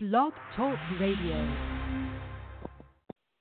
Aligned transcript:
Blog 0.00 0.32
Talk 0.54 0.78
Radio. 1.00 1.34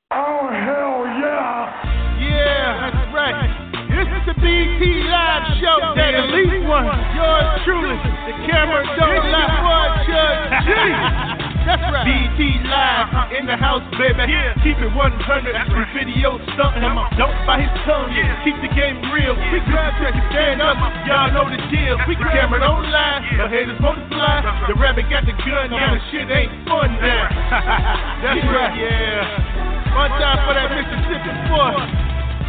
Oh, 0.10 0.50
hell 0.50 1.06
yeah! 1.06 2.18
Yeah, 2.18 2.90
that's 2.90 3.14
right. 3.14 3.46
This 3.94 4.08
is 4.10 4.26
the 4.26 4.34
BT 4.42 5.06
Live 5.06 5.46
Show 5.62 5.94
that 5.94 6.16
elite 6.18 6.66
one. 6.68 6.90
Yours 7.14 7.62
truly, 7.64 7.94
the 7.94 8.34
camera 8.50 8.82
don't 8.98 9.30
lie, 9.30 9.54
boy, 9.62 10.10
Judge 10.10 10.66
G. 10.66 11.34
That's 11.68 11.84
right. 11.92 12.08
BT 12.08 12.64
Live 12.64 13.36
in 13.36 13.44
the 13.44 13.60
house, 13.60 13.84
baby. 14.00 14.24
Keep 14.64 14.80
it 14.80 14.88
100. 14.88 15.52
The 15.52 15.84
video 15.92 16.40
stunt 16.56 16.80
him. 16.80 16.96
Don't 17.20 17.36
bite 17.44 17.60
his 17.60 17.76
tongue. 17.84 18.08
Keep 18.48 18.56
the 18.64 18.72
game 18.72 19.04
real. 19.12 19.36
We 19.36 19.60
grab 19.68 19.92
check 20.00 20.16
and 20.16 20.24
stand 20.32 20.64
up. 20.64 20.80
Y'all 21.04 21.28
know 21.36 21.44
the 21.52 21.60
deal. 21.68 22.00
The 22.00 22.16
camera 22.24 22.64
don't 22.64 22.88
lie. 22.88 23.20
The 23.36 23.52
haters 23.52 23.76
won't 23.84 24.00
fly. 24.08 24.48
The 24.72 24.80
rabbit 24.80 25.12
got 25.12 25.28
the 25.28 25.36
gun. 25.44 25.76
Yeah, 25.76 25.92
the 25.92 26.00
shit 26.08 26.32
ain't 26.32 26.56
fun 26.72 26.88
now. 27.04 27.36
That's 28.24 28.48
right. 28.48 28.72
Yeah. 28.80 29.92
One 29.92 30.16
time 30.24 30.40
for 30.48 30.56
that 30.56 30.72
Mississippi 30.72 31.36
boy. 31.52 31.76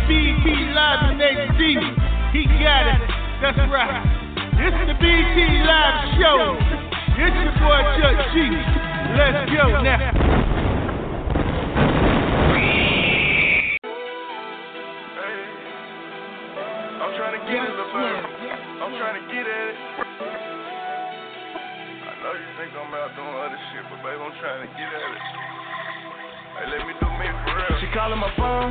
BT 0.06 0.46
Live 0.78 1.10
in 1.10 1.18
HD. 1.18 1.60
He 2.38 2.46
got 2.62 2.86
it. 2.86 3.02
That's 3.42 3.66
right. 3.66 3.98
This 4.62 4.70
is 4.70 4.86
the 4.94 4.96
BT 5.02 5.36
Live 5.66 6.22
Show. 6.22 6.54
It's 7.18 7.34
your 7.34 7.50
boy 7.58 7.82
Chuck 7.98 8.14
G. 8.30 8.46
Let's 9.08 9.48
go 9.50 9.80
now. 9.80 9.96
I'm 16.98 17.12
trying 17.16 17.40
to 17.40 17.42
get 17.48 17.62
it, 17.64 17.72
little 17.72 17.88
baby. 17.88 18.20
I'm 18.78 18.92
trying 19.00 19.16
to 19.16 19.24
get 19.32 19.46
at 19.48 19.66
it. 19.72 19.78
I 22.04 22.12
know 22.20 22.32
you 22.36 22.48
think 22.60 22.76
I'm 22.76 22.92
out 22.92 23.16
doing 23.16 23.32
other 23.32 23.58
shit, 23.72 23.84
but 23.88 23.98
baby, 24.04 24.20
I'm 24.20 24.34
trying 24.38 24.62
to 24.66 24.70
get 24.76 24.90
at 24.92 25.10
it. 25.16 25.24
Hey, 26.58 26.66
let 26.74 26.82
me 26.86 26.92
do 27.00 27.08
me 27.16 27.26
for 27.42 27.54
real. 27.54 27.80
She 27.80 27.88
calling 27.94 28.18
my 28.18 28.30
phone, 28.36 28.70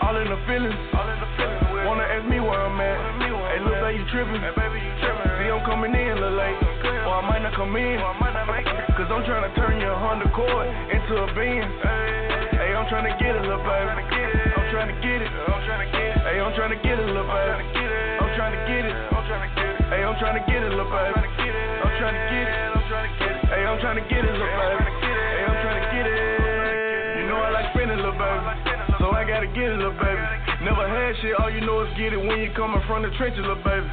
all 0.00 0.16
in 0.16 0.26
the 0.30 0.40
feelings. 0.48 0.78
Wanna 1.84 2.02
ask 2.02 2.26
me 2.26 2.40
where 2.40 2.56
I'm 2.56 2.80
at. 2.80 2.98
Hey, 3.20 3.60
little 3.60 3.78
baby, 3.84 3.98
you 4.00 4.06
tripping? 4.10 4.40
Hey, 4.40 4.54
baby, 4.56 4.78
you 4.80 4.92
tripping? 5.02 5.30
See, 5.38 5.50
I'm 5.50 5.62
coming 5.66 5.94
in 5.94 6.18
a 6.18 6.18
little 6.18 6.34
late, 6.38 6.58
or 7.16 7.24
I 7.24 7.28
might 7.32 7.42
not 7.42 7.56
come 7.56 7.72
in. 7.76 7.96
Cause 8.92 9.08
I'm 9.08 9.24
trying 9.24 9.48
to 9.48 9.52
turn 9.56 9.80
your 9.80 9.96
Honda 9.96 10.28
Accord 10.28 10.68
into 10.92 11.16
a 11.16 11.26
Benz. 11.32 11.64
Hey, 12.52 12.76
I'm 12.76 12.84
trying 12.92 13.08
to 13.08 13.16
get 13.16 13.32
it, 13.32 13.40
little 13.40 13.64
baby. 13.64 13.88
I'm 13.88 14.68
trying 14.68 14.92
to 14.92 14.98
get 15.00 15.24
it. 15.24 15.32
I'm 15.32 15.64
trying 15.64 15.80
to 15.80 15.88
get 15.96 16.12
it. 16.12 16.20
Hey, 16.28 16.36
I'm 16.40 16.52
trying 16.52 16.72
to 16.76 16.80
get 16.84 16.96
it, 17.00 17.06
little 17.08 17.24
baby. 17.24 17.56
I'm 18.20 18.30
trying 18.36 18.52
to 18.52 18.60
get 18.68 18.84
it. 18.84 18.96
I'm 19.16 19.24
trying 19.24 19.48
to 19.48 19.52
get 19.56 19.64
it. 19.64 19.88
Hey, 19.88 20.02
I'm 20.04 20.16
trying 20.20 20.36
to 20.36 20.44
get 20.44 20.60
it, 20.60 20.70
little 20.76 20.92
baby. 20.92 21.16
I'm 21.16 21.92
trying 21.96 22.16
to 22.16 22.24
get 22.28 22.44
it. 22.44 22.58
I'm 22.76 22.84
trying 22.84 23.06
to 23.08 23.12
get 23.16 23.32
it. 23.32 23.44
Hey, 23.48 23.62
I'm 23.64 23.78
trying 23.80 23.96
to 23.96 24.04
get 24.12 24.22
it, 24.24 24.32
little 24.36 24.56
baby. 24.60 24.84
Hey, 25.00 25.44
I'm 25.48 25.56
trying 25.64 25.80
to 25.80 25.86
get 25.96 26.04
it. 26.04 26.20
You 27.16 27.24
know 27.32 27.38
I 27.40 27.48
like 27.48 27.72
spending, 27.72 27.96
little 27.96 28.12
baby. 28.12 28.44
So 29.00 29.12
I 29.12 29.24
gotta 29.24 29.48
get 29.48 29.72
it, 29.72 29.76
little 29.80 29.96
baby. 29.96 30.24
Never 30.64 30.84
had 30.88 31.14
shit, 31.22 31.36
all 31.38 31.52
you 31.52 31.60
know 31.64 31.84
is 31.84 31.92
get 31.96 32.12
it 32.12 32.20
when 32.20 32.40
you 32.40 32.50
coming 32.56 32.82
from 32.88 33.02
the 33.04 33.10
trenches, 33.16 33.40
little 33.40 33.62
baby. 33.62 33.86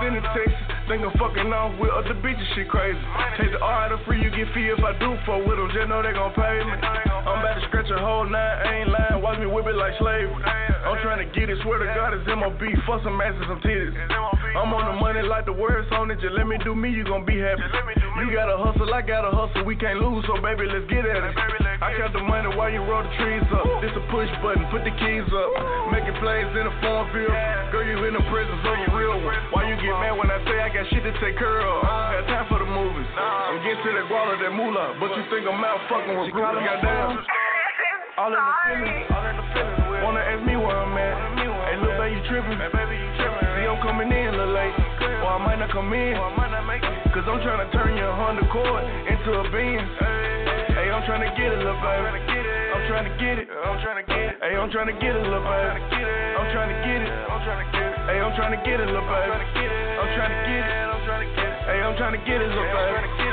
Send 0.00 0.16
a 0.16 0.22
text, 0.34 0.56
think 0.90 1.06
I'm 1.06 1.14
fucking 1.22 1.54
off 1.54 1.78
with 1.78 1.94
other 1.94 2.18
bitches, 2.18 2.42
shit 2.58 2.66
crazy. 2.66 2.98
Take 3.38 3.54
the 3.54 3.62
R 3.62 3.86
out 3.86 3.94
of 3.94 4.02
free, 4.02 4.18
you 4.18 4.26
get 4.34 4.50
fee 4.50 4.74
if 4.74 4.82
I 4.82 4.90
do 4.98 5.14
fuck 5.22 5.46
with 5.46 5.54
them, 5.54 5.70
just 5.70 5.86
know 5.86 6.02
they 6.02 6.10
gon' 6.10 6.34
pay 6.34 6.66
me. 6.66 6.74
I'm 7.22 7.38
about 7.38 7.54
to 7.54 7.62
scratch 7.70 7.86
a 7.94 7.98
whole 8.02 8.26
nine, 8.26 8.66
ain't 8.66 8.90
lying, 8.90 9.22
watch 9.22 9.38
me 9.38 9.46
whip 9.46 9.70
it 9.70 9.78
like 9.78 9.94
slavery. 10.02 10.34
I'm 10.34 10.98
trying 11.06 11.22
to 11.22 11.30
get 11.30 11.46
it, 11.46 11.62
swear 11.62 11.78
to 11.78 11.86
God 11.94 12.18
it's 12.18 12.26
MOB, 12.26 12.58
fuck 12.90 13.06
some 13.06 13.22
asses, 13.22 13.46
some 13.46 13.62
titties. 13.62 13.94
I'm 14.58 14.74
on 14.74 14.82
the 14.90 14.98
money 14.98 15.22
like 15.22 15.46
the 15.46 15.54
words 15.54 15.86
on 15.94 16.10
it, 16.10 16.18
just 16.18 16.34
let 16.34 16.50
me 16.50 16.58
do 16.66 16.74
me, 16.74 16.90
you 16.90 17.06
gon' 17.06 17.22
be 17.22 17.38
happy. 17.38 17.62
You 18.18 18.34
gotta 18.34 18.58
hustle, 18.58 18.90
I 18.90 19.06
gotta 19.06 19.30
hustle, 19.30 19.62
we 19.62 19.78
can't 19.78 20.02
lose, 20.02 20.26
so 20.26 20.42
baby, 20.42 20.66
let's 20.66 20.90
get 20.90 21.06
at 21.06 21.22
it. 21.22 21.34
I 21.80 21.96
count 21.96 22.12
the 22.12 22.20
money 22.20 22.50
while 22.58 22.68
you 22.68 22.84
roll 22.84 23.00
the 23.00 23.08
trees 23.16 23.46
up. 23.56 23.64
This 23.80 23.94
a 23.96 24.04
push 24.12 24.28
button, 24.44 24.68
put 24.68 24.84
the 24.84 24.92
keys 25.00 25.24
up. 25.32 25.50
Making 25.88 26.12
plays 26.20 26.44
in 26.52 26.68
the 26.68 26.74
farm 26.84 27.08
field. 27.08 27.32
Girl, 27.72 27.80
you 27.80 27.96
in 28.04 28.12
the 28.12 28.20
prisons 28.28 28.60
of 28.60 28.76
a 28.84 28.88
real 28.92 29.16
one. 29.24 29.32
Why 29.56 29.64
you 29.64 29.80
get 29.80 29.96
mad 29.96 30.12
when 30.12 30.28
I 30.28 30.44
say 30.44 30.60
I 30.60 30.68
got 30.68 30.79
shit 30.88 31.04
to 31.04 31.12
take 31.20 31.36
care 31.36 31.60
of? 31.60 31.84
I 31.84 32.16
don't 32.16 32.24
have 32.24 32.26
time 32.30 32.46
for 32.48 32.58
the 32.62 32.70
movies. 32.70 33.08
I'm 33.12 33.60
getting 33.60 33.84
to 33.84 33.90
that 34.00 34.06
guala, 34.08 34.40
that 34.40 34.52
moolah. 34.56 34.96
But 34.96 35.12
you 35.18 35.22
think 35.28 35.44
I'm 35.44 35.60
out 35.60 35.84
fucking 35.92 36.16
with 36.16 36.32
Brooklyn? 36.32 36.64
Goddamn. 36.64 37.20
All 38.16 38.32
in 38.32 38.40
the 38.40 38.54
feelings. 38.64 39.06
All 39.12 39.26
in 39.28 39.36
the 39.36 39.46
feelings. 39.52 40.00
Wanna 40.00 40.24
ask 40.24 40.40
me 40.44 40.56
where 40.56 40.76
I'm 40.76 40.96
at? 40.96 41.16
Hey, 41.68 41.76
little 41.76 41.96
baby, 42.00 42.16
you 42.16 42.22
tripping? 42.28 42.56
Hey, 42.56 42.72
baby, 42.72 42.96
you 42.96 43.10
tripping? 43.20 43.48
See, 43.60 43.66
I'm 43.68 43.80
coming 43.84 44.08
in 44.08 44.32
a 44.32 44.36
little 44.36 44.56
late. 44.56 44.74
Or 45.20 45.36
I 45.36 45.40
might 45.44 45.60
not 45.60 45.70
come 45.70 45.92
in. 45.92 46.16
Or 46.16 46.28
I 46.28 46.36
might 46.36 46.52
not 46.52 46.64
make 46.64 46.82
it. 46.82 46.96
Cause 47.12 47.28
I'm 47.28 47.40
trying 47.44 47.60
to 47.60 47.68
turn 47.76 47.96
your 47.96 48.12
Honda 48.12 48.46
Accord 48.48 48.84
into 49.08 49.30
a 49.36 49.44
Benz. 49.52 49.88
Hey, 50.72 50.88
I'm 50.88 51.04
trying 51.04 51.26
to 51.28 51.32
get 51.36 51.52
it, 51.52 51.60
little 51.60 51.76
baby. 51.84 52.29
I'm 52.90 53.06
trying 53.06 53.06
to 53.06 53.22
get 53.22 53.38
it. 53.38 53.46
I'm 53.46 53.78
trying 53.86 54.02
to 54.02 54.06
get 54.10 54.18
it. 54.18 54.36
Hey, 54.42 54.58
I'm 54.58 54.66
trying 54.66 54.90
to 54.90 54.98
get 54.98 55.14
it, 55.14 55.22
little 55.22 55.46
baby. 55.46 55.78
I'm 55.78 56.50
trying 56.50 56.74
to 56.74 56.78
get 56.82 56.98
it. 57.06 57.22
I'm 57.30 57.38
trying 57.46 57.62
to 57.62 57.70
get 57.70 57.86
it. 57.86 58.02
Hey, 58.10 58.18
I'm 58.18 58.34
trying 58.34 58.50
to 58.50 58.58
get 58.66 58.82
it, 58.82 58.86
little 58.90 59.06
baby. 59.06 59.30
I'm 59.30 60.10
trying 60.18 60.34
to 60.34 60.42
get 60.42 60.58
it. 60.58 60.90
I'm 60.90 61.06
trying 61.06 61.22
to 61.22 61.30
get 61.38 61.54
it. 61.54 61.70
Hey, 61.70 61.78
I'm 61.86 61.94
trying 61.94 62.18
to 62.18 62.22
get 62.26 62.42
it, 62.42 62.50
little 62.50 62.66
baby. 62.66 63.29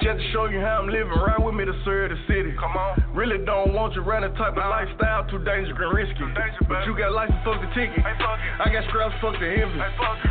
Just 0.00 0.16
to 0.16 0.24
show 0.32 0.48
you 0.48 0.60
how 0.60 0.80
I'm 0.80 0.88
living, 0.88 1.12
ride 1.12 1.44
with 1.44 1.54
me 1.54 1.68
to 1.68 1.76
serve 1.84 2.08
the 2.08 2.16
city. 2.24 2.56
Come 2.56 2.72
on. 2.72 3.04
Really 3.12 3.36
don't 3.44 3.76
want 3.76 3.92
you 3.94 4.00
running 4.00 4.32
a 4.32 4.34
type 4.34 4.56
of 4.56 4.64
lifestyle, 4.64 5.28
too 5.28 5.44
dangerous 5.44 5.76
and 5.76 5.92
risky. 5.92 6.24
But 6.68 6.88
you 6.88 6.96
got 6.96 7.12
license, 7.12 7.36
fuck 7.44 7.60
the 7.60 7.68
ticket. 7.76 8.00
I 8.00 8.72
got 8.72 8.88
scraps, 8.88 9.12
fuck 9.20 9.36
the 9.36 9.44
envy. 9.44 9.76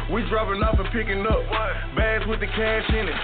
We 0.10 0.26
dropping 0.30 0.66
off 0.66 0.82
and 0.82 0.90
picking 0.90 1.22
up. 1.22 1.42
Bags 1.94 2.26
with 2.26 2.42
the 2.42 2.50
cash 2.50 2.90
in 2.90 3.14
it. 3.14 3.20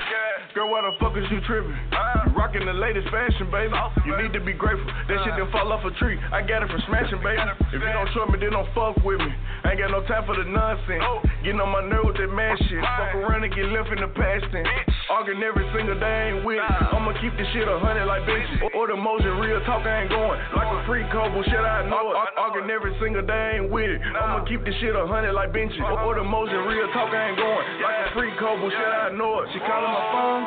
Girl, 0.54 0.72
why 0.72 0.88
the 0.88 0.96
fuck 1.04 1.12
is 1.20 1.28
you 1.28 1.44
tripping? 1.44 1.76
You 1.76 2.32
rocking 2.32 2.64
the 2.64 2.72
latest 2.72 3.12
fashion, 3.12 3.52
baby. 3.52 3.76
You 4.08 4.16
need 4.16 4.32
to 4.32 4.40
be 4.40 4.54
grateful. 4.54 4.88
That 4.88 5.20
shit 5.28 5.36
didn't 5.36 5.52
fall 5.52 5.68
off 5.68 5.84
a 5.84 5.92
tree. 6.00 6.16
I 6.32 6.40
got 6.48 6.64
it 6.64 6.72
from 6.72 6.80
smashing, 6.88 7.20
baby. 7.20 7.44
If 7.76 7.84
you 7.84 7.92
don't 7.92 8.08
trust 8.16 8.32
me, 8.32 8.40
then 8.40 8.56
don't 8.56 8.70
fuck 8.72 8.96
with 9.04 9.20
me. 9.20 9.34
I 9.68 9.76
ain't 9.76 9.84
got 9.84 9.92
no 9.92 10.00
time 10.08 10.24
for 10.24 10.38
the 10.38 10.48
nonsense. 10.48 11.04
Getting 11.44 11.60
on 11.60 11.76
my 11.76 11.84
nerve 11.84 12.08
with 12.08 12.16
that 12.24 12.32
mad 12.32 12.56
shit. 12.72 12.80
Fuck 12.80 13.20
around 13.20 13.44
and 13.44 13.52
get 13.52 13.68
left 13.68 13.92
in 13.92 14.00
the 14.00 14.08
past 14.16 14.48
tense. 14.56 14.70
Arguing 15.12 15.44
every 15.44 15.68
single 15.76 16.00
day, 16.00 16.35
ain't 16.36 16.46
with 16.46 16.60
it. 16.60 16.68
I'ma 16.92 17.16
keep 17.22 17.34
this 17.38 17.48
shit 17.54 17.68
a 17.68 17.80
hundred 17.80 18.06
like 18.06 18.24
bitches. 18.28 18.76
Or 18.76 18.88
the 18.88 18.96
motion, 18.96 19.40
real 19.40 19.60
talk, 19.64 19.86
I 19.88 20.04
ain't 20.04 20.12
going. 20.12 20.40
Like 20.56 20.68
a 20.68 20.80
free 20.86 21.08
code, 21.12 21.32
shit, 21.46 21.56
I 21.56 21.88
know 21.88 22.12
it. 22.12 22.16
Arguing 22.36 22.70
every 22.70 22.96
single 23.00 23.24
day, 23.24 23.34
I 23.34 23.64
ain't 23.64 23.72
with 23.72 23.90
it. 23.90 24.02
I'ma 24.02 24.44
keep 24.46 24.66
this 24.66 24.76
shit 24.82 24.96
a 24.96 25.08
hundred 25.08 25.34
like 25.34 25.54
benches. 25.54 25.80
Or 25.80 26.16
the 26.16 26.24
motion, 26.24 26.60
real 26.68 26.88
talk, 26.92 27.12
I 27.14 27.32
ain't 27.32 27.40
going. 27.40 27.66
Like 27.82 28.12
a 28.12 28.14
free 28.14 28.34
code, 28.40 28.60
shit, 28.60 28.92
I 28.92 29.16
know 29.16 29.44
it. 29.44 29.50
She 29.54 29.60
calling 29.64 29.92
my 29.92 30.04
phone. 30.12 30.44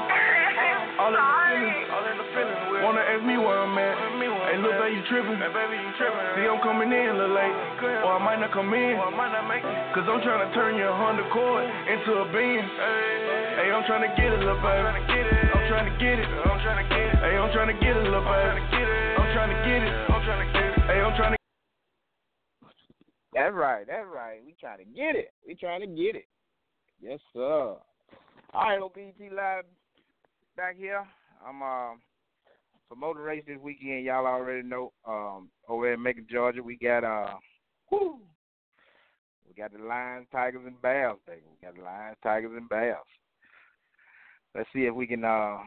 All 0.98 1.14
in 1.14 1.14
the 1.14 1.22
feelings. 1.22 1.86
All 1.94 2.04
in 2.10 2.16
the 2.18 2.26
feelings. 2.34 2.82
Wanna 2.82 3.02
ask 3.06 3.22
me 3.22 3.38
where 3.38 3.54
I'm 3.54 3.78
at. 3.78 3.94
Hey, 4.50 4.58
look, 4.58 4.74
baby, 4.82 4.98
you 4.98 5.02
trippin'. 5.06 5.38
Hey, 5.38 5.52
baby, 5.54 5.78
you 5.78 5.92
tripping? 5.94 6.26
See, 6.34 6.46
I'm 6.46 6.58
coming 6.58 6.90
in 6.90 7.06
a 7.10 7.14
little 7.14 7.36
late. 7.38 7.54
Or 8.02 8.18
I 8.18 8.20
might 8.22 8.42
not 8.42 8.50
come 8.50 8.74
in. 8.74 8.98
Or 8.98 9.06
I 9.06 9.14
might 9.14 9.30
not 9.30 9.46
make 9.46 9.62
it. 9.62 9.76
Cause 9.94 10.06
I'm 10.10 10.18
trying 10.26 10.42
to 10.42 10.50
turn 10.54 10.74
your 10.74 10.90
Honda 10.90 11.22
Accord 11.26 11.64
into 11.64 12.10
a 12.18 12.26
Benz. 12.34 12.66
Hey, 13.62 13.70
I'm 13.70 13.86
trying 13.86 14.10
to 14.10 14.12
get 14.18 14.30
it, 14.34 14.42
little 14.42 14.58
baby. 14.58 15.47
Trying 15.68 15.84
to 15.84 15.98
get 16.00 16.18
it. 16.18 16.24
I'm 16.24 16.58
trying 16.64 16.80
to 16.80 16.88
get 16.88 17.12
it. 17.12 17.16
Hey, 17.20 17.36
I'm 17.36 17.52
trying 17.52 17.68
to 17.68 17.74
get 17.84 17.94
it, 17.94 18.02
little 18.02 18.24
baby. 18.24 18.56
I'm 18.56 19.28
trying 19.36 19.52
to 19.52 19.60
get 19.68 19.82
it. 19.84 19.92
I'm 20.08 20.24
trying 20.24 20.46
to 20.46 20.52
get 20.56 20.64
it. 20.64 20.78
Hey, 20.88 21.00
I'm 21.04 21.14
trying 21.14 21.32
to 21.32 21.38
That's 23.34 23.54
right. 23.54 23.86
That's 23.86 24.06
right. 24.08 24.40
We 24.46 24.56
trying 24.58 24.78
to 24.78 24.84
get 24.84 25.14
it. 25.14 25.30
We 25.46 25.54
trying 25.54 25.82
to 25.82 25.86
get 25.86 26.16
it. 26.16 26.24
Yes, 27.02 27.20
sir. 27.34 27.40
All 27.40 27.80
right, 28.54 28.80
OBT 28.80 29.30
Live 29.30 29.64
back 30.56 30.78
here. 30.78 31.04
I'm 31.46 31.62
uh, 31.62 31.96
promoting 32.88 33.22
race 33.22 33.44
this 33.46 33.58
weekend. 33.62 34.06
Y'all 34.06 34.26
already 34.26 34.66
know. 34.66 34.92
Um, 35.06 35.50
over 35.68 35.92
in 35.92 36.02
Macon, 36.02 36.26
Georgia, 36.30 36.62
we 36.62 36.78
got 36.78 37.04
uh, 37.04 37.34
whoo, 37.92 38.20
we 39.46 39.54
got 39.54 39.70
the 39.70 39.84
Lions, 39.84 40.28
Tigers, 40.32 40.62
and 40.66 40.80
Bears. 40.80 41.18
Baby. 41.26 41.42
We 41.50 41.66
got 41.66 41.76
the 41.76 41.82
Lions, 41.82 42.16
Tigers, 42.22 42.52
and 42.56 42.70
Bears. 42.70 42.96
Let's 44.58 44.68
see 44.74 44.86
if 44.86 44.94
we 44.94 45.06
can 45.06 45.24
uh 45.24 45.58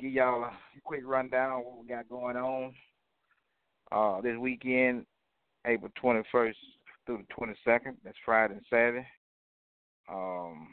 give 0.00 0.10
y'all 0.10 0.44
a 0.44 0.52
quick 0.82 1.02
rundown 1.04 1.58
of 1.60 1.66
what 1.66 1.82
we 1.82 1.86
got 1.86 2.08
going 2.08 2.34
on 2.34 2.72
uh 3.92 4.22
this 4.22 4.38
weekend, 4.38 5.04
April 5.66 5.92
21st 6.02 6.54
through 7.04 7.24
the 7.28 7.44
22nd. 7.68 7.96
That's 8.02 8.16
Friday 8.24 8.54
and 8.54 8.64
Saturday. 8.70 9.06
Um, 10.10 10.68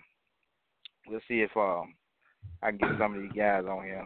let's 1.11 1.25
see 1.27 1.41
if 1.41 1.51
um 1.57 1.93
I 2.63 2.69
can 2.69 2.77
get 2.77 2.91
some 2.97 3.13
of 3.13 3.21
these 3.21 3.33
guys 3.33 3.65
on 3.65 3.83
here 3.83 4.05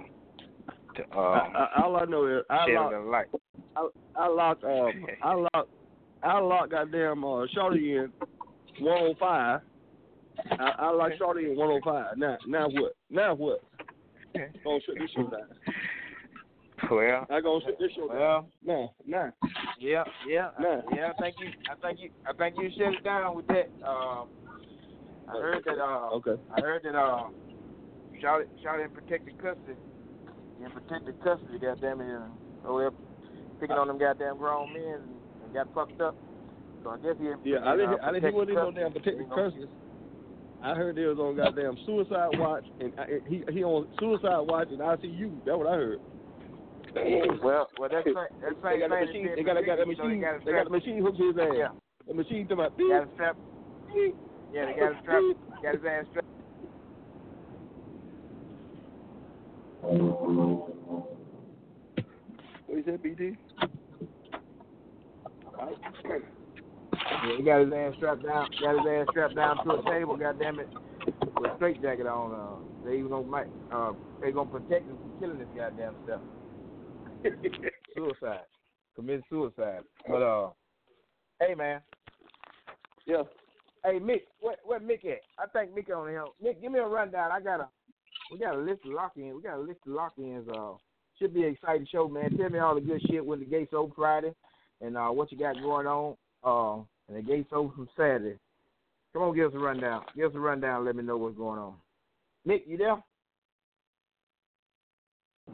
to 0.95 1.03
um, 1.15 1.55
I, 1.55 1.67
I, 1.75 1.83
all 1.83 1.95
I 1.95 2.05
know 2.05 2.25
is 2.25 2.43
I 2.49 2.65
shed 2.65 2.73
lock, 2.73 2.93
a 2.93 2.97
light. 2.97 3.27
I, 3.75 3.87
I 4.15 4.27
lock, 4.29 4.63
um, 4.63 5.05
I 5.23 5.33
lock, 5.35 5.67
I 6.23 6.39
lock 6.39 6.71
goddamn 6.71 7.23
uh, 7.23 7.45
Shorty 7.53 7.97
in 7.97 8.11
105. 8.79 9.61
I, 10.51 10.73
I 10.79 10.91
lock 10.91 11.11
Shorty 11.17 11.45
in 11.51 11.57
105. 11.57 12.17
Now, 12.17 12.37
now 12.47 12.67
what? 12.69 12.95
Now 13.09 13.33
what? 13.35 13.61
Gonna 14.33 14.79
shut 14.85 14.95
this 14.99 15.09
show 15.15 15.23
down. 15.23 15.47
Well, 16.89 17.27
I 17.29 17.41
gonna 17.41 17.59
shut 17.65 17.77
this 17.79 17.91
show 17.95 18.07
down. 18.07 18.45
well, 18.63 18.93
Now, 19.05 19.33
now, 19.41 19.49
yeah, 19.79 20.03
yeah, 20.27 20.49
now. 20.59 20.81
yeah. 20.95 21.11
I 21.17 21.21
think 21.21 21.35
you, 21.39 21.49
I 21.69 21.75
think 21.87 21.99
you, 21.99 22.09
I 22.27 22.33
think 22.33 22.55
you 22.57 22.69
shut 22.77 22.93
it 22.93 23.03
down 23.03 23.35
with 23.35 23.47
that. 23.47 23.69
Um, 23.85 24.27
I 25.27 25.33
heard 25.33 25.63
that. 25.65 25.77
Uh, 25.77 26.09
Okay. 26.15 26.35
I 26.55 26.61
heard 26.61 26.83
that. 26.83 26.95
Uh, 26.95 27.27
shot 28.21 28.41
it, 28.41 28.49
shot 28.63 28.79
in 28.79 28.89
protected 28.91 29.35
custody. 29.41 29.75
In 30.63 30.71
protected 30.71 31.21
custody, 31.23 31.59
goddamn 31.59 32.01
it. 32.01 32.21
Oh, 32.65 32.77
they're 32.79 32.91
picking 33.59 33.75
on 33.77 33.87
them 33.87 33.97
goddamn 33.97 34.37
grown 34.37 34.73
men 34.73 34.83
and, 34.83 35.03
and 35.45 35.53
got 35.53 35.73
fucked 35.73 36.01
up. 36.01 36.15
So 36.83 36.91
I 36.91 36.97
guess 36.97 37.15
he. 37.19 37.51
Yeah, 37.51 37.59
I 37.65 37.75
didn't. 37.75 37.99
uh, 37.99 38.03
I 38.03 38.11
didn't. 38.13 38.29
He 38.29 38.35
wasn't 38.35 38.51
even 38.51 38.63
on 38.63 38.73
protected 38.73 38.83
damn 38.83 38.91
protected 38.93 39.55
You 39.55 39.61
know? 39.65 39.69
I 40.61 40.75
heard 40.75 40.95
they 40.95 41.05
was 41.05 41.17
on 41.19 41.37
goddamn 41.37 41.77
suicide 41.85 42.37
watch, 42.37 42.65
and 42.81 42.91
I, 42.97 43.05
he 43.27 43.43
he 43.51 43.63
on 43.63 43.87
suicide 43.99 44.39
watch 44.41 44.69
in 44.69 44.79
ICU. 44.79 45.31
That's 45.45 45.57
what 45.57 45.67
I 45.67 45.75
heard. 45.75 45.99
Well, 47.41 47.69
well, 47.77 47.89
that's 47.91 48.05
same, 48.05 48.15
that's 48.41 48.55
They 48.63 48.79
got 48.79 48.89
thing. 48.89 49.05
machine. 49.05 49.29
They 49.35 49.43
got, 49.43 49.65
got 49.65 49.77
the 49.77 49.85
machine. 49.85 50.25
They 50.45 50.51
got 50.51 50.65
the 50.65 50.69
machine 50.69 51.01
hooked 51.01 51.17
to 51.17 51.27
his 51.27 51.37
ass. 51.37 51.53
Yeah. 51.55 51.67
The 52.07 52.13
machine 52.13 52.47
to 52.47 52.55
my 52.55 52.69
Got 52.69 52.79
him 52.79 53.09
strapped. 53.13 53.39
Yeah, 54.51 54.65
they 54.65 54.73
got 54.73 54.91
him 54.91 54.97
strapped. 55.01 55.63
Got 55.63 55.75
his 55.75 55.85
ass 55.85 56.05
strapped. 56.09 56.27
What 62.67 62.77
is 62.79 62.85
that, 62.85 63.03
BD? 63.03 63.37
Yeah, 67.11 67.37
he 67.37 67.43
got 67.43 67.59
his 67.61 67.73
ass 67.73 67.93
strapped 67.97 68.23
down. 68.23 68.47
Got 68.61 68.77
his 68.77 68.87
ass 68.87 69.07
strapped 69.11 69.35
down 69.35 69.63
to 69.65 69.71
a 69.71 69.83
table. 69.91 70.15
Goddamn 70.17 70.59
it, 70.59 70.67
with 71.35 71.51
a 71.51 71.55
straight 71.55 71.81
jacket 71.81 72.07
on. 72.07 72.33
Uh, 72.33 72.85
they 72.85 72.97
even 72.97 73.09
gonna 73.09 73.25
might, 73.27 73.47
uh, 73.73 73.91
they 74.21 74.31
gonna 74.31 74.49
protect 74.49 74.87
him 74.87 74.97
from 74.97 75.19
killing 75.19 75.39
this 75.39 75.47
goddamn 75.55 75.95
stuff. 76.05 76.21
Suicide, 77.95 78.45
commit 78.95 79.21
suicide. 79.29 79.81
But 80.07 80.21
uh, 80.21 80.49
hey 81.41 81.53
man, 81.55 81.81
Yeah. 83.05 83.23
hey 83.83 83.99
Mick, 83.99 84.21
where 84.39 84.55
where 84.63 84.79
Mick 84.79 85.05
at? 85.05 85.19
I 85.37 85.47
think 85.51 85.75
Mick 85.75 85.93
on 85.95 86.07
here. 86.07 86.23
Mick, 86.43 86.61
give 86.61 86.71
me 86.71 86.79
a 86.79 86.87
rundown. 86.87 87.31
I 87.31 87.41
got 87.41 87.59
a, 87.59 87.67
we 88.31 88.37
got 88.39 88.55
a 88.55 88.59
list 88.59 88.85
of 88.85 88.91
lock-ins. 88.93 89.35
We 89.35 89.41
got 89.41 89.57
a 89.57 89.61
list 89.61 89.79
of 89.85 89.93
lock-ins. 89.93 90.47
Uh, 90.47 90.73
should 91.17 91.33
be 91.33 91.43
an 91.43 91.53
exciting 91.53 91.87
show, 91.91 92.07
man. 92.07 92.37
Tell 92.37 92.49
me 92.49 92.59
all 92.59 92.75
the 92.75 92.81
good 92.81 93.01
shit 93.09 93.25
when 93.25 93.39
the 93.39 93.45
gates 93.45 93.73
open 93.75 93.93
Friday, 93.95 94.33
and 94.79 94.95
uh, 94.95 95.09
what 95.09 95.31
you 95.31 95.37
got 95.37 95.55
going 95.55 95.87
on. 95.87 96.15
Uh, 96.41 96.83
and 97.09 97.17
the 97.17 97.21
gates 97.21 97.49
open 97.51 97.75
from 97.75 97.89
Saturday. 97.97 98.37
Come 99.13 99.23
on, 99.23 99.35
give 99.35 99.49
us 99.49 99.55
a 99.55 99.59
rundown. 99.59 100.03
Give 100.15 100.29
us 100.29 100.35
a 100.35 100.39
rundown. 100.39 100.85
Let 100.85 100.95
me 100.95 101.03
know 101.03 101.17
what's 101.17 101.35
going 101.35 101.59
on. 101.59 101.73
Nick, 102.45 102.63
you 102.67 102.77
there? 102.77 103.01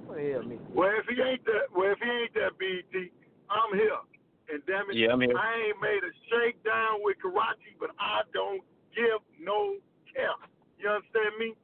What 0.06 0.18
the 0.18 0.32
hell, 0.32 0.44
Mick? 0.44 0.60
Well, 0.76 0.92
if 0.92 1.08
he 1.08 1.22
ain't 1.22 1.46
that, 1.46 1.72
well, 1.74 1.92
if 1.92 2.00
he 2.04 2.10
ain't 2.10 2.34
that 2.36 2.60
BT, 2.60 3.12
I'm 3.50 3.72
here. 3.80 4.04
And 4.52 4.62
damn 4.68 4.92
it, 4.92 5.00
Yeah, 5.00 5.14
I'm 5.14 5.22
here. 5.22 5.34
I 5.34 5.72
ain't 5.72 5.82
made 5.82 6.04
a 6.04 6.14
shakedown 6.30 7.02
with 7.02 7.18
Karachi, 7.24 7.74
but 7.80 7.90
I 7.98 8.22
don't 8.34 8.62
give 8.94 9.24
no 9.40 9.80
care. 10.14 10.36
You 10.78 10.90
understand 10.90 11.40
me? 11.40 11.56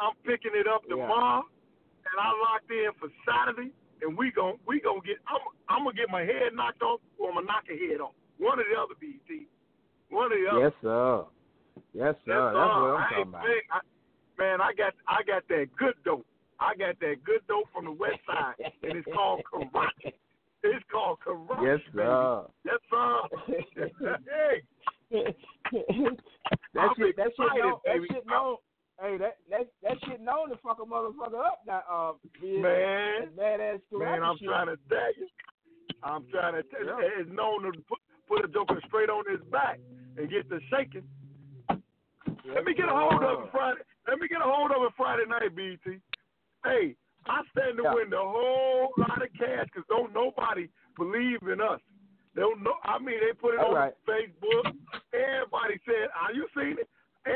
I'm 0.00 0.16
picking 0.24 0.56
it 0.56 0.66
up 0.66 0.82
Yeah. 0.88 0.96
tomorrow, 0.96 1.44
and 1.44 2.16
I 2.18 2.28
locked 2.42 2.70
in 2.72 2.90
for 2.98 3.08
Saturday, 3.22 3.70
and 4.02 4.16
we 4.18 4.32
gon' 4.32 4.58
we 4.66 4.80
gonna 4.80 5.00
get. 5.06 5.22
I'm 5.28 5.40
I'm 5.68 5.84
gonna 5.84 5.96
get 5.96 6.10
my 6.10 6.22
head 6.22 6.52
knocked 6.52 6.82
off, 6.82 7.00
or 7.18 7.30
I'm 7.30 7.36
gonna 7.36 7.46
knock 7.46 7.64
a 7.70 7.76
head 7.78 8.00
off. 8.00 8.16
One 8.38 8.60
or 8.60 8.64
the 8.64 8.78
other, 8.80 8.94
BT. 9.00 9.46
One 10.10 10.32
or 10.32 10.36
the 10.36 10.50
other. 10.50 10.60
Yes, 10.60 10.72
sir. 10.82 11.24
Yes, 11.92 12.14
sir. 12.24 12.52
That's, 12.52 12.56
That's 12.56 12.74
what 12.76 12.90
I'm 12.92 12.96
I 12.96 13.08
talking 13.08 13.28
about. 13.28 13.42
big. 13.42 13.62
I, 13.72 13.80
man, 14.38 14.60
I 14.60 14.72
got 14.74 14.92
I 15.08 15.22
got 15.26 15.42
that 15.48 15.66
good 15.78 15.94
dope. 16.04 16.26
I 16.60 16.74
got 16.74 16.98
that 17.00 17.16
good 17.24 17.40
dope 17.48 17.68
from 17.72 17.84
the 17.84 17.92
west 17.92 18.20
side, 18.26 18.54
and 18.82 18.96
it's 18.96 19.08
called 19.14 19.42
Karachi. 19.50 20.14
It's 20.62 20.84
called 20.90 21.18
Karachi. 21.20 21.64
Yes, 21.64 21.80
baby. 21.92 22.04
sir. 22.04 22.44
Yes, 22.64 22.80
sir. 22.90 24.18
hey, 24.26 24.62
that 26.74 26.80
I'm 26.80 26.90
shit, 26.96 27.16
that 27.16 27.30
shit, 27.36 27.62
known, 27.62 27.78
that 27.84 27.96
shit 28.10 28.26
known. 28.26 28.56
Hey, 29.00 29.18
that 29.18 29.36
that 29.50 29.66
that 29.82 29.96
shit 30.08 30.20
known 30.20 30.48
to 30.48 30.56
fuck 30.64 30.78
a 30.82 30.86
motherfucker 30.86 31.44
up. 31.44 31.60
That 31.66 31.84
uh, 31.90 32.12
man, 32.42 33.28
that 33.36 33.60
badass 33.60 33.80
man, 33.92 34.22
I'm 34.22 34.38
shit. 34.38 34.48
trying 34.48 34.66
to 34.68 34.78
tell 34.88 35.12
you. 35.18 35.28
I'm 36.02 36.24
trying 36.32 36.54
to 36.54 36.62
tell 36.64 36.80
you. 36.80 36.96
Yeah. 37.00 37.20
It's 37.20 37.30
known 37.30 37.62
to 37.64 37.72
put, 37.88 37.98
put 38.28 38.44
a 38.44 38.48
joker 38.48 38.80
straight 38.86 39.08
on 39.10 39.24
his 39.30 39.40
back 39.50 39.78
and 40.16 40.30
get 40.30 40.48
the 40.48 40.60
shaking. 40.70 41.04
Let 42.54 42.64
me 42.64 42.74
get 42.74 42.88
a 42.88 42.94
hold 42.94 43.22
of 43.22 43.44
it 43.46 43.50
Friday. 43.52 43.80
Let 44.06 44.18
me 44.18 44.28
get 44.28 44.40
a 44.40 44.46
hold 44.46 44.70
of 44.70 44.82
it 44.82 44.92
Friday 44.96 45.26
night, 45.28 45.54
BT. 45.54 45.98
Hey, 46.64 46.96
I 47.26 47.42
stand 47.50 47.76
to 47.78 47.82
Yeah. 47.82 47.94
win 47.94 48.10
the 48.10 48.22
whole 48.22 48.94
lot 48.96 49.22
of 49.22 49.32
cash 49.34 49.66
because 49.66 49.86
don't 49.88 50.12
nobody 50.12 50.68
believe 50.96 51.42
in 51.42 51.60
us. 51.60 51.80
They 52.34 52.42
don't 52.42 52.62
know. 52.62 52.76
I 52.84 52.98
mean, 52.98 53.18
they 53.20 53.32
put 53.32 53.54
it 53.54 53.60
All 53.60 53.68
on 53.68 53.74
right. 53.74 53.94
Facebook. 54.06 54.76
Everybody 55.12 55.80
said, 55.84 56.10
"Are 56.14 56.32
you 56.32 56.46
seen 56.54 56.78
it?" 56.78 56.88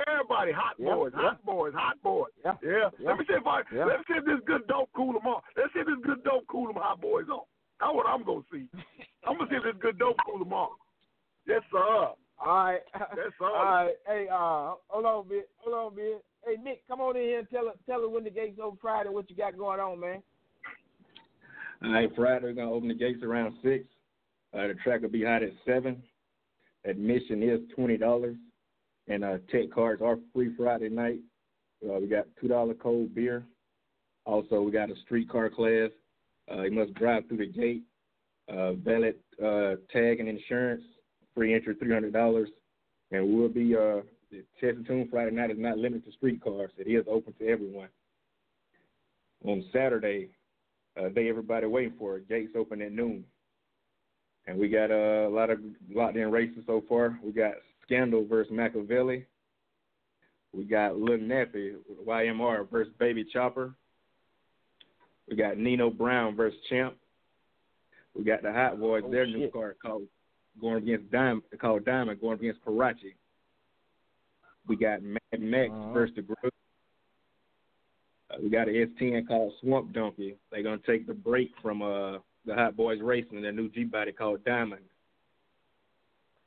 Everybody, 0.06 0.52
hot 0.52 0.76
Yeah, 0.78 0.94
boys, 0.94 1.12
yeah. 1.14 1.20
hot 1.22 1.44
boys, 1.44 1.74
hot 1.74 2.00
boys. 2.02 2.30
Yeah, 2.44 2.56
Yeah. 2.62 2.90
Let 3.00 3.18
me 3.18 3.24
see 3.24 3.32
if 3.34 3.46
I. 3.46 3.62
Let 3.72 3.98
me 3.98 4.04
see 4.06 4.14
if 4.14 4.24
this 4.24 4.40
good 4.46 4.66
dope 4.68 4.92
cool 4.92 5.12
them 5.14 5.26
off. 5.26 5.42
Let's 5.56 5.72
see 5.72 5.80
if 5.80 5.86
this 5.86 5.98
good 6.04 6.22
dope 6.22 6.46
cool 6.46 6.66
them 6.68 6.76
hot 6.76 7.00
boys 7.00 7.28
off. 7.28 7.48
That's 7.80 7.94
what 7.94 8.06
I'm 8.06 8.24
gonna 8.24 8.42
see. 8.52 8.66
I'm 9.26 9.38
gonna 9.38 9.50
see 9.50 9.56
if 9.56 9.64
this 9.64 9.80
good 9.80 9.98
dope 9.98 10.16
cool 10.26 10.38
them 10.38 10.52
off. 10.52 10.70
Yes, 11.46 11.62
sir. 11.72 11.78
All 11.78 12.14
right. 12.46 12.80
Yes, 12.94 13.32
sir. 13.38 13.46
All 13.46 13.64
right. 13.64 13.94
Hey, 14.06 14.26
uh, 14.30 14.74
hold 14.88 15.06
on 15.06 15.26
a 15.26 15.28
bit. 15.28 15.48
Hold 15.58 15.76
on 15.76 15.92
a 15.92 15.96
bit. 15.96 16.24
Hey, 16.46 16.56
Nick, 16.62 16.86
come 16.88 17.00
on 17.00 17.16
in 17.16 17.22
here 17.22 17.38
and 17.40 17.50
tell 17.50 17.68
us 17.68 17.76
tell 17.86 18.04
us 18.04 18.10
when 18.10 18.24
the 18.24 18.30
gates 18.30 18.58
open 18.62 18.78
Friday. 18.80 19.08
What 19.08 19.30
you 19.30 19.36
got 19.36 19.56
going 19.56 19.80
on, 19.80 20.00
man? 20.00 20.22
All 21.82 21.92
right, 21.92 22.10
Friday 22.14 22.44
we're 22.44 22.52
gonna 22.52 22.72
open 22.72 22.88
the 22.88 22.94
gates 22.94 23.22
around 23.22 23.54
six. 23.62 23.84
Uh, 24.52 24.66
the 24.66 24.74
track 24.84 25.02
will 25.02 25.08
be 25.08 25.24
hot 25.24 25.42
at 25.42 25.52
seven. 25.66 26.02
Admission 26.84 27.42
is 27.42 27.60
twenty 27.74 27.96
dollars, 27.96 28.36
and 29.08 29.24
uh, 29.24 29.38
tech 29.50 29.70
cards 29.74 30.02
are 30.02 30.18
free 30.34 30.54
Friday 30.56 30.88
night. 30.88 31.20
Uh, 31.82 31.98
we 31.98 32.06
got 32.06 32.26
two 32.40 32.48
dollar 32.48 32.74
cold 32.74 33.14
beer. 33.14 33.44
Also, 34.26 34.60
we 34.60 34.70
got 34.70 34.90
a 34.90 34.94
streetcar 35.04 35.48
class. 35.48 35.90
Uh, 36.50 36.62
you 36.62 36.72
must 36.72 36.94
drive 36.94 37.26
through 37.28 37.38
the 37.38 37.46
gate. 37.46 37.82
Uh, 38.48 38.72
valid 38.72 39.14
uh, 39.42 39.76
tag 39.92 40.18
and 40.20 40.28
insurance. 40.28 40.82
Free 41.34 41.54
entry 41.54 41.74
three 41.78 41.92
hundred 41.92 42.12
dollars, 42.12 42.48
and 43.12 43.32
we'll 43.32 43.48
be 43.48 43.76
uh, 43.76 44.00
the 44.30 44.68
and 44.68 44.86
Tune 44.86 45.08
Friday 45.10 45.30
night 45.30 45.50
is 45.50 45.58
not 45.58 45.78
limited 45.78 46.04
to 46.06 46.12
streetcars. 46.12 46.72
It 46.76 46.90
is 46.90 47.04
open 47.08 47.32
to 47.34 47.46
everyone. 47.46 47.88
On 49.44 49.64
Saturday, 49.72 50.30
uh, 50.98 51.08
day 51.08 51.28
everybody 51.28 51.66
waiting 51.66 51.94
for 51.98 52.16
it. 52.16 52.28
Gates 52.28 52.52
open 52.56 52.82
at 52.82 52.92
noon, 52.92 53.24
and 54.46 54.58
we 54.58 54.68
got 54.68 54.90
uh, 54.90 55.28
a 55.28 55.30
lot 55.30 55.50
of 55.50 55.60
locked 55.92 56.16
in 56.16 56.30
races 56.30 56.64
so 56.66 56.82
far. 56.88 57.18
We 57.24 57.32
got 57.32 57.52
Scandal 57.84 58.26
versus 58.26 58.52
Machiavelli. 58.52 59.24
We 60.52 60.64
got 60.64 60.98
Lil 60.98 61.18
Nappy 61.18 61.74
YMR 62.06 62.68
versus 62.70 62.92
Baby 62.98 63.24
Chopper. 63.32 63.74
We 65.30 65.36
got 65.36 65.56
Nino 65.56 65.90
Brown 65.90 66.34
versus 66.34 66.58
Champ. 66.68 66.96
We 68.16 68.24
got 68.24 68.42
the 68.42 68.52
Hot 68.52 68.78
Boys, 68.80 69.04
Oh, 69.06 69.10
their 69.10 69.26
new 69.26 69.44
shit. 69.44 69.52
card 69.52 69.76
called 69.80 70.02
going 70.60 70.82
against 70.82 71.10
Diamond, 71.12 71.44
called 71.60 71.84
Diamond, 71.84 72.20
going 72.20 72.38
against 72.40 72.60
Karachi. 72.64 73.14
We 74.66 74.74
got 74.76 75.02
Mad 75.02 75.20
Max 75.38 75.70
Uh-huh. 75.72 75.92
versus 75.92 76.16
the 76.16 76.22
Group. 76.22 76.52
Uh, 78.30 78.36
we 78.42 78.50
got 78.50 78.68
an 78.68 78.74
S10 78.74 79.26
called 79.26 79.52
Swamp 79.60 79.92
Donkey. 79.92 80.36
They're 80.50 80.62
gonna 80.64 80.78
take 80.78 81.06
the 81.06 81.14
break 81.14 81.52
from 81.62 81.80
uh 81.82 82.18
the 82.44 82.54
Hot 82.54 82.76
Boys 82.76 83.00
Racing, 83.00 83.40
their 83.42 83.52
new 83.52 83.68
G 83.68 83.84
body 83.84 84.12
called 84.12 84.44
Diamond. 84.44 84.82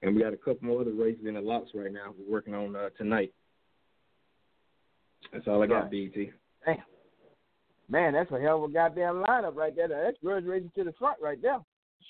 And 0.02 0.14
we 0.16 0.22
got 0.22 0.34
a 0.34 0.38
couple 0.38 0.68
more 0.68 0.82
other 0.82 0.92
races 0.92 1.26
in 1.26 1.36
the 1.36 1.42
locks 1.42 1.70
right 1.74 1.92
now. 1.92 2.14
We're 2.18 2.30
working 2.32 2.54
on 2.54 2.76
uh, 2.76 2.90
tonight. 2.98 3.34
That's 5.32 5.48
all 5.48 5.64
I 5.64 5.68
got, 5.68 5.84
Right. 5.84 5.92
BT. 5.92 6.32
Damn. 6.66 6.78
Man, 7.94 8.14
that's 8.14 8.32
a 8.32 8.40
hell 8.40 8.64
of 8.64 8.72
a 8.72 8.74
goddamn 8.74 9.24
lineup 9.24 9.56
right 9.56 9.76
there. 9.76 9.88
That's 9.88 10.18
grudge 10.18 10.46
racing 10.46 10.72
to 10.74 10.84
the 10.84 10.94
front 10.94 11.20
right 11.22 11.40
there. 11.40 11.60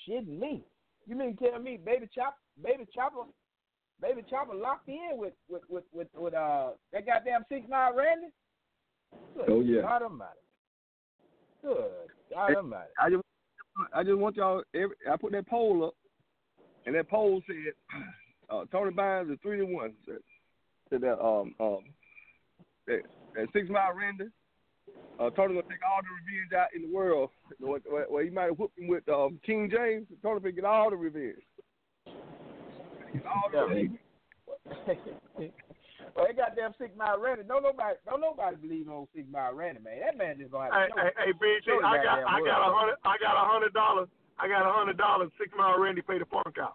Shitting 0.08 0.38
me. 0.40 0.64
You 1.06 1.14
mean 1.14 1.36
tell 1.36 1.60
me 1.60 1.76
Baby 1.76 2.08
Chop 2.14 2.36
Baby 2.64 2.86
Chopper 2.94 3.28
Baby 4.00 4.22
Chopper 4.30 4.54
locked 4.54 4.88
in 4.88 5.10
with 5.12 5.34
with 5.46 5.60
with 5.68 5.84
with, 5.92 6.08
with 6.16 6.32
uh 6.32 6.70
that 6.94 7.04
goddamn 7.04 7.44
six 7.50 7.68
mile 7.68 7.94
Randy? 7.94 8.28
Good 9.36 9.50
Oh, 9.50 9.60
yeah. 9.60 9.82
God 9.82 10.02
Almighty. 10.04 10.30
Good 11.62 11.90
God 12.32 12.54
Almighty. 12.54 12.90
I 12.98 13.10
just, 13.10 13.22
I 13.92 14.02
just 14.04 14.16
want 14.16 14.36
y'all. 14.36 14.62
Every, 14.74 14.96
I 15.12 15.18
put 15.18 15.32
that 15.32 15.46
poll 15.46 15.84
up, 15.84 15.94
and 16.86 16.94
that 16.94 17.10
poll 17.10 17.42
said 17.46 17.56
uh, 18.48 18.64
Tony 18.72 18.90
Bynes 18.90 19.30
is 19.30 19.38
three 19.42 19.58
to 19.58 19.66
one. 19.66 19.92
Said, 20.06 20.16
said 20.88 21.02
that 21.02 21.22
um 21.22 21.54
um 21.60 21.80
that, 22.86 23.02
that 23.34 23.48
six 23.52 23.68
mile 23.68 23.92
Randy. 23.94 24.30
Uh, 25.20 25.30
Tony 25.30 25.54
gonna 25.54 25.62
take 25.70 25.78
all 25.86 26.02
the 26.02 26.10
revenge 26.10 26.52
out 26.52 26.74
in 26.74 26.82
the 26.82 26.92
world. 26.94 27.30
Where, 27.60 27.78
where, 27.86 28.06
where 28.10 28.24
he 28.24 28.30
might 28.30 28.50
have 28.50 28.58
whooped 28.58 28.78
him 28.78 28.88
with 28.88 29.08
um, 29.08 29.38
King 29.46 29.70
James. 29.70 30.06
Tony 30.22 30.40
will 30.40 30.50
get 30.50 30.64
all 30.64 30.90
the 30.90 30.96
revenge. 30.96 31.38
Get 33.12 33.22
all 33.26 33.46
the 33.50 33.58
Yeah. 33.58 33.70
revenge. 33.70 33.98
well, 36.16 36.26
that 36.26 36.36
goddamn 36.36 36.74
six 36.78 36.90
mile 36.98 37.20
Randy. 37.20 37.46
Don't 37.46 37.62
nobody 37.62 37.94
don't 38.04 38.20
nobody 38.20 38.56
believe 38.56 38.88
on 38.90 39.06
six 39.14 39.30
mile 39.30 39.54
Randy, 39.54 39.80
man. 39.80 40.00
That 40.02 40.18
man 40.18 40.38
just 40.38 40.50
gonna 40.50 40.74
Hey, 40.74 40.90
have 40.90 40.98
to 40.98 41.02
hey, 41.02 41.30
hey, 41.30 41.32
BT, 41.38 41.62
Show 41.62 41.78
I 41.78 42.02
got, 42.02 42.26
goddamn 42.26 42.34
I 42.34 42.38
got 42.42 42.58
a 42.58 42.70
hundred, 42.74 42.98
I 43.06 43.14
got 43.22 43.34
a 43.38 43.44
hundred 43.46 43.72
dollars. 43.72 44.08
I 44.38 44.48
got 44.50 44.66
a 44.66 44.72
hundred 44.74 44.98
dollars. 44.98 45.30
Six 45.38 45.54
mile 45.56 45.78
Randy 45.78 46.02
paid 46.02 46.22
the 46.22 46.26
funk 46.26 46.58
out. 46.58 46.74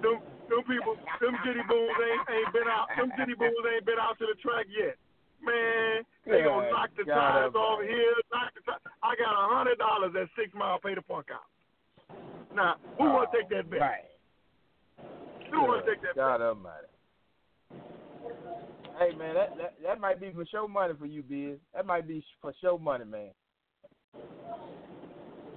Them, 0.00 0.16
them 0.48 0.64
people, 0.64 0.96
them 1.20 1.36
jitty 1.44 1.60
boons 1.68 1.92
ain't 1.92 2.24
ain't 2.24 2.52
been 2.56 2.68
out. 2.72 2.88
Them 2.96 3.12
jitty 3.20 3.36
boons 3.36 3.64
ain't 3.68 3.84
been 3.84 4.00
out 4.00 4.16
to 4.16 4.24
the 4.24 4.36
track 4.40 4.64
yet. 4.72 4.96
Man, 5.42 6.04
they 6.26 6.42
gonna 6.44 6.70
knock 6.70 6.90
the 6.96 7.04
God 7.04 7.16
tires 7.16 7.54
off 7.54 7.80
here. 7.80 8.14
Knock 8.32 8.52
the 8.54 8.60
tires. 8.66 8.80
I 9.02 9.16
got 9.16 9.32
a 9.32 9.54
hundred 9.54 9.78
dollars 9.78 10.12
at 10.20 10.28
Six 10.36 10.52
Mile 10.54 10.78
Pay 10.78 10.94
to 10.94 11.02
Park 11.02 11.28
out. 11.32 11.48
Now, 12.54 12.76
who 12.98 13.04
want 13.04 13.30
to 13.32 13.38
oh, 13.38 13.40
take 13.40 13.48
that 13.50 13.70
bet? 13.70 13.80
Right. 13.80 14.10
Who 15.50 15.62
want 15.62 15.84
to 15.84 15.90
take 15.90 16.02
that 16.02 16.14
bet? 16.14 16.16
God 16.16 16.40
Almighty. 16.42 16.86
Hey 19.00 19.16
man, 19.16 19.34
that, 19.34 19.56
that 19.56 19.74
that 19.82 20.00
might 20.00 20.20
be 20.20 20.30
for 20.30 20.44
show 20.44 20.68
money 20.68 20.92
for 20.98 21.06
you, 21.06 21.22
Biz. 21.22 21.56
That 21.74 21.86
might 21.86 22.06
be 22.06 22.22
for 22.42 22.52
show 22.60 22.76
money, 22.76 23.06
man. 23.06 23.30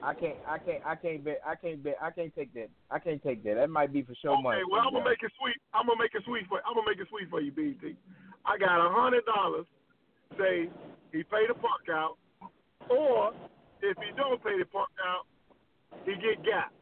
I 0.03 0.13
can't, 0.13 0.35
I 0.47 0.57
can't, 0.59 0.83
I 0.85 0.95
can't 0.95 1.23
bet, 1.23 1.39
I 1.47 1.55
can't 1.55 1.83
bet, 1.83 1.95
I 2.01 2.11
can't 2.11 2.35
take 2.35 2.53
that. 2.55 2.69
I 2.91 2.99
can't 2.99 3.23
take 3.23 3.43
that. 3.43 3.55
That 3.55 3.69
might 3.69 3.91
be 3.91 4.01
for 4.01 4.13
show 4.21 4.35
money. 4.39 4.59
Okay, 4.59 4.63
for 4.67 4.71
well 4.71 4.87
I'm 4.87 4.93
gonna 4.93 5.09
make 5.09 5.23
it 5.23 5.31
sweet. 5.39 5.55
I'm 5.73 5.87
gonna 5.87 5.99
make 5.99 6.15
it 6.15 6.23
sweet 6.23 6.47
for. 6.47 6.59
I'm 6.67 6.75
gonna 6.75 6.87
make 6.87 6.99
it 6.99 7.07
sweet 7.09 7.29
for 7.29 7.39
you, 7.39 7.51
BT. 7.51 7.95
I 8.45 8.57
got 8.57 8.79
a 8.79 8.91
hundred 8.91 9.25
dollars. 9.25 9.65
Say 10.37 10.69
he 11.11 11.23
paid 11.23 11.49
the 11.49 11.53
park 11.53 11.87
out, 11.91 12.17
or 12.89 13.33
if 13.81 13.97
he 13.97 14.15
don't 14.17 14.43
pay 14.43 14.57
the 14.57 14.65
park 14.65 14.89
out, 15.05 15.25
he 16.05 16.13
get 16.13 16.43
gap. 16.43 16.73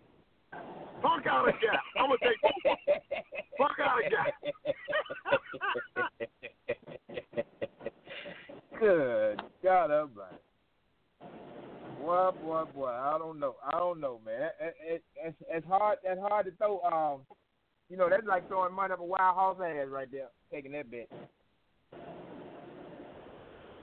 Park 1.01 1.25
out 1.27 1.49
a 1.49 1.51
gap. 1.53 1.83
I'm 1.97 2.07
gonna 2.07 2.19
take 2.21 2.39
park 3.57 3.79
out 3.83 3.99
a 3.99 4.09
gap. 4.09 4.33
Good 8.79 9.41
God 9.63 9.91
Almighty. 9.91 10.37
Boy, 12.01 12.31
boy, 12.43 12.63
boy. 12.73 12.87
I 12.87 13.17
don't 13.19 13.39
know. 13.39 13.55
I 13.65 13.77
don't 13.77 13.99
know, 13.99 14.19
man. 14.25 14.49
It, 14.59 14.75
it, 14.83 15.03
it's, 15.23 15.37
it's 15.49 15.67
hard. 15.67 15.99
It's 16.03 16.19
hard 16.19 16.45
to 16.45 16.51
throw. 16.53 16.79
Um, 16.81 17.21
you 17.89 17.97
know, 17.97 18.09
that's 18.09 18.25
like 18.25 18.47
throwing 18.47 18.73
money 18.73 18.93
up 18.93 18.99
a 18.99 19.03
wild 19.03 19.35
horse 19.35 19.57
ass 19.63 19.87
right 19.89 20.11
there. 20.11 20.29
Taking 20.51 20.71
that 20.71 20.89
bet. 20.89 21.09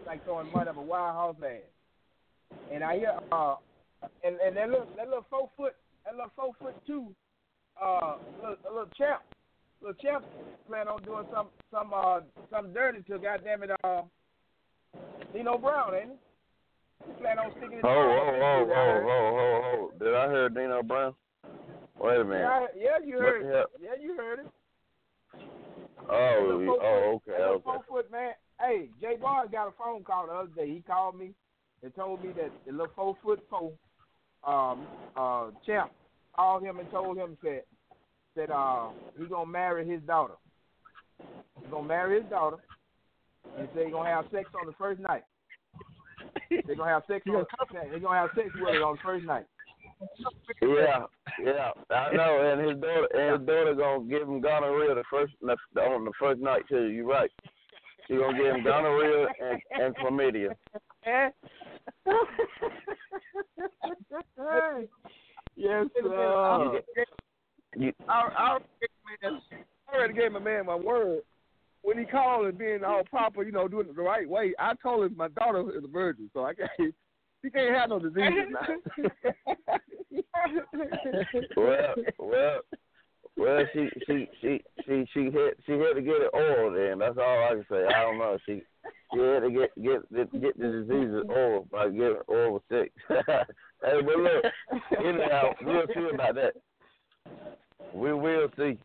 Like 0.09 0.25
throwing 0.25 0.51
money 0.53 0.71
up 0.71 0.77
a 0.79 0.81
wild 0.81 1.37
horse 1.37 1.53
ass. 1.53 2.59
And 2.73 2.83
I 2.83 2.97
hear, 2.97 3.13
uh, 3.31 3.57
and 4.25 4.37
and 4.41 4.57
that 4.57 4.71
little 4.71 4.87
that 4.97 5.07
little 5.07 5.27
four 5.29 5.51
foot, 5.55 5.75
that 6.07 6.15
little 6.15 6.33
four 6.35 6.53
foot 6.59 6.75
two, 6.87 7.15
uh, 7.81 8.15
little, 8.41 8.57
a 8.65 8.71
little 8.73 8.91
champ, 8.97 9.21
little 9.83 9.95
champ, 10.03 10.25
plan 10.67 10.89
on 10.89 11.03
doing 11.03 11.25
some 11.31 11.49
some 11.71 11.93
uh 11.95 12.21
some 12.51 12.73
dirty 12.73 13.03
to 13.03 13.19
goddamn 13.19 13.65
it 13.65 13.71
uh, 13.85 14.01
Nino 15.35 15.59
Brown, 15.59 15.95
ain't 15.95 16.11
he? 17.05 17.13
He 17.13 17.21
plan 17.21 17.39
on 17.39 17.51
sticking 17.59 17.77
his 17.77 17.85
Oh, 17.85 17.89
oh, 17.91 18.41
oh, 18.43 18.65
shit, 18.67 18.73
I 18.73 18.81
heard. 18.81 19.05
oh, 19.05 19.11
oh, 19.11 19.39
oh, 19.39 19.91
oh. 19.93 20.05
Did 20.05 20.15
I 20.15 20.29
hear 20.31 20.49
Nino 20.49 20.83
Brown? 20.83 21.15
Wait 22.01 22.21
a 22.21 22.25
minute. 22.25 22.41
Yeah, 22.41 22.49
I- 22.49 22.67
yeah, 22.75 23.07
you 23.07 23.19
heard 23.19 23.43
it. 23.43 23.67
Yeah, 23.79 23.91
you 24.01 24.17
heard 24.17 24.39
it. 24.41 24.47
Oh, 26.11 26.39
Little 26.41 26.61
you- 26.63 26.67
four 26.67 26.79
oh, 26.83 27.21
okay, 27.29 27.43
okay. 27.43 27.63
Four 27.63 27.85
foot 27.87 28.11
man. 28.11 28.33
Hey, 28.61 28.89
Jay 29.01 29.17
Barnes 29.21 29.51
got 29.53 29.69
a 29.69 29.73
phone 29.73 30.03
call 30.03 30.27
the 30.27 30.33
other 30.33 30.51
day. 30.57 30.69
He 30.69 30.83
called 30.87 31.19
me 31.19 31.33
and 31.83 31.95
told 31.95 32.23
me 32.25 32.31
that 32.37 32.51
the 32.67 32.73
little 32.73 32.93
four 32.95 33.17
foot 33.23 33.41
four 33.49 33.73
um 34.45 34.87
uh 35.17 35.51
champ 35.67 35.91
called 36.35 36.63
him 36.63 36.79
and 36.79 36.91
told 36.91 37.17
him 37.17 37.37
said 37.43 37.63
that 38.37 38.51
uh 38.51 38.89
he 39.19 39.27
gonna 39.27 39.51
marry 39.51 39.89
his 39.89 40.01
daughter. 40.03 40.35
He 41.63 41.71
gonna 41.71 41.87
marry 41.87 42.21
his 42.21 42.31
daughter 42.31 42.59
and 43.57 43.69
say 43.75 43.87
he 43.87 43.91
gonna 43.91 44.09
have 44.09 44.27
sex 44.33 44.49
on 44.61 44.67
the 44.67 44.75
first 44.79 45.01
night. 45.01 45.23
They're 46.51 46.77
gonna 46.77 46.91
have 46.91 47.03
sex 47.09 47.25
on 47.29 47.45
they 47.93 47.99
gonna 47.99 48.19
have 48.19 48.31
sex 48.35 48.49
with 48.55 48.75
her 48.75 48.85
on 48.85 48.97
the 48.97 49.03
first 49.03 49.25
night. 49.25 49.47
Yeah, 50.63 51.05
yeah, 51.45 51.71
I 51.91 52.15
know. 52.15 52.53
And 52.53 52.69
his 52.69 52.81
daughter, 52.81 53.09
and 53.15 53.41
his 53.41 53.47
daughter 53.47 53.75
gonna 53.75 54.05
give 54.05 54.29
him 54.29 54.41
gonorrhea 54.41 54.95
the 54.95 55.05
first 55.11 55.33
on 55.43 56.05
the 56.05 56.13
first 56.19 56.41
night 56.41 56.63
too. 56.69 56.87
You 56.87 57.11
right. 57.11 57.31
She 58.09 58.17
gonna 58.17 58.37
give 58.37 58.47
him 58.47 58.65
gonorrhea 58.65 59.27
and, 59.41 59.61
and 59.83 59.97
chlamydia. 59.97 60.55
yes, 65.57 65.87
sir. 66.03 66.81
You, 67.77 67.93
I, 68.09 68.13
I, 68.13 68.59
man, 69.23 69.41
I 69.89 69.95
already 69.95 70.15
gave 70.15 70.33
my 70.33 70.39
man 70.39 70.67
my 70.67 70.75
word. 70.75 71.21
When 71.83 71.99
he 71.99 72.07
called 72.07 72.47
and 72.47 72.59
being 72.59 72.83
all 72.83 73.05
proper, 73.05 73.43
you 73.43 73.53
know, 73.53 73.69
doing 73.69 73.89
it 73.89 73.95
the 73.95 74.03
right 74.03 74.29
way, 74.29 74.55
I 74.59 74.73
told 74.83 75.05
him 75.05 75.17
my 75.17 75.29
daughter 75.29 75.61
is 75.77 75.85
a 75.85 75.89
virgin, 75.89 76.31
so 76.33 76.45
I 76.45 76.55
can't. 76.55 76.95
She 77.41 77.51
can't 77.51 77.73
have 77.73 77.91
no 77.91 78.01
diseases 78.01 78.49
now. 78.51 78.67
well, 81.57 81.95
well, 82.19 82.61
well. 83.39 83.65
She, 83.73 83.89
she, 84.07 84.29
she, 84.41 84.61
she, 84.87 85.07
she 85.13 85.25
had, 85.25 85.53
she 85.67 85.73
had 85.73 85.95
to 85.95 86.03
get 86.03 86.23
it 86.23 86.31
oiled. 86.35 86.77
Then 86.77 86.99
that's 86.99 87.19
all 87.19 87.45
I 87.45 87.55
can 87.55 87.65
say. 87.71 87.85
I 87.87 88.03
don't 88.03 88.19
know. 88.19 88.39
She, 88.47 88.63
she 89.15 89.21
had 89.21 89.41
to 89.41 89.51
get 89.51 89.83
get 89.83 90.15
get, 90.15 90.41
get 90.41 90.59
the 90.59 90.85
diseases 90.87 91.25
oiled 91.31 91.71
by 91.71 91.89
getting 91.89 92.19
oil 92.31 92.63
sex. 92.71 92.91
hey, 93.09 93.15
but 93.83 94.19
look, 94.19 94.45
anyhow, 94.99 95.51
we'll 95.63 95.87
see 95.95 96.09
about 96.13 96.35
that. 96.35 96.55
We 97.95 98.13
will 98.13 98.49
see. 98.57 98.79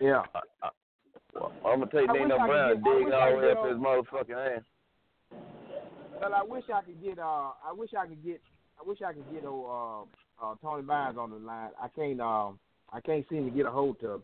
Yeah. 0.00 0.22
I, 0.34 0.68
I'm 1.64 1.80
gonna 1.80 1.86
take 1.86 2.08
I 2.08 2.12
wish 2.12 2.22
Dino 2.22 2.36
I 2.36 2.38
could 2.38 2.46
Brown 2.48 2.70
and 2.72 2.84
get- 2.84 2.98
dig 2.98 3.12
all 3.12 3.30
the 3.30 3.36
way 3.36 3.52
up 3.52 3.68
his 3.68 3.76
motherfucking 3.76 4.56
ass. 4.56 4.62
Well, 6.20 6.34
I 6.34 6.42
wish 6.42 6.64
I 6.74 6.82
could 6.82 7.02
get. 7.02 7.18
Uh, 7.18 7.52
I 7.64 7.72
wish 7.72 7.90
I 7.96 8.06
could 8.06 8.24
get. 8.24 8.40
I 8.80 8.88
wish 8.88 8.98
I 9.02 9.12
could 9.12 9.32
get 9.32 9.44
old 9.44 10.08
uh, 10.40 10.44
uh, 10.44 10.54
Tony 10.62 10.82
Bynes 10.82 11.16
on 11.16 11.30
the 11.30 11.36
line. 11.36 11.70
I 11.80 11.88
can't. 11.88 12.20
Um, 12.20 12.58
I 12.92 13.00
can't 13.00 13.24
seem 13.28 13.44
to 13.44 13.50
get 13.50 13.66
a 13.66 13.70
hold 13.70 13.96
of. 14.02 14.10
Him. 14.10 14.22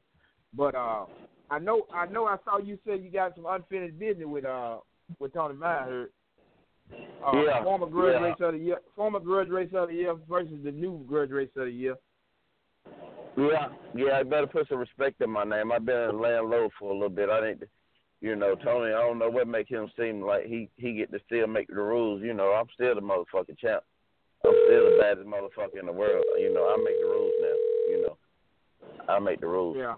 But 0.57 0.75
uh, 0.75 1.07
I 1.51 1.59
know. 1.59 1.87
I 1.95 2.07
know. 2.07 2.25
I 2.27 2.37
saw 2.45 2.59
you 2.59 2.79
said 2.87 3.03
you 3.03 3.11
got 3.11 3.35
some 3.35 3.47
unfinished 3.47 3.99
business 3.99 4.27
with 4.27 4.45
uh 4.45 4.79
with 5.19 5.33
Tony. 5.35 5.57
Heard. 5.61 6.11
Uh, 7.27 7.33
Yeah, 7.33 7.63
Former 7.63 7.87
grudge 7.87 8.17
yeah. 8.21 8.27
race 8.27 8.37
of 8.41 8.53
the 8.53 8.59
year. 8.59 8.79
Former 8.97 9.21
grudge 9.21 9.49
race 9.49 9.71
of 9.75 9.89
the 9.89 9.95
year 9.95 10.15
versus 10.29 10.59
the 10.63 10.71
new 10.71 11.05
grudge 11.09 11.31
race 11.31 11.51
of 11.57 11.67
the 11.67 11.71
year. 11.71 11.97
Yeah, 13.37 13.69
yeah. 13.95 14.19
I 14.21 14.23
better 14.23 14.47
put 14.47 14.69
some 14.69 14.79
respect 14.79 15.21
in 15.21 15.31
my 15.31 15.45
name. 15.45 15.73
I've 15.73 15.85
been 15.85 16.21
laying 16.21 16.49
low 16.49 16.69
for 16.79 16.91
a 16.91 16.95
little 16.95 17.09
bit. 17.09 17.31
I 17.31 17.41
to, 17.41 17.67
you 18.21 18.37
know, 18.37 18.55
Tony. 18.55 18.93
I 18.93 19.01
don't 19.01 19.19
know 19.19 19.31
what 19.31 19.49
make 19.49 19.69
him 19.69 19.91
seem 19.99 20.21
like 20.21 20.47
he 20.47 20.69
he 20.77 20.95
get 20.95 21.11
to 21.13 21.19
still 21.27 21.47
make 21.47 21.69
the 21.69 21.75
rules. 21.75 22.23
You 22.23 22.35
know, 22.35 22.53
I'm 22.53 22.67
still 22.75 22.95
the 22.95 23.01
motherfucking 23.01 23.59
champ. 23.59 23.83
I'm 24.45 24.53
still 24.67 24.85
the 24.91 24.99
baddest 25.01 25.27
motherfucker 25.27 25.81
in 25.81 25.87
the 25.87 25.93
world. 25.93 26.25
You 26.39 26.53
know, 26.53 26.65
I 26.65 26.77
make 26.77 27.01
the 27.01 27.07
rules 27.07 27.33
now. 27.41 27.57
You 27.89 28.03
know, 28.03 28.17
I 29.09 29.19
make 29.19 29.41
the 29.41 29.47
rules. 29.47 29.77
Yeah. 29.79 29.95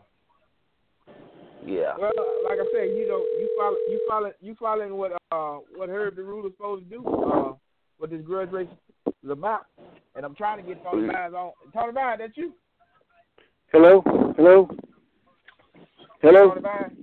Yeah. 1.64 1.94
Well, 1.98 2.12
like 2.44 2.58
I 2.60 2.66
said, 2.72 2.96
you 2.96 3.08
know, 3.08 3.18
you 3.18 3.48
follow, 3.58 3.76
you 3.88 4.00
follow, 4.08 4.32
you 4.40 4.54
following 4.58 4.96
what 4.96 5.12
uh 5.32 5.58
what 5.74 5.88
Herb 5.88 6.16
the 6.16 6.22
Ruler's 6.22 6.52
supposed 6.52 6.88
to 6.88 6.96
do. 6.96 7.04
Uh, 7.06 7.52
what 7.98 8.10
this 8.10 8.20
grudge 8.22 8.52
race 8.52 8.68
is 9.24 9.30
about, 9.30 9.62
and 10.14 10.24
I'm 10.24 10.34
trying 10.34 10.62
to 10.62 10.62
get 10.62 10.82
Tony 10.84 11.08
Bynes 11.08 11.34
on. 11.34 11.52
Tony 11.72 11.92
Bynes, 11.92 12.18
that's 12.18 12.36
you. 12.36 12.52
Hello, 13.72 14.02
hello, 14.36 14.68
hello, 16.22 16.48
Tony 16.50 16.60
Bynes. 16.60 16.96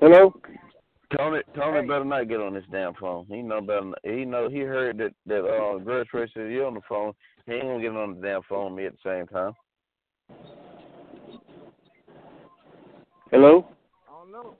hello. 0.00 0.34
Tony, 1.16 1.40
Tony 1.56 1.80
Hey. 1.80 1.86
better 1.88 2.04
not 2.04 2.28
get 2.28 2.40
on 2.40 2.54
this 2.54 2.64
damn 2.70 2.94
phone. 2.94 3.26
He 3.26 3.42
know 3.42 3.60
better. 3.60 3.86
Not, 3.86 3.98
he 4.04 4.24
know 4.24 4.48
he 4.48 4.60
heard 4.60 4.98
that 4.98 5.12
that 5.26 5.44
uh, 5.44 5.78
Grudge 5.78 6.08
Race 6.12 6.30
is 6.36 6.52
you 6.52 6.64
on 6.66 6.74
the 6.74 6.80
phone. 6.88 7.12
He 7.46 7.54
ain't 7.54 7.64
gonna 7.64 7.80
get 7.80 7.96
on 7.96 8.20
the 8.20 8.26
damn 8.26 8.42
phone 8.42 8.74
with 8.74 8.78
me 8.78 8.86
at 8.86 8.92
the 8.92 9.10
same 9.10 9.26
time. 9.26 9.54
Hello? 13.30 13.64
I 14.08 14.12
don't 14.12 14.32
know. 14.32 14.54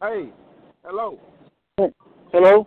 Hey, 0.00 0.30
hello. 0.84 1.18
Hello? 2.32 2.66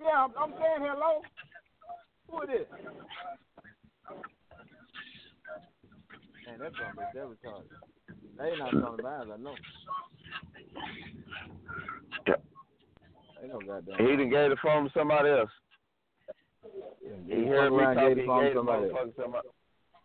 Yeah, 0.00 0.24
I'm, 0.24 0.30
I'm 0.38 0.50
saying 0.52 0.80
hello. 0.80 1.20
Who 2.30 2.42
it 2.42 2.62
is? 2.62 2.66
Man, 6.46 6.58
that's 6.58 6.74
gonna 6.76 6.92
be 6.96 7.02
that 7.14 7.26
retarded. 7.26 7.68
They 8.38 8.58
not 8.58 8.70
Tony 8.70 9.02
Bynes, 9.02 9.32
I 9.32 9.36
know. 9.36 9.54
They 13.40 13.48
no 13.48 13.58
goddamn. 13.60 13.98
He 13.98 14.16
done 14.16 14.30
gave 14.30 14.50
the 14.50 14.56
phone 14.62 14.84
to 14.84 14.90
somebody 14.96 15.28
else. 15.28 15.50
He 17.26 17.46
heard 17.46 17.72
me 17.72 17.78
talking. 17.82 17.98
gave 17.98 18.16
the 18.16 18.24
phone 18.24 18.44
to 18.44 19.12
somebody 19.16 19.48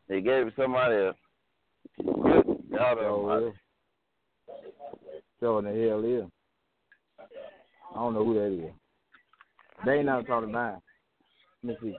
else. 0.10 0.20
motherfucker 0.20 0.20
somebody. 0.20 0.20
He 0.20 0.22
gave 0.22 0.54
somebody 0.56 0.96
a 0.96 1.14
Good 2.04 2.46
God 2.72 2.98
Oh, 3.00 3.26
Almighty. 3.28 3.54
well. 5.42 5.60
In 5.60 5.66
the 5.66 5.88
hell 5.88 6.04
is. 6.04 6.32
I 7.92 7.96
don't 8.00 8.14
know 8.14 8.26
who 8.26 8.34
that 8.36 8.68
is. 8.68 8.72
They 9.86 9.94
ain't 9.98 10.06
not 10.06 10.26
talking 10.28 10.50
about. 10.50 10.82
Let 11.64 11.82
me 11.82 11.92
see. 11.92 11.98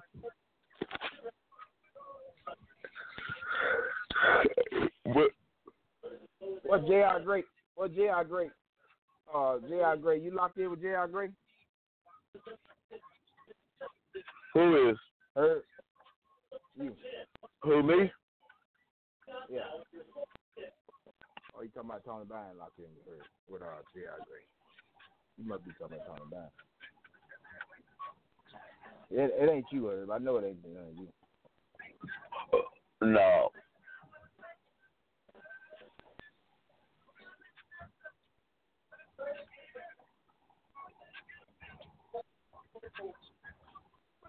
What? 5.04 5.30
What 6.64 6.86
J.R. 6.86 7.20
Great? 7.20 7.44
What 7.74 7.94
J.R. 7.94 8.24
Great? 8.24 8.50
Uh, 9.34 9.58
J.R. 9.68 9.96
Great. 9.96 10.22
You 10.22 10.34
locked 10.34 10.58
in 10.58 10.70
with 10.70 10.82
J.R. 10.82 11.08
Great? 11.08 11.30
Who 14.54 14.90
is? 14.90 14.96
Her. 15.36 15.62
You. 16.76 16.92
Who 17.62 17.82
me? 17.82 18.10
Yeah. 19.50 19.60
Or 21.54 21.64
you 21.64 21.70
talking 21.70 21.90
about 21.90 22.04
Tony 22.04 22.24
Bynum 22.24 22.58
locked 22.58 22.78
in 22.78 22.84
with, 23.06 23.18
with 23.48 23.62
uh, 23.62 23.82
J.R. 23.94 24.16
Gray? 24.28 24.46
You 25.36 25.48
must 25.48 25.64
be 25.64 25.72
talking 25.78 25.96
about 25.96 26.06
Tony 26.06 26.30
Bynum. 26.30 26.50
It, 29.10 29.34
it 29.42 29.50
ain't 29.50 29.66
you, 29.72 29.88
Herb. 29.88 30.10
I 30.10 30.18
know 30.18 30.36
it 30.36 30.44
ain't 30.44 30.58
uh, 30.64 31.00
you. 31.00 31.08
No. 33.00 33.50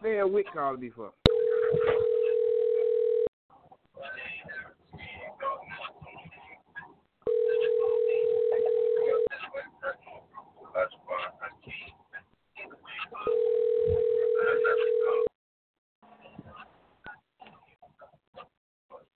Man, 0.02 0.32
Wick 0.32 0.46
called 0.54 0.80
me 0.80 0.90
for. 0.96 1.12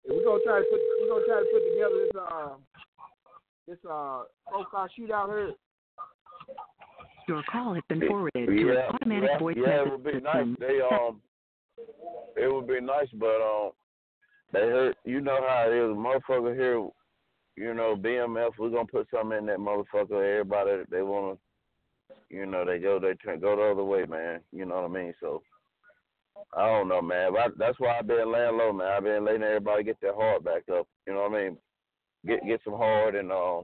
We're 0.05 0.24
gonna 0.24 0.43
try 0.43 0.60
to 0.60 0.65
put 0.69 0.79
we're 1.01 1.10
gonna 1.10 1.25
try 1.25 1.39
to 1.39 1.45
put 1.51 1.63
together 1.69 1.98
this 2.05 2.15
uh 2.19 2.50
this 3.67 3.77
uh 3.89 4.24
four 4.51 4.65
car 4.72 4.89
shootout 4.98 5.27
here. 5.29 5.53
Your 7.27 7.43
call 7.51 7.74
has 7.75 7.83
been 7.88 8.01
forwarded 8.07 8.48
to 8.48 8.69
an 8.72 8.77
automatic 8.89 9.29
yeah, 9.31 9.39
voice 9.39 9.55
yeah, 9.57 9.63
it 9.63 9.86
message 9.86 9.91
would 9.91 10.03
be 10.03 10.12
system. 10.12 10.57
nice. 10.60 10.60
They 10.60 10.81
um, 10.81 11.22
it 12.36 12.53
would 12.53 12.67
be 12.67 12.81
nice, 12.81 13.07
but 13.13 13.41
um, 13.41 13.72
they 14.51 14.60
hurt. 14.60 14.98
You 15.05 15.22
know 15.22 15.39
how 15.48 15.65
it 15.69 15.74
is, 15.74 15.95
motherfucker 15.95 16.53
here. 16.53 16.88
You 17.55 17.74
know, 17.74 17.95
BMF. 17.95 18.51
We're 18.57 18.69
gonna 18.69 18.86
put 18.86 19.07
something 19.12 19.38
in 19.38 19.45
that 19.48 19.60
motherfucker. 19.60 20.13
Everybody, 20.13 20.83
they 20.89 21.01
wanna, 21.01 21.38
you 22.29 22.45
know, 22.45 22.65
they 22.65 22.79
go, 22.79 23.00
they 23.00 23.13
turn, 23.15 23.39
go 23.39 23.55
the 23.55 23.72
other 23.72 23.83
way, 23.83 24.05
man. 24.05 24.41
You 24.51 24.65
know 24.65 24.81
what 24.81 24.86
I 24.86 25.03
mean? 25.03 25.13
So, 25.19 25.43
I 26.55 26.65
don't 26.67 26.88
know, 26.88 27.01
man. 27.01 27.33
But 27.33 27.39
I, 27.39 27.48
that's 27.57 27.79
why 27.79 27.98
I've 28.00 28.07
been 28.07 28.31
laying 28.31 28.57
low, 28.57 28.74
man. 28.74 28.88
I've 28.88 29.03
been 29.03 29.25
letting 29.25 29.43
everybody 29.43 29.83
get 29.83 30.01
their 30.01 30.15
heart 30.15 30.43
back 30.43 30.63
up. 30.75 30.88
You 31.05 31.13
know 31.13 31.27
what 31.29 31.39
I 31.39 31.43
mean? 31.43 31.57
Get 32.25 32.45
get 32.45 32.62
some 32.63 32.74
heart 32.74 33.15
and 33.15 33.31
um, 33.31 33.63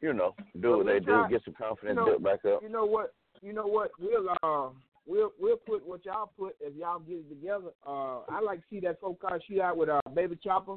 you 0.00 0.12
know, 0.12 0.34
do 0.60 0.78
what 0.78 0.86
they 0.86 1.00
do. 1.00 1.24
Get 1.30 1.42
some 1.44 1.54
confidence 1.54 1.98
you 2.04 2.12
know, 2.12 2.18
back 2.18 2.44
up. 2.44 2.62
You 2.62 2.68
know 2.68 2.84
what? 2.84 3.14
You 3.42 3.52
know 3.52 3.66
what? 3.66 3.90
We'll 3.98 4.28
uh 4.42 4.70
we'll 5.06 5.32
we'll 5.38 5.56
put 5.56 5.86
what 5.86 6.04
y'all 6.04 6.32
put 6.38 6.56
if 6.60 6.74
y'all 6.76 7.00
get 7.00 7.18
it 7.18 7.28
together. 7.28 7.70
Uh, 7.86 8.20
I 8.28 8.40
like 8.44 8.60
to 8.60 8.64
see 8.70 8.80
that 8.80 9.00
four 9.00 9.16
car 9.16 9.40
shoot 9.46 9.60
out 9.60 9.76
with 9.76 9.88
uh 9.88 10.00
Baby 10.14 10.38
Chopper, 10.42 10.76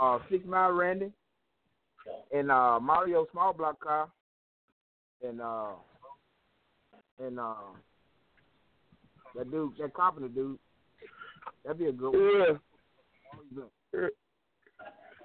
uh 0.00 0.18
Six 0.30 0.44
Mile 0.46 0.72
Randy, 0.72 1.12
and 2.32 2.50
uh 2.50 2.78
Mario 2.80 3.26
Small 3.32 3.52
Block 3.52 3.80
Car, 3.80 4.08
and 5.26 5.40
uh 5.40 5.72
and 7.22 7.38
uh 7.38 7.54
that 9.36 9.50
dude, 9.50 9.72
that 9.78 9.94
carpenter 9.94 10.28
dude. 10.28 10.58
That'd 11.64 11.78
be 11.78 11.86
a 11.86 11.92
good 11.92 12.12
one. 12.12 12.60
Yeah. 13.92 14.08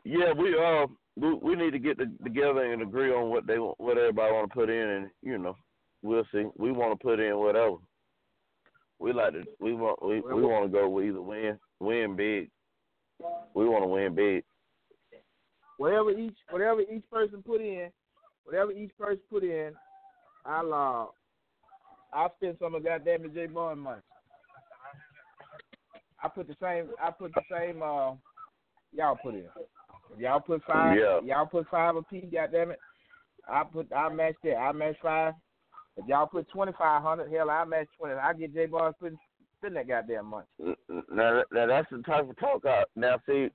Yeah, 0.05 0.33
we 0.33 0.55
uh 0.57 0.87
we, 1.15 1.33
we 1.33 1.55
need 1.55 1.71
to 1.71 1.79
get 1.79 1.97
the, 1.97 2.11
together 2.23 2.71
and 2.71 2.81
agree 2.81 3.11
on 3.11 3.29
what 3.29 3.45
they 3.45 3.59
want, 3.59 3.79
what 3.79 3.97
everybody 3.97 4.31
want 4.33 4.49
to 4.49 4.55
put 4.55 4.69
in, 4.69 4.89
and 4.89 5.09
you 5.21 5.37
know, 5.37 5.55
we'll 6.01 6.23
see. 6.31 6.45
We 6.57 6.71
want 6.71 6.97
to 6.97 7.03
put 7.03 7.19
in 7.19 7.37
whatever. 7.37 7.75
We 8.99 9.13
like 9.13 9.33
to. 9.33 9.43
We 9.59 9.73
want. 9.73 10.03
We 10.03 10.21
we 10.21 10.41
want 10.41 10.65
to 10.65 10.77
go 10.77 10.89
with 10.89 11.05
either 11.05 11.21
win, 11.21 11.59
win 11.79 12.15
big. 12.15 12.49
We 13.53 13.67
want 13.67 13.83
to 13.83 13.87
win 13.87 14.15
big. 14.15 14.43
Whatever 15.79 16.11
each 16.11 16.35
whatever 16.49 16.81
each 16.81 17.09
person 17.09 17.41
put 17.41 17.61
in, 17.61 17.89
whatever 18.43 18.73
each 18.73 18.91
person 18.97 19.21
put 19.29 19.45
in, 19.45 19.71
I'll 20.45 20.73
uh 20.73 21.05
I'll 22.13 22.33
spend 22.35 22.57
some 22.59 22.75
of 22.75 22.83
goddamn 22.83 23.31
J 23.33 23.45
Bond 23.47 23.79
money. 23.79 24.01
I 26.21 26.27
put 26.27 26.49
the 26.49 26.55
same 26.61 26.89
I 27.01 27.11
put 27.11 27.33
the 27.33 27.41
same 27.49 27.81
uh 27.81 28.11
y'all 28.91 29.17
put 29.23 29.35
in. 29.35 29.45
If 30.13 30.19
y'all 30.19 30.41
put 30.41 30.61
five 30.67 30.97
Yeah. 30.97 31.21
y'all 31.23 31.45
put 31.45 31.65
five 31.71 31.95
apiece, 31.95 32.25
goddamn 32.29 32.71
it. 32.71 32.79
I 33.47 33.63
put 33.63 33.87
I 33.93 34.09
match 34.13 34.35
that. 34.43 34.57
I 34.57 34.73
match 34.73 34.97
five. 35.01 35.33
If 35.95 36.05
y'all 36.07 36.27
put 36.27 36.49
twenty 36.49 36.73
five 36.77 37.01
hundred, 37.01 37.31
hell 37.31 37.49
I 37.49 37.63
match 37.63 37.87
twenty. 37.97 38.15
I 38.15 38.33
get 38.33 38.53
J 38.53 38.65
Bond 38.65 38.95
spend 38.99 39.17
spend 39.59 39.77
that 39.77 39.87
goddamn 39.87 40.25
money. 40.25 40.47
Now, 41.09 41.43
now 41.53 41.67
that's 41.67 41.87
the 41.89 42.01
type 42.05 42.29
of 42.29 42.37
talk. 42.37 42.65
I, 42.65 42.83
now, 42.97 43.17
see, 43.25 43.49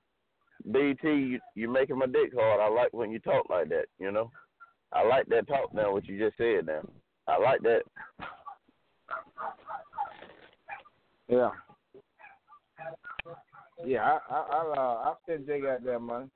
BT, 0.71 1.07
you, 1.07 1.39
you're 1.55 1.71
making 1.71 1.97
my 1.97 2.07
dick 2.07 2.33
hard. 2.37 2.59
I 2.59 2.69
like 2.69 2.93
when 2.93 3.11
you 3.11 3.19
talk 3.19 3.49
like 3.49 3.69
that. 3.69 3.85
You 3.99 4.11
know, 4.11 4.31
I 4.93 5.05
like 5.05 5.27
that 5.27 5.47
talk. 5.47 5.73
Now, 5.73 5.93
what 5.93 6.05
you 6.07 6.17
just 6.17 6.37
said. 6.37 6.65
Now, 6.65 6.81
I 7.27 7.39
like 7.39 7.61
that. 7.61 7.81
Yeah. 11.27 11.49
Yeah, 13.85 14.03
I 14.03 14.19
I 14.33 14.45
I'll, 14.51 14.71
uh, 14.71 14.95
I'll 15.03 15.19
spend 15.23 15.45
J 15.45 15.61
goddamn 15.61 16.03
money. 16.03 16.29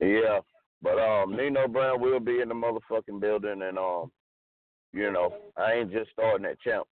Yeah, 0.00 0.40
but 0.82 0.98
um, 0.98 1.36
Nino 1.36 1.68
Brown 1.68 2.00
will 2.00 2.20
be 2.20 2.40
in 2.40 2.48
the 2.48 2.54
motherfucking 2.54 3.20
building, 3.20 3.62
and 3.62 3.78
um, 3.78 4.10
you 4.96 5.12
know, 5.12 5.34
I 5.58 5.74
ain't 5.74 5.92
just 5.92 6.10
starting 6.12 6.46
at 6.46 6.58
champ. 6.60 6.86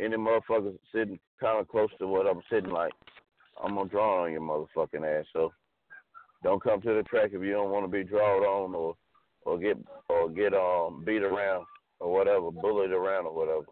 Any 0.00 0.16
motherfuckers 0.16 0.76
sitting 0.92 1.18
kind 1.40 1.60
of 1.60 1.68
close 1.68 1.90
to 1.98 2.08
what 2.08 2.26
I'm 2.26 2.42
sitting 2.50 2.70
like, 2.70 2.92
I'm 3.62 3.76
gonna 3.76 3.88
draw 3.88 4.24
on 4.24 4.32
your 4.32 4.40
motherfucking 4.40 5.20
ass. 5.20 5.26
So 5.32 5.52
don't 6.42 6.62
come 6.62 6.80
to 6.82 6.94
the 6.94 7.02
track 7.04 7.30
if 7.32 7.42
you 7.42 7.52
don't 7.52 7.70
want 7.70 7.84
to 7.84 7.90
be 7.90 8.02
drawed 8.02 8.44
on 8.44 8.74
or 8.74 8.96
or 9.44 9.58
get 9.58 9.78
or 10.08 10.28
get 10.28 10.54
um 10.54 11.04
beat 11.06 11.22
around 11.22 11.66
or 12.00 12.12
whatever, 12.12 12.50
bullied 12.50 12.90
around 12.90 13.26
or 13.26 13.34
whatever. 13.34 13.66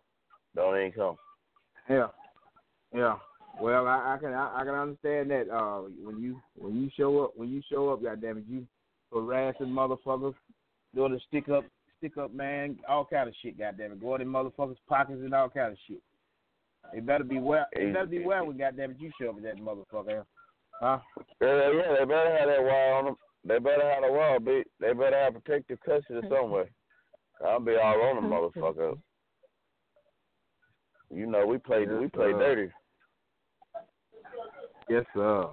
Don't 0.55 0.79
even 0.79 0.93
come. 0.93 1.17
Yeah, 1.91 2.09
yeah. 2.95 3.17
Well, 3.61 3.89
I, 3.89 4.15
I 4.15 4.19
can 4.21 4.35
I, 4.35 4.61
I 4.61 4.65
can 4.65 4.75
understand 4.75 5.31
that. 5.33 5.51
Uh, 5.51 5.89
when 6.01 6.21
you 6.21 6.41
when 6.57 6.77
you 6.77 6.91
show 6.97 7.25
up 7.25 7.33
when 7.35 7.49
you 7.49 7.61
show 7.69 7.89
up, 7.89 8.03
goddamn 8.05 8.39
it, 8.39 8.45
you 8.49 8.67
harassing 9.13 9.67
motherfuckers, 9.67 10.35
doing 10.95 11.13
the 11.13 11.21
stick 11.29 11.49
up 11.49 11.65
stick 11.99 12.17
up 12.17 12.33
man, 12.33 12.79
all 12.89 13.05
kind 13.05 13.29
of 13.29 13.35
shit, 13.43 13.59
goddamn 13.59 13.93
it, 13.93 14.01
going 14.01 14.23
in 14.23 14.29
motherfuckers' 14.29 14.77
pockets 14.89 15.21
and 15.23 15.35
all 15.35 15.49
kind 15.49 15.73
of 15.73 15.79
shit. 15.87 16.03
They 16.93 17.01
better 17.01 17.25
be 17.25 17.39
well. 17.39 17.67
They 17.75 17.87
better 17.87 18.07
be 18.07 18.25
well 18.25 18.47
when 18.47 18.57
goddamn 18.57 18.93
it, 18.93 19.01
you 19.01 19.11
show 19.21 19.31
up 19.31 19.35
with 19.37 19.45
that 19.45 19.59
motherfucker. 19.59 20.25
Huh? 20.81 20.99
Yeah, 21.41 21.71
yeah, 21.75 21.95
they 21.99 22.05
better 22.05 22.37
have 22.39 22.49
that 22.49 22.63
wire 22.63 22.95
on 22.95 23.05
them. 23.07 23.17
They 23.45 23.59
better 23.59 23.89
have 23.89 24.05
a 24.05 24.13
wire, 24.13 24.41
be 24.41 24.63
they 24.81 24.93
better 24.93 25.19
have 25.19 25.35
protective 25.35 25.79
custody 25.81 26.27
somewhere. 26.29 26.69
I'll 27.45 27.61
be 27.61 27.77
all 27.77 28.01
on 28.03 28.17
them 28.17 28.31
motherfucker. 28.31 28.99
You 31.11 31.27
know, 31.27 31.47
we 31.47 31.59
play 31.59 31.87
we 31.87 32.09
play 32.09 32.33
sir. 32.33 32.39
dirty. 32.39 32.73
Yes, 34.89 35.05
sir. 35.15 35.49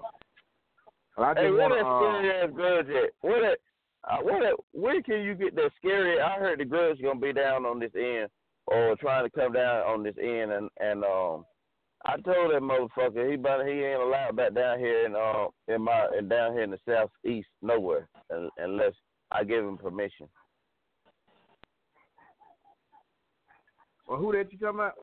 Well, 1.17 1.27
I 1.27 1.33
just 1.33 1.43
Hey, 1.43 1.51
where 1.51 1.69
wanna, 1.69 1.75
that 1.75 1.85
uh, 1.85 1.99
scary 1.99 2.31
ass 2.31 2.49
grudge 2.53 2.87
at? 2.89 3.09
Where 3.21 3.41
that? 3.41 3.57
Uh, 4.09 4.17
where? 4.21 4.53
Where 4.71 5.01
can 5.01 5.21
you 5.23 5.33
get 5.33 5.55
that 5.55 5.71
scary? 5.77 6.19
I 6.21 6.37
heard 6.37 6.59
the 6.59 6.65
grudge 6.65 7.01
gonna 7.01 7.19
be 7.19 7.33
down 7.33 7.65
on 7.65 7.79
this 7.79 7.91
end, 7.95 8.29
or 8.67 8.95
trying 8.97 9.23
to 9.25 9.29
come 9.31 9.53
down 9.53 9.81
on 9.81 10.03
this 10.03 10.15
end, 10.21 10.51
and 10.51 10.69
and 10.79 11.03
um, 11.03 11.45
I 12.05 12.17
told 12.17 12.53
that 12.53 12.61
motherfucker 12.61 13.31
he 13.31 13.35
but 13.35 13.65
he 13.65 13.71
ain't 13.83 14.01
allowed 14.01 14.35
back 14.35 14.53
down 14.53 14.77
here 14.77 15.05
in 15.07 15.15
uh 15.15 15.47
in 15.67 15.81
my 15.81 16.07
and 16.15 16.29
down 16.29 16.53
here 16.53 16.61
in 16.63 16.71
the 16.71 16.79
southeast 16.87 17.47
nowhere 17.63 18.07
unless 18.57 18.93
I 19.31 19.43
give 19.43 19.65
him 19.65 19.77
permission. 19.77 20.27
well, 24.07 24.19
who 24.19 24.31
that 24.33 24.51
you 24.51 24.59
talking 24.59 24.79
about? 24.79 24.93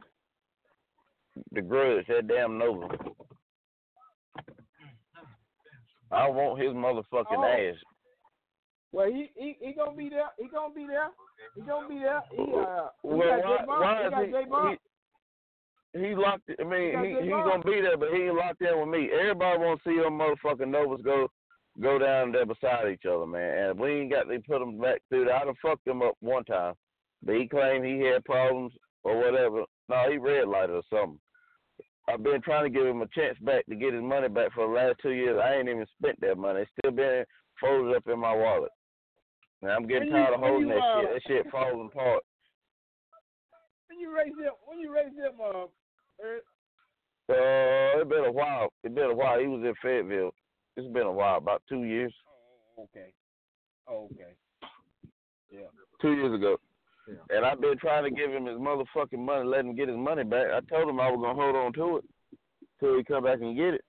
The 1.51 1.63
grudge, 1.63 2.07
that 2.07 2.29
damn 2.29 2.57
Nova. 2.59 2.87
I 6.13 6.29
want 6.29 6.61
his 6.63 6.73
motherfucking 6.73 7.27
Oh. 7.33 7.45
ass. 7.45 7.77
Well, 8.93 9.07
he 9.07 9.31
he 9.35 9.57
he 9.61 9.73
gonna 9.73 9.97
be 9.97 10.09
there. 10.09 10.29
He 10.39 10.49
gonna 10.49 10.75
be 10.75 10.87
there. 10.87 11.09
He 11.55 11.63
gonna 11.63 11.89
be 11.89 11.99
there. 11.99 12.23
He 12.31 12.43
uh, 12.43 12.89
he 13.03 13.09
got 13.09 13.67
why, 13.67 13.81
why 13.81 14.05
He 14.05 14.11
got 14.11 14.77
he, 15.95 16.01
he, 16.01 16.09
he 16.09 16.15
locked. 16.15 16.51
I 16.61 16.65
mean, 16.65 16.93
got 16.93 17.05
he 17.05 17.15
he 17.25 17.31
gonna 17.31 17.65
be 17.65 17.81
there, 17.81 17.97
but 17.97 18.11
he 18.13 18.25
ain't 18.25 18.35
locked 18.35 18.61
in 18.61 18.79
with 18.79 18.89
me. 18.89 19.09
Everybody 19.19 19.59
want 19.59 19.83
to 19.83 19.89
see 19.89 19.97
them 19.97 20.19
motherfucking 20.19 20.71
Novas 20.71 21.01
go 21.03 21.29
go 21.81 21.99
down 21.99 22.33
there 22.33 22.45
beside 22.45 22.91
each 22.93 23.07
other, 23.07 23.27
man. 23.27 23.71
And 23.71 23.81
we 23.81 24.01
ain't 24.01 24.13
got 24.13 24.25
to 24.25 24.39
put 24.41 24.59
them 24.59 24.79
back 24.79 25.01
through 25.09 25.27
that. 25.27 25.35
I 25.35 25.45
done 25.45 25.55
fucked 25.63 25.87
him 25.87 26.03
up 26.03 26.17
one 26.21 26.45
time, 26.45 26.75
but 27.25 27.37
he 27.37 27.49
claimed 27.49 27.87
he 27.87 28.01
had 28.01 28.25
problems 28.25 28.73
or 29.05 29.17
whatever. 29.17 29.65
No, 29.89 30.11
he 30.11 30.19
red 30.19 30.49
lighted 30.49 30.77
or 30.77 30.83
something. 30.91 31.19
I've 32.09 32.23
been 32.23 32.43
trying 32.43 32.71
to 32.71 32.79
give 32.79 32.87
him 32.87 33.01
a 33.01 33.07
chance 33.09 33.39
back 33.41 33.65
to 33.67 33.77
get 33.77 33.95
his 33.95 34.03
money 34.03 34.29
back 34.29 34.53
for 34.53 34.67
the 34.67 34.75
last 34.75 34.97
two 35.01 35.13
years. 35.13 35.41
I 35.43 35.55
ain't 35.55 35.69
even 35.69 35.87
spent 35.99 36.21
that 36.21 36.37
money. 36.37 36.63
It's 36.63 36.71
still 36.79 36.91
been 36.91 37.25
folded 37.61 37.97
up 37.97 38.07
in 38.09 38.19
my 38.19 38.35
wallet. 38.35 38.73
And 39.63 39.71
I'm 39.71 39.87
getting 39.87 40.11
When 40.13 40.19
you- 40.21 40.25
tired 40.25 40.35
of 40.35 40.41
holding 40.41 40.69
you, 40.69 40.75
that 40.75 40.81
uh, 40.83 41.01
shit. 41.01 41.11
That 41.13 41.23
shit 41.27 41.51
falling 41.51 41.87
apart. 41.87 42.23
When 43.89 44.01
you 44.01 44.15
raise 44.15 44.35
them, 44.37 44.53
when 44.67 44.81
you 44.81 44.93
raise 44.93 45.15
them, 45.15 45.41
uh, 45.41 45.67
Uh, 47.29 48.01
it's 48.01 48.09
been 48.09 48.25
a 48.25 48.33
while. 48.33 48.73
It's 48.83 48.95
been 48.95 49.11
a 49.11 49.15
while. 49.15 49.39
He 49.39 49.47
was 49.47 49.63
in 49.63 49.75
Fayetteville. 49.83 50.33
It's 50.77 50.93
been 50.93 51.07
a 51.07 51.13
while, 51.13 51.37
about 51.39 51.63
two 51.69 51.85
years. 51.85 52.13
Oh, 52.77 52.83
okay. 52.85 53.13
Oh, 53.89 54.09
okay. 54.13 54.35
Yeah. 55.51 55.69
Two 56.01 56.15
years 56.15 56.35
ago. 56.35 56.59
Yeah. 57.09 57.37
And 57.37 57.45
I've 57.45 57.61
been 57.61 57.79
trying 57.79 58.05
to 58.05 58.11
give 58.11 58.31
him 58.31 58.47
his 58.47 58.57
motherfucking 58.59 59.19
money, 59.19 59.45
let 59.45 59.61
him 59.61 59.75
get 59.75 59.89
his 59.89 59.97
money 59.97 60.25
back. 60.25 60.47
I 60.51 60.61
told 60.75 60.89
him 60.89 61.01
I 61.01 61.11
was 61.11 61.21
gonna 61.21 61.41
hold 61.41 61.57
on 61.57 61.73
to 61.75 61.99
it 61.99 62.05
till 62.81 62.97
he 62.97 63.05
come 63.05 63.25
back 63.25 63.41
and 63.41 63.57
get 63.57 63.75
it. 63.75 63.85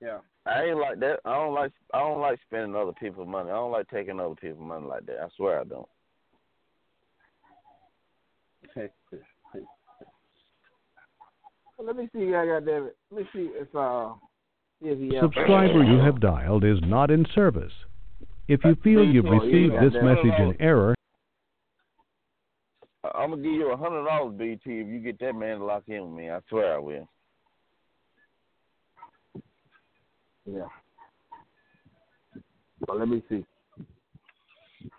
Yeah. 0.00 0.18
I 0.44 0.64
ain't 0.64 0.78
like 0.78 0.98
that. 1.00 1.20
I 1.24 1.34
don't 1.34 1.54
like 1.54 1.72
I 1.94 2.00
don't 2.00 2.20
like 2.20 2.40
spending 2.46 2.74
other 2.74 2.92
people's 2.92 3.28
money. 3.28 3.50
I 3.50 3.54
don't 3.54 3.70
like 3.70 3.88
taking 3.88 4.18
other 4.18 4.34
people's 4.34 4.66
money 4.66 4.86
like 4.86 5.06
that. 5.06 5.20
I 5.22 5.28
swear 5.36 5.60
I 5.60 5.64
don't. 5.64 5.88
Let 11.84 11.96
me 11.96 12.08
see. 12.14 12.34
I 12.34 12.46
got 12.46 12.64
David. 12.64 12.92
Let 13.10 13.22
me 13.22 13.28
see 13.32 13.50
if 13.54 13.74
uh 13.74 14.12
if 14.80 14.98
he 14.98 15.16
uh, 15.16 15.22
Subscriber 15.22 15.84
you 15.84 15.98
have 15.98 16.20
dialed 16.20 16.64
is 16.64 16.78
not 16.82 17.10
in 17.10 17.26
service. 17.34 17.72
If 18.48 18.64
you 18.64 18.76
feel 18.82 19.04
you've 19.04 19.24
received 19.24 19.74
this 19.74 19.94
message 20.02 20.38
in 20.38 20.56
error, 20.60 20.94
I'm 23.14 23.30
gonna 23.30 23.42
give 23.42 23.52
you 23.52 23.72
a 23.72 23.76
hundred 23.76 24.04
dollars, 24.04 24.34
BT, 24.36 24.80
if 24.80 24.88
you 24.88 24.98
get 25.00 25.18
that 25.20 25.34
man 25.34 25.58
to 25.58 25.64
lock 25.64 25.84
in 25.86 26.02
with 26.08 26.18
me. 26.18 26.30
I 26.30 26.40
swear 26.48 26.74
I 26.74 26.78
will. 26.78 27.08
Yeah. 30.46 30.66
Well, 32.86 32.98
let 32.98 33.08
me 33.08 33.22
see. 33.28 33.44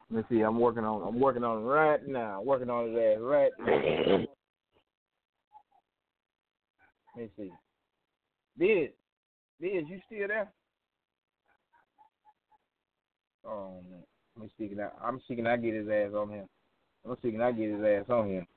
Let 0.09 0.29
me 0.29 0.37
see. 0.37 0.41
I'm 0.41 0.59
working 0.59 0.83
on. 0.83 1.07
I'm 1.07 1.19
working 1.19 1.43
on 1.43 1.63
right 1.63 2.05
now. 2.07 2.41
Working 2.41 2.69
on 2.69 2.89
his 2.89 2.97
ass 2.97 3.17
right 3.21 3.51
now. 3.59 4.25
Let 7.15 7.23
me 7.23 7.29
see. 7.37 7.51
Biz, 8.57 8.89
Biz, 9.59 9.83
you 9.89 9.99
still 10.05 10.27
there? 10.27 10.51
Oh 13.45 13.81
man. 13.89 14.03
Let 14.35 14.43
me 14.43 14.51
see. 14.57 14.67
Can 14.69 14.79
I, 14.79 14.89
I'm 15.05 15.19
seeking. 15.27 15.47
I 15.47 15.57
get 15.57 15.73
his 15.73 15.87
ass 15.89 16.13
on 16.15 16.29
him. 16.29 16.47
I'm 17.07 17.17
seeking. 17.21 17.41
I 17.41 17.51
get 17.51 17.69
his 17.71 17.83
ass 17.83 18.09
on 18.09 18.29
him. 18.29 18.47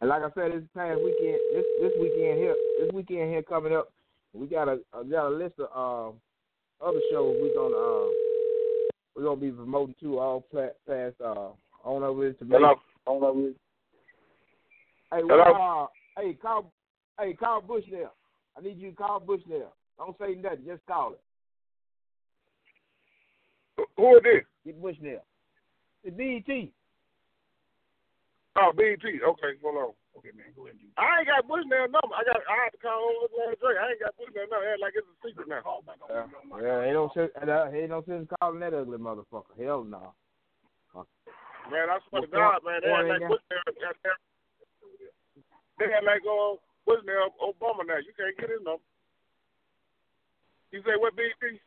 And 0.00 0.10
like 0.10 0.22
I 0.22 0.28
said, 0.34 0.52
this 0.52 0.62
past 0.76 1.00
weekend, 1.02 1.38
this 1.52 1.64
this 1.80 1.92
weekend 2.00 2.38
here, 2.38 2.54
this 2.80 2.92
weekend 2.92 3.30
here 3.30 3.42
coming 3.42 3.74
up, 3.74 3.92
we 4.32 4.46
got 4.46 4.68
a, 4.68 4.78
got 5.10 5.28
a 5.28 5.30
list 5.30 5.54
of 5.58 6.14
uh, 6.82 6.86
other 6.86 7.00
shows 7.10 7.36
we're 7.40 7.54
gonna 7.54 7.74
uh, 7.74 8.08
we're 9.16 9.24
gonna 9.24 9.40
be 9.40 9.50
promoting 9.50 9.96
to 10.00 10.18
all 10.18 10.42
pla- 10.52 10.76
past 10.86 11.16
uh, 11.20 11.48
on 11.84 12.02
over 12.04 12.32
to 12.32 12.44
Hello. 12.44 12.74
On 13.06 13.24
over. 13.24 13.48
Hey, 15.10 15.20
Hello. 15.26 15.86
uh, 16.16 16.20
hey, 16.20 16.34
call, 16.34 16.70
hey, 17.18 17.32
call 17.32 17.62
Bush 17.62 17.84
there. 17.90 18.10
I 18.56 18.60
need 18.60 18.78
you 18.78 18.90
to 18.90 18.96
call 18.96 19.18
Bush 19.18 19.40
there. 19.48 19.66
Don't 19.96 20.16
say 20.18 20.34
nothing, 20.40 20.66
just 20.66 20.86
call 20.86 21.14
it. 21.14 21.20
Who 23.96 24.16
is 24.16 24.22
this? 24.22 24.44
Get 24.64 24.80
Bush 24.80 24.96
there. 25.02 25.22
It's 26.04 26.16
BET. 26.16 26.68
Oh, 28.58 28.72
BT. 28.74 29.22
Okay, 29.22 29.54
hold 29.62 29.78
on. 29.78 29.92
Okay, 30.18 30.34
man, 30.34 30.50
go 30.58 30.66
ahead. 30.66 30.74
I 30.98 31.22
ain't 31.22 31.30
got 31.30 31.46
Bushnell 31.46 31.86
number. 31.86 32.10
I 32.10 32.26
got. 32.26 32.42
I 32.42 32.56
have 32.66 32.74
to 32.74 32.80
call 32.82 32.98
over 33.06 33.30
last 33.38 33.62
Drake. 33.62 33.78
I 33.78 33.94
ain't 33.94 34.02
got 34.02 34.18
Bushnell 34.18 34.50
number. 34.50 34.66
Act 34.66 34.82
like 34.82 34.98
it's 34.98 35.06
a 35.06 35.16
secret 35.22 35.46
now. 35.46 35.62
Yeah, 35.62 36.26
yeah 36.58 36.78
ain't 36.90 36.98
no 36.98 37.06
sense, 37.14 37.30
uh, 37.38 37.70
ain't 37.70 37.94
no 37.94 38.02
sense 38.02 38.26
calling 38.42 38.58
that 38.60 38.74
ugly 38.74 38.98
motherfucker. 38.98 39.54
Hell 39.54 39.86
no. 39.86 40.10
Man, 41.70 41.86
I 41.92 42.00
swear 42.08 42.22
to 42.22 42.28
God, 42.32 42.64
man, 42.64 42.80
they 42.82 42.88
boy, 42.88 42.96
act 42.96 43.06
ain't 43.06 43.12
like 43.14 43.20
got- 43.20 43.30
Bushnell. 43.30 44.18
They 45.78 45.86
act 45.94 46.06
like 46.08 46.24
uh, 46.26 46.58
Bushnell 46.82 47.30
Obama 47.38 47.86
now. 47.86 48.02
You 48.02 48.10
can't 48.18 48.34
get 48.42 48.50
his 48.50 48.64
number. 48.66 48.82
You 50.74 50.82
say 50.82 50.98
what, 50.98 51.14
BT? 51.14 51.60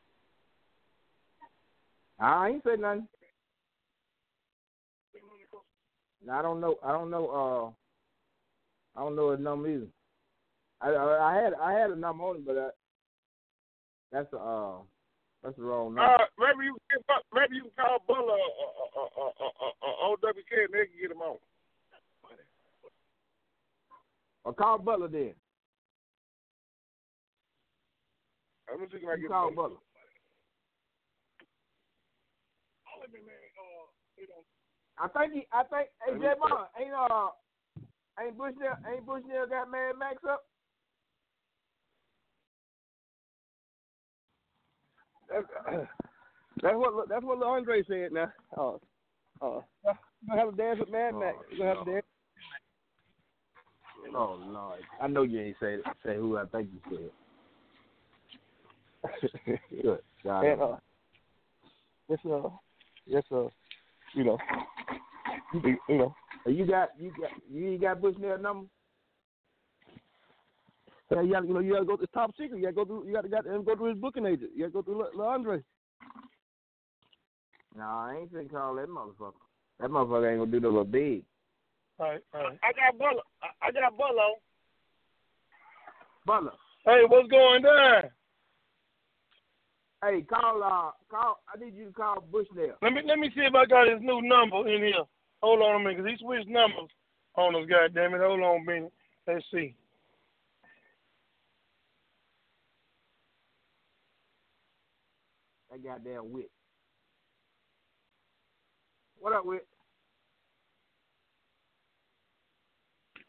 I 2.19 2.49
ain't 2.49 2.63
said 2.67 2.79
nothing. 2.83 3.07
No, 6.25 6.33
I 6.33 6.41
don't 6.41 6.59
know. 6.61 6.75
I 6.83 6.91
don't 6.91 7.09
know. 7.09 7.75
Uh, 8.95 8.99
I 8.99 9.03
don't 9.03 9.15
know 9.15 9.31
his 9.31 9.39
number 9.39 9.69
either. 9.69 9.87
I 10.81 10.89
I, 10.89 11.31
I 11.31 11.43
had 11.43 11.53
I 11.53 11.71
had 11.73 11.91
a 11.91 11.95
number 11.95 12.23
on 12.23 12.35
it, 12.37 12.45
but 12.45 12.57
I, 12.57 12.69
that's 14.11 14.29
the 14.31 14.37
uh 14.37 14.77
that's 15.43 15.55
the 15.55 15.63
wrong 15.63 15.95
number. 15.95 16.01
Uh, 16.13 16.25
maybe 16.37 16.65
you 16.65 16.77
can 16.91 17.01
maybe 17.33 17.55
you 17.55 17.63
can 17.63 17.71
call 17.77 17.97
Butler 18.07 18.33
uh, 18.33 18.99
uh, 18.99 19.21
uh, 19.21 19.31
uh, 19.41 19.65
uh, 19.65 19.87
uh, 19.87 20.07
OWK 20.09 20.51
and 20.51 20.73
they 20.73 20.85
can 20.87 21.01
get 21.01 21.11
him 21.11 21.21
on. 21.21 21.37
or 24.43 24.53
call 24.53 24.77
Butler 24.79 25.07
then. 25.07 25.33
Let 28.69 28.79
me 28.79 28.87
see 28.91 28.97
if 28.97 29.09
I 29.09 29.17
get 29.17 29.29
call 29.29 29.49
him. 29.49 29.55
Butler. 29.55 29.77
I 35.01 35.07
think 35.07 35.33
he. 35.33 35.47
I 35.51 35.63
think. 35.63 35.89
Hey, 36.05 36.13
J. 36.19 36.27
Ain't 36.79 36.93
uh, 36.93 37.29
ain't 38.21 38.37
Bushnell, 38.37 38.77
ain't 38.87 39.05
Bushnell 39.05 39.47
got 39.49 39.71
Mad 39.71 39.93
Max 39.97 40.17
up? 40.29 40.41
That's, 45.27 45.47
that's 46.61 46.75
what 46.75 47.09
that's 47.09 47.23
what 47.23 47.43
Andre 47.43 47.83
said. 47.87 48.11
Now, 48.11 48.31
uh, 48.55 48.75
uh, 49.41 49.61
you 49.85 50.27
gonna 50.27 50.39
have 50.39 50.53
a 50.53 50.57
dance 50.57 50.79
with 50.79 50.91
Mad 50.91 51.15
Max. 51.15 51.37
You 51.51 51.57
gonna 51.57 51.75
have 51.75 51.87
a 51.87 51.91
dance. 51.91 52.05
Oh 54.15 54.39
Lord, 54.45 54.81
I 55.01 55.07
know 55.07 55.23
you 55.23 55.39
ain't 55.39 55.57
say 55.59 55.77
say 56.05 56.15
who 56.15 56.37
I 56.37 56.45
think 56.45 56.69
you 56.73 57.11
said. 59.03 59.59
Good. 59.81 59.99
God. 60.23 60.41
and 60.41 60.61
uh, 60.61 60.75
it's 62.07 62.23
uh, 62.23 62.49
yes 63.07 63.23
uh, 63.31 63.47
you 64.13 64.23
know, 64.23 64.37
you, 65.53 65.77
you 65.89 65.97
know. 65.97 66.15
You 66.45 66.65
got 66.65 66.89
you 66.99 67.11
got 67.19 67.31
you 67.51 67.71
ain't 67.73 67.81
got 67.81 68.01
Bushnell 68.01 68.39
number? 68.39 68.67
Yeah, 71.11 71.21
you, 71.21 71.33
gotta, 71.33 71.47
you 71.47 71.53
know, 71.53 71.59
you 71.59 71.73
gotta 71.73 71.85
go. 71.85 71.97
It's 72.01 72.11
top 72.13 72.31
secret. 72.39 72.57
You 72.57 72.63
gotta 72.63 72.75
go 72.75 72.85
through. 72.85 73.05
You 73.05 73.13
gotta, 73.13 73.27
got 73.27 73.43
to 73.43 73.59
go 73.59 73.75
through 73.75 73.89
his 73.89 73.97
booking 73.97 74.25
agent. 74.25 74.51
You 74.55 74.61
gotta 74.61 74.71
go 74.71 74.81
through 74.81 74.99
Lil 74.99 75.09
Lil 75.13 75.27
Andre. 75.27 75.61
No, 77.77 77.83
I 77.83 78.17
ain't 78.21 78.33
finna 78.33 78.49
call 78.49 78.75
that 78.75 78.87
motherfucker. 78.87 79.33
That 79.79 79.89
motherfucker 79.89 80.31
ain't 80.31 80.39
gonna 80.39 80.51
do 80.51 80.59
no 80.61 80.69
little 80.69 80.85
big. 80.85 81.23
All 81.99 82.09
right, 82.09 82.21
all 82.33 82.43
right. 82.43 82.59
I 82.63 82.71
got 82.71 82.97
Butler. 82.97 83.21
I, 83.43 83.67
I 83.67 83.71
got 83.71 83.97
Butler. 83.97 84.21
on. 84.21 84.35
Butler. 86.25 86.51
Hey, 86.85 87.03
what's 87.07 87.29
going 87.29 87.65
on? 87.65 88.03
Hey, 90.03 90.21
call 90.21 90.63
uh 90.63 90.91
call 91.09 91.39
I 91.53 91.63
need 91.63 91.75
you 91.75 91.87
to 91.87 91.91
call 91.91 92.21
Bushnell. 92.31 92.77
Let 92.81 92.93
me 92.93 93.01
let 93.05 93.19
me 93.19 93.29
see 93.35 93.41
if 93.41 93.53
I 93.53 93.65
got 93.65 93.89
his 93.89 94.01
new 94.01 94.21
number 94.21 94.67
in 94.67 94.81
here. 94.81 95.03
Hold 95.41 95.61
on 95.61 95.75
a 95.75 95.79
minute, 95.79 95.97
because 95.97 96.11
he 96.11 96.23
switched 96.23 96.47
numbers 96.47 96.89
on 97.35 97.55
us. 97.55 97.67
Goddamn 97.67 98.13
it! 98.13 98.21
Hold 98.21 98.41
on 98.41 98.61
a 98.61 98.63
minute. 98.63 98.93
Let's 99.27 99.45
see. 99.51 99.75
That 105.71 105.83
goddamn 105.83 106.31
wit. 106.31 106.51
What 109.19 109.33
up, 109.33 109.45
Wit? 109.45 109.65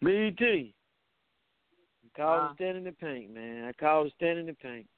BT. 0.00 0.74
I 2.04 2.18
called 2.20 2.40
Huh? 2.40 2.48
to 2.48 2.76
in 2.76 2.84
the 2.84 2.92
paint, 2.92 3.30
man. 3.30 3.64
I 3.66 3.72
called 3.72 4.08
to 4.08 4.14
stand 4.14 4.38
in 4.38 4.46
the 4.46 4.54
paint. 4.54 4.88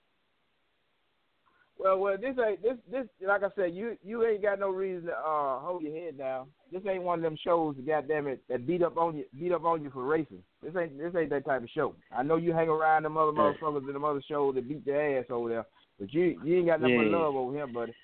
Well, 1.84 1.98
well, 1.98 2.16
this 2.18 2.34
ain't 2.42 2.62
this 2.62 2.78
this 2.90 3.06
like 3.20 3.42
I 3.42 3.48
said, 3.54 3.74
you 3.74 3.98
you 4.02 4.24
ain't 4.24 4.40
got 4.40 4.58
no 4.58 4.70
reason 4.70 5.06
to 5.08 5.12
uh 5.12 5.60
hold 5.60 5.82
your 5.82 5.94
head 5.94 6.16
down. 6.16 6.46
This 6.72 6.80
ain't 6.88 7.02
one 7.02 7.18
of 7.18 7.22
them 7.22 7.36
shows, 7.44 7.76
goddamn 7.86 8.26
it, 8.26 8.42
that 8.48 8.66
beat 8.66 8.82
up 8.82 8.96
on 8.96 9.18
you 9.18 9.24
beat 9.38 9.52
up 9.52 9.64
on 9.66 9.82
you 9.82 9.90
for 9.90 10.02
racing. 10.04 10.42
This 10.62 10.72
ain't 10.80 10.96
this 10.96 11.14
ain't 11.14 11.28
that 11.28 11.44
type 11.44 11.62
of 11.62 11.68
show. 11.68 11.94
I 12.10 12.22
know 12.22 12.36
you 12.36 12.54
hang 12.54 12.70
around 12.70 13.02
them 13.02 13.18
other 13.18 13.32
motherfuckers 13.32 13.86
in 13.86 13.92
them 13.92 14.04
other 14.04 14.22
shows 14.26 14.54
that 14.54 14.66
beat 14.66 14.86
their 14.86 15.18
ass 15.18 15.26
over 15.28 15.50
there, 15.50 15.66
but 16.00 16.10
you 16.14 16.40
you 16.42 16.56
ain't 16.56 16.68
got 16.68 16.80
nothing 16.80 16.96
but 16.96 17.06
Yeah. 17.06 17.16
love 17.18 17.36
over 17.36 17.54
here, 17.54 17.66
buddy. 17.66 17.94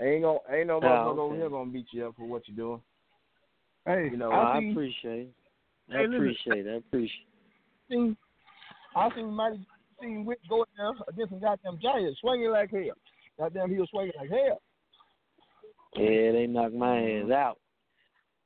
Ain't 0.00 0.22
gonna 0.22 0.38
ain't 0.52 0.68
no 0.68 0.76
Oh, 0.76 0.80
motherfucker 0.80 1.18
over 1.18 1.34
okay. 1.34 1.40
here 1.40 1.50
gonna 1.50 1.70
beat 1.72 1.86
you 1.90 2.06
up 2.06 2.14
for 2.16 2.26
what 2.26 2.42
you're 2.46 2.56
doing. 2.56 2.80
Hey, 3.84 4.10
You 4.12 4.16
know, 4.16 4.30
Oh, 4.30 4.36
I 4.36 4.58
appreciate. 4.58 5.30
I 5.90 5.98
Hey, 5.98 6.06
listen. 6.06 6.16
appreciate 6.18 6.66
it. 6.66 6.70
I 6.70 6.76
appreciate 6.76 7.26
seen, 7.90 8.16
I 8.94 9.08
seen 9.14 9.30
mighty 9.32 9.66
seen 10.00 10.24
Wick 10.24 10.38
go 10.48 10.62
in 10.62 10.66
there 10.76 10.92
against 11.08 11.30
some 11.30 11.40
goddamn 11.40 11.78
giants, 11.82 12.20
swinging 12.20 12.50
like 12.50 12.70
hell. 12.70 12.94
Goddamn, 13.38 13.70
he 13.70 13.78
was 13.78 13.88
swinging 13.90 14.12
like 14.18 14.30
hell. 14.30 14.60
Yeah, 15.96 16.32
they 16.32 16.46
knocked 16.46 16.74
my 16.74 16.98
ass 16.98 17.30
out. 17.30 17.58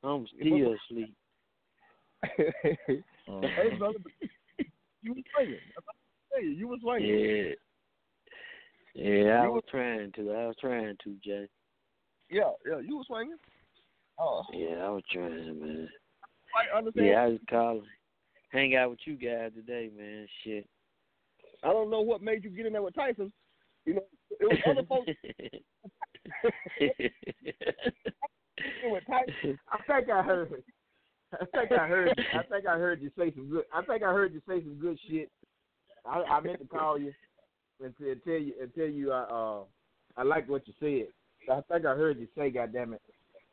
I'm 0.03 0.27
still 0.41 0.75
asleep. 0.75 1.15
hey, 2.37 3.05
uh-huh. 3.29 3.79
brother, 3.79 3.99
you 5.03 5.15
was 5.15 5.25
swinging. 5.35 5.59
I 6.35 6.41
you, 6.41 6.51
you 6.51 6.69
was 6.69 6.81
swinging. 6.83 7.09
Yeah. 7.09 7.55
Yeah, 8.95 9.43
I 9.43 9.45
You 9.45 9.53
was 9.53 9.63
trying 9.71 10.11
to. 10.13 10.33
I 10.33 10.47
was 10.47 10.57
trying 10.61 10.97
to, 11.05 11.17
Jay. 11.25 11.47
Yeah, 12.31 12.51
yeah, 12.67 12.81
you 12.81 12.97
was 12.97 13.07
swinging. 13.07 13.37
Oh, 14.19 14.43
Yeah, 14.53 14.85
I 14.85 14.91
was 14.91 15.05
trying, 15.13 15.61
man. 15.61 15.89
I 16.57 16.77
understand. 16.77 17.07
Yeah, 17.07 17.23
I 17.23 17.27
was 17.29 17.39
calling. 17.49 17.85
Hang 18.51 18.75
out 18.75 18.91
with 18.91 18.99
you 19.05 19.15
guys 19.15 19.53
today, 19.55 19.91
man. 19.97 20.27
Shit. 20.43 20.67
I 21.63 21.69
don't 21.69 21.91
know 21.91 22.01
what 22.01 22.23
made 22.23 22.43
you 22.43 22.51
get 22.51 22.67
in 22.67 22.73
there 22.73 22.83
with 22.83 22.95
Tyson. 22.95 23.33
You 23.89 23.95
know, 23.95 24.03
it 24.39 24.45
was 24.45 24.59
other 24.69 24.83
folks. 24.87 25.09
I 29.73 29.79
think 29.87 30.11
I 30.11 30.23
heard. 30.23 30.63
I 31.33 31.45
think 31.47 31.73
I 31.73 31.89
heard. 31.89 32.21
I 32.35 32.43
think 32.43 32.67
I 32.67 32.77
heard 32.77 33.01
you 33.01 33.11
say 33.17 33.33
some 33.35 33.49
good. 33.49 33.65
I 33.73 33.83
think 33.83 34.03
I 34.03 34.13
heard 34.13 34.35
you 34.35 34.43
say 34.47 34.61
some 34.63 34.75
good 34.75 34.99
shit. 35.09 35.31
I, 36.05 36.23
I 36.23 36.41
meant 36.41 36.61
to 36.61 36.67
call 36.67 36.99
you 36.99 37.15
and, 37.83 37.97
to, 37.97 38.13
and 38.13 38.23
tell 38.25 38.35
you 38.35 38.53
and 38.61 38.75
tell 38.75 38.85
you 38.85 39.11
I 39.11 39.23
uh 39.23 39.61
I 40.19 40.23
liked 40.23 40.51
what 40.51 40.69
you 40.69 40.75
said. 40.79 41.07
I 41.51 41.63
think 41.73 41.87
I 41.87 41.95
heard 41.95 42.19
you 42.19 42.29
say, 42.37 42.51
goddamn 42.51 42.93
it, 42.93 43.01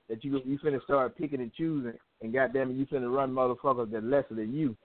that 0.10 0.21
you 0.26 0.41
you 0.43 0.60
finna 0.60 0.84
start 0.84 1.17
picking 1.17 1.39
and 1.39 1.54
choosing, 1.54 1.93
and 2.21 2.34
goddamn 2.34 2.71
it, 2.71 2.74
you 2.74 2.86
finna 2.88 3.10
run 3.10 3.32
motherfuckers 3.34 3.89
that 3.91 4.04
lesser 4.04 4.36
than 4.36 4.54
you, 4.54 4.76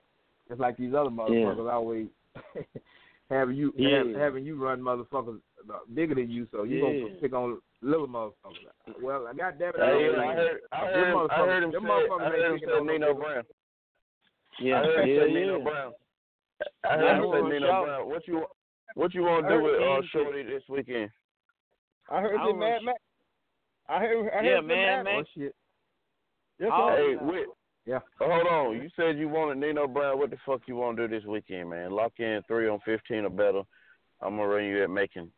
just 0.47 0.61
like 0.61 0.77
these 0.77 0.93
other 0.93 1.09
motherfuckers 1.09 1.69
always 1.69 2.07
having 3.31 3.55
you 3.55 3.73
Yeah. 3.75 3.99
have, 3.99 4.15
having 4.15 4.45
you 4.45 4.61
run 4.63 4.79
motherfuckers 4.81 5.39
uh, 5.69 5.79
bigger 5.93 6.15
than 6.15 6.29
you, 6.29 6.47
so 6.51 6.63
you 6.63 6.77
Yeah. 6.85 6.99
gonna 7.07 7.15
pick 7.21 7.33
on 7.33 7.61
little 7.81 8.07
motherfuckers. 8.07 9.01
Well, 9.01 9.25
goddamn 9.35 9.69
it, 9.69 9.75
Hey, 9.77 9.83
I, 9.83 9.87
I 9.87 9.95
don't 9.95 10.35
heard, 10.35 10.61
I 10.71 10.77
heard, 10.77 11.07
I 11.07 11.13
motherfuckers- 11.13 11.45
heard 11.47 11.63
him 11.63 11.71
them 11.71 11.81
say, 11.83 11.87
motherfuckers 11.89 12.21
I 12.21 12.25
ain't 12.25 12.35
heard 12.35 12.51
him 12.51 12.59
say 12.59 12.93
Nino. 12.93 13.13
Brown. 13.13 13.43
yeah, 14.59 14.79
I 14.79 14.83
heard 14.85 14.99
him 15.09 15.15
yeah, 15.15 15.21
say 15.23 15.33
Nino 15.33 15.57
yeah. 15.57 15.63
Brown. 15.63 15.93
I 16.83 16.97
heard 16.97 17.23
him 17.23 17.31
say 17.31 17.49
Nino. 17.49 17.83
Brown. 17.85 18.09
What 18.09 18.27
you 18.27 18.45
what 18.95 19.13
you 19.13 19.21
want 19.23 19.45
to 19.47 19.49
do 19.49 19.55
heard 19.55 19.63
with 19.63 19.81
uh, 19.81 20.07
Shorty 20.11 20.43
this 20.43 20.63
weekend? 20.69 21.09
I 22.09 22.19
heard 22.21 22.35
I 22.39 22.47
you 22.47 22.55
Mad 22.55 22.83
Max. 22.83 22.99
I 23.87 23.99
heard. 23.99 24.27
I 24.29 24.35
heard 24.35 24.45
Yeah, 24.45 24.55
you 24.57 24.67
Mad 24.67 24.75
Mad 24.97 25.03
Max. 25.03 25.17
Oh 25.35 25.39
shit. 25.39 25.55
Yes, 26.59 26.69
Oh. 26.73 26.89
Hey, 26.95 27.13
yeah. 27.13 27.43
Whit. 27.85 27.91
Yeah. 27.93 27.99
Hold 28.25 28.47
on. 28.47 28.75
You 28.81 28.89
said 28.95 29.17
you 29.17 29.27
wanted 29.29 29.57
Nino 29.57 29.87
Brown. 29.87 30.17
What 30.19 30.29
the 30.29 30.37
fuck 30.45 30.61
you 30.67 30.75
want 30.75 30.97
to 30.97 31.07
do 31.07 31.15
this 31.19 31.25
weekend, 31.25 31.69
man? 31.69 31.91
Lock 31.91 32.13
in 32.19 32.41
three 32.47 32.67
on 32.69 32.79
fifteen 32.85 33.25
or 33.25 33.29
better. 33.29 33.61
I'm 34.21 34.37
gonna 34.37 34.47
run 34.47 34.65
you 34.65 34.83
at 34.83 34.89
Macon. 34.89 35.31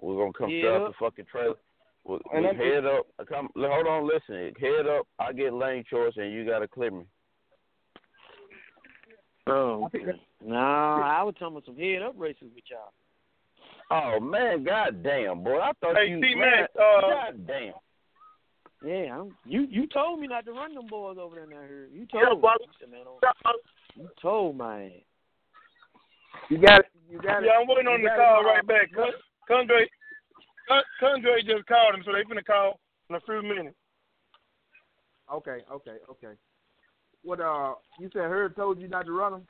We're 0.00 0.16
gonna 0.16 0.32
come 0.32 0.48
straight 0.48 0.62
Yeah. 0.64 0.70
off 0.70 0.92
the 0.98 1.04
fucking 1.04 1.26
trailer. 1.30 1.54
We, 2.04 2.16
we 2.34 2.46
I'm- 2.46 2.56
head 2.56 2.84
up. 2.84 3.06
Come, 3.28 3.48
hold 3.56 3.86
on, 3.86 4.06
listen. 4.06 4.52
Head 4.60 4.86
up. 4.86 5.06
I 5.18 5.32
get 5.32 5.54
lane 5.54 5.84
choice, 5.88 6.12
and 6.16 6.32
you 6.32 6.44
gotta 6.44 6.68
clear 6.68 6.90
me. 6.90 7.04
Oh, 9.46 9.84
okay. 9.86 10.04
No, 10.42 10.56
I 10.56 11.22
was 11.22 11.34
talking 11.38 11.56
about 11.56 11.66
some 11.66 11.76
head 11.76 12.02
up 12.02 12.14
races 12.16 12.48
with 12.54 12.64
y'all. 12.70 12.92
Oh 13.90 14.18
man, 14.20 14.64
goddamn, 14.64 15.44
boy! 15.44 15.58
I 15.58 15.72
thought 15.80 15.96
Hey, 15.96 16.08
you. 16.08 16.20
T-Mac, 16.20 16.70
uh, 16.78 17.00
goddamn. 17.02 17.72
Yeah, 18.84 19.18
I'm, 19.18 19.34
you 19.46 19.66
you 19.70 19.86
told 19.86 20.20
me 20.20 20.26
not 20.26 20.44
to 20.44 20.52
run 20.52 20.74
them 20.74 20.86
boys 20.86 21.16
over 21.18 21.36
there. 21.36 21.46
I 21.58 21.66
heard 21.66 21.90
you 21.92 22.06
told 22.06 22.42
but- 22.42 22.60
me. 22.60 22.66
I 22.68 22.80
said, 22.80 22.90
man, 22.90 23.00
you 23.96 24.08
told 24.20 24.56
my 24.56 24.84
ass. 24.84 24.90
You 26.50 26.58
got 26.58 26.80
it. 26.80 26.86
You 27.10 27.18
got 27.20 27.42
it. 27.42 27.46
Yeah, 27.46 27.60
I'm 27.60 27.66
waiting 27.68 27.86
on 27.86 28.00
You 28.00 28.08
the 28.08 28.14
got 28.14 28.14
it, 28.14 28.18
call 28.18 28.44
right 28.44 28.66
back. 28.66 28.92
Con- 28.92 29.66
Condre, 29.68 29.86
Con- 30.68 30.82
Condre 31.02 31.36
just 31.46 31.66
called 31.66 31.94
him, 31.94 32.02
so 32.04 32.12
they 32.12 32.22
finna 32.24 32.44
call 32.44 32.78
in 33.08 33.16
a 33.16 33.20
few 33.20 33.42
minutes. 33.42 33.76
Okay, 35.32 35.58
okay, 35.72 35.96
okay. 36.10 36.34
What 37.22 37.40
uh? 37.40 37.74
You 37.98 38.10
said 38.12 38.22
Herb 38.22 38.54
told 38.56 38.78
you 38.78 38.88
not 38.88 39.06
to 39.06 39.12
run 39.12 39.32
them. 39.32 39.46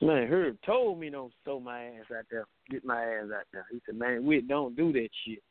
Man, 0.00 0.26
Herb 0.28 0.56
told 0.64 0.98
me 0.98 1.10
don't 1.10 1.32
throw 1.44 1.60
my 1.60 1.84
ass 1.84 2.04
out 2.16 2.24
there, 2.30 2.46
get 2.70 2.84
my 2.84 3.02
ass 3.02 3.26
out 3.36 3.44
there. 3.52 3.66
He 3.70 3.80
said, 3.86 3.96
man, 3.96 4.24
Whit, 4.24 4.48
don't 4.48 4.76
do 4.76 4.92
that 4.92 5.08
shit. 5.26 5.42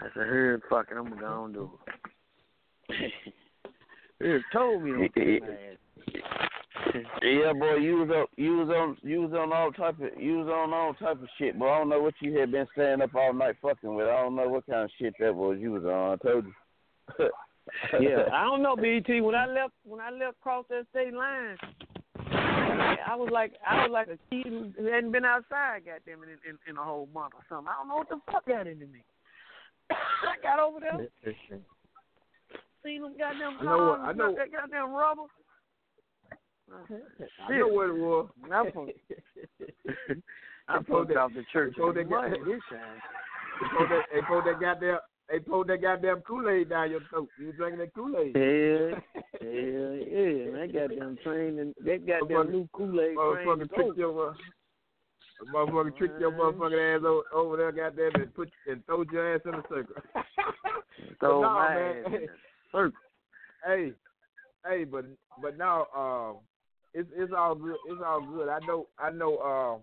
I 0.00 0.04
said, 0.14 0.26
here, 0.26 0.60
fuck 0.70 0.86
it, 0.90 0.96
I'm 0.96 1.18
gonna 1.18 1.52
do 1.52 1.70
it. 2.88 3.12
Herb 4.20 4.42
told 4.52 4.82
me 4.82 4.92
my. 4.92 5.08
Yeah, 7.22 7.52
boy, 7.52 7.74
you 7.76 7.96
was 7.98 8.08
on, 8.10 8.26
you 8.36 8.56
was 8.58 8.68
on, 8.68 8.96
you 9.02 9.22
was 9.22 9.32
on 9.32 9.52
all 9.52 9.72
type 9.72 10.00
of, 10.00 10.20
you 10.20 10.38
was 10.38 10.48
on 10.48 10.72
all 10.72 10.94
type 10.94 11.20
of 11.20 11.28
shit, 11.36 11.58
boy. 11.58 11.68
I 11.68 11.78
don't 11.78 11.88
know 11.88 12.00
what 12.00 12.14
you 12.20 12.38
had 12.38 12.52
been 12.52 12.66
staying 12.72 13.02
up 13.02 13.14
all 13.14 13.32
night 13.32 13.56
fucking 13.60 13.94
with. 13.94 14.06
I 14.06 14.22
don't 14.22 14.36
know 14.36 14.48
what 14.48 14.66
kind 14.66 14.84
of 14.84 14.90
shit 14.98 15.14
that 15.18 15.34
was 15.34 15.58
you 15.60 15.72
was 15.72 15.84
on. 15.84 16.12
I 16.12 16.16
told 16.16 16.46
you. 16.46 16.54
yeah, 18.00 18.28
I 18.32 18.44
don't 18.44 18.62
know, 18.62 18.76
BT. 18.76 19.20
When 19.20 19.34
I 19.34 19.46
left, 19.46 19.74
when 19.84 20.00
I 20.00 20.10
left 20.10 20.36
across 20.40 20.66
that 20.70 20.86
state 20.90 21.12
line, 21.12 21.56
I 22.30 23.14
was 23.16 23.28
like, 23.32 23.54
I 23.66 23.82
was 23.82 23.90
like 23.90 24.08
a 24.08 24.18
kid 24.30 24.74
who 24.78 24.86
hadn't 24.86 25.12
been 25.12 25.24
outside, 25.24 25.82
goddamn 25.84 26.22
it, 26.22 26.38
in, 26.46 26.50
in, 26.50 26.58
in 26.70 26.76
a 26.76 26.82
whole 26.82 27.08
month 27.12 27.34
or 27.34 27.42
something. 27.48 27.68
I 27.68 27.80
don't 27.80 27.88
know 27.88 27.96
what 27.96 28.08
the 28.08 28.20
fuck 28.30 28.46
got 28.46 28.66
into 28.66 28.86
me. 28.86 29.02
I 29.90 30.36
got 30.42 30.58
over 30.60 30.80
there, 30.80 31.08
seen 32.84 33.02
them 33.02 33.14
goddamn 33.18 33.56
I 33.60 33.64
know 33.64 33.78
what- 33.88 33.98
cars, 33.98 34.08
I 34.08 34.12
know- 34.12 34.34
that 34.34 34.52
goddamn 34.52 34.90
rubber. 34.92 35.22
I 37.48 37.56
know 37.58 37.68
what 37.68 37.88
it 37.88 37.96
was. 37.96 38.28
I'm 38.52 38.72
from, 38.72 38.88
I'm 40.68 40.84
pulled 40.84 41.08
from 41.12 41.34
the 41.34 41.44
church. 41.52 41.74
they 41.76 41.80
pulled 41.80 41.96
that-. 41.96 42.04
They 43.60 43.66
pulled 43.76 43.90
that, 43.90 44.04
they 44.12 44.20
pulled 44.28 44.44
that 44.46 44.60
goddamn. 44.60 44.98
They 45.30 45.38
pulled 45.40 45.66
that 45.68 45.82
goddamn 45.82 46.22
Kool 46.22 46.48
Aid 46.48 46.70
down 46.70 46.90
your 46.90 47.00
throat. 47.10 47.28
You 47.38 47.52
drinking 47.52 47.80
that 47.80 47.92
Kool 47.94 48.16
Aid. 48.16 48.34
Yeah, 48.34 48.98
yeah, 49.42 49.92
yeah. 50.08 50.50
That 50.56 50.70
goddamn 50.72 51.18
train 51.22 51.58
and 51.58 51.74
that 51.84 52.06
goddamn 52.06 52.50
new 52.50 52.68
Kool 52.72 52.98
Aid 53.00 53.14
train. 53.14 53.46
Motherfucker 53.46 53.82
over. 53.82 53.94
your 53.98 54.30
uh, 54.30 54.34
motherfucker 55.46 55.96
tricked 55.96 56.20
your 56.20 56.32
motherfucking 56.32 56.96
ass 56.96 57.04
over, 57.06 57.22
over 57.32 57.56
there, 57.56 57.72
goddamn, 57.72 58.20
and 58.20 58.34
put 58.34 58.50
and 58.68 58.84
throw 58.86 59.04
your 59.10 59.34
ass 59.34 59.40
in 59.44 59.54
a 59.54 59.62
circle. 59.68 59.94
Throw 61.20 61.40
But 61.40 61.48
nah, 61.48 61.54
my 61.54 61.74
man. 61.74 61.96
ass 62.06 62.12
in 62.12 62.28
circle. 62.72 62.98
hey, 63.66 63.92
hey, 64.68 64.84
but 64.84 65.04
but 65.40 65.56
now 65.56 65.86
um, 65.96 66.36
it's 66.94 67.08
it's 67.14 67.32
all 67.36 67.54
good. 67.54 67.76
It's 67.88 68.02
all 68.04 68.20
good. 68.20 68.48
I 68.48 68.58
know. 68.66 68.86
I 68.98 69.10
know. 69.10 69.38
Um, 69.38 69.80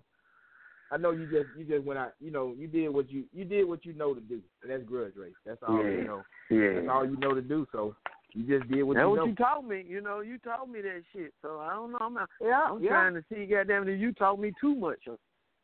I 0.92 0.98
know 0.98 1.12
you 1.12 1.26
just 1.26 1.48
you 1.58 1.66
just 1.66 1.86
went 1.86 2.00
out. 2.00 2.14
You 2.20 2.32
know, 2.32 2.54
you 2.58 2.68
did 2.68 2.90
what 2.90 3.10
you 3.10 3.26
you 3.34 3.46
did 3.46 3.66
what 3.66 3.86
you 3.86 3.94
know 3.94 4.14
to 4.14 4.22
do, 4.22 4.42
and 4.62 4.72
that's 4.72 4.84
grudge 4.84 5.14
race. 5.16 5.34
That's 5.46 5.62
all 5.68 5.78
Yeah. 5.78 5.90
you 5.90 6.04
know. 6.04 6.24
Yeah. 6.50 6.74
That's 6.76 6.88
all 6.90 7.06
you 7.06 7.18
know 7.18 7.34
to 7.34 7.42
do. 7.42 7.66
So 7.72 7.96
you 8.34 8.44
just 8.44 8.70
did 8.72 8.84
what 8.84 8.98
you 8.98 9.00
know. 9.00 9.00
That's 9.00 9.00
you 9.04 9.10
what 9.10 9.16
know. 9.18 9.26
you 9.26 9.36
taught 9.36 9.68
me. 9.68 9.86
You 9.88 10.02
know, 10.02 10.20
you 10.20 10.38
taught 10.40 10.70
me 10.70 10.82
that 10.82 11.02
shit. 11.14 11.34
So 11.42 11.60
I 11.60 11.74
don't 11.74 11.92
know. 11.94 11.98
I'm, 12.02 12.14
not, 12.14 12.30
yeah, 12.42 12.62
I'm 12.70 12.84
yeah. 12.84 12.90
trying 12.90 13.14
to 13.16 13.24
see, 13.34 13.46
goddamn 13.46 13.88
it, 13.88 13.98
you 13.98 14.12
taught 14.14 14.40
me 14.40 14.52
too 14.60 14.76
much 14.76 15.00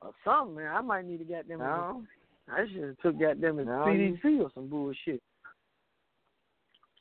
or, 0.02 0.12
something, 0.24 0.56
man. 0.56 0.76
I 0.76 0.82
might 0.82 1.06
need 1.06 1.18
to 1.20 1.24
get 1.26 1.48
them. 1.48 1.60
No. 1.60 2.04
I 2.52 2.66
should 2.68 2.84
have 2.84 2.98
took 2.98 3.20
goddamn 3.20 3.58
No, 3.58 3.64
CDC 3.86 4.42
or 4.42 4.50
some 4.54 4.68
bullshit. 4.68 5.22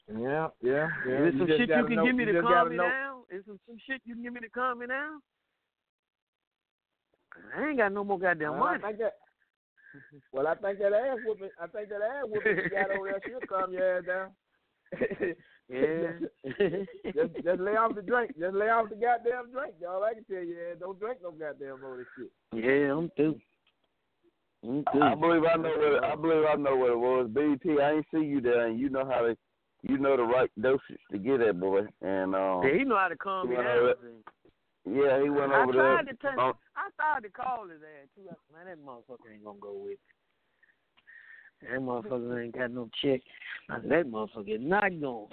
Yeah, 0.09 0.49
yeah, 0.61 0.89
yeah. 1.07 1.27
Is 1.27 1.33
there 1.35 1.39
some 1.39 1.47
shit 1.49 1.61
you 1.69 1.85
can 1.87 1.95
know- 1.97 2.05
give 2.05 2.17
me 2.17 2.25
to 2.27 2.41
calm 2.43 2.71
me 2.71 2.77
know- 2.77 2.83
down? 2.89 3.23
Is 3.31 3.45
there 3.47 3.57
some 3.67 3.79
shit 3.87 4.01
you 4.05 4.15
can 4.15 4.23
give 4.25 4.33
me 4.33 4.41
to 4.41 4.49
calm 4.51 4.81
me 4.81 4.87
down? 4.87 5.21
I 7.57 7.69
ain't 7.69 7.79
got 7.79 7.93
no 7.93 8.03
more 8.05 8.19
goddamn 8.19 8.53
Well, 8.55 8.65
I 8.65 8.79
money. 8.79 8.83
think 8.83 8.99
that. 8.99 9.15
Well, 10.33 10.47
I 10.47 10.55
think 10.57 10.79
that 10.81 10.93
ass 10.93 11.19
whooping. 11.25 11.51
I 11.61 11.67
think 11.69 11.89
that 11.89 12.03
ass 12.03 12.25
whooping 12.27 12.57
you 12.57 12.71
got 12.71 12.91
over 12.91 13.09
there 13.11 13.21
should 13.41 13.49
calm 13.49 13.73
your 13.73 13.99
ass 13.99 14.05
down. 14.05 14.31
Yeah. 15.70 16.12
just, 17.14 17.44
just 17.44 17.61
lay 17.61 17.76
off 17.76 17.94
the 17.94 18.02
drink. 18.02 18.33
Just 18.38 18.54
lay 18.54 18.68
off 18.68 18.88
the 18.88 18.96
goddamn 18.96 19.52
drink. 19.52 19.74
Y'all, 19.80 20.02
I 20.02 20.14
can 20.14 20.24
tell 20.24 20.42
you, 20.42 20.56
ass, 20.70 20.78
don't 20.80 20.98
drink 20.98 21.18
no 21.22 21.30
goddamn 21.30 21.80
more 21.80 21.92
of 21.92 21.98
this 21.98 22.06
shit. 22.18 22.64
Yeah, 22.64 22.92
I'm 22.96 23.11
through. 23.16 23.38
I'm 24.64 24.85
through. 24.92 25.02
I 25.02 25.14
believe 25.14 25.44
I 25.44 25.56
know 25.56 25.74
what 25.76 26.04
I 26.04 26.14
believe 26.16 26.44
I 26.50 26.54
know 26.56 26.76
what 26.76 26.90
it 26.90 26.98
was. 26.98 27.28
BT, 27.33 27.80
I 27.80 27.92
ain't 27.92 28.06
see 28.12 28.24
you 28.24 28.40
there, 28.40 28.66
and 28.66 28.80
you 28.80 28.88
know 28.88 29.04
how 29.04 29.20
to, 29.22 29.37
you 29.83 29.96
know 29.98 30.16
the 30.16 30.24
right 30.24 30.50
dosage 30.61 30.80
to 31.12 31.18
get 31.18 31.38
that 31.38 31.61
boy. 31.61 31.83
And 32.02 32.35
um, 32.35 32.62
Yeah, 32.64 32.74
he 32.76 32.85
know 32.85 32.98
how 32.98 33.09
to 33.09 33.16
calm 33.16 33.48
me 33.48 33.56
down. 33.56 33.94
yeah, 34.87 35.22
he 35.22 35.30
went 35.30 35.52
I 35.52 35.62
over 35.62 35.72
tried 35.72 36.06
there. 36.06 36.14
to 36.14 36.18
touch. 36.20 36.38
on- 36.38 36.54
I 36.76 36.88
tried 36.96 37.22
to 37.22 37.30
call 37.30 37.68
his 37.68 37.80
ass 37.83 38.09
too. 38.16 38.22
Man, 38.52 38.66
that 38.66 38.85
motherfucker 38.85 39.33
ain't 39.33 39.44
gonna 39.44 39.59
go 39.61 39.72
with. 39.74 39.90
me. 39.92 39.96
That 41.62 41.80
motherfucker 41.80 42.42
ain't 42.42 42.56
got 42.56 42.70
no 42.70 42.88
check. 43.04 43.20
I 43.68 43.80
said, 43.83 43.90
that 43.90 44.06
motherfucker 44.11 44.54
is 44.56 44.61
not 44.62 44.98
going. 45.00 45.28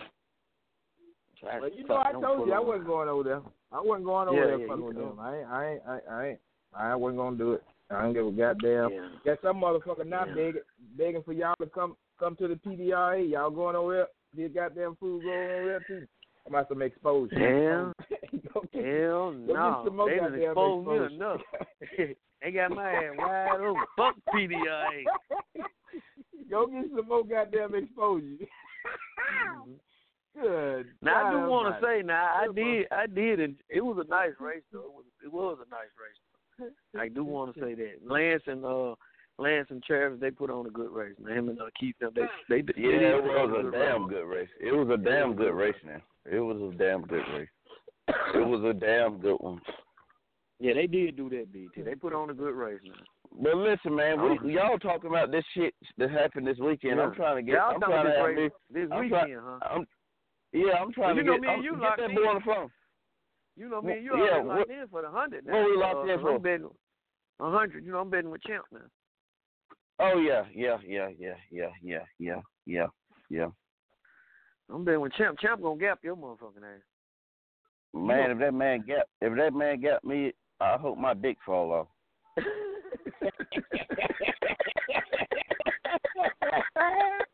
Well, 1.43 1.69
you 1.69 1.87
know, 1.87 1.97
I 1.97 2.11
told 2.13 2.47
you 2.47 2.53
I 2.53 2.59
wasn't 2.59 2.87
going 2.87 3.09
over 3.09 3.23
there. 3.23 3.41
I 3.71 3.81
wasn't 3.81 4.05
going 4.05 4.27
over 4.27 4.37
Yeah, 4.37 4.45
there 4.47 4.59
yeah, 4.59 4.67
fucking 4.67 4.85
with 4.85 4.95
them. 4.95 5.19
I 5.19 5.37
ain't, 5.37 5.47
I 5.47 5.71
ain't, 5.71 5.81
I, 5.87 5.99
I 6.09 6.27
ain't, 6.27 6.39
I 6.73 6.95
wasn't 6.95 7.17
gonna 7.17 7.37
do 7.37 7.53
it. 7.53 7.63
I 7.89 8.01
don't 8.01 8.13
give 8.13 8.27
a 8.27 8.31
goddamn. 8.31 8.91
Yeah. 8.91 9.07
Got 9.25 9.41
some 9.41 9.61
motherfucker 9.61 10.05
not 10.05 10.29
Yeah. 10.29 10.33
begging, 10.33 10.61
begging 10.97 11.23
for 11.23 11.33
y'all 11.33 11.55
to 11.61 11.67
come, 11.67 11.95
come 12.19 12.35
to 12.37 12.47
the 12.47 12.55
PDRA. 12.55 13.29
Y'all 13.29 13.49
going 13.49 13.75
over 13.75 13.93
there? 13.93 14.07
This 14.33 14.53
goddamn 14.53 14.95
food 14.99 15.23
going 15.23 15.51
over 15.51 15.65
there 15.65 15.79
too. 15.87 16.07
I'm 16.47 16.53
about 16.53 16.69
to 16.69 16.79
expose 16.79 17.29
you. 17.31 17.39
Hell, 17.39 17.93
hell 18.73 19.31
no. 19.33 20.07
They 20.07 20.15
done 20.15 20.35
exposed 20.35 20.87
me 20.87 21.15
enough. 21.15 21.41
they 22.41 22.51
got 22.51 22.71
my 22.71 22.89
ass 22.89 23.15
wide 23.17 23.59
open. 23.59 23.83
Fuck 23.97 24.15
PDRA. 24.33 25.03
Go 26.49 26.67
get 26.67 26.85
some 26.95 27.07
more 27.07 27.25
goddamn 27.25 27.75
exposure. 27.75 28.23
Mm-hmm. 28.23 29.71
Good. 30.41 30.87
Now 31.01 31.27
I 31.27 31.31
do 31.31 31.49
want 31.49 31.73
to 31.79 31.85
say, 31.85 32.01
now 32.03 32.29
I 32.35 32.47
did, 32.53 32.85
I 32.91 33.07
did, 33.07 33.39
and 33.39 33.55
it 33.69 33.81
was 33.81 33.97
a 34.05 34.09
nice 34.09 34.33
race 34.39 34.63
though. 34.71 34.79
It 34.79 34.91
was, 34.93 35.05
it 35.25 35.33
was 35.33 35.57
a 35.65 35.69
nice 35.69 35.89
race. 35.97 36.71
I 36.99 37.07
do 37.07 37.23
want 37.35 37.53
to 37.55 37.59
say 37.61 37.73
that 37.75 37.93
Lance 38.09 38.43
and 38.47 38.63
uh 38.65 38.95
Lance 39.39 39.67
and 39.69 39.83
Travis, 39.83 40.19
they 40.19 40.31
put 40.31 40.49
on 40.49 40.65
a 40.65 40.69
good 40.69 40.89
race, 40.91 41.13
man. 41.19 41.37
Him 41.37 41.49
and 41.49 41.61
uh, 41.61 41.65
Keith, 41.79 41.95
them, 41.99 42.11
they 42.15 42.23
they 42.49 42.61
they 42.61 42.73
Yeah, 42.75 42.91
did 42.91 43.01
it 43.03 43.23
was 43.23 43.49
a 43.59 43.61
good 43.61 43.71
damn 43.71 44.05
race. 44.07 44.09
good 44.13 44.25
race. 44.27 44.49
It 44.59 44.71
was 44.73 44.89
a 44.89 44.97
damn 44.97 45.35
good 45.35 45.53
race 45.53 45.75
now. 45.85 46.01
It 46.31 46.39
was 46.39 46.57
a 46.73 46.75
damn 46.77 47.01
good 47.03 47.23
race. 47.35 47.49
It 48.33 48.47
was 48.47 48.63
a 48.63 48.73
damn 48.73 49.19
good 49.19 49.37
one. 49.39 49.61
Yeah, 50.59 50.73
they 50.73 50.87
did 50.87 51.15
do 51.17 51.29
that, 51.29 51.51
BT. 51.53 51.83
They 51.83 51.93
put 51.93 52.13
on 52.13 52.31
a 52.31 52.33
good 52.33 52.55
race, 52.55 52.79
man. 52.83 52.93
But 53.43 53.57
listen, 53.57 53.93
man, 53.95 54.17
Oh. 54.19 54.35
we 54.43 54.53
y'all 54.55 54.79
talking 54.79 55.09
about 55.11 55.29
this 55.29 55.43
shit 55.53 55.75
that 55.99 56.09
happened 56.09 56.47
this 56.47 56.57
weekend. 56.57 56.99
I'm 56.99 57.13
trying 57.13 57.35
to 57.35 57.41
get. 57.43 57.55
Y'all 57.59 57.75
I'm 57.75 57.79
trying 57.81 58.05
to 58.05 58.09
this 58.09 58.17
have 58.17 58.25
race 58.25 58.51
me. 58.73 58.81
this 58.81 58.89
I'm 58.91 58.99
weekend, 59.01 59.31
try- 59.33 59.39
huh? 59.39 59.59
I'm, 59.75 59.87
yeah, 60.57 60.73
I'm 60.81 60.91
trying 60.91 61.15
you 61.17 61.23
to 61.23 61.27
know 61.27 61.33
get, 61.33 61.41
me 61.41 61.47
and 61.53 61.63
you 61.63 61.71
get 61.73 61.81
locked 61.81 61.97
that 61.99 62.09
in. 62.09 62.15
boy 62.15 62.21
on 62.27 62.35
the 62.35 62.41
phone. 62.41 62.69
You 63.55 63.69
know 63.69 63.81
me 63.81 63.93
and 63.93 64.03
you 64.03 64.11
Yeah, 64.15 64.19
already 64.33 64.47
locked 64.47 64.59
what- 64.59 64.69
in 64.69 64.87
for 64.89 65.01
the 65.01 65.09
hundred 65.09 65.45
now. 65.45 65.53
what 65.53 65.65
we 65.69 65.77
locked 65.77 66.09
uh, 66.09 66.13
in 66.13 66.19
for? 66.21 66.35
I'm 66.35 66.41
betting 66.41 66.69
a 67.39 67.51
hundred. 67.51 67.85
You 67.85 67.91
know, 67.91 67.99
I'm 67.99 68.09
betting 68.09 68.29
with 68.29 68.41
Champ 68.43 68.65
now. 68.71 68.79
Oh 69.99 70.19
yeah, 70.19 70.43
yeah, 70.53 70.77
yeah, 70.85 71.09
yeah, 71.17 71.35
yeah, 71.51 71.69
yeah, 71.81 72.03
yeah, 72.19 72.41
yeah, 72.65 72.87
yeah. 73.29 73.47
I'm 74.69 74.83
betting 74.85 75.01
with 75.01 75.13
Champ. 75.13 75.39
Champ 75.39 75.61
gonna 75.61 75.79
gap 75.79 75.99
your 76.03 76.15
motherfucking 76.15 76.63
ass. 76.63 76.81
Man, 77.93 78.31
if 78.31 78.37
that 78.39 78.53
man 78.53 78.83
got 78.87 79.07
if 79.21 79.35
that 79.37 79.53
man 79.53 79.81
got 79.81 80.03
me, 80.03 80.33
I 80.59 80.77
hope 80.77 80.97
my 80.97 81.13
dick 81.15 81.37
fall 81.45 81.71
off. 81.73 81.87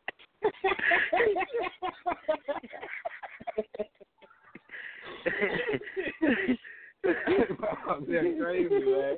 That's 7.04 8.38
crazy, 8.40 8.68
man. 8.70 9.16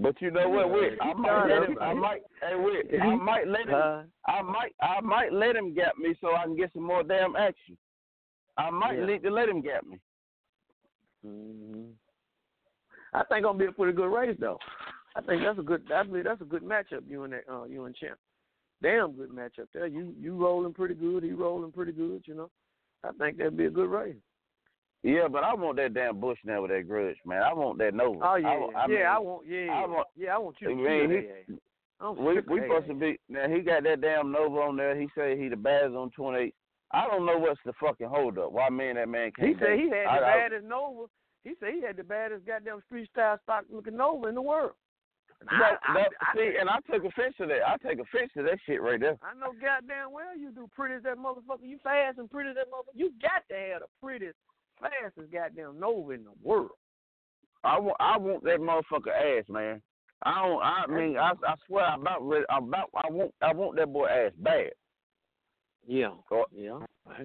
But 0.00 0.20
you 0.22 0.30
know 0.30 0.48
what, 0.48 0.70
Whit? 0.70 0.98
I 1.00 1.12
might 1.14 1.46
let 1.48 1.68
him. 1.68 1.78
I 1.80 1.94
might. 1.94 2.22
Hey, 2.40 2.54
Whit, 2.54 2.86
I 3.02 3.14
might 3.16 3.48
let 3.48 3.68
him. 3.68 4.10
I 4.26 4.42
might. 4.42 4.74
I 4.80 5.00
might 5.00 5.32
let 5.32 5.56
him 5.56 5.74
get 5.74 5.98
me 5.98 6.14
so 6.20 6.34
I 6.34 6.44
can 6.44 6.56
get 6.56 6.72
some 6.72 6.84
more 6.84 7.02
damn 7.02 7.34
action. 7.36 7.76
I 8.56 8.70
might 8.70 8.98
Yeah. 8.98 9.06
need 9.06 9.22
to 9.24 9.30
let 9.30 9.48
him 9.48 9.60
get 9.60 9.84
me. 9.86 10.00
hmm 11.22 11.90
I 13.14 13.24
think 13.24 13.42
gonna 13.44 13.58
be 13.58 13.66
a 13.66 13.72
pretty 13.72 13.92
good 13.94 14.12
race 14.12 14.36
though. 14.38 14.58
I 15.16 15.20
think 15.22 15.42
that's 15.42 15.58
a 15.58 15.62
good. 15.62 15.90
I 15.90 16.02
believe 16.04 16.24
that's 16.24 16.40
a 16.40 16.44
good 16.44 16.62
matchup. 16.62 17.06
You 17.08 17.24
and 17.24 17.32
that. 17.32 17.48
Uh, 17.50 17.64
you 17.64 17.84
and 17.86 17.96
Champ. 17.96 18.18
Damn 18.82 19.12
good 19.12 19.30
matchup 19.30 19.66
there. 19.74 19.86
You 19.86 20.14
you 20.20 20.36
rolling 20.36 20.72
pretty 20.74 20.94
good. 20.94 21.22
He 21.24 21.32
rolling 21.32 21.72
pretty 21.72 21.92
good. 21.92 22.22
You 22.26 22.34
know. 22.34 22.50
I 23.04 23.10
think 23.18 23.38
that'd 23.38 23.56
be 23.56 23.66
a 23.66 23.70
good 23.70 23.90
race. 23.90 24.16
Yeah, 25.04 25.28
but 25.30 25.44
I 25.44 25.54
want 25.54 25.76
that 25.76 25.94
damn 25.94 26.18
Bush 26.20 26.38
now 26.44 26.62
with 26.62 26.70
that 26.72 26.88
grudge, 26.88 27.16
man. 27.24 27.42
I 27.42 27.52
want 27.54 27.78
that 27.78 27.94
Nova. 27.94 28.18
Oh 28.22 28.34
yeah, 28.36 28.48
I, 28.48 28.56
want- 28.58 28.76
I 28.76 28.80
yeah. 28.82 28.86
mean, 28.88 29.06
I 29.06 29.18
want. 29.18 29.46
Yeah, 29.48 29.72
I 29.72 29.86
want- 29.86 30.08
yeah. 30.16 30.34
I 30.34 30.38
want 30.38 30.56
you 30.60 30.68
to 30.68 30.74
I 30.74 30.76
mean, 30.76 31.10
he- 31.10 31.54
We 32.22 32.40
we 32.40 32.60
supposed 32.62 32.86
to 32.88 32.94
be 32.94 33.18
now. 33.28 33.48
He 33.48 33.60
got 33.60 33.84
that 33.84 34.00
damn 34.00 34.32
Nova 34.32 34.56
on 34.60 34.76
there. 34.76 34.98
He 35.00 35.08
said 35.14 35.38
he 35.38 35.48
the 35.48 35.56
baddest 35.56 35.94
on 35.94 36.10
twenty 36.10 36.38
eight. 36.46 36.54
I 36.90 37.06
don't 37.06 37.26
know 37.26 37.38
what's 37.38 37.60
the 37.66 37.72
fucking 37.80 38.08
hold 38.08 38.38
up. 38.38 38.50
Why 38.52 38.68
me 38.70 38.88
and 38.88 38.98
that 38.98 39.08
man 39.08 39.30
can't? 39.36 39.48
He 39.48 39.54
said 39.58 39.78
he 39.78 39.88
had 39.90 40.06
I- 40.06 40.18
the 40.18 40.24
baddest 40.50 40.66
Nova. 40.66 41.06
He 41.44 41.54
said 41.60 41.74
he 41.74 41.82
had 41.82 41.96
the 41.96 42.04
baddest 42.04 42.44
goddamn 42.46 42.82
street 42.86 43.08
style 43.10 43.38
stock 43.44 43.64
looking 43.70 43.96
Nova 43.96 44.26
in 44.28 44.34
the 44.34 44.42
world. 44.42 44.72
I, 45.46 45.58
That, 45.58 45.78
I, 45.86 45.94
that, 45.94 46.10
I, 46.20 46.36
see, 46.36 46.50
and 46.58 46.68
I 46.68 46.78
took 46.90 47.04
offense 47.04 47.34
to 47.38 47.46
that. 47.46 47.62
I 47.62 47.76
take 47.78 48.00
offense 48.00 48.30
to 48.36 48.42
that 48.42 48.58
shit 48.66 48.82
right 48.82 48.98
there. 48.98 49.16
I 49.22 49.38
know 49.38 49.52
goddamn 49.52 50.12
well 50.12 50.36
you 50.36 50.50
do 50.50 50.68
pretty 50.74 50.96
as 50.96 51.02
that 51.04 51.16
motherfucker. 51.16 51.62
You 51.62 51.78
fast 51.82 52.18
and 52.18 52.30
pretty 52.30 52.50
as 52.50 52.56
that 52.56 52.66
motherfucker. 52.66 52.98
You 52.98 53.12
got 53.22 53.46
to 53.50 53.54
have 53.54 53.80
the 53.82 53.90
prettiest, 54.02 54.36
fastest 54.80 55.32
goddamn 55.32 55.78
Nova 55.78 56.12
in 56.12 56.24
the 56.24 56.34
world. 56.42 56.70
I 57.62 57.78
want, 57.78 57.96
I 58.00 58.18
want 58.18 58.42
that 58.44 58.58
motherfucker 58.58 59.14
ass, 59.14 59.44
man. 59.48 59.80
I 60.24 60.42
don't. 60.42 60.62
I 60.62 60.86
mean, 60.88 61.16
I, 61.16 61.30
I 61.46 61.54
swear, 61.66 61.84
I'm 61.84 62.00
about, 62.00 62.26
ready, 62.26 62.44
I'm 62.50 62.64
about. 62.64 62.90
I 62.94 63.10
want, 63.10 63.32
I 63.40 63.52
want 63.52 63.76
that 63.76 63.92
boy 63.92 64.06
ass 64.06 64.32
bad. 64.38 64.70
Yeah. 65.86 66.10
Yeah. 66.52 66.80
I 67.08 67.22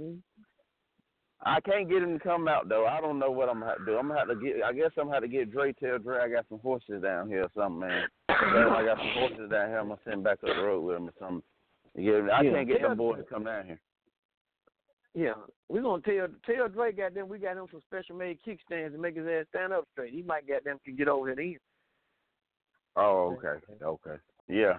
can't 1.62 1.89
get 1.89 2.01
him 2.03 2.17
to 2.17 2.23
come 2.23 2.47
out 2.47 2.69
though. 2.69 2.86
I 2.86 3.01
don't 3.01 3.19
know 3.19 3.32
what 3.32 3.49
I'm 3.49 3.60
gonna 3.60 3.71
have 3.71 3.79
to 3.79 3.86
do. 3.86 3.97
I'm 3.97 4.08
gonna 4.08 4.19
have 4.19 4.29
to 4.29 4.36
get. 4.36 4.63
I 4.63 4.71
guess 4.73 4.91
I'm 4.97 5.06
gonna 5.06 5.15
have 5.15 5.23
to 5.23 5.29
get 5.29 5.51
Dre. 5.51 5.73
Tell 5.73 5.97
Dre 5.99 6.19
I 6.19 6.29
got 6.29 6.45
some 6.47 6.60
horses 6.60 7.01
down 7.01 7.27
here 7.27 7.43
or 7.43 7.51
something, 7.56 7.79
man. 7.79 8.08
I 8.29 8.84
got 8.86 8.97
some 8.97 9.12
horses 9.15 9.49
down 9.49 9.69
here. 9.69 9.79
I'm 9.79 9.89
gonna 9.89 9.99
send 10.06 10.23
back 10.23 10.39
up 10.43 10.56
the 10.56 10.63
road 10.63 10.82
with 10.82 10.97
him 10.97 11.10
or 11.10 11.13
something. 11.19 11.43
I 11.95 12.41
Yeah. 12.41 12.51
can't 12.51 12.67
get 12.67 12.82
them 12.82 12.97
boys 12.97 13.17
to 13.17 13.23
come 13.23 13.43
down 13.43 13.65
here. 13.65 13.79
Yeah. 15.13 15.34
We're 15.69 15.82
gonna 15.82 16.01
tell 16.01 16.27
tell 16.45 16.69
Dre 16.69 16.91
goddamn 16.91 17.27
we 17.27 17.39
got 17.39 17.58
him 17.58 17.67
some 17.71 17.82
special 17.82 18.15
made 18.15 18.39
kickstands 18.41 18.93
to 18.93 18.97
make 18.97 19.15
his 19.15 19.27
ass 19.27 19.45
stand 19.49 19.73
up 19.73 19.86
straight. 19.91 20.13
He 20.13 20.21
might 20.23 20.47
goddamn 20.47 20.79
can 20.86 20.95
get 20.95 21.08
over 21.08 21.27
here 21.27 21.36
then. 21.36 21.58
Oh, 22.95 23.36
okay, 23.38 23.60
okay, 23.84 24.21
yeah. 24.47 24.77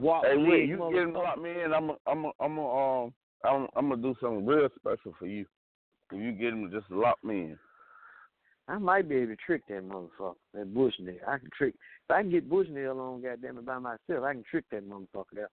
Walk 0.00 0.24
Hey, 0.24 0.36
wait, 0.36 0.68
you 0.68 0.76
get 0.92 1.02
him 1.02 1.12
lock 1.12 1.40
me 1.40 1.62
in. 1.62 1.72
I'm, 1.72 1.90
a, 1.90 1.96
I'm, 2.06 2.24
a, 2.24 2.30
I'm, 2.40 2.58
a, 2.58 3.04
um, 3.04 3.14
I'm, 3.44 3.66
I'm 3.76 3.88
gonna 3.88 4.02
do 4.02 4.14
something 4.20 4.46
real 4.46 4.68
special 4.76 5.14
for 5.18 5.26
you. 5.26 5.46
If 6.10 6.20
you 6.20 6.32
get 6.32 6.52
him 6.52 6.70
to 6.70 6.80
just 6.80 6.90
lock 6.90 7.22
me 7.22 7.34
in. 7.40 7.58
I 8.66 8.76
might 8.78 9.08
be 9.08 9.16
able 9.16 9.34
to 9.34 9.36
trick 9.36 9.62
that 9.68 9.88
motherfucker, 9.88 10.34
that 10.54 10.74
Bushnell. 10.74 11.14
I 11.26 11.38
can 11.38 11.48
trick. 11.56 11.74
If 12.04 12.10
I 12.10 12.20
can 12.22 12.30
get 12.30 12.50
Bushnell 12.50 13.00
on, 13.00 13.22
goddamn 13.22 13.58
it, 13.58 13.64
by 13.66 13.78
myself, 13.78 14.24
I 14.24 14.32
can 14.34 14.44
trick 14.50 14.64
that 14.70 14.88
motherfucker 14.88 15.24
there. 15.34 15.50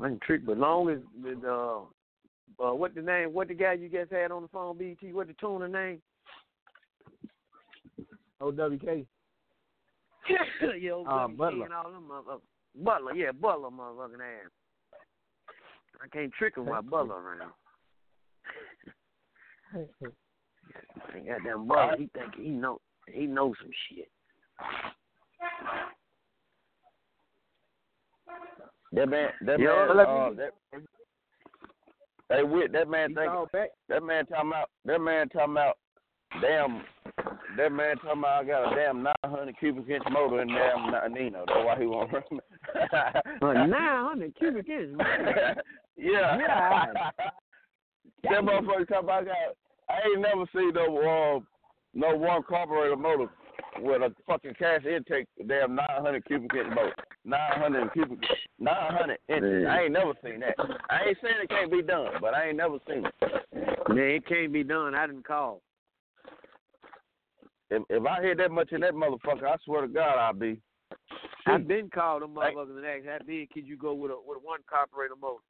I 0.00 0.08
can 0.08 0.20
trick, 0.26 0.46
but 0.46 0.58
long 0.58 0.88
as 0.88 0.98
the 1.22 1.48
uh, 1.48 1.82
uh, 2.62 2.74
what 2.74 2.94
the 2.94 3.02
name, 3.02 3.32
what 3.32 3.48
the 3.48 3.54
guy 3.54 3.74
you 3.74 3.88
just 3.88 4.10
had 4.12 4.30
on 4.30 4.42
the 4.42 4.48
phone, 4.48 4.78
BT, 4.78 5.12
what 5.12 5.26
the 5.26 5.34
tuner 5.34 5.68
name? 5.68 6.00
OWK. 8.40 9.06
yeah, 10.80 10.90
old 10.92 11.06
Uh, 11.06 11.28
WK 11.28 11.36
Butler. 11.36 11.64
and 11.66 11.74
all 11.74 11.92
them 11.92 12.08
motherfuckers. 12.10 12.40
Butler, 12.82 13.14
yeah, 13.14 13.32
Butler, 13.32 13.70
motherfucking 13.70 14.20
ass. 14.20 14.50
I 16.02 16.08
can't 16.08 16.32
trick 16.32 16.56
him 16.56 16.66
while 16.66 16.82
Butler 16.82 17.16
around. 17.20 17.52
Ain't 21.14 21.26
goddamn 21.26 21.66
Butler, 21.66 21.96
he 21.98 22.08
think 22.14 22.34
he 22.36 22.50
know 22.50 22.80
he 23.12 23.26
knows 23.26 23.54
some 23.60 23.70
shit. 23.88 24.08
That 28.92 29.08
man, 29.08 29.30
that 29.44 29.58
Yeah, 29.58 29.86
man, 29.88 30.06
uh, 30.06 30.30
me- 30.30 30.36
that, 30.36 30.52
hey, 32.30 32.42
Whit, 32.44 32.72
that 32.72 32.88
man 32.88 33.10
He 33.10 33.14
think, 33.16 33.72
that 33.88 34.02
man 34.02 34.26
talking 34.26 34.50
about, 34.50 34.70
that 34.84 35.00
man 35.00 35.28
talking 35.28 35.52
about, 35.52 35.78
damn, 36.40 36.84
that 37.56 37.72
man 37.72 37.96
talking 37.96 38.20
about 38.20 38.44
I 38.44 38.46
got 38.46 38.72
a 38.72 38.76
damn 38.76 39.02
900 39.02 39.58
cubic 39.58 39.88
inch 39.88 40.04
motor 40.10 40.42
in 40.42 40.48
damn 40.48 41.12
Nino. 41.12 41.44
That's 41.46 41.64
why 41.64 41.76
he 41.78 41.86
won't 41.86 42.12
run. 42.12 43.70
Nine 43.70 44.04
hundred 44.04 44.36
cubic 44.36 44.68
inches, 44.68 44.94
man. 44.96 45.56
yeah. 45.96 46.38
Yeah. 46.38 47.10
That 48.24 48.42
motherfucker 48.42 48.98
about 48.98 49.22
I 49.22 49.24
got. 49.24 49.36
I 49.88 49.98
ain't 50.08 50.20
never 50.20 50.44
seen 50.54 50.72
no 50.74 50.98
uh, 50.98 51.40
no 51.94 52.16
one 52.16 52.42
carburetor 52.48 52.96
motor 52.96 53.28
with 53.80 54.02
a 54.02 54.14
fucking 54.26 54.54
cash 54.58 54.84
intake 54.84 55.26
damn 55.46 55.74
900 55.74 56.24
cubic 56.26 56.50
inch 56.54 56.68
motor. 56.74 56.94
900 57.24 57.92
cubic, 57.92 58.18
900 58.58 59.18
inches. 59.28 59.66
I 59.68 59.82
ain't 59.82 59.92
never 59.92 60.12
seen 60.22 60.40
that. 60.40 60.54
I 60.90 61.08
ain't 61.08 61.18
saying 61.22 61.34
it 61.42 61.48
can't 61.48 61.70
be 61.70 61.82
done, 61.82 62.08
but 62.20 62.34
I 62.34 62.48
ain't 62.48 62.56
never 62.56 62.78
seen 62.88 63.06
it. 63.06 63.88
Man, 63.88 63.98
it 63.98 64.26
can't 64.26 64.52
be 64.52 64.62
done. 64.62 64.94
I 64.94 65.06
didn't 65.06 65.26
call. 65.26 65.62
If 67.70 67.82
if 67.88 68.04
I 68.06 68.20
hear 68.22 68.36
that 68.36 68.50
much 68.50 68.72
in 68.72 68.80
that 68.82 68.94
motherfucker, 68.94 69.44
I 69.44 69.56
swear 69.64 69.82
to 69.82 69.88
God 69.88 70.18
I'll 70.18 70.34
be. 70.34 70.60
I've 71.46 71.66
been 71.66 71.90
called 71.90 72.22
them 72.22 72.34
motherfuckers 72.34 72.76
and 72.76 72.86
asked 72.86 73.06
how 73.06 73.18
big 73.26 73.50
could 73.50 73.66
you 73.66 73.76
go 73.76 73.94
with 73.94 74.10
a 74.10 74.16
with 74.24 74.38
a 74.38 74.46
one 74.46 74.60
carburetor 74.68 75.14
motor. 75.20 75.42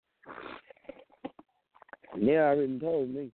Yeah, 2.19 2.41
I 2.41 2.55
already 2.55 2.79
told 2.79 3.11
me. 3.11 3.31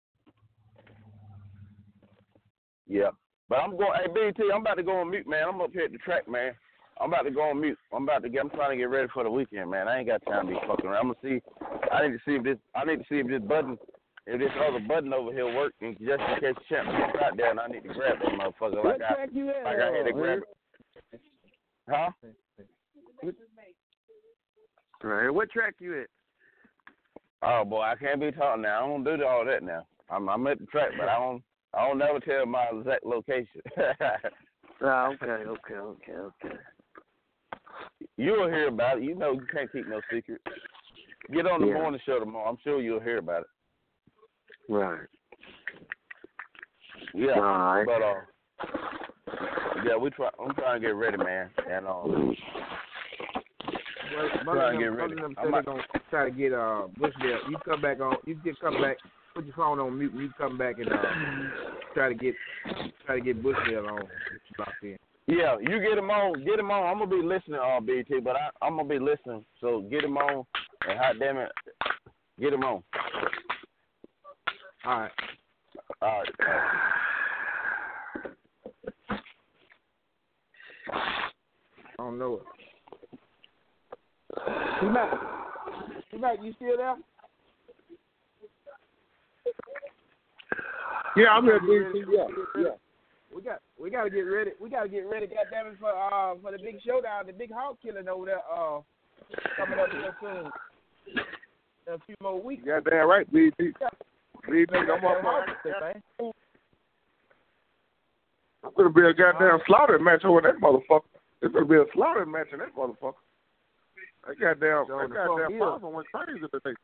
Yeah. 2.87 3.11
But 3.49 3.57
I'm 3.57 3.77
going. 3.77 3.93
Hey 3.95 4.13
BT, 4.13 4.51
I'm 4.53 4.61
about 4.61 4.75
to 4.75 4.83
go 4.83 5.01
on 5.01 5.11
mute, 5.11 5.27
man. 5.27 5.45
I'm 5.49 5.61
up 5.61 5.73
here 5.73 5.85
at 5.85 5.93
the 5.93 5.99
track, 5.99 6.29
man. 6.29 6.53
I'm 7.01 7.13
about 7.13 7.23
to 7.23 7.31
go 7.31 7.43
on 7.43 7.61
mute. 7.61 7.79
I'm 7.93 8.05
about 8.05 8.23
to 8.23 8.29
get. 8.29 8.41
I'm 8.43 8.51
trying 8.51 8.71
to 8.71 8.77
get 8.77 8.91
ready 8.91 9.09
for 9.13 9.23
the 9.23 9.31
weekend, 9.31 9.71
man. 9.71 9.87
I 9.87 9.99
ain't 9.99 10.09
got 10.09 10.25
time 10.27 10.47
to 10.47 10.55
be 10.55 10.59
fucking 10.67 10.87
around. 10.87 11.07
I'm 11.07 11.15
gonna 11.15 11.19
see. 11.23 11.41
I 11.93 12.07
need 12.07 12.15
to 12.15 12.23
see 12.27 12.35
if 12.37 12.43
this. 12.45 12.59
I 12.75 12.85
need 12.85 12.99
to 12.99 13.05
see 13.09 13.19
if 13.19 13.29
this 13.29 13.43
button, 13.43 13.79
if 14.27 14.41
this 14.41 14.51
other 14.67 14.81
button 14.81 15.13
over 15.13 15.33
here 15.33 15.47
work, 15.55 15.73
and 15.81 15.97
just 15.99 16.21
in 16.21 16.41
case 16.41 16.65
champ 16.69 16.89
gets 16.89 17.25
out 17.25 17.37
there, 17.37 17.51
and 17.51 17.61
I 17.61 17.69
need 17.69 17.83
to 17.83 17.95
grab 17.95 18.17
that 18.23 18.33
motherfucker 18.33 18.83
What 18.83 19.01
like 19.01 19.11
I, 19.11 19.15
track 19.15 19.29
you 19.33 19.51
at? 19.51 19.65
like 19.65 19.77
I 19.79 19.97
had 19.97 20.07
to 20.07 20.13
grab 20.13 20.39
it. 20.39 21.21
Huh? 21.89 22.11
Right. 25.03 25.31
What 25.31 25.51
track 25.51 25.75
you 25.79 26.01
at? 26.01 26.09
Oh 27.49 27.65
boy, 27.65 27.83
I 27.83 27.95
can't 27.95 28.21
be 28.21 28.33
talking 28.33 28.63
now. 28.63 28.85
I 28.85 28.89
don't 28.89 29.05
do 29.05 29.25
all 29.25 29.45
that 29.45 29.63
now. 29.63 29.87
I'm 30.11 30.29
I'm 30.29 30.47
at 30.49 30.59
the 30.59 30.67
track, 30.67 30.91
but 30.99 31.09
I 31.09 31.19
don't. 31.19 31.43
I 31.75 31.87
don't 31.87 31.99
never 31.99 32.21
tell 32.21 32.47
my 32.47 32.67
exact 32.73 33.05
location. 33.05 33.61
Oh, 34.83 35.15
okay, 35.23 35.27
okay, 35.27 35.75
okay, 35.75 36.13
okay. 36.13 36.57
You'll 38.17 38.49
hear 38.49 38.69
about 38.69 38.99
it. 38.99 39.05
You 39.05 39.15
know 39.15 39.33
you 39.33 39.47
can't 39.53 39.71
keep 39.71 39.87
no 39.87 40.01
secret. 40.13 40.41
Get 41.33 41.47
on 41.47 41.61
the 41.61 41.67
Yeah. 41.69 41.75
morning 41.75 42.01
show 42.05 42.19
tomorrow. 42.19 42.49
I'm 42.49 42.59
sure 42.65 42.81
you'll 42.81 43.01
hear 43.01 43.19
about 43.19 43.43
it. 43.43 44.73
Right. 44.73 45.07
Yeah. 47.15 47.33
All 47.33 47.43
right. 47.43 47.87
But 47.87 48.03
uh 48.03 48.21
Yeah, 49.85 49.97
we 49.97 50.11
try. 50.11 50.31
I'm 50.41 50.55
trying 50.55 50.81
to 50.81 50.87
get 50.87 50.95
ready, 50.95 51.17
man. 51.19 51.51
And 51.71 51.87
um, 51.87 52.35
Well, 54.17 54.29
Try 54.29 54.45
Mother 54.45 54.61
and 54.63 54.79
get 54.79 54.87
ready. 54.87 55.15
Them 55.15 55.35
said 55.43 55.51
might- 55.51 55.65
gonna 55.67 55.83
try 56.11 56.25
to 56.25 56.31
get 56.31 56.53
uh 56.53 56.87
Bushdale. 56.99 57.51
You 57.51 57.57
come 57.65 57.81
back 57.83 58.01
on. 58.01 58.17
You 58.25 58.35
just 58.45 58.61
come 58.61 58.81
back. 58.81 58.97
Put 59.35 59.45
your 59.45 59.55
phone 59.55 59.79
on 59.79 59.99
mute. 59.99 60.15
You 60.15 60.31
come 60.39 60.57
back 60.57 60.79
and 60.79 60.91
uh 60.91 61.03
try 61.95 62.09
to 62.09 62.15
get 62.15 62.35
try 63.05 63.17
to 63.19 63.25
get 63.25 63.43
Bushdale 63.43 63.91
on. 63.91 64.03
Locked 64.59 64.73
in. 64.83 64.99
yeah, 65.27 65.57
you 65.61 65.81
get 65.81 65.99
him 65.99 66.11
on. 66.11 66.43
Get 66.45 66.59
him 66.59 66.71
on. 66.71 66.87
I'm 66.87 66.99
gonna 66.99 67.11
be 67.23 67.27
listening, 67.27 67.61
uh, 67.63 67.81
BT, 67.81 68.21
but 68.21 68.37
I, 68.37 68.49
I'm 68.63 68.77
gonna 68.77 68.89
be 68.89 68.99
listening. 68.99 69.45
So 69.61 69.83
get 69.91 70.05
him 70.05 70.17
on, 70.17 70.47
and 70.89 70.99
hot 70.99 71.19
damn 71.19 71.37
it, 71.37 71.51
get 72.41 72.53
him 72.55 72.65
on. 72.65 72.83
All 74.87 75.01
right. 75.01 75.11
All 76.01 76.23
right. 76.23 76.29
I 80.93 81.23
don't 81.99 82.19
know 82.19 82.35
it. 82.35 82.56
T 86.11 86.19
Mac, 86.19 86.39
you 86.43 86.53
still 86.57 86.77
there? 86.77 86.97
Yeah, 91.17 91.29
I'm 91.33 91.45
here, 91.45 91.61
BT. 91.61 92.05
Yeah, 92.13 92.27
yeah. 92.59 92.69
We 93.35 93.43
got 93.43 93.61
we 93.81 93.91
gotta 93.91 94.11
get 94.11 94.21
ready. 94.21 94.51
We 94.61 94.69
gotta 94.71 94.89
get 94.89 95.09
ready, 95.09 95.27
goddamn 95.27 95.73
it, 95.73 95.79
for 95.81 95.91
uh 95.91 96.35
for 96.43 96.53
the 96.53 96.59
big 96.59 96.77
showdown, 96.87 97.27
the 97.27 97.33
big 97.33 97.51
hog 97.53 97.77
killing 97.83 98.09
over 98.09 98.27
there, 98.27 98.39
uh 98.51 98.81
coming 99.57 99.79
up 99.79 99.89
real 99.93 100.13
soon. 100.21 100.51
In 101.87 101.95
a 101.95 101.99
few 102.05 102.15
more 102.23 102.41
weeks. 102.41 102.63
Yeah, 102.67 102.81
Goddamn 102.81 103.09
right, 103.09 103.33
BT. 103.33 103.73
BT, 104.51 104.67
Goddamn 104.73 104.91
I'm 104.91 105.05
up 105.05 105.23
hog 105.23 105.49
there. 105.65 106.03
killing. 106.19 106.33
It's 108.65 108.77
gonna 108.77 108.91
be 108.91 109.03
a 109.07 109.15
goddamn 109.15 109.61
slaughter 109.67 109.99
match 109.99 110.25
over 110.25 110.41
that 110.43 110.61
motherfucker. 110.61 111.03
It's 111.43 111.55
gonna 111.55 111.67
be 111.67 111.77
a 111.77 111.85
slaughter 111.95 112.27
match 112.27 112.49
in 112.53 112.59
that 112.59 112.75
motherfucker. 112.75 113.15
That 114.27 114.41
goddamn, 114.41 114.85
So 114.89 114.99
that 114.99 115.11
goddamn 115.13 115.57
is? 115.57 115.83
Went 115.83 116.07
crazy 116.13 116.41
today. 116.41 116.77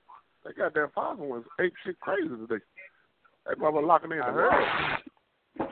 That 0.44 0.56
goddamn 0.56 0.88
Fonzo 0.96 1.26
went 1.28 1.44
ape 1.60 1.72
shit 1.84 1.98
crazy 2.00 2.28
today. 2.28 2.62
That 3.46 3.58
mother 3.58 3.82
locking 3.82 4.12
in 4.12 4.20
I 4.22 4.26
the 4.26 4.32
heard 4.32 4.50
wall. 5.58 5.68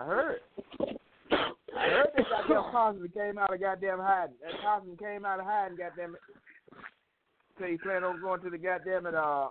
I 0.00 0.04
heard. 0.04 0.40
I 0.80 1.88
heard 1.88 2.10
that 2.16 2.24
goddamn 2.48 2.62
Cosby 2.72 3.08
came 3.14 3.38
out 3.38 3.54
of 3.54 3.60
goddamn 3.60 3.98
hiding. 4.00 4.36
That 4.42 4.60
Cosby 4.62 4.96
came 4.98 5.24
out 5.24 5.40
of 5.40 5.46
hiding, 5.46 5.78
goddamn 5.78 6.14
it. 6.14 6.20
Say 7.60 7.72
he 7.72 7.78
planned 7.78 8.04
on 8.04 8.20
going 8.20 8.40
to 8.42 8.50
the 8.50 8.58
goddamn 8.58 9.06
it, 9.06 9.14
uh 9.14 9.48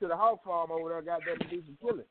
to 0.00 0.08
the 0.08 0.16
hog 0.16 0.38
farm 0.44 0.70
over 0.70 0.88
there, 0.90 1.02
goddamn 1.02 1.38
to 1.38 1.48
do 1.48 1.62
some 1.64 1.78
killing. 1.80 2.04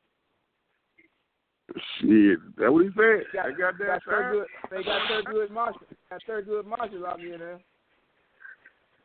Shit, 1.99 2.39
that 2.57 2.71
what 2.71 2.83
he 2.83 2.89
said. 2.89 3.23
They 3.33 3.53
Got, 3.57 3.77
that 3.77 3.85
got 3.85 4.03
time. 4.03 4.03
Thurgood, 4.05 4.45
they 4.71 4.83
got 4.83 5.01
Thurgood 5.09 5.51
Marshall. 5.51 5.81
Got 6.09 6.21
Thurgood 6.29 6.65
Marshall 6.65 6.99
locked 7.01 7.21
in 7.21 7.39
there. 7.39 7.59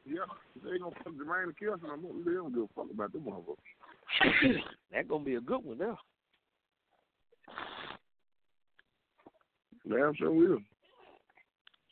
Yeah, 0.05 0.21
they 0.65 0.79
gonna 0.79 0.95
fuck 1.03 1.13
Jermaine 1.15 1.45
and 1.45 1.59
kill 1.59 1.77
no 1.83 1.97
more. 1.97 2.13
They 2.25 2.33
don't 2.33 2.55
give 2.55 2.63
a 2.65 2.69
fuck 2.75 2.91
about 2.93 3.13
them 3.13 3.23
motherfuckers. 3.23 4.61
That 4.93 5.09
gonna 5.09 5.25
be 5.25 5.35
a 5.35 5.41
good 5.41 5.65
one 5.65 5.79
now. 5.79 5.99
Damn 9.89 10.15
sure 10.15 10.31
will. 10.33 10.59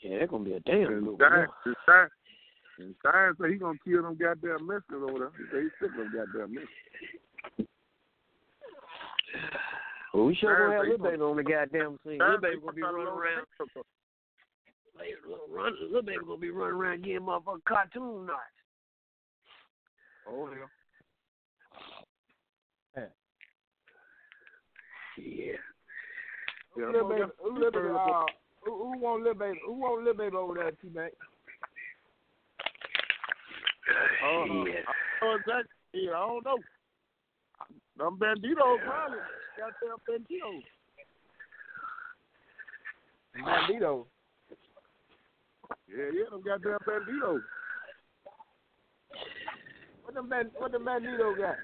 Yeah, 0.02 0.18
that 0.20 0.28
gonna 0.30 0.44
be 0.44 0.52
a 0.54 0.60
damn 0.60 0.86
And 0.92 1.04
good 1.04 1.06
one. 1.06 1.16
Stein, 1.16 1.30
now. 1.30 1.46
and 1.66 1.76
Stein, 1.82 2.08
and 2.78 2.94
Stein 3.00 3.32
said 3.40 3.50
he 3.50 3.56
gonna 3.56 3.78
kill 3.84 4.02
them 4.02 4.16
goddamn 4.20 4.66
Mexicans 4.66 5.02
over 5.08 5.18
there. 5.18 5.30
He 5.38 5.44
said 5.50 5.62
he's 5.62 5.70
sick 5.80 5.90
of 5.90 5.96
them 5.96 6.12
goddamn 6.14 6.54
Mexicans. 6.54 6.70
Well, 10.14 10.26
we 10.26 10.34
sure 10.36 10.54
Stein 10.54 10.68
gonna 10.68 10.76
have 10.78 10.84
said 10.86 10.86
he 10.86 11.02
Lil 11.02 11.10
Baby 11.10 11.22
on 11.22 11.36
the 11.36 11.42
goddamn 11.42 11.98
scene. 12.06 12.16
Stein 12.16 12.30
Lil 12.30 12.40
Baby 12.40 12.56
gonna 12.60 12.72
be 12.72 12.82
running 12.82 13.06
around. 13.08 13.46
Mexico. 13.58 13.82
Lil 15.90 16.02
Baby 16.02 16.18
gonna 16.24 16.38
be 16.38 16.50
running 16.50 16.76
around 16.78 17.02
getting 17.04 17.20
motherfucking 17.20 17.64
cartoon 17.66 18.26
knives. 18.26 18.38
Oh 20.28 20.46
hell. 20.46 20.70
Yeah. 25.18 25.56
Yeah, 26.76 26.86
Lil 26.86 27.00
I'm 27.02 27.08
baby, 27.08 27.20
gonna- 27.20 27.32
who, 27.42 27.70
baby, 27.70 27.88
uh, 27.88 28.24
who, 28.64 28.70
who 28.92 28.98
want 28.98 29.22
Lil 29.24 29.34
Baby? 29.34 29.60
Who 29.66 29.72
want 29.74 30.04
Lil 30.04 30.14
Baby 30.14 30.36
over 30.36 30.54
there, 30.54 30.70
T 30.72 30.88
Mac? 30.94 31.12
Uh, 33.90 34.44
yeah. 34.64 34.82
I 34.86 35.24
know 35.24 35.34
exactly. 35.36 35.74
Yeah, 35.92 36.10
I 36.12 36.26
don't 36.26 36.44
know. 36.44 36.58
Them 37.96 38.18
banditos 38.18 38.78
probably. 38.84 39.18
Goddamn 39.56 39.98
banditos. 40.08 40.64
Bandito. 43.36 44.06
Yeah, 45.88 46.10
yeah, 46.12 46.30
them 46.30 46.42
goddamn 46.44 46.78
banditos. 46.86 47.40
What 50.02 50.14
them 50.14 50.28
band, 50.28 50.50
what 50.58 50.72
them 50.72 50.84
Bandito 50.84 51.36
got? 51.36 51.56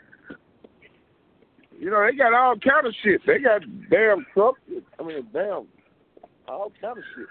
You 1.78 1.90
know, 1.90 2.04
they 2.04 2.16
got 2.16 2.34
all 2.34 2.56
kind 2.56 2.86
of 2.86 2.94
shit. 3.02 3.20
They 3.26 3.38
got 3.38 3.62
damn 3.90 4.26
trucks. 4.34 4.60
I 4.98 5.02
mean, 5.02 5.26
damn, 5.32 5.66
all 6.48 6.72
kind 6.80 6.98
of 6.98 7.04
shit. 7.14 7.26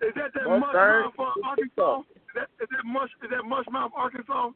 Is 0.00 0.14
that 0.14 0.30
that 0.34 0.48
Mustang. 0.48 1.10
Mushmouth 1.18 1.18
uh, 1.18 1.48
Arkansas? 1.48 2.00
Is 2.00 2.06
that, 2.36 2.48
is 2.62 2.68
that 2.70 2.84
Mush? 2.84 3.10
Is 3.22 3.30
that 3.30 3.42
Mushmouth 3.42 3.90
Arkansas? 3.96 4.50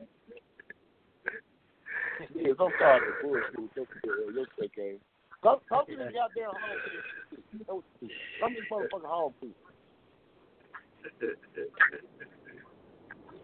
Yes, 2.34 2.56
I'm 2.60 2.70
sorry 2.78 3.00
for 3.20 3.28
bullshit 3.28 3.58
with 3.58 3.70
your, 3.76 3.86
your, 4.04 4.32
your 4.32 4.46
fake 4.58 4.78
ass. 4.78 5.00
Come, 5.42 5.58
come 5.68 5.86
to 5.86 5.96
this 5.96 6.12
goddamn 6.14 6.54
hog 6.54 6.78
pen. 6.86 7.66
Come 7.66 8.54
to 8.54 8.56
this 8.56 8.66
motherfucking 8.70 9.08
hog 9.08 9.32
pen. 9.40 9.54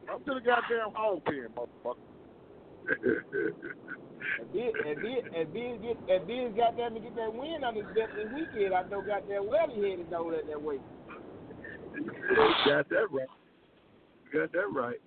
Come 0.06 0.20
to 0.24 0.34
the 0.34 0.40
goddamn 0.40 0.94
hog 0.94 1.24
pen, 1.24 1.48
motherfucker. 1.56 2.08
And 4.40 4.52
Biz, 4.52 4.72
and 4.86 5.02
Biz, 5.02 5.24
and 5.36 5.52
Biz 5.52 5.78
get, 5.82 5.96
and 6.08 6.26
Biz 6.26 6.56
got 6.56 6.76
them 6.76 6.94
to 6.94 7.00
get 7.00 7.16
that 7.16 7.34
win 7.34 7.64
on 7.64 7.74
his 7.74 7.84
belt 7.94 8.10
this 8.16 8.28
weekend. 8.34 8.74
I 8.74 8.82
know 8.88 9.02
goddamn 9.02 9.48
well 9.48 9.68
he 9.72 9.90
headed 9.90 10.12
over 10.12 10.32
that, 10.32 10.46
that 10.46 10.62
way. 10.62 10.78
got 12.66 12.88
that 12.88 13.06
right. 13.10 13.28
Got 14.32 14.52
that 14.52 14.70
right. 14.72 15.00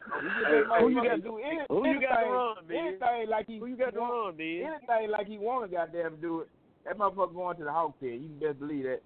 Hey, 0.00 0.62
who 0.80 0.88
you 0.88 0.96
got 0.96 1.08
got- 1.08 1.22
do 1.22 1.38
any, 1.44 1.60
who 1.68 1.86
you 1.86 2.00
got 2.00 2.08
to 2.08 2.20
anything- 2.20 2.32
run, 2.32 2.56
Biz? 2.66 2.76
Anything 2.78 3.28
like 3.30 3.46
he 3.46 3.58
Who 3.58 3.66
you 3.66 3.76
got 3.76 3.94
to 3.94 4.00
want, 4.00 4.12
run, 4.12 4.36
Biz? 4.36 4.64
anything 4.66 5.10
like 5.10 5.26
he 5.26 5.38
want 5.38 5.70
to 5.70 5.76
goddamn 5.76 6.16
do 6.20 6.40
it. 6.40 6.48
That 6.84 6.96
motherfucker 6.98 7.34
going 7.34 7.56
to 7.58 7.64
the 7.64 7.72
hog 7.72 7.92
pen. 8.00 8.20
You 8.22 8.28
can 8.28 8.38
best 8.38 8.58
believe 8.58 8.84
that. 8.84 9.00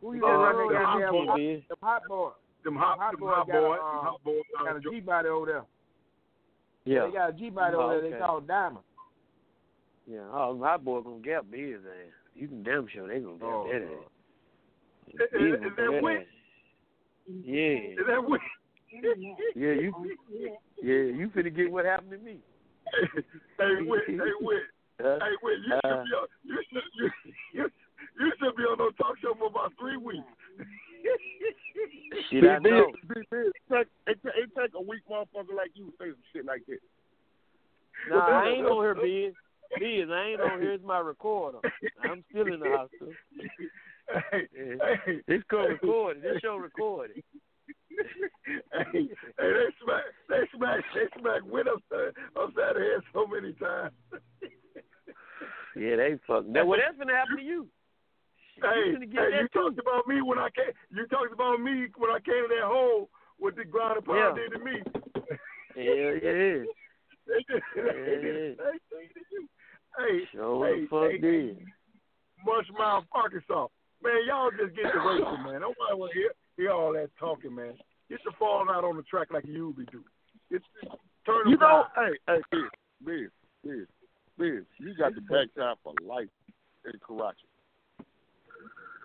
Who 0.00 0.14
you 0.14 0.24
Uh, 0.24 0.28
got 0.28 0.34
run 0.54 0.68
the 0.68 0.74
that 0.74 0.84
hot 0.84 1.00
goddamn 1.00 1.26
boy. 1.26 1.36
Biz? 1.36 1.62
the 1.68 1.76
hot 1.82 2.02
boy? 2.08 2.30
Them 2.64 2.76
hot, 2.76 2.98
Hot 2.98 3.10
them 3.12 3.20
boy 3.20 3.26
hot 3.34 3.46
got 3.48 3.56
a, 3.56 3.60
boys, 3.60 3.78
uh, 3.82 3.90
them 3.90 4.04
hot 4.04 4.24
boys. 4.24 4.42
Got 4.56 4.72
Uh, 4.72 4.76
a 4.76 4.80
G 4.80 5.00
body 5.00 5.28
over 5.28 5.46
there. 5.46 5.64
Yeah. 6.84 7.06
They 7.06 7.12
got 7.12 7.30
a 7.30 7.32
G 7.32 7.50
body 7.50 7.74
Oh, 7.76 7.80
over 7.82 7.92
there. 7.94 8.02
They 8.02 8.16
okay. 8.16 8.24
call 8.24 8.40
Diamond. 8.40 8.84
Yeah. 10.06 10.28
Oh, 10.32 10.54
my 10.54 10.76
boy 10.76 11.00
gonna 11.02 11.18
gap 11.20 11.44
Biz 11.50 11.80
ass. 11.84 12.12
You 12.34 12.48
can 12.48 12.62
damn 12.62 12.86
sure 12.88 13.06
they 13.08 13.18
gonna 13.20 13.34
gap 13.38 13.42
Oh, 13.48 13.68
that 13.70 13.80
Lord. 13.82 13.92
ass. 13.92 14.10
Is, 15.08 15.14
is, 15.20 15.54
is 15.54 15.60
that 15.62 15.76
that 15.76 16.02
Wick? 16.02 16.26
Yeah. 17.44 17.64
Is 17.98 18.06
that 18.06 18.24
Wick? 18.28 18.40
Yeah, 18.92 19.72
you. 19.72 19.92
Yeah, 20.82 20.94
you 21.14 21.30
finna 21.34 21.54
get 21.54 21.70
what 21.70 21.84
happened 21.84 22.10
to 22.12 22.18
me. 22.18 22.38
hey, 23.58 23.66
Wick. 23.86 24.02
Hey, 24.06 24.16
Wick. 24.40 24.62
Huh? 25.00 25.18
Hey, 25.20 25.34
Wick. 25.42 25.58
You 25.66 25.72
should 25.84 25.90
Uh, 25.90 26.04
be 26.04 26.10
on. 26.10 26.26
You 26.44 26.62
should. 26.72 26.82
You, 26.94 27.10
you, 27.52 27.70
you 28.18 28.32
should 28.38 28.56
be 28.56 28.62
on 28.64 28.78
no 28.78 28.90
talk 28.92 29.16
show 29.22 29.34
for 29.38 29.46
about 29.48 29.72
three 29.78 29.96
weeks. 29.96 30.24
Shit, 32.30 32.44
I 32.44 32.58
know. 32.58 32.92
big, 33.08 33.24
big. 33.30 33.46
It 33.46 33.52
take, 33.70 33.86
it, 34.06 34.18
it 34.24 34.50
take 34.58 34.70
a 34.74 34.80
weak 34.80 35.02
motherfucker 35.10 35.54
like 35.56 35.70
you 35.74 35.86
to 35.86 35.92
say 35.98 36.10
some 36.10 36.16
shit 36.32 36.44
like 36.44 36.62
that. 36.66 36.78
Nah, 38.08 38.40
I 38.42 38.48
ain't 38.48 38.66
on 38.66 38.82
here, 38.82 38.94
Biz. 38.94 39.34
Biz, 39.78 40.08
I 40.10 40.30
ain't 40.32 40.40
on 40.40 40.60
here. 40.60 40.72
It's 40.72 40.84
my 40.84 40.98
recorder. 40.98 41.58
I'm 42.02 42.24
still 42.30 42.52
in 42.52 42.60
the 42.60 42.68
hospital. 42.68 43.12
hey, 44.32 44.48
Yeah. 44.54 44.96
hey, 45.06 45.20
This 45.28 45.42
co 45.50 45.58
recorded. 45.66 46.22
This 46.22 46.40
show 46.42 46.56
recorded. 46.56 47.22
Hey, 48.72 49.08
hey, 49.38 49.50
they 49.52 49.68
smack, 49.82 50.04
they 50.28 50.42
smack, 50.56 50.80
they 50.94 51.06
smack 51.20 51.42
went 51.44 51.68
upside, 51.68 52.14
upside 52.36 52.76
the 52.76 52.80
head 52.80 53.02
so 53.12 53.26
many 53.26 53.52
times. 53.54 53.92
Yeah, 55.76 55.96
they 55.96 56.18
fucking. 56.26 56.52
That, 56.52 56.66
well, 56.66 56.78
that's 56.82 56.98
gonna 56.98 57.14
happen 57.14 57.36
to 57.38 57.42
you. 57.42 57.68
Hey, 58.60 58.90
you 58.90 58.98
finna 58.98 59.10
get 59.12 59.32
hey, 59.32 59.40
you 59.40 59.48
too. 59.48 59.60
talked 59.60 59.78
about 59.78 60.06
me 60.06 60.20
when 60.20 60.38
I 60.38 60.48
came. 60.50 60.74
You 60.90 61.06
talked 61.06 61.32
about 61.32 61.60
me 61.60 61.86
when 61.96 62.10
I 62.10 62.18
came 62.20 62.42
to 62.42 62.48
that 62.50 62.66
hole 62.66 63.08
with 63.38 63.56
the 63.56 63.64
ground 63.64 63.96
and 63.96 64.04
pound 64.06 64.36
Yeah. 64.36 64.42
did 64.42 64.52
to 64.52 64.64
me. 64.64 64.82
Yeah, 65.76 66.10
yeah. 66.20 66.64
They 67.30 67.40
did, 67.46 67.62
they 67.76 68.16
did 68.20 68.34
the 68.34 68.56
same 68.58 68.80
thing 68.90 69.08
to 69.14 69.22
you. 69.30 69.48
Hey, 69.96 70.26
Sure 70.32 70.66
hey, 70.66 70.80
the 70.82 70.86
fuck 70.88 71.10
hey, 71.10 71.18
did. 71.18 71.58
Mushmouth, 72.46 73.04
Arkansas. 73.12 73.68
Man, 74.02 74.12
y'all 74.26 74.50
just 74.50 74.74
get 74.74 74.92
the 74.92 74.98
racing, 74.98 75.42
man. 75.44 75.60
Nobody 75.60 75.94
want 75.94 76.12
to 76.12 76.18
hear, 76.18 76.32
hear 76.60 76.72
all 76.72 76.92
that 76.92 77.10
talking, 77.18 77.54
man. 77.54 77.74
Get 78.08 78.20
the 78.24 78.32
falling 78.38 78.68
out 78.70 78.84
on 78.84 78.96
the 78.96 79.02
track 79.04 79.28
like 79.32 79.44
you 79.46 79.68
usually 79.72 79.86
do. 79.90 80.02
It's, 80.50 80.64
turn 81.24 81.48
You 81.48 81.56
know, 81.56 81.84
hey, 81.94 82.12
hey, 82.26 82.40
Biz, 82.52 82.60
Biz, 83.04 83.30
Biz, 83.64 83.86
Biz, 84.38 84.64
you 84.78 84.94
got 84.98 85.14
the 85.14 85.20
backside 85.22 85.76
for 85.82 85.94
life. 86.04 86.28
in 86.84 86.98
Karachi. 87.06 87.46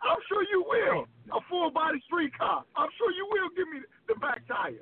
I'm 0.05 0.21
sure 0.29 0.43
you 0.51 0.63
will. 0.67 1.05
A 1.35 1.41
full 1.49 1.71
body 1.71 1.99
street 2.05 2.31
car. 2.37 2.63
I'm 2.75 2.89
sure 2.97 3.11
you 3.11 3.25
will 3.29 3.49
give 3.55 3.67
me 3.69 3.79
the 4.07 4.15
back 4.21 4.45
tire. 4.47 4.81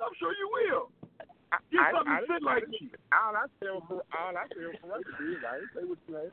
I'm 0.00 0.14
sure 0.18 0.32
you 0.32 0.48
will. 0.52 0.90
Get 1.70 1.80
I- 1.80 1.90
something 1.92 2.12
I- 2.12 2.20
to 2.20 2.26
fit 2.26 2.42
I- 2.42 2.54
like 2.54 2.68
me. 2.68 2.90
All 3.12 3.36
I 3.36 3.46
said 3.60 3.70
was 3.74 4.02
all 4.10 4.36
I 4.36 4.46
said 4.54 4.66
was 4.66 4.76
Karachi. 4.82 5.12
Biz. 5.18 5.44
I 5.44 5.54
didn't 5.58 5.70
say 5.74 5.84
what 5.84 5.98
you 6.08 6.14
had. 6.14 6.30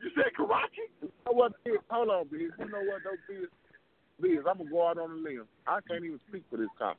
You 0.00 0.10
said 0.16 0.32
Karachi? 0.36 0.84
You 1.02 1.12
know 1.26 1.32
what, 1.32 1.52
Biz? 1.64 1.80
Hold 1.90 2.08
on, 2.10 2.28
Biz. 2.28 2.52
You 2.58 2.68
know 2.68 2.82
what, 2.88 3.02
though, 3.04 3.20
Biz? 3.28 3.48
Biz, 4.20 4.38
I'm 4.48 4.58
gonna 4.58 4.70
go 4.70 4.86
out 4.88 4.98
on 4.98 5.10
a 5.10 5.14
limb. 5.14 5.46
I 5.66 5.80
can't 5.88 6.04
even 6.04 6.20
speak 6.28 6.44
for 6.50 6.56
this 6.56 6.68
cop. 6.78 6.96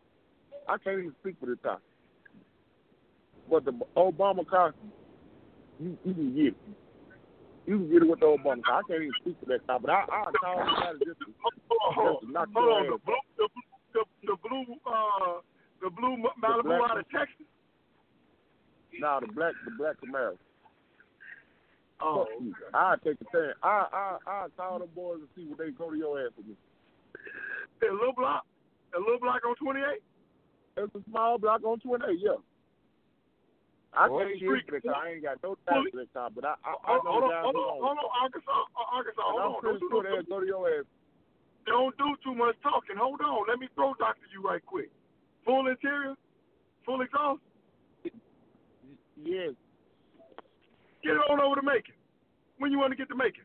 I 0.67 0.77
can't 0.77 0.99
even 0.99 1.15
speak 1.21 1.35
for 1.39 1.45
this 1.47 1.57
car. 1.63 1.79
But 3.49 3.65
the 3.65 3.73
Obama 3.97 4.47
cop, 4.47 4.75
you, 5.79 5.97
you 6.05 6.13
can 6.13 6.35
get 6.35 6.45
it. 6.47 6.55
You 7.67 7.77
can 7.77 7.91
get 7.91 8.01
it 8.03 8.09
with 8.09 8.19
the 8.19 8.25
Obama 8.25 8.63
car. 8.63 8.79
I 8.79 8.81
can't 8.87 9.01
even 9.03 9.13
speak 9.21 9.35
for 9.39 9.45
that 9.47 9.65
cop. 9.67 9.81
but 9.81 9.91
I 9.91 10.03
I 10.09 10.31
call 10.39 10.65
somebody 10.65 11.05
just 11.05 11.19
to, 11.19 11.25
just 11.25 11.35
to 11.69 11.75
on, 12.01 12.33
knock 12.33 12.49
hold 12.53 12.65
your 12.65 12.71
on. 12.71 12.85
ass 12.85 12.91
The 12.91 12.99
blue, 13.05 13.15
the, 13.37 13.47
the, 13.93 14.03
the 14.27 14.37
blue, 14.49 14.75
uh, 14.85 15.41
the 15.81 15.89
blue 15.89 16.17
Malibu 16.41 16.63
black 16.63 16.91
out 16.91 16.97
of 16.99 17.05
Texas. 17.09 17.45
Now 18.99 19.19
the 19.19 19.27
black 19.27 19.53
the 19.65 19.71
black 19.77 19.95
Camaro. 20.01 20.37
Oh. 22.03 22.25
I 22.73 22.95
take 23.03 23.21
a 23.21 23.25
stand. 23.29 23.53
I 23.63 23.85
I 23.93 24.17
I 24.27 24.47
call 24.57 24.79
them 24.79 24.89
boys 24.95 25.19
and 25.19 25.27
see 25.35 25.47
what 25.47 25.59
they 25.59 25.71
go 25.71 25.91
to 25.91 25.97
your 25.97 26.19
ass 26.19 26.31
for 26.35 26.41
me. 26.41 26.55
A 27.89 27.93
little 27.93 28.13
block, 28.13 28.45
a 28.95 28.99
little 28.99 29.19
block 29.19 29.41
on 29.47 29.55
28. 29.55 30.01
It's 30.77 30.95
a 30.95 31.01
small 31.09 31.37
block 31.37 31.63
on 31.65 31.79
twenty 31.83 32.05
eight, 32.07 32.19
yeah. 32.23 32.39
I 33.91 34.07
Boy, 34.07 34.23
can't 34.23 34.35
street- 34.39 34.63
speak 34.71 34.81
for. 34.87 34.95
I 34.95 35.11
ain't 35.19 35.23
got 35.23 35.35
no 35.43 35.59
time 35.67 35.83
for 35.91 35.97
that 35.99 36.13
car, 36.15 36.29
but 36.31 36.45
I 36.47 36.55
I, 36.63 36.71
I 36.71 36.95
Hold, 36.95 37.03
know 37.03 37.11
hold 37.11 37.23
on, 37.27 37.43
hold 37.43 37.55
on, 37.59 37.75
hold 37.83 37.97
on, 37.99 38.11
Arkansas, 38.23 38.47
uh, 38.71 38.95
Arkansas, 38.95 39.21
hold 39.21 39.41
I'm 39.43 39.51
on. 39.51 39.63
Don't 39.67 39.79
do, 39.83 39.89
sure 39.91 40.03
no- 40.03 40.15
they'll 40.15 40.31
go 40.31 40.39
to 40.39 40.47
your 40.47 40.63
ass. 40.79 40.85
don't 41.67 41.91
do 41.99 42.15
too 42.23 42.33
much 42.35 42.55
talking. 42.63 42.95
Hold 42.95 43.19
on. 43.19 43.43
Let 43.51 43.59
me 43.59 43.67
throw 43.75 43.93
doctor 43.99 44.23
you 44.31 44.41
right 44.41 44.63
quick. 44.65 44.89
Full 45.43 45.67
interior, 45.67 46.15
full 46.87 47.01
exhaust. 47.01 47.41
Yes. 49.19 49.51
Get 51.03 51.19
it 51.19 51.23
on 51.29 51.41
over 51.41 51.55
to 51.59 51.61
Macon. 51.67 51.95
When 52.59 52.71
you 52.71 52.79
want 52.79 52.91
to 52.91 52.97
get 52.97 53.09
to 53.09 53.15
Macon? 53.15 53.43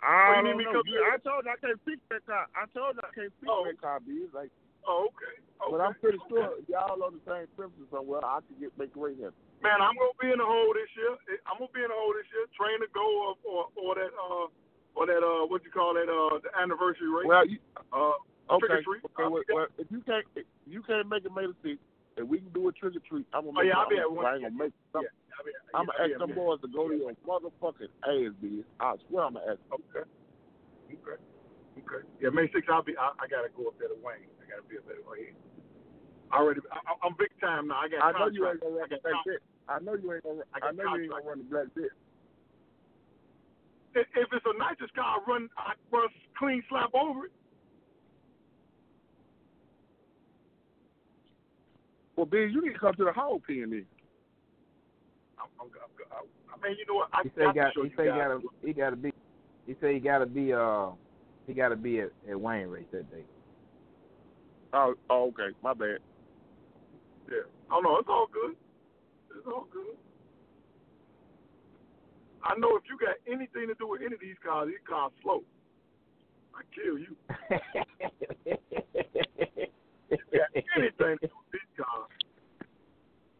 I 0.00 0.40
you 0.40 0.56
don't 0.56 0.56
know. 0.56 0.80
I 0.80 1.18
told 1.20 1.44
you 1.44 1.52
I 1.52 1.58
can't 1.60 1.78
speak 1.84 2.00
that 2.08 2.24
car. 2.24 2.48
I 2.56 2.64
told 2.72 2.96
you 2.96 3.04
I 3.04 3.12
can't 3.12 3.32
speak 3.36 3.48
for 3.48 3.68
that 3.68 3.80
car, 3.80 4.00
B. 4.00 4.26
Like, 4.32 4.50
Oh, 4.86 5.06
okay. 5.14 5.38
but 5.70 5.78
I'm 5.78 5.94
pretty 6.02 6.18
sure 6.26 6.58
if 6.58 6.66
y'all 6.66 6.98
on 7.06 7.14
the 7.14 7.22
same 7.22 7.46
premises 7.54 7.86
somewhere. 7.90 8.24
I 8.24 8.42
could 8.42 8.58
get 8.58 8.74
make 8.74 8.90
right 8.98 9.14
here. 9.14 9.30
Man, 9.62 9.78
I'm 9.78 9.94
gonna 9.94 10.18
be 10.18 10.34
in 10.34 10.42
the 10.42 10.48
hole 10.48 10.74
this 10.74 10.90
year. 10.98 11.14
I'm 11.46 11.62
gonna 11.62 11.70
be 11.70 11.86
in 11.86 11.90
the 11.90 11.94
hole 11.94 12.10
this 12.18 12.26
year. 12.34 12.50
Train 12.58 12.82
to 12.82 12.90
go 12.90 13.06
or 13.22 13.32
or, 13.46 13.62
or 13.78 13.94
that 13.94 14.10
uh 14.10 14.50
or 14.98 15.06
that 15.06 15.22
uh 15.22 15.46
what 15.46 15.62
you 15.62 15.70
call 15.70 15.94
that 15.94 16.10
uh 16.10 16.42
the 16.42 16.50
anniversary 16.58 17.06
race. 17.06 17.30
Well, 17.30 17.46
you, 17.46 17.62
uh 17.94 18.18
okay. 18.58 18.82
trick 18.82 18.82
or 18.82 18.82
treat. 18.82 19.02
Okay. 19.14 19.28
Well, 19.30 19.46
well, 19.54 19.70
if 19.78 19.86
you 19.86 20.02
can't, 20.02 20.26
if 20.34 20.46
you 20.66 20.82
can't 20.82 21.06
make 21.06 21.22
it 21.22 21.30
May 21.30 21.46
the 21.46 21.54
sixth, 21.62 21.86
and 22.16 22.28
we 22.28 22.38
can 22.38 22.52
do 22.52 22.68
a 22.68 22.72
trick 22.72 22.96
or 22.96 23.02
treat, 23.08 23.26
I'm 23.32 23.48
Oh, 23.48 23.52
gonna 23.52 23.64
make 23.64 23.72
yeah, 23.72 23.78
I'll 23.78 23.86
it. 23.86 23.90
be 23.90 23.98
at 23.98 24.06
I'm, 24.06 24.16
one. 24.16 24.26
I 24.26 24.34
ain't 24.34 24.42
gonna 24.42 24.56
make 24.56 24.74
it. 24.74 24.90
Yeah, 24.94 25.00
I'll 25.38 25.44
be, 25.44 25.52
I'm 25.74 25.86
gonna 25.86 26.00
ask 26.04 26.18
them 26.18 26.34
boys 26.36 26.60
to 26.60 26.68
go 26.68 26.88
to 26.88 26.96
your 26.96 27.12
motherfucking 27.26 27.92
ass, 28.04 28.32
bitch. 28.42 28.64
I 28.80 28.94
swear 29.08 29.24
I'm 29.24 29.34
gonna 29.34 29.52
ask. 29.52 29.60
Them. 29.70 29.80
Okay. 29.80 30.04
Okay. 30.92 31.18
Okay. 31.80 32.02
Yeah, 32.20 32.28
May 32.30 32.48
6th, 32.52 32.68
I'll 32.68 32.84
be. 32.84 32.96
I, 32.96 33.16
I 33.16 33.24
gotta 33.28 33.48
go 33.56 33.68
up 33.68 33.78
there 33.78 33.88
to 33.88 33.96
Wayne. 34.04 34.28
I 34.40 34.44
gotta 34.44 34.66
be 34.68 34.76
up 34.76 34.84
there 34.86 35.00
to 35.00 35.06
Wayne. 35.08 35.36
I 36.30 36.36
already. 36.40 36.60
I, 36.72 36.80
I'm 37.04 37.16
big 37.18 37.32
time 37.40 37.68
now. 37.68 37.80
I 37.80 37.88
got. 37.88 38.04
I 38.04 38.12
know 38.12 38.28
you 38.28 38.44
ain't 38.48 38.60
gonna 38.60 38.76
run 38.76 38.88
the 38.90 39.00
black 39.00 39.24
contract. 39.24 39.40
jet. 39.40 39.42
I 39.68 39.78
know 39.80 39.94
you 39.96 40.12
ain't 40.12 40.24
gonna. 40.24 40.44
I 40.52 40.68
I, 40.68 40.72
know 40.72 40.84
you 40.96 41.08
ain't 41.08 41.12
gonna 41.12 41.24
run 41.24 41.38
the 41.40 41.48
black. 41.48 41.68
If 43.94 44.06
if 44.16 44.28
it's 44.32 44.46
a 44.48 44.54
nitrous 44.56 44.92
car, 44.96 45.20
I 45.20 45.30
run. 45.30 45.48
I 45.56 45.72
run 45.92 46.08
clean 46.36 46.62
slap 46.68 46.92
over 46.92 47.26
it. 47.28 47.32
Well, 52.22 52.28
B, 52.30 52.38
you 52.52 52.62
need 52.62 52.74
to 52.74 52.78
come 52.78 52.94
to 52.94 53.04
the 53.04 53.10
Hall 53.12 53.42
pen 53.44 53.66
then. 53.70 53.84
I'm, 55.40 55.48
I'm, 55.60 55.66
I'm, 55.66 56.26
I 56.54 56.68
mean, 56.68 56.76
you 56.78 56.86
know 56.86 56.94
what? 56.94 57.08
I 57.12 57.24
He 57.24 57.30
say 57.30 57.34
he 57.38 57.44
got 57.46 57.54
got. 57.54 57.66
to 57.66 57.72
show 57.74 57.82
He 57.82 57.88
you 57.90 57.96
say 57.96 58.04
he 58.04 58.10
got 58.10 58.28
to. 58.28 58.50
He 58.64 58.72
got 58.72 58.90
to 58.90 58.96
be. 58.96 59.12
He 59.66 59.74
say 59.80 59.94
he 59.94 59.98
got 59.98 60.18
to 60.18 60.26
be. 60.26 60.52
Uh, 60.52 60.90
he 61.48 61.52
got 61.52 61.70
to 61.70 61.76
be 61.76 61.98
at, 61.98 62.10
at 62.30 62.40
Wayne 62.40 62.68
race 62.68 62.86
that 62.92 63.10
day. 63.10 63.24
Oh, 64.72 64.94
oh, 65.10 65.30
okay. 65.30 65.48
My 65.64 65.74
bad. 65.74 65.98
Yeah. 67.28 67.38
Oh 67.72 67.80
no, 67.80 67.96
it's 67.98 68.08
all 68.08 68.28
good. 68.32 68.54
It's 69.36 69.46
all 69.48 69.66
good. 69.72 69.96
I 72.44 72.56
know 72.56 72.76
if 72.76 72.84
you 72.88 72.96
got 73.04 73.16
anything 73.26 73.66
to 73.66 73.74
do 73.74 73.88
with 73.88 74.02
any 74.02 74.14
of 74.14 74.20
these 74.20 74.36
cars, 74.46 74.68
these 74.68 74.78
cars 74.88 75.10
slow. 75.24 75.42
I 76.54 76.62
kill 76.72 77.00
you. 77.00 77.16
You 80.12 80.38
got 80.38 80.48
anything 80.54 81.18
to 81.20 81.26
do 81.26 81.32
with 81.32 81.50
these 81.52 81.72
cars? 81.76 82.10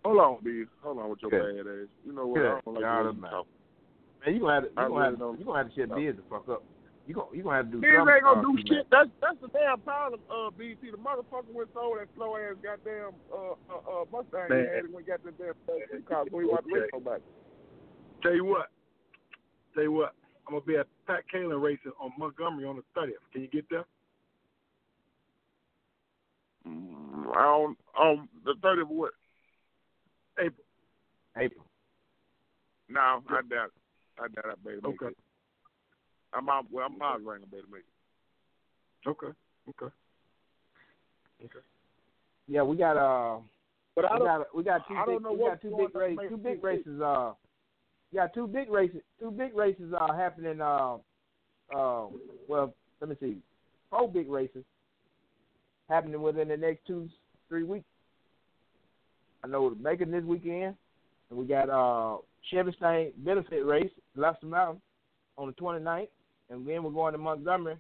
Hold 0.05 0.18
on, 0.18 0.39
B. 0.43 0.64
Hold 0.83 0.99
on 0.99 1.11
with 1.11 1.20
your 1.23 1.31
Good. 1.31 1.62
bad 1.62 1.66
ass. 1.70 1.89
You 2.05 2.12
know 2.12 2.27
what? 2.27 2.41
Good. 2.41 2.51
I 2.51 2.61
don't 2.64 2.75
like 2.75 2.83
God 2.83 2.99
the 2.99 2.99
way 2.99 3.03
you 3.03 3.09
Almighty. 3.23 3.33
talk. 3.33 3.47
Man, 4.25 4.35
you 4.35 4.41
gonna 4.41 4.55
have 4.55 4.64
to. 4.64 4.70
You 4.70 4.75
I 4.77 4.83
gonna 4.83 4.95
really 4.95 5.05
have 5.05 5.12
to. 5.14 5.18
don't- 5.23 5.39
You 5.39 5.45
gonna 5.47 5.59
have 5.62 5.68
to 5.68 5.75
shut 5.79 5.95
Biz 5.95 6.16
the 6.16 6.25
fuck 6.31 6.49
up. 6.49 6.62
You 7.07 7.14
gonna. 7.14 7.31
You 7.35 7.43
gonna 7.43 7.57
have 7.57 7.66
to 7.66 7.73
do. 7.73 7.81
Biz 7.83 7.91
something, 7.95 8.14
ain't 8.14 8.25
gonna 8.27 8.43
do 8.43 8.55
shit. 8.66 8.85
That's 8.91 9.11
that's 9.23 9.39
the 9.43 9.51
damn 9.55 9.81
problem, 9.83 10.20
uh, 10.31 10.51
BT. 10.55 10.91
The 10.91 10.99
motherfucker 10.99 11.51
went 11.55 11.70
sold 11.75 11.99
that 11.99 12.09
slow 12.18 12.35
ass 12.39 12.59
goddamn 12.62 13.14
uh 13.31 13.55
uh, 13.70 13.83
uh 13.87 14.05
Mustang 14.11 14.49
Man. 14.51 14.59
he 14.59 14.75
had 14.75 14.87
when 14.91 15.03
he 15.03 15.07
got 15.11 15.23
that 15.23 15.37
damn 15.39 15.55
uh, 15.70 15.79
street 15.87 16.07
car 16.09 16.25
so 16.31 16.39
he 16.39 16.47
wanted 16.47 16.66
to 16.66 16.75
race 16.75 16.91
Okay. 16.95 17.23
Tell 18.23 18.35
you 18.35 18.45
what. 18.47 18.70
Tell 19.75 19.83
you 19.83 19.93
what. 19.93 20.14
I'm 20.47 20.55
gonna 20.59 20.66
be 20.66 20.77
at 20.77 20.87
Pat 21.07 21.23
Collins 21.31 21.55
racing 21.62 21.95
on 22.03 22.11
Montgomery 22.18 22.66
on 22.66 22.77
the 22.79 22.87
30th. 22.99 23.23
Can 23.33 23.43
you 23.43 23.49
get 23.49 23.66
there? 23.70 23.85
Mm, 26.67 27.37
I 27.37 27.43
don't 27.43 27.79
on 27.99 28.29
the 28.45 28.55
thirty 28.63 28.83
of 28.83 28.89
what? 28.89 29.13
April. 30.39 30.65
April. 31.37 31.67
No, 32.89 33.01
I 33.01 33.41
doubt 33.49 33.67
it. 33.67 33.73
I 34.19 34.29
doubt 34.29 34.53
I 34.53 34.55
better 34.63 34.81
make 34.83 35.03
Okay. 35.03 35.07
it. 35.07 35.17
I'm 36.33 36.49
out 36.49 36.67
well 36.71 36.87
I'm 36.87 37.01
out 37.03 37.25
right 37.25 37.41
better 37.51 37.63
make 37.71 37.81
it. 37.81 39.09
Okay. 39.09 39.29
Okay. 39.69 39.93
Okay. 41.45 41.59
Yeah, 42.47 42.63
we 42.63 42.77
got. 42.77 42.97
Uh, 42.97 43.41
But 43.95 44.05
I 44.11 44.19
we 44.19 44.25
got. 44.25 44.57
We 44.57 44.63
got 44.63 44.87
two. 44.89 44.95
I 44.95 45.07
big, 45.07 45.21
we 45.25 45.39
got 45.39 45.61
two 45.61 45.77
big 45.77 45.95
races. 45.95 46.27
Two 46.29 46.37
big 46.37 46.65
races. 46.65 47.01
Uh, 47.01 47.33
got 48.15 48.35
two 48.35 48.47
big 48.47 48.71
races. 48.71 49.01
Two 49.19 49.31
big 49.31 49.57
races 49.57 49.93
are 49.99 50.17
happening. 50.17 50.61
Uh, 50.61 50.99
uh, 51.75 52.07
well, 52.49 52.75
let 53.01 53.11
me 53.11 53.17
see. 53.21 53.37
Four 53.91 54.11
big 54.11 54.31
races 54.31 54.65
happening 55.93 56.22
within 56.22 56.49
the 56.49 56.57
next 56.57 56.86
two, 56.86 57.09
three 57.49 57.64
weeks. 57.64 57.84
I 59.45 59.49
know 59.49 59.76
Macon 59.78 60.11
this 60.11 60.24
weekend, 60.24 60.74
and 61.30 61.38
we 61.38 61.45
got 61.45 61.68
uh 61.68 62.18
Chevy 62.51 62.74
benefit 63.18 63.64
race, 63.64 63.90
Lobster 64.16 64.47
Mountain, 64.47 64.80
on 65.36 65.49
the 65.49 65.53
29th, 65.55 66.09
and 66.51 66.66
then 66.66 66.82
we're 66.82 66.90
going 66.90 67.12
to 67.12 67.18
Montgomery 67.18 67.76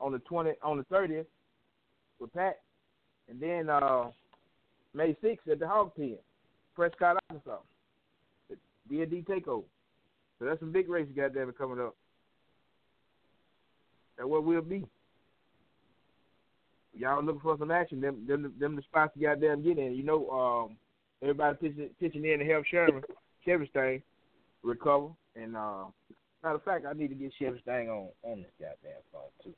on 0.00 0.12
the 0.12 0.18
20 0.20 0.52
on 0.62 0.76
the 0.78 0.84
30th 0.94 1.26
with 2.20 2.32
Pat, 2.34 2.60
and 3.28 3.40
then 3.40 3.70
uh 3.70 4.10
May 4.92 5.16
6th 5.22 5.50
at 5.50 5.58
the 5.58 5.66
Hog 5.66 5.94
Pen, 5.96 6.16
Prescott, 6.76 7.16
Arkansas, 7.28 7.58
the 8.48 8.56
D&D 8.88 9.24
Takeover. 9.28 9.64
So 10.38 10.44
that's 10.44 10.60
some 10.60 10.72
big 10.72 10.88
races, 10.88 11.12
goddamn 11.16 11.48
it, 11.48 11.58
coming 11.58 11.80
up. 11.80 11.96
That's 14.16 14.28
what 14.28 14.44
we'll 14.44 14.62
be. 14.62 14.84
Y'all 16.96 17.24
looking 17.24 17.40
for 17.40 17.56
some 17.58 17.70
action? 17.70 18.00
Them, 18.00 18.24
them, 18.26 18.52
them 18.58 18.76
the 18.76 18.82
spots 18.82 19.12
you 19.16 19.26
goddamn 19.26 19.62
get 19.62 19.78
in. 19.78 19.94
You 19.94 20.04
know, 20.04 20.28
um, 20.30 20.76
everybody 21.22 21.56
pitching, 21.56 21.90
pitching 21.98 22.24
in 22.24 22.38
to 22.38 22.44
help 22.44 22.64
Sherman, 22.66 23.02
Chevy 23.44 23.68
Stain 23.70 24.02
recover. 24.62 25.08
And 25.34 25.56
uh, 25.56 25.86
matter 26.42 26.56
of 26.56 26.62
fact, 26.62 26.86
I 26.88 26.92
need 26.92 27.08
to 27.08 27.14
get 27.14 27.32
Chevy 27.38 27.60
Stain 27.62 27.88
on 27.88 28.08
on 28.22 28.42
this 28.42 28.50
goddamn 28.60 29.02
phone 29.12 29.22
too. 29.42 29.54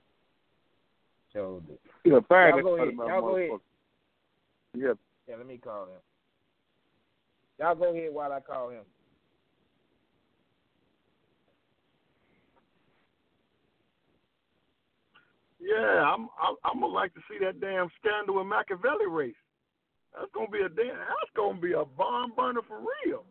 So, 1.33 1.63
the, 1.69 2.11
Yeah. 2.11 2.21
Y'all 2.55 2.63
go 2.63 2.77
ahead. 2.77 2.95
Y'all 2.95 3.21
go 3.21 3.37
ahead. 3.37 3.51
Yeah. 4.75 4.93
yeah, 5.29 5.37
let 5.37 5.47
me 5.47 5.59
call 5.59 5.85
him. 5.85 6.01
Y'all 7.59 7.75
go 7.75 7.95
ahead 7.95 8.13
while 8.13 8.33
I 8.33 8.41
call 8.41 8.71
him. 8.71 8.83
Yeah, 15.67 15.99
I'm, 16.15 16.29
I'm 16.39 16.55
I'm 16.63 16.81
gonna 16.81 16.93
like 16.95 17.13
to 17.15 17.21
see 17.29 17.43
that 17.45 17.61
damn 17.61 17.91
scandal 17.99 18.41
in 18.41 18.47
Machiavelli 18.47 19.11
race. 19.11 19.35
That's 20.15 20.31
gonna 20.33 20.49
be 20.49 20.63
a 20.63 20.69
damn. 20.71 20.95
That's 20.95 21.33
gonna 21.35 21.59
be 21.59 21.73
a 21.73 21.85
bomb 21.85 22.33
burner 22.37 22.63
for 22.69 22.79
real. 22.79 23.25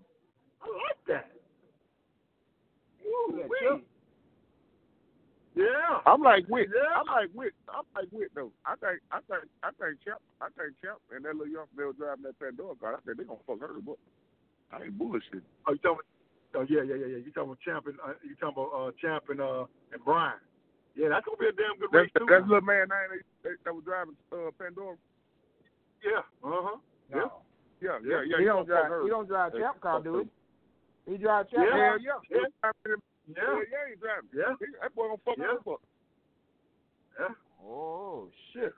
I 0.59 0.67
like 0.67 0.99
that. 1.07 1.31
Ooh, 3.07 3.39
Yeah, 3.39 3.77
yeah. 5.55 6.03
I'm 6.05 6.21
like 6.21 6.43
Wick. 6.49 6.67
Yeah. 6.75 6.99
I'm 6.99 7.07
like 7.07 7.31
Wick. 7.33 7.53
I'm 7.69 7.87
like 7.95 8.11
Wick 8.11 8.29
though. 8.35 8.51
I 8.65 8.75
think 8.75 8.99
I 9.11 9.19
think 9.31 9.47
I 9.63 9.69
think 9.79 10.03
Champ 10.03 10.19
I 10.41 10.51
think 10.59 10.75
Champ 10.83 10.99
and 11.15 11.23
that 11.23 11.39
little 11.39 11.47
young 11.47 11.71
girl 11.77 11.93
driving 11.93 12.23
that 12.23 12.39
Pandora 12.39 12.75
car, 12.75 12.95
I 12.95 12.99
think 13.07 13.17
they 13.17 13.23
gonna 13.23 13.39
fuck 13.47 13.61
her 13.61 13.79
but 13.79 13.95
I 14.73 14.83
ain't 14.83 14.97
bullshit. 14.97 15.45
Oh, 15.67 15.71
you 15.71 15.79
talking? 15.79 16.03
Oh 16.55 16.65
yeah, 16.67 16.83
yeah, 16.83 16.95
yeah, 16.99 17.15
yeah. 17.15 17.21
You 17.23 17.31
talking 17.31 17.55
about 17.55 17.63
champion? 17.63 17.95
Uh, 18.03 18.19
you 18.27 18.35
talking 18.35 18.59
about 18.59 18.75
uh, 18.75 18.91
champion 18.99 19.39
uh, 19.39 19.65
and 19.93 20.03
Brian? 20.03 20.43
Yeah, 20.95 21.09
that's 21.11 21.25
gonna 21.27 21.37
be 21.37 21.47
a 21.47 21.51
damn 21.51 21.75
good 21.79 21.91
That's, 21.91 22.07
race 22.07 22.11
too. 22.17 22.25
that's 22.29 22.47
little 22.47 22.63
man 22.63 22.87
name 22.87 23.19
that, 23.43 23.55
that 23.67 23.73
was 23.75 23.83
driving 23.83 24.15
uh, 24.31 24.51
Pandora. 24.57 24.95
Yeah. 26.03 26.23
Uh 26.43 26.63
huh. 26.63 26.77
Yeah. 27.11 27.27
Yeah, 27.83 27.99
yeah, 28.01 28.21
yeah. 28.23 28.37
he 28.39 28.43
you 28.47 28.47
don't 28.47 28.63
fuck 28.63 28.87
drive. 28.87 28.89
her. 28.89 29.03
He 29.03 29.09
don't 29.09 29.27
drive 29.27 29.51
Hey, 29.51 29.59
champ 29.59 29.81
car, 29.81 29.99
fuck 29.99 30.03
do 30.07 30.13
her. 30.15 30.23
he? 31.05 31.11
He 31.11 31.17
drive 31.19 31.49
champ 31.51 31.67
Yeah. 31.67 31.75
car. 31.75 31.99
Yeah, 31.99 32.17
yeah. 32.31 32.39
Yeah. 32.39 32.71
Yeah, 32.87 32.95
Yeah. 33.27 33.63
yeah, 33.67 33.83
he 33.91 33.95
driving. 33.99 34.29
Yeah. 34.31 34.55
He, 34.59 34.65
that 34.81 34.95
boy 34.95 35.07
gonna 35.11 35.19
fuck 35.27 35.35
Yeah. 35.37 35.51
her 35.51 35.73
up. 35.73 35.81
Yeah. 37.19 37.35
Oh 37.67 38.29
shit! 38.53 38.73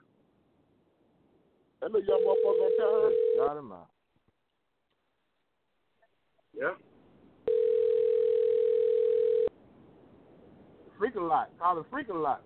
That 1.80 1.92
little 1.92 2.02
young 2.02 2.22
motherfucker 2.26 2.58
gonna 2.58 2.76
tell 2.78 2.94
her. 3.02 3.46
Got 3.46 3.56
him 3.58 3.72
out. 3.72 3.88
Yeah. 6.54 6.74
Freaking 11.00 11.28
lot. 11.28 11.50
Call 11.58 11.78
it 11.78 11.86
freaking 11.90 12.22
lot. 12.22 12.42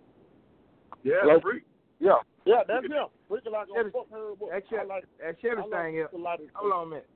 Yeah. 1.02 1.14
Hello? 1.22 1.40
Freak. 1.40 1.64
Yeah, 2.00 2.14
yeah, 2.44 2.62
that's 2.66 2.84
him. 2.84 2.92
Freaking 3.30 3.52
like 3.52 3.68
gonna 3.68 3.80
Chevy- 3.84 3.90
fuck. 3.92 4.10
That 4.10 4.52
I 4.54 4.60
Chevy, 4.68 4.88
like, 4.88 5.04
that 5.20 5.40
Chevy 5.40 5.56
I 5.56 5.60
like 5.66 5.70
thing 5.84 5.92
here. 5.94 6.08
a 6.12 6.18
lot 6.18 6.40
of 6.40 6.46
Hold 6.54 6.72
on 6.72 6.86
a 6.86 6.90
minute. 6.90 7.08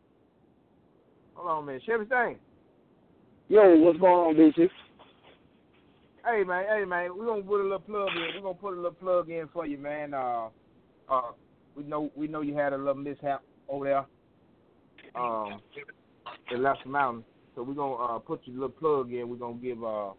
Hold 1.34 1.51
on 1.51 1.62
a 1.62 1.66
minute. 1.66 1.82
Chevy 1.84 2.05
thing. 2.05 2.39
Yo, 3.49 3.76
what's 3.78 3.99
going 3.99 4.12
on, 4.12 4.37
BT? 4.37 4.68
Hey 6.24 6.43
man, 6.45 6.64
hey 6.68 6.84
man, 6.84 7.16
we're 7.16 7.26
gonna 7.26 7.43
put 7.43 7.61
a 7.61 7.62
little 7.62 7.78
plug 7.80 8.09
in. 8.16 8.22
We're 8.37 8.43
gonna 8.43 8.55
put 8.55 8.72
a 8.74 8.76
little 8.76 8.91
plug 8.93 9.30
in 9.30 9.49
for 9.53 9.66
you, 9.66 9.78
man. 9.78 10.14
Uh, 10.14 10.49
uh, 11.09 11.32
we 11.76 11.84
know 11.84 12.11
we 12.16 12.26
know 12.26 12.41
you 12.41 12.57
had 12.57 12.72
a 12.72 12.76
little 12.76 12.95
mishap 12.95 13.43
over 13.68 13.84
there, 13.84 14.07
um, 15.20 15.61
in 16.51 16.62
Left 16.62 16.84
Mountain. 16.87 17.24
So 17.55 17.62
we're 17.62 17.74
gonna 17.74 17.95
uh, 17.95 18.18
put 18.18 18.41
your 18.45 18.55
little 18.55 18.68
plug 18.70 19.12
in. 19.12 19.28
We're 19.28 19.37
gonna 19.37 19.55
give 19.59 19.82
uh 19.84 20.11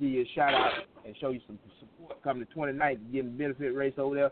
give 0.00 0.10
you 0.10 0.22
a 0.22 0.28
shout 0.34 0.54
out 0.54 0.72
and 1.04 1.14
show 1.20 1.30
you 1.30 1.40
some 1.46 1.58
support 1.80 2.22
coming 2.22 2.46
the 2.48 2.60
29th, 2.60 2.98
getting 3.12 3.36
benefit 3.36 3.74
race 3.74 3.94
over 3.98 4.14
there, 4.14 4.30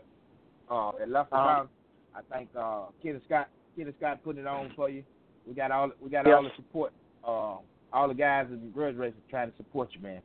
uh, 0.69 0.89
at 1.01 1.09
Left 1.09 1.31
Uh-huh. 1.31 1.43
Mountain. 1.45 1.69
I 2.15 2.37
think 2.37 2.49
uh, 2.57 2.85
Kenny 3.03 3.19
Scott, 3.25 3.49
Kenny 3.77 3.91
Scott 3.97 4.23
put 4.23 4.37
it 4.37 4.47
on 4.47 4.71
for 4.75 4.89
you. 4.89 5.03
We 5.47 5.53
got 5.53 5.71
all 5.71 5.91
we 6.01 6.09
got 6.09 6.25
Yeah. 6.25 6.35
all 6.35 6.43
the 6.43 6.49
support. 6.55 6.91
Uh, 7.23 7.57
all 7.93 8.07
the 8.07 8.13
guys 8.13 8.47
in 8.49 8.59
the 8.61 8.67
grudge 8.67 8.95
race 8.95 9.13
are 9.13 9.29
trying 9.29 9.51
to 9.51 9.57
support 9.57 9.89
you, 9.93 10.01
man. 10.01 10.21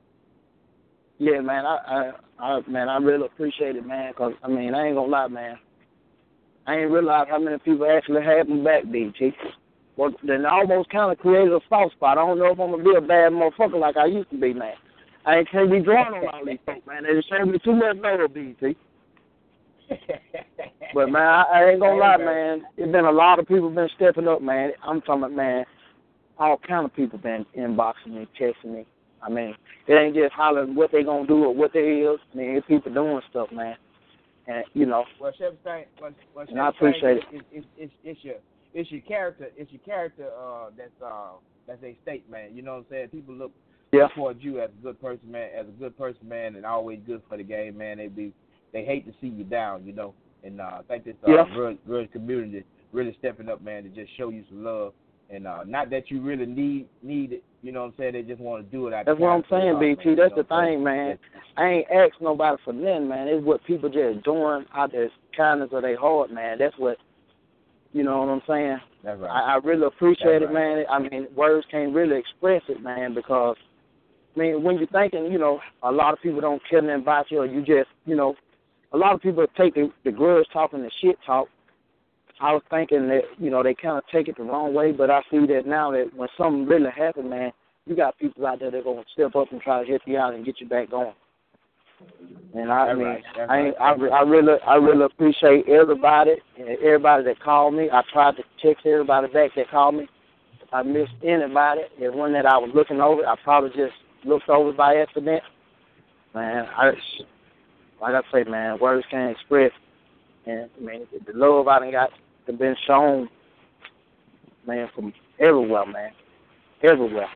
Yeah, 1.19 1.41
man, 1.41 1.67
I, 1.67 2.13
I, 2.39 2.45
I, 2.57 2.61
man, 2.69 2.89
I 2.89 2.97
really 2.97 3.27
appreciate 3.27 3.77
it, 3.77 3.85
man. 3.87 4.13
Cause 4.15 4.33
I 4.43 4.49
mean, 4.49 4.75
I 4.75 4.87
ain't 4.87 4.97
gonna 4.97 5.09
lie, 5.11 5.29
man. 5.29 5.57
I 6.67 6.77
ain't 6.77 6.91
realize 6.91 7.27
how 7.29 7.39
many 7.39 7.59
people 7.59 7.87
actually 7.91 8.23
had 8.23 8.49
me 8.49 8.63
back, 8.63 8.85
BT. 8.91 9.33
Well, 9.97 10.13
then 10.23 10.47
I 10.47 10.51
almost 10.61 10.89
kind 10.91 11.13
of 11.13 11.19
created 11.19 11.53
a 11.53 11.61
soft 11.69 11.93
spot. 11.95 12.17
I 12.17 12.25
don't 12.27 12.39
know 12.39 12.47
if 12.53 12.59
I'm 12.61 12.71
gonna 12.71 12.83
be 12.85 12.95
a 12.97 13.01
bad 13.01 13.33
motherfucker 13.33 13.79
like 13.79 13.97
I 13.97 14.07
used 14.07 14.31
to 14.31 14.39
be, 14.39 14.55
man. 14.55 14.75
I 15.27 15.45
can't 15.51 15.71
be 15.71 15.81
drawing 15.81 16.15
on 16.15 16.35
all 16.35 16.45
these 16.45 16.59
folks, 16.65 16.87
man. 16.87 17.03
They 17.05 17.13
just 17.15 17.29
showing 17.29 17.51
me 17.51 17.59
too 17.59 17.75
much 17.75 17.97
love, 17.97 18.35
BT. 18.35 18.77
But 20.93 21.11
man, 21.11 21.23
I, 21.23 21.45
I 21.53 21.71
ain't 21.71 21.81
gonna 21.81 21.97
lie, 22.01 22.17
man. 22.17 22.63
It's 22.77 22.91
been 22.91 23.05
a 23.05 23.13
lot 23.13 23.39
of 23.39 23.47
people 23.47 23.71
been 23.71 23.89
stepping 23.95 24.27
up, 24.27 24.43
man. 24.43 24.73
I'm 24.83 25.01
talking 25.03 25.23
about, 25.23 25.33
man. 25.33 25.65
All 26.39 26.59
kind 26.67 26.85
of 26.85 26.95
people 26.95 27.19
been 27.19 27.47
inboxing 27.57 28.09
me, 28.09 28.29
texting 28.41 28.73
me. 28.75 28.87
I 29.23 29.29
mean, 29.29 29.55
it 29.87 29.93
ain't 29.93 30.17
just 30.17 30.33
hollering 30.33 30.75
what 30.75 30.91
they 30.91 31.03
gonna 31.05 31.27
do 31.27 31.45
or 31.45 31.55
what 31.55 31.73
they 31.73 31.81
is. 31.81 32.19
I 32.33 32.37
mean, 32.37 32.57
it's 32.57 32.67
people 32.67 32.93
doing 32.93 33.21
stuff, 33.31 33.53
man. 33.53 33.77
And 34.47 34.65
you 34.73 34.87
know, 34.87 35.05
Well, 35.21 35.33
Chef 35.39 35.53
Stein, 35.61 35.85
well, 36.01 36.13
well, 36.35 36.47
And 36.49 36.61
I 36.61 36.71
Chef 36.71 36.77
Stein, 36.77 36.89
appreciate 36.89 37.17
it. 37.19 37.25
It's, 37.31 37.45
it's, 37.53 37.67
it's, 37.77 37.93
it's 38.03 38.25
your 38.25 38.35
it's 38.75 38.91
your 38.91 39.03
character. 39.03 39.49
It's 39.57 39.71
your 39.71 39.83
character 39.85 40.29
uh, 40.37 40.71
that's 40.77 40.91
uh, 41.05 41.33
that's 41.67 41.83
a 41.85 41.97
state 42.03 42.29
man. 42.31 42.51
You 42.55 42.63
know 42.63 42.73
what 42.73 42.79
I'm 42.79 42.87
saying? 42.91 43.09
People 43.09 43.35
look 43.35 43.53
Yeah. 43.93 44.09
towards 44.15 44.43
you 44.43 44.61
as 44.61 44.71
a 44.71 44.83
good 44.83 45.01
person, 45.01 45.31
man. 45.31 45.49
As 45.59 45.67
a 45.67 45.73
good 45.73 45.97
person, 45.99 46.29
man, 46.29 46.57
and 46.57 46.65
always 46.65 47.01
good 47.07 47.23
for 47.29 47.37
the 47.37 47.43
game, 47.43 47.77
man. 47.77 47.99
They 47.99 48.07
be 48.07 48.33
they 48.73 48.85
hate 48.85 49.05
to 49.07 49.13
see 49.21 49.29
you 49.29 49.45
down, 49.45 49.85
you 49.85 49.93
know. 49.93 50.15
And 50.45 50.61
uh, 50.61 50.79
I 50.79 50.83
think 50.87 51.05
this 51.05 51.17
uh, 51.27 51.33
Yeah. 51.33 51.45
grudge, 51.55 51.79
grudge 51.87 52.11
community 52.13 52.65
really 52.93 53.17
stepping 53.19 53.49
up, 53.49 53.63
man, 53.63 53.83
to 53.85 53.89
just 53.89 54.17
show 54.17 54.31
you 54.31 54.45
some 54.49 54.65
love. 54.65 54.93
And 55.29 55.47
uh, 55.47 55.63
not 55.65 55.91
that 55.91 56.11
you 56.11 56.21
really 56.21 56.47
need 56.47 56.89
need 57.03 57.33
it, 57.33 57.45
you 57.63 57.71
know 57.71 57.83
what 57.83 57.87
I'm 57.89 57.95
saying? 57.99 58.13
They 58.15 58.23
just 58.23 58.41
want 58.41 58.65
to 58.65 58.77
do 58.77 58.89
it. 58.89 58.95
Out 58.95 59.07
that's 59.07 59.21
what 59.21 59.29
I'm 59.29 59.45
saying, 59.49 59.79
BT. 59.79 60.17
That's 60.17 60.35
the 60.35 60.43
know 60.43 60.45
what 60.49 60.53
I'm 60.53 60.67
thing, 60.67 60.85
man. 60.85 61.19
I 61.57 61.67
ain't 61.67 61.91
asked 61.91 62.21
nobody 62.21 62.57
for 62.65 62.73
nothing, 62.73 63.09
man. 63.09 63.29
It's 63.29 63.45
what 63.45 63.63
people 63.65 63.89
just 63.89 64.25
doing 64.25 64.65
out 64.75 64.91
their 64.91 65.09
kindness 65.37 65.71
of 65.73 65.83
their 65.83 65.99
heart, 65.99 66.33
man. 66.33 66.59
That's 66.59 66.77
what, 66.79 66.97
you 67.93 68.03
know 68.03 68.19
what 68.21 68.29
I'm 68.29 68.43
saying. 68.49 68.79
That's 69.05 69.21
right. 69.21 69.31
I, 69.31 69.55
I 69.55 69.57
really 69.59 69.87
appreciate 69.87 70.41
That's 70.41 70.51
it, 70.51 70.55
man. 70.55 70.85
I 70.91 70.99
mean, 70.99 71.29
words 71.37 71.65
can't 71.71 71.95
really 71.95 72.17
express 72.17 72.63
it, 72.69 72.83
man, 72.83 73.15
because 73.15 73.57
I 74.35 74.39
mean, 74.39 74.63
when 74.63 74.79
you're 74.79 74.87
thinking, 74.87 75.31
you 75.33 75.39
know, 75.39 75.61
a 75.83 75.91
lot 75.91 76.13
of 76.13 76.21
people 76.21 76.41
don't 76.41 76.63
care 76.69 76.81
nothing 76.81 77.03
about 77.03 77.31
you, 77.31 77.39
or 77.39 77.47
you 77.47 77.61
just, 77.61 77.89
you 78.07 78.15
know, 78.15 78.37
a 78.93 78.97
lot 78.97 79.15
of 79.15 79.21
people 79.21 79.45
take 79.57 79.75
the, 79.75 79.91
the 80.05 80.13
grudge 80.13 80.47
talk 80.53 80.73
and 80.73 80.85
the 80.85 80.91
shit 81.01 81.17
talk. 81.25 81.49
I 82.41 82.53
was 82.53 82.63
thinking 82.71 83.09
that, 83.09 83.23
you 83.39 83.51
know, 83.51 83.63
they 83.63 83.75
kind 83.75 83.99
of 83.99 84.05
take 84.11 84.29
it 84.29 84.37
the 84.37 84.45
wrong 84.45 84.73
way, 84.73 84.93
but 84.93 85.11
I 85.11 85.21
see 85.31 85.47
that 85.47 85.67
now 85.67 85.91
that 85.91 86.15
when 86.17 86.29
something 86.39 86.67
really 86.67 86.91
happened, 86.91 87.29
man, 87.29 87.53
you 87.87 87.97
got 87.97 88.19
people 88.19 88.47
out 88.47 88.61
there 88.61 88.71
that 88.71 88.79
are 88.79 88.83
gonna 88.83 89.05
step 89.13 89.35
up 89.37 89.53
and 89.53 89.61
try 89.61 89.83
to 89.83 89.89
help 89.89 90.03
you 90.07 90.17
out 90.17 90.35
and 90.35 90.45
get 90.45 90.61
you 90.61 90.69
back 90.69 90.91
going. 90.91 91.13
And 92.55 92.73
I 92.73 92.87
That's 92.87 92.99
mean, 92.99 93.07
right. 93.09 93.25
I 93.49 93.59
ain't. 93.59 93.77
I, 93.79 93.93
I 93.93 94.23
really, 94.23 94.55
I 94.67 94.75
really 94.77 95.05
appreciate 95.05 95.69
everybody 95.69 96.37
and 96.59 96.69
everybody 96.83 97.25
that 97.25 97.41
called 97.41 97.75
me. 97.75 97.91
I 97.93 98.03
tried 98.13 98.37
to 98.37 98.43
text 98.63 98.87
everybody 98.87 99.29
back 99.29 99.51
that 99.57 99.71
called 99.71 99.97
me. 99.97 100.09
If 100.63 100.69
I 100.73 100.83
missed 100.83 101.13
anybody, 101.23 101.83
the 101.99 102.11
one 102.11 102.33
that 102.33 102.47
I 102.47 102.57
was 102.57 102.71
looking 102.75 103.01
over, 103.01 103.27
I 103.27 103.37
probably 103.45 103.71
just 103.71 103.93
looked 104.25 104.49
over 104.49 104.73
by 104.73 104.97
accident. 104.97 105.43
Man, 106.35 106.67
I, 106.77 106.93
like 108.01 108.15
I 108.15 108.23
say, 108.33 108.49
man, 108.49 108.79
words 108.79 109.07
can't 109.11 109.33
express. 109.33 109.73
And 110.47 110.71
I 110.77 110.85
mean, 110.85 111.07
the 111.27 111.33
love 111.35 111.69
I 111.69 111.81
done 111.81 111.91
got 111.93 112.11
that 112.47 112.59
been 112.59 112.77
shown, 112.87 113.29
man, 114.67 114.89
from 114.95 115.13
everywhere, 115.39 115.87
man, 115.87 116.11
everywhere. 116.83 117.29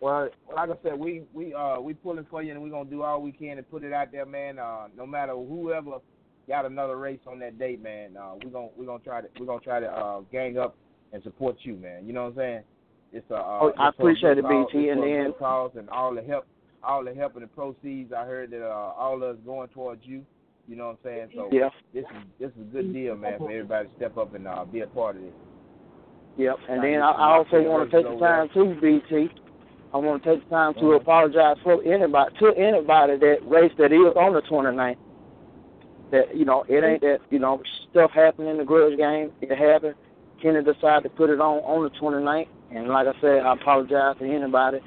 Well, 0.00 0.30
like 0.54 0.70
I 0.70 0.74
said, 0.82 0.98
we 0.98 1.24
we 1.34 1.52
uh 1.52 1.80
we 1.80 1.92
pulling 1.94 2.26
for 2.30 2.42
you, 2.42 2.52
and 2.52 2.62
we're 2.62 2.70
gonna 2.70 2.88
do 2.88 3.02
all 3.02 3.20
we 3.20 3.32
can 3.32 3.56
to 3.56 3.62
put 3.62 3.84
it 3.84 3.92
out 3.92 4.12
there, 4.12 4.24
man. 4.24 4.58
Uh, 4.58 4.86
no 4.96 5.06
matter 5.06 5.32
whoever 5.32 5.98
got 6.48 6.64
another 6.64 6.96
race 6.96 7.20
on 7.26 7.38
that 7.40 7.58
date, 7.58 7.82
man. 7.82 8.16
Uh, 8.16 8.32
we're 8.42 8.50
gonna 8.50 8.68
we're 8.76 8.86
gonna 8.86 9.02
try 9.02 9.20
to 9.20 9.28
we're 9.38 9.46
gonna 9.46 9.60
try 9.60 9.80
to 9.80 9.86
uh 9.86 10.20
gang 10.32 10.58
up 10.58 10.74
and 11.12 11.22
support 11.22 11.56
you, 11.62 11.76
man. 11.76 12.06
You 12.06 12.12
know 12.12 12.24
what 12.24 12.30
I'm 12.30 12.36
saying? 12.36 12.62
It's 13.12 13.28
a 13.30 13.34
uh, 13.36 13.58
Oh, 13.62 13.72
I 13.78 13.88
it's 13.88 13.96
for 13.96 14.02
a 14.02 14.12
appreciate 14.12 14.38
it, 14.38 14.44
BT, 14.48 14.88
and 14.90 15.02
then- 15.02 15.32
cause 15.38 15.72
and 15.76 15.88
all 15.90 16.14
the 16.14 16.22
help, 16.22 16.46
all 16.82 17.04
the 17.04 17.14
help 17.14 17.34
and 17.34 17.42
the 17.42 17.48
proceeds. 17.48 18.12
I 18.12 18.24
heard 18.24 18.50
that 18.50 18.64
uh, 18.64 18.92
all 18.96 19.16
of 19.16 19.22
us 19.22 19.36
going 19.44 19.68
towards 19.68 20.04
you. 20.06 20.24
You 20.68 20.76
know 20.76 20.86
what 20.88 20.90
I'm 20.92 20.98
saying? 21.04 21.28
So 21.34 21.48
Yeah. 21.50 21.70
this 21.92 22.04
is 22.04 22.16
this 22.38 22.50
is 22.52 22.60
a 22.60 22.72
good 22.72 22.92
deal, 22.92 23.16
man, 23.16 23.38
for 23.38 23.50
everybody 23.50 23.88
to 23.88 23.94
step 23.96 24.16
up 24.16 24.34
and 24.34 24.46
uh, 24.46 24.64
be 24.64 24.80
a 24.80 24.86
part 24.86 25.16
of 25.16 25.22
this. 25.22 25.32
Yep. 26.36 26.56
And 26.68 26.84
then 26.84 27.02
I, 27.02 27.10
I 27.10 27.36
also 27.36 27.60
want 27.62 27.90
to 27.90 27.96
take 27.96 28.10
the 28.10 28.18
time 28.18 28.48
too, 28.54 28.76
BT. 28.80 29.28
I 29.92 29.96
want 29.96 30.22
to 30.22 30.36
take 30.36 30.44
the 30.44 30.50
time 30.50 30.74
to 30.74 30.92
apologize 30.92 31.56
for 31.64 31.82
anybody 31.82 32.32
to 32.38 32.54
anybody 32.56 33.16
that 33.18 33.38
race 33.44 33.72
that 33.78 33.92
is 33.92 34.14
on 34.16 34.32
the 34.34 34.42
29th. 34.42 34.96
That 36.12 36.36
you 36.36 36.44
know, 36.44 36.64
it 36.68 36.84
ain't 36.84 37.00
that 37.02 37.18
you 37.30 37.40
know 37.40 37.60
stuff 37.90 38.12
happened 38.12 38.48
in 38.48 38.58
the 38.58 38.64
grudge 38.64 38.96
game. 38.96 39.32
It 39.40 39.56
happened. 39.56 39.94
Kenny 40.40 40.62
decided 40.62 41.02
to 41.02 41.10
put 41.10 41.30
it 41.30 41.40
on 41.40 41.58
on 41.58 41.82
the 41.82 41.90
29th, 41.98 42.46
and 42.74 42.88
like 42.88 43.06
I 43.06 43.20
said, 43.20 43.40
I 43.40 43.54
apologize 43.54 44.16
to 44.18 44.24
anybody 44.24 44.78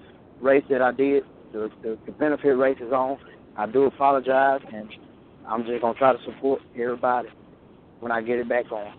race 0.42 0.64
that 0.70 0.82
I 0.82 0.92
did. 0.92 1.24
The, 1.52 1.70
the, 1.82 1.98
the 2.06 2.12
benefit 2.14 2.50
race 2.58 2.78
is 2.82 2.92
on. 2.92 3.18
I 3.56 3.68
do 3.68 3.84
apologize, 3.84 4.62
and 4.74 4.90
I'm 5.48 5.66
just 5.66 5.82
gonna 5.82 5.98
try 5.98 6.14
to 6.14 6.24
support 6.26 6.62
everybody 6.76 7.30
when 8.00 8.12
I 8.12 8.22
get 8.22 8.40
it 8.40 8.50
back 8.50 8.72
on. 8.72 8.94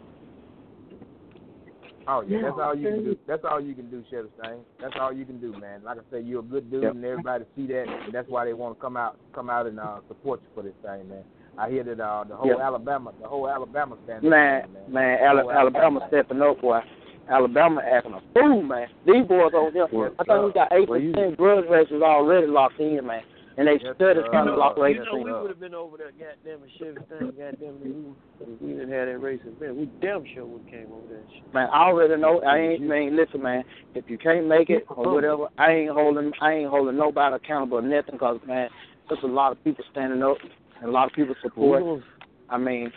Oh 2.07 2.20
yeah, 2.20 2.43
that's 2.43 2.59
all 2.61 2.74
you 2.74 2.87
can 2.89 3.05
do. 3.05 3.16
That's 3.26 3.45
all 3.51 3.61
you 3.61 3.74
can 3.74 3.91
do, 3.91 4.05
Chevy 4.11 4.28
Stain. 4.39 4.61
That's 4.80 4.95
all 5.01 5.12
you 5.12 5.24
can 5.24 5.41
do, 5.41 5.53
man. 5.59 5.82
Like 5.82 5.99
I 5.99 6.01
say, 6.11 6.20
you're 6.20 6.41
a 6.41 6.43
good 6.43 6.70
dude, 6.70 6.82
Yep. 6.82 6.93
and 6.93 7.05
everybody 7.05 7.45
see 7.57 7.66
that, 7.68 7.87
and 7.89 8.12
that's 8.12 8.28
why 8.28 8.45
they 8.45 8.53
want 8.53 8.76
to 8.76 8.80
come 8.80 8.97
out, 8.97 9.16
come 9.35 9.49
out 9.49 9.66
and 9.66 9.80
uh, 9.80 10.01
support 10.09 10.41
you 10.43 10.49
for 10.55 10.62
this 10.62 10.74
thing, 10.82 11.09
man. 11.09 11.24
I 11.57 11.70
hear 11.70 11.82
that 11.85 12.01
uh, 12.01 12.24
the 12.24 12.37
whole 12.37 12.49
Yep. 12.49 12.59
Alabama, 12.61 13.12
the 13.22 13.26
whole 13.26 13.49
Alabama 13.49 13.97
standing. 14.05 14.28
Man, 14.28 14.68
man, 14.89 15.18
Ala- 15.22 15.51
Alabama 15.51 16.05
stepping 16.09 16.43
up, 16.43 16.61
boy. 16.61 16.80
Alabama 17.29 17.81
acting 17.85 18.14
a 18.14 18.20
fool, 18.35 18.62
man. 18.62 18.89
These 19.07 19.27
boys 19.27 19.53
over 19.55 19.70
there, 19.70 19.85
I 19.85 20.25
think 20.25 20.45
we 20.45 20.53
got 20.53 20.72
eight 20.72 20.89
Well, 20.89 21.01
you- 21.01 21.12
percent 21.12 21.37
grudge 21.37 21.68
races 21.68 22.03
already 22.03 22.47
locked 22.47 22.81
in, 22.81 23.07
man. 23.07 23.22
And 23.57 23.68
they 23.68 23.79
Yes, 23.79 23.95
study 23.95 24.20
sir. 24.20 24.29
trying 24.31 24.47
to 24.47 24.57
lock 24.57 24.77
You 24.77 25.05
know, 25.05 25.16
we 25.16 25.31
would 25.33 25.49
have 25.49 25.61
been 25.61 25.75
over 25.75 25.97
there, 25.97 26.11
goddamn 26.11 26.64
it, 26.64 26.70
Chevy 26.77 26.99
thing, 27.09 27.33
goddamn 27.39 27.79
it, 27.85 28.47
we, 28.51 28.66
we 28.66 28.72
didn't 28.75 28.91
have 28.91 29.07
that 29.07 29.18
race 29.18 29.41
event. 29.47 29.77
We 29.77 29.87
damn 30.01 30.25
sure 30.35 30.45
would 30.45 30.68
came 30.68 30.89
over 30.93 31.07
there. 31.09 31.22
shit. 31.33 31.55
Man, 31.55 31.68
I 31.72 31.85
already 31.85 32.20
know. 32.20 32.43
I 32.43 32.59
ain't. 32.59 32.83
Man, 32.83 33.14
listen, 33.14 33.43
man. 33.43 33.62
If 33.95 34.11
you 34.11 34.18
can't 34.18 34.49
make 34.49 34.70
it 34.70 34.85
or 34.89 35.14
whatever, 35.14 35.47
I 35.57 35.70
ain't 35.70 35.93
holding. 35.93 36.33
I 36.41 36.53
ain't 36.53 36.70
holding 36.70 36.97
nobody 36.97 37.37
accountable 37.37 37.79
or 37.79 37.83
nothing. 37.83 38.18
Cause 38.18 38.41
man, 38.45 38.68
there's 39.09 39.22
a 39.22 39.29
lot 39.29 39.53
of 39.53 39.62
people 39.62 39.85
standing 39.93 40.22
up 40.25 40.39
and 40.81 40.89
a 40.89 40.93
lot 40.93 41.07
of 41.07 41.12
people 41.12 41.37
support. 41.41 42.03
I 42.49 42.59
mean, 42.59 42.91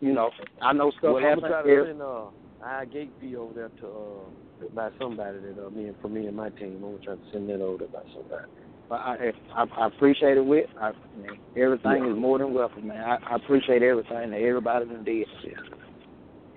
you 0.00 0.12
know, 0.14 0.30
I 0.62 0.72
know 0.72 0.90
stuff 0.92 1.12
Well, 1.14 1.22
happens 1.22 1.42
gonna 1.42 1.52
try 1.52 1.62
to 1.62 1.68
here. 1.68 1.96
Uh, 2.02 2.30
send 2.60 2.70
I 2.70 2.84
gate 2.84 3.12
fee 3.20 3.36
over 3.36 3.52
there 3.54 3.70
to 3.80 3.86
uh, 3.86 4.66
by 4.74 4.90
somebody 5.00 5.38
that 5.40 5.66
uh, 5.66 5.70
me 5.70 5.86
and 5.86 5.96
for 6.00 6.08
me 6.08 6.26
and 6.26 6.36
my 6.36 6.50
team. 6.50 6.74
I'm 6.76 6.82
gonna 6.82 6.98
try 6.98 7.14
to 7.14 7.20
send 7.32 7.48
that 7.48 7.60
over 7.60 7.78
there 7.78 7.88
by 7.88 8.02
somebody. 8.14 8.44
But 8.88 8.96
I 8.96 9.32
I, 9.56 9.64
I 9.78 9.86
appreciate 9.86 10.36
it 10.36 10.44
with 10.44 10.66
I 10.80 10.92
man, 11.16 11.38
everything 11.56 12.04
Yeah. 12.04 12.12
is 12.12 12.18
more 12.18 12.38
than 12.38 12.52
welcome, 12.54 12.88
man. 12.88 12.98
I, 13.00 13.16
I 13.32 13.36
appreciate 13.36 13.82
everything 13.82 14.30
that 14.30 14.40
everybody 14.40 14.86
done 14.86 15.04
did. 15.04 15.26
Yeah. 15.44 15.50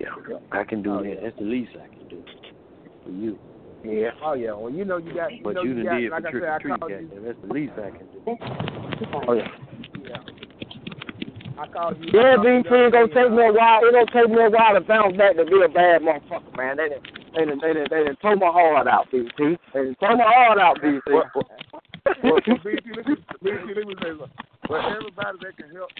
Yeah, 0.00 0.08
I 0.52 0.64
can 0.64 0.82
do 0.82 0.94
Oh, 0.94 1.02
that. 1.02 1.08
yeah. 1.08 1.14
That's 1.22 1.36
the 1.38 1.44
least 1.44 1.70
I 1.76 1.86
can 1.96 2.08
do 2.08 2.22
for 3.04 3.10
you. 3.10 3.38
Yeah. 3.84 4.10
Oh 4.24 4.32
yeah. 4.34 4.52
Well, 4.54 4.70
you 4.72 4.84
know 4.84 4.96
you 4.96 5.14
got. 5.14 5.32
You 5.32 5.40
But 5.44 5.54
know 5.54 5.62
you 5.62 5.70
you 5.70 5.84
done 5.84 5.84
got. 5.84 5.98
did 6.00 6.10
like 6.10 6.22
for 6.22 6.28
I 6.28 6.30
trick 6.30 6.42
said, 6.42 6.48
or 6.48 6.52
I 6.52 6.58
treat, 6.58 7.00
you. 7.00 7.20
That's 7.24 7.38
the 7.46 7.52
least 7.54 7.72
I 7.76 7.90
can 7.90 8.06
do. 8.12 8.20
Oh 9.28 9.32
yeah. 9.34 9.48
I 11.58 11.66
called 11.68 11.96
you. 12.00 12.10
Yeah, 12.12 12.20
I 12.20 12.36
called 12.36 12.46
you 12.46 12.62
BT, 12.62 12.68
the 12.68 12.84
it's 12.84 12.94
gonna 12.94 13.14
take 13.14 13.30
me 13.30 13.42
a 13.46 13.52
while. 13.52 13.80
It's 13.82 13.94
gonna 13.94 14.10
take 14.10 14.30
me 14.30 14.42
a 14.42 14.50
while 14.50 14.74
to 14.74 14.82
bounce 14.82 15.16
back 15.16 15.36
to 15.36 15.44
be 15.44 15.62
a 15.62 15.70
bad 15.70 16.02
motherfucker, 16.02 16.52
man. 16.56 16.76
They 16.76 16.88
done, 16.90 17.04
they 17.34 17.44
done, 17.44 17.60
they 17.62 17.72
done, 17.74 17.88
they 17.90 18.00
done 18.04 18.16
tore 18.22 18.36
my 18.36 18.50
heart 18.50 18.86
out, 18.86 19.10
BT. 19.10 19.58
They 19.72 19.80
done 19.86 19.96
tore 20.00 20.16
my 20.16 20.26
heart 20.26 20.58
out, 20.58 20.82
BT. 20.82 21.00
Well, 21.06 21.30
well, 22.22 22.40
BT, 22.42 22.90
let 22.96 23.06
me, 23.06 23.16
BT, 23.42 23.70
let 23.74 23.86
me 23.86 23.94
say 24.02 24.12
something. 24.18 24.54
Well, 24.68 24.80
everybody 24.80 25.36
that 25.44 25.54
can 25.60 25.70
help, 25.76 25.92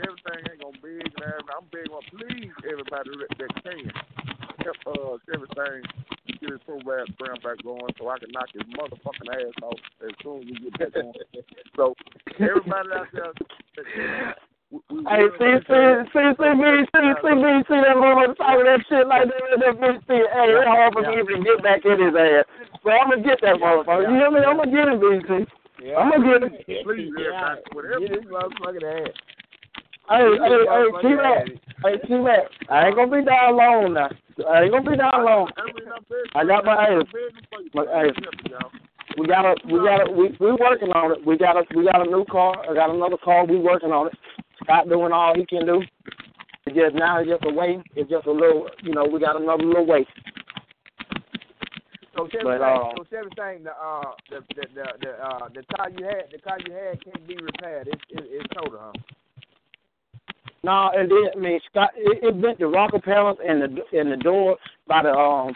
everything 0.00 0.40
ain't 0.50 0.60
gonna 0.60 0.80
big 0.82 1.04
and. 1.04 1.44
I'm 1.52 1.64
big 1.70 1.88
on 1.92 2.02
please 2.10 2.52
everybody 2.64 3.10
that, 3.20 3.30
that 3.38 3.50
can 3.62 3.92
help 4.64 4.76
uh 4.88 5.16
everything 5.32 5.84
get 6.40 6.50
his 6.50 6.60
program 6.66 7.06
program 7.18 7.38
back 7.44 7.62
going 7.62 7.92
so 7.98 8.08
I 8.08 8.18
can 8.18 8.30
knock 8.32 8.48
his 8.52 8.64
motherfucking 8.74 9.30
ass 9.30 9.54
off 9.62 9.80
as 10.02 10.12
soon 10.22 10.42
as 10.42 10.46
we 10.48 10.70
get 10.70 10.92
back 10.92 11.04
on. 11.04 11.12
so 11.76 11.94
everybody 12.40 12.88
out 12.92 13.06
there 13.12 13.32
that 13.36 13.84
can, 13.94 14.34
we, 14.70 14.80
we 14.90 15.04
Hey, 15.06 15.26
see, 15.38 15.54
see, 15.66 15.84
see, 16.10 16.28
see 16.34 16.52
me, 16.58 16.70
see, 16.90 17.08
see 17.22 17.34
me, 17.38 17.52
see 17.70 17.80
that 17.82 17.94
motherfucker 17.94 18.36
talking 18.36 18.66
that 18.66 18.80
shit 18.88 19.06
like 19.06 19.28
that, 19.30 19.60
that 19.62 19.74
bitch, 19.78 20.00
see, 20.10 20.22
hey, 20.26 20.50
it's 20.50 20.66
hard 20.66 20.92
for 20.92 21.02
me 21.06 21.22
to 21.22 21.44
get 21.44 21.62
back 21.62 21.84
in 21.84 22.02
his 22.02 22.14
ass. 22.14 22.44
So 22.82 22.90
I'm 22.90 23.10
gonna 23.10 23.22
get 23.22 23.40
that 23.42 23.56
motherfucker. 23.62 24.10
You 24.10 24.14
hear 24.18 24.30
me? 24.30 24.40
I'm 24.42 24.58
gonna 24.58 24.70
get 24.70 24.88
him, 24.90 24.98
BT. 24.98 25.46
Yeah. 25.82 25.96
I'm 25.98 26.10
gonna 26.10 26.26
get 26.26 26.42
him. 26.42 26.84
Please, 26.84 27.12
Yeah. 27.18 27.56
whatever. 27.72 28.00
Get 28.00 28.10
this 28.10 28.26
motherfucking 28.26 29.06
ass. 29.06 29.14
Hey, 30.08 30.22
hey, 30.22 30.38
hey, 30.38 30.66
motherfucking 30.66 31.02
T-Mac. 31.02 31.46
Hey, 31.82 31.96
T-Mac. 32.06 32.44
I 32.68 32.86
ain't 32.86 32.96
gonna 32.96 33.10
be 33.10 33.24
down 33.24 33.56
long 33.56 33.94
now. 33.94 34.10
I 34.50 34.62
ain't 34.62 34.72
gonna 34.72 34.90
be 34.90 34.96
down 34.96 35.24
long. 35.24 35.50
I 35.56 35.64
mean, 35.66 35.88
I'm 35.88 36.02
begging, 36.10 36.34
I 36.34 36.44
got 36.44 36.64
my 36.64 36.74
ass. 36.74 37.06
begging 37.14 37.46
for 37.50 37.62
you. 37.62 37.70
But, 37.72 37.86
hey, 37.88 38.10
Help 38.10 38.34
me, 38.42 38.50
y'all. 38.50 38.70
We 39.16 39.26
got 39.26 39.46
a, 39.46 39.54
we 39.66 39.78
got 39.80 40.06
a, 40.06 40.12
we 40.12 40.36
we 40.40 40.52
working 40.52 40.92
on 40.92 41.12
it. 41.12 41.24
We 41.24 41.38
got 41.38 41.56
a, 41.56 41.64
we 41.74 41.84
got 41.84 42.06
a 42.06 42.10
new 42.10 42.24
car. 42.26 42.54
I 42.68 42.74
got 42.74 42.90
another 42.90 43.16
car. 43.16 43.46
We 43.46 43.56
working 43.56 43.90
on 43.90 44.08
it. 44.08 44.14
Scott 44.66 44.88
doing 44.88 45.12
all 45.12 45.34
he 45.34 45.46
can 45.46 45.64
do. 45.64 45.82
It's 46.66 46.76
just 46.76 46.96
now 46.96 47.20
it's 47.20 47.30
just 47.30 47.44
a 47.44 47.54
wait. 47.54 47.78
It's 47.94 48.10
just 48.10 48.26
a 48.26 48.32
little, 48.32 48.68
you 48.82 48.92
know, 48.92 49.06
we 49.06 49.20
got 49.20 49.40
another 49.40 49.62
little 49.62 49.86
wait. 49.86 50.08
So 52.16 52.26
Chevy 52.32 52.44
But, 52.44 52.58
saying, 52.58 52.80
uh, 52.80 52.94
so 52.96 53.04
saying 53.36 53.64
the 53.64 53.70
uh 53.70 54.12
the 54.30 54.40
the 54.54 54.66
the 54.74 54.86
the, 55.00 55.10
uh, 55.24 55.48
the 55.54 55.62
car 55.76 55.90
you 55.90 56.04
had 56.04 56.24
the 56.32 56.38
car 56.38 56.58
you 56.66 56.72
had 56.72 57.04
can't 57.04 57.28
be 57.28 57.36
repaired. 57.36 57.88
It's 57.88 58.02
it, 58.10 58.24
it's 58.26 58.48
total, 58.54 58.78
huh? 58.80 58.92
No, 60.64 60.90
it 60.94 61.08
did. 61.08 61.36
I 61.36 61.38
mean, 61.38 61.60
Scott, 61.70 61.90
it, 61.94 62.24
it 62.24 62.42
bent 62.42 62.58
the 62.58 62.66
rocker 62.66 62.98
panels 62.98 63.38
and 63.46 63.62
the 63.62 63.98
and 63.98 64.10
the 64.10 64.16
door 64.16 64.56
by 64.88 65.02
the 65.02 65.10
um 65.10 65.52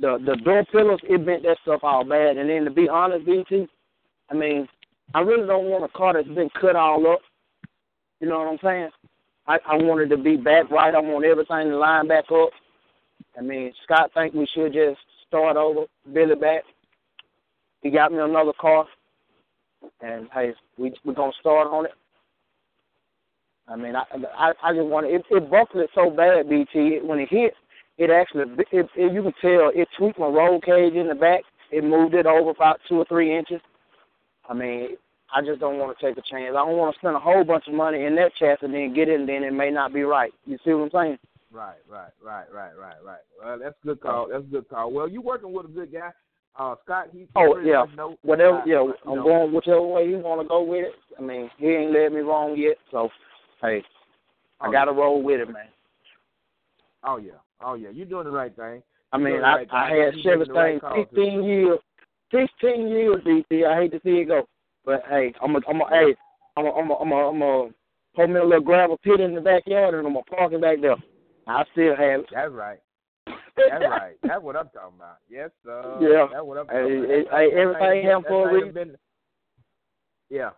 the 0.00 0.18
the 0.24 0.36
door 0.42 0.64
pillars. 0.72 1.00
It 1.04 1.24
bent 1.24 1.42
that 1.44 1.58
stuff 1.62 1.80
all 1.84 2.02
bad. 2.02 2.38
And 2.38 2.48
then 2.48 2.64
to 2.64 2.70
be 2.70 2.88
honest, 2.88 3.26
BT, 3.26 3.68
I 4.30 4.34
mean, 4.34 4.66
I 5.14 5.20
really 5.20 5.46
don't 5.46 5.66
want 5.66 5.84
a 5.84 5.88
car 5.96 6.14
that's 6.14 6.26
been 6.28 6.50
cut 6.60 6.74
all 6.76 7.06
up. 7.12 7.20
You 8.24 8.30
know 8.30 8.38
what 8.38 8.48
I'm 8.48 8.58
saying? 8.62 8.88
I 9.46 9.58
I 9.68 9.76
want 9.76 10.00
it 10.00 10.08
to 10.08 10.16
be 10.16 10.38
back 10.38 10.70
right. 10.70 10.94
I 10.94 10.98
want 10.98 11.26
everything 11.26 11.68
to 11.68 11.76
line 11.76 12.08
back 12.08 12.24
up. 12.32 12.48
I 13.36 13.42
mean, 13.42 13.70
Scott 13.84 14.12
think 14.14 14.32
we 14.32 14.48
should 14.54 14.72
just 14.72 14.98
start 15.28 15.58
over, 15.58 15.82
it 16.06 16.40
back. 16.40 16.62
He 17.82 17.90
got 17.90 18.12
me 18.12 18.20
another 18.20 18.54
car, 18.58 18.86
and 20.00 20.26
hey, 20.32 20.54
we 20.78 20.94
we're 21.04 21.12
gonna 21.12 21.32
start 21.38 21.68
on 21.68 21.84
it. 21.84 21.92
I 23.68 23.76
mean, 23.76 23.94
I 23.94 24.04
I, 24.38 24.52
I 24.62 24.72
just 24.72 24.86
want 24.86 25.04
it. 25.04 25.22
It 25.30 25.50
buckled 25.50 25.82
it 25.82 25.90
so 25.94 26.08
bad, 26.08 26.48
BT. 26.48 27.00
When 27.02 27.18
it 27.18 27.28
hit, 27.28 27.52
it 27.98 28.08
actually 28.08 28.44
it, 28.72 28.88
it 28.96 29.12
you 29.12 29.22
can 29.22 29.34
tell 29.42 29.70
it 29.74 29.88
tweaked 29.98 30.18
my 30.18 30.28
roll 30.28 30.62
cage 30.62 30.94
in 30.94 31.08
the 31.08 31.14
back. 31.14 31.42
It 31.70 31.84
moved 31.84 32.14
it 32.14 32.24
over 32.24 32.52
about 32.52 32.80
two 32.88 32.96
or 32.96 33.04
three 33.04 33.36
inches. 33.36 33.60
I 34.48 34.54
mean, 34.54 34.96
I 35.34 35.40
just 35.42 35.58
don't 35.60 35.78
want 35.78 35.96
to 35.98 36.06
take 36.06 36.16
a 36.16 36.22
chance. 36.30 36.50
I 36.56 36.64
don't 36.64 36.76
want 36.76 36.94
to 36.94 36.98
spend 37.00 37.16
a 37.16 37.20
whole 37.20 37.42
bunch 37.44 37.64
of 37.66 37.74
money 37.74 38.04
in 38.04 38.14
that 38.16 38.32
chance 38.38 38.60
and 38.62 38.72
then 38.72 38.94
get 38.94 39.08
it, 39.08 39.18
and 39.18 39.28
then 39.28 39.42
it 39.42 39.52
may 39.52 39.70
not 39.70 39.92
be 39.92 40.02
right. 40.02 40.32
You 40.46 40.58
see 40.64 40.72
what 40.72 40.84
I'm 40.84 40.90
saying? 40.92 41.18
Right, 41.52 41.76
right, 41.90 42.10
right, 42.24 42.46
right, 42.52 42.72
right, 42.78 42.96
right. 43.04 43.18
Well, 43.42 43.58
that's 43.58 43.74
a 43.82 43.86
good 43.86 44.00
call. 44.00 44.28
That's 44.30 44.42
a 44.44 44.46
good 44.46 44.68
call. 44.68 44.92
Well, 44.92 45.08
you 45.08 45.20
working 45.20 45.52
with 45.52 45.66
a 45.66 45.68
good 45.68 45.92
guy, 45.92 46.10
uh, 46.58 46.74
Scott. 46.84 47.08
He, 47.12 47.20
he 47.20 47.26
Oh 47.36 47.58
yeah, 47.60 47.84
whatever. 48.22 48.58
uh, 48.58 48.64
Yeah, 48.66 48.82
you 48.82 48.94
I'm 49.06 49.16
know. 49.16 49.22
going 49.24 49.52
whichever 49.52 49.82
way 49.82 50.08
you 50.08 50.18
want 50.18 50.40
to 50.42 50.48
go 50.48 50.62
with 50.62 50.84
it. 50.86 50.94
I 51.18 51.22
mean, 51.22 51.50
he 51.58 51.66
ain't 51.68 51.92
led 51.92 52.12
me 52.12 52.20
wrong 52.20 52.56
yet, 52.56 52.76
so 52.90 53.08
hey, 53.60 53.82
I 54.60 54.68
Oh, 54.68 54.72
got 54.72 54.86
to 54.86 54.92
yeah. 54.92 54.98
roll 54.98 55.22
with 55.22 55.40
it, 55.40 55.52
man. 55.52 55.66
Oh 57.04 57.18
yeah, 57.18 57.32
oh 57.60 57.74
yeah. 57.74 57.90
You're 57.90 58.06
doing 58.06 58.24
the 58.24 58.30
right 58.30 58.54
thing. 58.54 58.82
I 59.12 59.18
mean, 59.18 59.42
I 59.44 59.56
right 59.56 59.68
I 59.70 59.90
thing. 59.90 60.00
had 60.00 60.14
Chevy 60.22 60.50
right 60.52 60.80
thing 60.80 61.06
too. 61.14 61.14
15 61.14 61.44
years, 61.44 61.78
16 62.32 62.88
years, 62.88 63.20
BT. 63.24 63.64
I 63.64 63.76
hate 63.82 63.92
to 63.92 64.00
see 64.02 64.18
it 64.20 64.24
go, 64.28 64.48
but 64.84 65.02
hey, 65.08 65.32
I'm 65.42 65.56
a, 65.56 65.60
I'm 65.68 65.80
a, 65.80 65.88
hey, 65.90 66.14
I'm 66.56 66.66
a, 66.66 66.70
I'm 66.70 66.90
a, 66.90 66.94
I'm 66.94 67.12
a, 67.12 67.16
I'm 67.28 67.42
a 67.42 67.68
put 68.14 68.30
me 68.30 68.36
a 68.40 68.44
little 68.44 68.60
gravel 68.60 68.98
pit 68.98 69.20
in 69.20 69.34
the 69.34 69.40
backyard 69.40 69.94
and 69.94 70.06
I'm 70.06 70.12
gonna 70.14 70.24
park 70.24 70.52
it 70.52 70.60
back 70.60 70.80
there. 70.80 70.96
I 71.46 71.64
still 71.72 71.96
have 71.96 72.20
it. 72.20 72.26
That's 72.32 72.52
right. 72.52 72.78
That's 73.26 73.84
right. 73.88 74.14
That's 74.22 74.42
what 74.42 74.56
I'm 74.56 74.68
talking 74.68 74.96
about. 74.98 75.16
Yes, 75.28 75.50
sir. 75.64 75.98
Yeah. 76.00 76.26
That's 76.32 76.44
what 76.44 76.58
I'm 76.58 76.66
Hey, 76.68 76.72
talking 76.82 76.98
about. 76.98 77.10
hey, 77.10 77.24
hey, 77.30 77.60
everything 77.60 77.88
thing- 77.90 78.04
happen 78.06 78.22
that 78.22 78.28
for 78.28 78.48
a 78.48 78.52
reason. 78.52 78.66
have 78.66 78.74
Been, 78.74 78.96
yeah. 80.30 80.50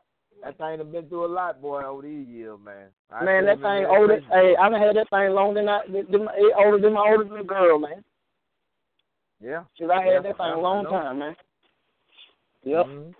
That 0.44 0.58
thing 0.58 0.78
have 0.78 0.92
been 0.92 1.08
through 1.08 1.24
a 1.24 1.32
lot, 1.32 1.60
boy, 1.62 1.82
over 1.82 2.02
these 2.02 2.28
years, 2.28 2.58
man. 2.62 2.88
I 3.10 3.24
Man, 3.24 3.46
that 3.46 3.56
thing 3.60 3.86
older. 3.86 4.20
Hey, 4.30 4.54
I 4.60 4.68
done 4.68 4.80
had 4.80 4.94
that 4.96 5.08
thing 5.10 5.30
longer 5.30 5.60
than 5.60 5.68
I, 5.68 5.80
than, 5.86 6.28
older 6.58 6.78
than 6.78 6.92
my 6.92 7.08
oldest 7.08 7.30
little 7.30 7.46
girl, 7.46 7.78
man. 7.78 8.04
Yeah. 9.42 9.64
Cause 9.78 9.90
I 9.92 10.02
had 10.02 10.12
Yeah, 10.12 10.20
that 10.20 10.36
thing 10.36 10.46
a 10.52 10.60
long 10.60 10.84
time, 10.84 11.18
man. 11.18 11.36
Yep. 12.64 12.86
Mhm. 12.86 13.14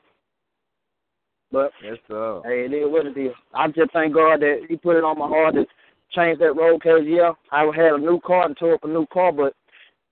But 1.56 1.72
Yes, 1.82 1.96
sir. 2.06 2.42
hey, 2.44 2.66
it 2.66 2.72
is 2.74 2.84
what 2.86 3.06
it 3.06 3.16
is. 3.16 3.32
I 3.54 3.68
just 3.68 3.90
thank 3.94 4.12
God 4.12 4.40
that 4.40 4.66
He 4.68 4.76
put 4.76 4.96
it 4.96 5.04
on 5.04 5.18
my 5.18 5.26
heart 5.26 5.54
to 5.54 5.64
change 6.14 6.38
that 6.40 6.52
road 6.54 6.82
cage. 6.82 7.04
Yeah, 7.06 7.32
I 7.50 7.64
had 7.74 7.94
a 7.94 7.98
new 7.98 8.20
car 8.20 8.44
and 8.44 8.54
tore 8.58 8.74
up 8.74 8.84
a 8.84 8.88
new 8.88 9.06
car, 9.06 9.32
but 9.32 9.54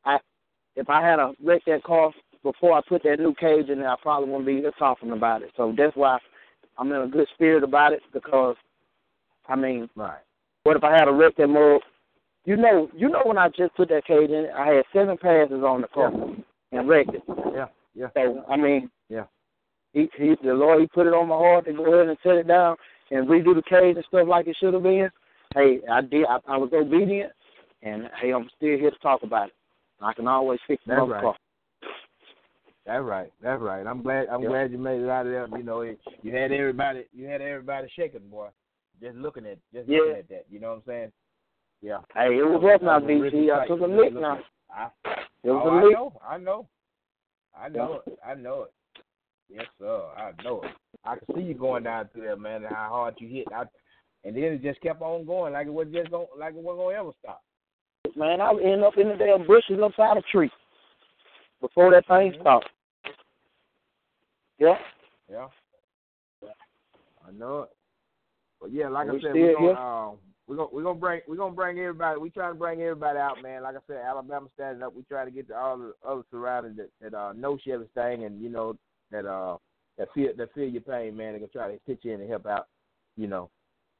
I, 0.06 0.16
if 0.74 0.88
I 0.88 1.02
had 1.06 1.18
a 1.18 1.34
wrecked 1.44 1.66
that 1.66 1.82
car 1.84 2.12
before 2.42 2.72
I 2.72 2.80
put 2.88 3.02
that 3.02 3.18
new 3.20 3.34
cage 3.34 3.68
in 3.68 3.80
there, 3.80 3.90
I 3.90 3.96
probably 4.00 4.30
wouldn't 4.30 4.46
be 4.46 4.62
talking 4.78 5.10
about 5.10 5.42
it. 5.42 5.50
So 5.54 5.74
that's 5.76 5.94
why 5.94 6.16
I'm 6.78 6.90
in 6.90 7.02
a 7.02 7.06
good 7.08 7.28
spirit 7.34 7.62
about 7.62 7.92
it 7.92 8.00
because, 8.14 8.56
I 9.46 9.54
mean, 9.54 9.90
Right. 9.94 10.22
what 10.62 10.76
if 10.76 10.84
I 10.84 10.96
had 10.96 11.08
a 11.08 11.12
wrecked 11.12 11.36
that 11.36 11.48
mug? 11.48 11.82
You 12.46 12.56
know, 12.56 12.88
you 12.96 13.10
know 13.10 13.20
when 13.26 13.36
I 13.36 13.50
just 13.50 13.74
put 13.74 13.90
that 13.90 14.06
cage 14.06 14.30
in, 14.30 14.48
I 14.56 14.68
had 14.76 14.84
seven 14.94 15.18
passes 15.18 15.62
on 15.62 15.82
the 15.82 15.88
car 15.88 16.10
and 16.72 16.88
wrecked 16.88 17.12
it. 17.14 17.22
Yeah. 17.52 17.66
Yeah. 17.94 18.08
So 18.14 18.42
I 18.48 18.56
mean, 18.56 18.90
Yeah. 19.10 19.24
He, 19.94 20.08
he 20.18 20.34
the 20.44 20.52
Lord 20.52 20.80
he 20.80 20.86
put 20.88 21.06
it 21.06 21.14
on 21.14 21.28
my 21.28 21.36
heart 21.36 21.64
to 21.64 21.72
go 21.72 21.94
ahead 21.94 22.08
and 22.08 22.18
set 22.22 22.34
it 22.34 22.46
down 22.48 22.76
and 23.10 23.28
redo 23.28 23.54
the 23.54 23.62
cage 23.62 23.96
and 23.96 24.04
stuff 24.08 24.26
like 24.28 24.46
it 24.46 24.56
should 24.60 24.74
have 24.74 24.82
been. 24.82 25.08
Hey, 25.54 25.78
I 25.90 26.00
did. 26.02 26.26
I, 26.26 26.38
I 26.48 26.56
was 26.58 26.70
obedient, 26.72 27.32
and 27.82 28.10
hey, 28.20 28.32
I'm 28.32 28.50
still 28.56 28.76
here 28.76 28.90
to 28.90 28.98
talk 28.98 29.22
about 29.22 29.48
it. 29.48 29.54
I 30.00 30.12
can 30.12 30.26
always 30.26 30.58
fix 30.66 30.82
That's 30.86 31.08
right. 31.08 31.22
car. 31.22 31.36
That's 32.84 33.02
right. 33.02 33.32
That's 33.40 33.62
right. 33.62 33.86
I'm 33.86 34.02
glad. 34.02 34.26
I'm 34.28 34.42
Yeah. 34.42 34.48
glad 34.48 34.72
you 34.72 34.78
made 34.78 35.00
it 35.00 35.08
out 35.08 35.26
of 35.26 35.32
there. 35.32 35.46
You 35.56 35.62
know, 35.62 35.80
it, 35.82 35.98
you 36.22 36.32
had 36.34 36.52
everybody. 36.52 37.04
You 37.12 37.26
had 37.26 37.40
everybody 37.40 37.88
shaking, 37.96 38.28
boy. 38.28 38.48
Just 39.00 39.16
looking 39.16 39.46
at, 39.46 39.58
just 39.72 39.88
Yeah. 39.88 40.00
looking 40.00 40.16
at 40.16 40.28
that. 40.28 40.46
You 40.50 40.60
know 40.60 40.70
what 40.70 40.76
I'm 40.76 40.82
saying? 40.86 41.12
Yeah. 41.80 41.98
Hey, 42.14 42.38
it 42.38 42.42
was 42.42 42.60
That 42.60 42.66
rough 42.66 42.82
now, 42.82 42.98
that 42.98 43.06
really 43.06 43.50
I 43.50 43.66
took 43.66 43.80
a 43.80 43.86
lick 43.86 44.12
now. 44.12 44.40
I, 44.70 44.88
It 45.42 45.50
was 45.50 45.62
oh, 45.64 45.68
a 45.68 45.72
I 45.72 45.82
lick. 45.82 45.92
know. 45.92 46.20
I 46.26 46.38
know. 46.38 46.68
I 47.56 47.68
know 47.68 48.02
it. 48.06 48.18
I 48.26 48.34
know 48.34 48.62
it. 48.64 48.72
Yes, 49.48 49.66
sir. 49.78 50.02
I 50.16 50.30
know 50.42 50.62
it. 50.62 50.70
I 51.04 51.16
can 51.16 51.36
see 51.36 51.42
you 51.42 51.54
going 51.54 51.84
down 51.84 52.08
through 52.12 52.22
there, 52.22 52.36
man, 52.36 52.64
and 52.64 52.74
how 52.74 52.88
hard 52.88 53.14
you 53.18 53.28
hit. 53.28 53.46
I, 53.54 53.64
and 54.24 54.34
then 54.34 54.44
it 54.44 54.62
just 54.62 54.80
kept 54.80 55.02
on 55.02 55.26
going 55.26 55.52
like 55.52 55.66
it 55.66 55.72
was 55.72 55.88
just 55.92 56.10
going, 56.10 56.26
like 56.38 56.54
it 56.54 56.62
wasn't 56.62 56.78
gonna 56.78 56.96
ever 56.96 57.10
stop. 57.22 57.42
Man, 58.16 58.40
I 58.40 58.52
would 58.52 58.64
end 58.64 58.82
up 58.82 58.96
in 58.96 59.08
the 59.08 59.16
damn 59.16 59.46
bushes 59.46 59.80
upside 59.82 60.16
a 60.16 60.22
tree 60.32 60.50
before 61.60 61.90
that 61.90 62.06
thing 62.06 62.32
Mhm. 62.32 62.40
stopped. 62.40 62.70
Yeah. 64.58 64.78
Yeah. 65.28 65.48
I 67.26 67.30
know 67.32 67.62
it. 67.62 67.70
But 68.60 68.72
yeah, 68.72 68.88
like 68.88 69.08
We 69.08 69.18
I 69.18 69.20
said, 69.20 69.34
we're 69.34 69.54
gonna 69.54 69.80
um, 69.80 70.18
we're 70.46 70.56
gonna 70.56 70.68
we're 70.72 70.82
gonna 70.82 70.98
bring 70.98 71.20
we're 71.26 71.36
gonna 71.36 71.54
bring 71.54 71.78
everybody. 71.78 72.20
We 72.20 72.30
trying 72.30 72.52
to 72.52 72.58
bring 72.58 72.80
everybody 72.80 73.18
out, 73.18 73.42
man. 73.42 73.62
Like 73.62 73.76
I 73.76 73.80
said, 73.86 73.96
Alabama 73.96 74.46
standing 74.54 74.82
up. 74.82 74.94
We 74.94 75.02
try 75.02 75.24
to 75.24 75.30
get 75.30 75.48
to 75.48 75.56
all 75.56 75.78
the 75.78 75.94
other 76.06 76.22
surroundings 76.30 76.76
that, 76.76 76.90
that 77.00 77.14
uh 77.14 77.32
know 77.32 77.56
Chevy 77.56 77.86
thing 77.94 78.24
and 78.24 78.40
you 78.40 78.48
know 78.48 78.76
that 79.14 79.26
uh 79.28 79.56
that 79.96 80.08
feel 80.12 80.30
that 80.36 80.52
feel 80.54 80.68
your 80.68 80.82
pain, 80.82 81.16
man. 81.16 81.34
They 81.34 81.38
can 81.38 81.48
try 81.48 81.70
to 81.70 81.78
pitch 81.86 82.04
in 82.04 82.20
and 82.20 82.28
help 82.28 82.46
out. 82.46 82.66
You 83.16 83.28
know. 83.28 83.50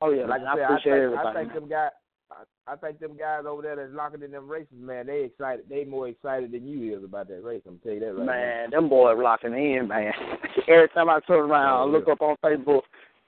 Oh 0.00 0.10
yeah, 0.10 0.26
like 0.26 0.42
I 0.42 0.56
said, 0.56 0.64
appreciate 0.64 0.92
I 0.92 0.96
think, 0.96 1.04
everybody. 1.04 1.38
I 1.38 1.40
think 1.40 1.54
them 1.54 1.68
guys. 1.68 1.90
I, 2.30 2.72
I 2.72 2.76
think 2.76 2.98
them 2.98 3.16
guys 3.16 3.44
over 3.46 3.62
there 3.62 3.76
that's 3.76 3.92
locking 3.92 4.22
in 4.22 4.32
them 4.32 4.48
races, 4.48 4.72
man, 4.76 5.06
they 5.06 5.24
excited. 5.24 5.66
They 5.68 5.84
more 5.84 6.08
excited 6.08 6.50
than 6.50 6.66
you 6.66 6.96
is 6.96 7.04
about 7.04 7.28
that 7.28 7.44
race. 7.44 7.62
I'm 7.68 7.78
tell 7.78 7.92
you 7.92 8.00
that 8.00 8.14
right 8.14 8.26
now. 8.26 8.32
Man, 8.32 8.70
them 8.70 8.88
boys 8.88 9.16
locking 9.20 9.52
in, 9.52 9.86
man. 9.86 10.12
Every 10.68 10.88
time 10.88 11.10
I 11.10 11.20
turn 11.26 11.50
around, 11.50 11.80
I 11.80 11.92
look 11.92 12.08
up 12.08 12.22
on 12.22 12.36
Facebook, 12.42 12.80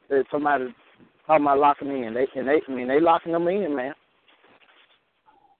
there's 0.08 0.26
somebody 0.30 0.74
talking 1.26 1.44
about 1.44 1.58
locking 1.58 1.88
in. 1.88 2.14
They 2.14 2.26
and 2.34 2.48
they, 2.48 2.60
I 2.66 2.72
mean, 2.72 2.88
they 2.88 3.00
locking 3.00 3.32
them 3.32 3.46
in, 3.46 3.76
man. 3.76 3.94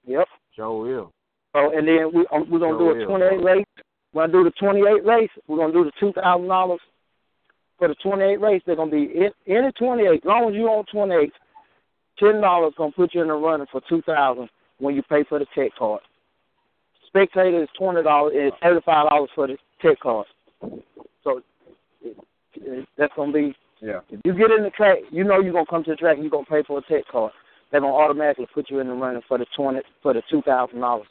Yep. 0.05 0.27
Sure 0.55 0.81
will. 0.81 1.13
Oh, 1.53 1.71
and 1.73 1.87
then 1.87 2.11
we 2.13 2.25
um, 2.31 2.49
we're 2.49 2.59
gonna 2.59 2.77
Sure 2.77 2.93
do 2.93 3.01
a 3.01 3.07
will. 3.07 3.19
28 3.19 3.43
race. 3.43 3.65
We're 4.13 4.23
gonna 4.27 4.33
do 4.33 4.43
the 4.43 4.51
28 4.51 5.05
race. 5.05 5.29
We're 5.47 5.57
gonna 5.57 5.73
do 5.73 5.83
the 5.83 5.91
two 5.99 6.13
thousand 6.13 6.47
dollars 6.47 6.79
for 7.77 7.87
the 7.87 7.95
28 7.95 8.39
race. 8.41 8.61
They're 8.65 8.75
gonna 8.75 8.91
be 8.91 9.03
in, 9.15 9.31
the 9.65 9.71
28. 9.77 10.07
As 10.07 10.19
long 10.25 10.49
as 10.49 10.55
you 10.55 10.69
own 10.69 10.85
28, 10.91 11.31
ten 12.19 12.41
dollars 12.41 12.73
gonna 12.77 12.91
put 12.91 13.13
you 13.13 13.21
in 13.21 13.27
the 13.27 13.33
running 13.33 13.67
for 13.71 13.81
two 13.87 14.01
thousand 14.03 14.49
when 14.79 14.95
you 14.95 15.03
pay 15.03 15.23
for 15.23 15.39
the 15.39 15.45
tech 15.55 15.71
card. 15.77 16.01
Spectator 17.07 17.61
is 17.63 17.69
twenty 17.77 18.03
dollars 18.03 18.33
and 18.35 18.51
thirty 18.61 18.81
five 18.85 19.09
dollars 19.09 19.29
for 19.35 19.47
the 19.47 19.57
tech 19.81 19.99
card. 19.99 20.25
So 21.23 21.41
it, 22.01 22.17
it, 22.55 22.87
that's 22.97 23.13
gonna 23.15 23.31
be 23.33 23.55
Yeah. 23.81 23.99
if 24.09 24.19
you 24.23 24.33
get 24.33 24.51
in 24.51 24.63
the 24.63 24.69
track, 24.71 24.99
you 25.11 25.23
know 25.23 25.39
you're 25.39 25.53
gonna 25.53 25.65
come 25.69 25.83
to 25.83 25.91
the 25.91 25.95
track 25.95 26.15
and 26.15 26.23
you're 26.23 26.31
gonna 26.31 26.45
pay 26.45 26.63
for 26.63 26.79
a 26.79 26.81
tech 26.81 27.07
card. 27.11 27.31
They're 27.71 27.81
gonna 27.81 27.93
automatically 27.93 28.47
put 28.53 28.69
you 28.69 28.79
in 28.79 28.87
the 28.87 28.93
running 28.93 29.21
for 29.27 29.37
the 29.37 29.45
twenty 29.55 29.81
for 30.01 30.13
the 30.13 30.21
two 30.29 30.41
thousand 30.41 30.79
dollars. 30.79 31.07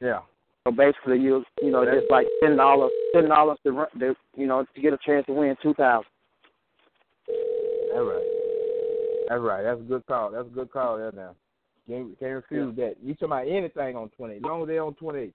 Yeah. 0.00 0.20
So 0.68 0.72
basically, 0.72 1.18
you 1.18 1.44
you 1.62 1.70
know 1.70 1.82
just 1.86 2.10
like 2.10 2.26
ten 2.42 2.56
dollars, 2.56 2.90
ten 3.14 3.26
dollars 3.26 3.56
to 3.64 3.72
run, 3.72 3.86
to, 4.00 4.14
you 4.36 4.46
know, 4.46 4.66
to 4.74 4.80
get 4.80 4.92
a 4.92 4.98
chance 5.04 5.24
to 5.24 5.32
win 5.32 5.56
two 5.62 5.72
thousand. 5.72 6.04
That's 7.26 8.04
right. 8.04 8.26
That's 9.28 9.40
right. 9.40 9.62
That's 9.62 9.80
a 9.80 9.84
good 9.84 10.06
call. 10.06 10.30
That's 10.30 10.46
a 10.46 10.50
good 10.50 10.70
call 10.70 10.98
there 10.98 11.12
now. 11.12 11.34
Can't, 11.88 12.18
can't 12.20 12.32
refuse 12.32 12.76
that. 12.76 12.96
You 13.02 13.14
talking 13.14 13.28
about 13.28 13.48
anything 13.48 13.96
on 13.96 14.10
20, 14.10 14.40
long 14.40 14.62
as 14.62 14.68
they 14.68 14.78
on 14.78 14.92
28. 14.94 15.32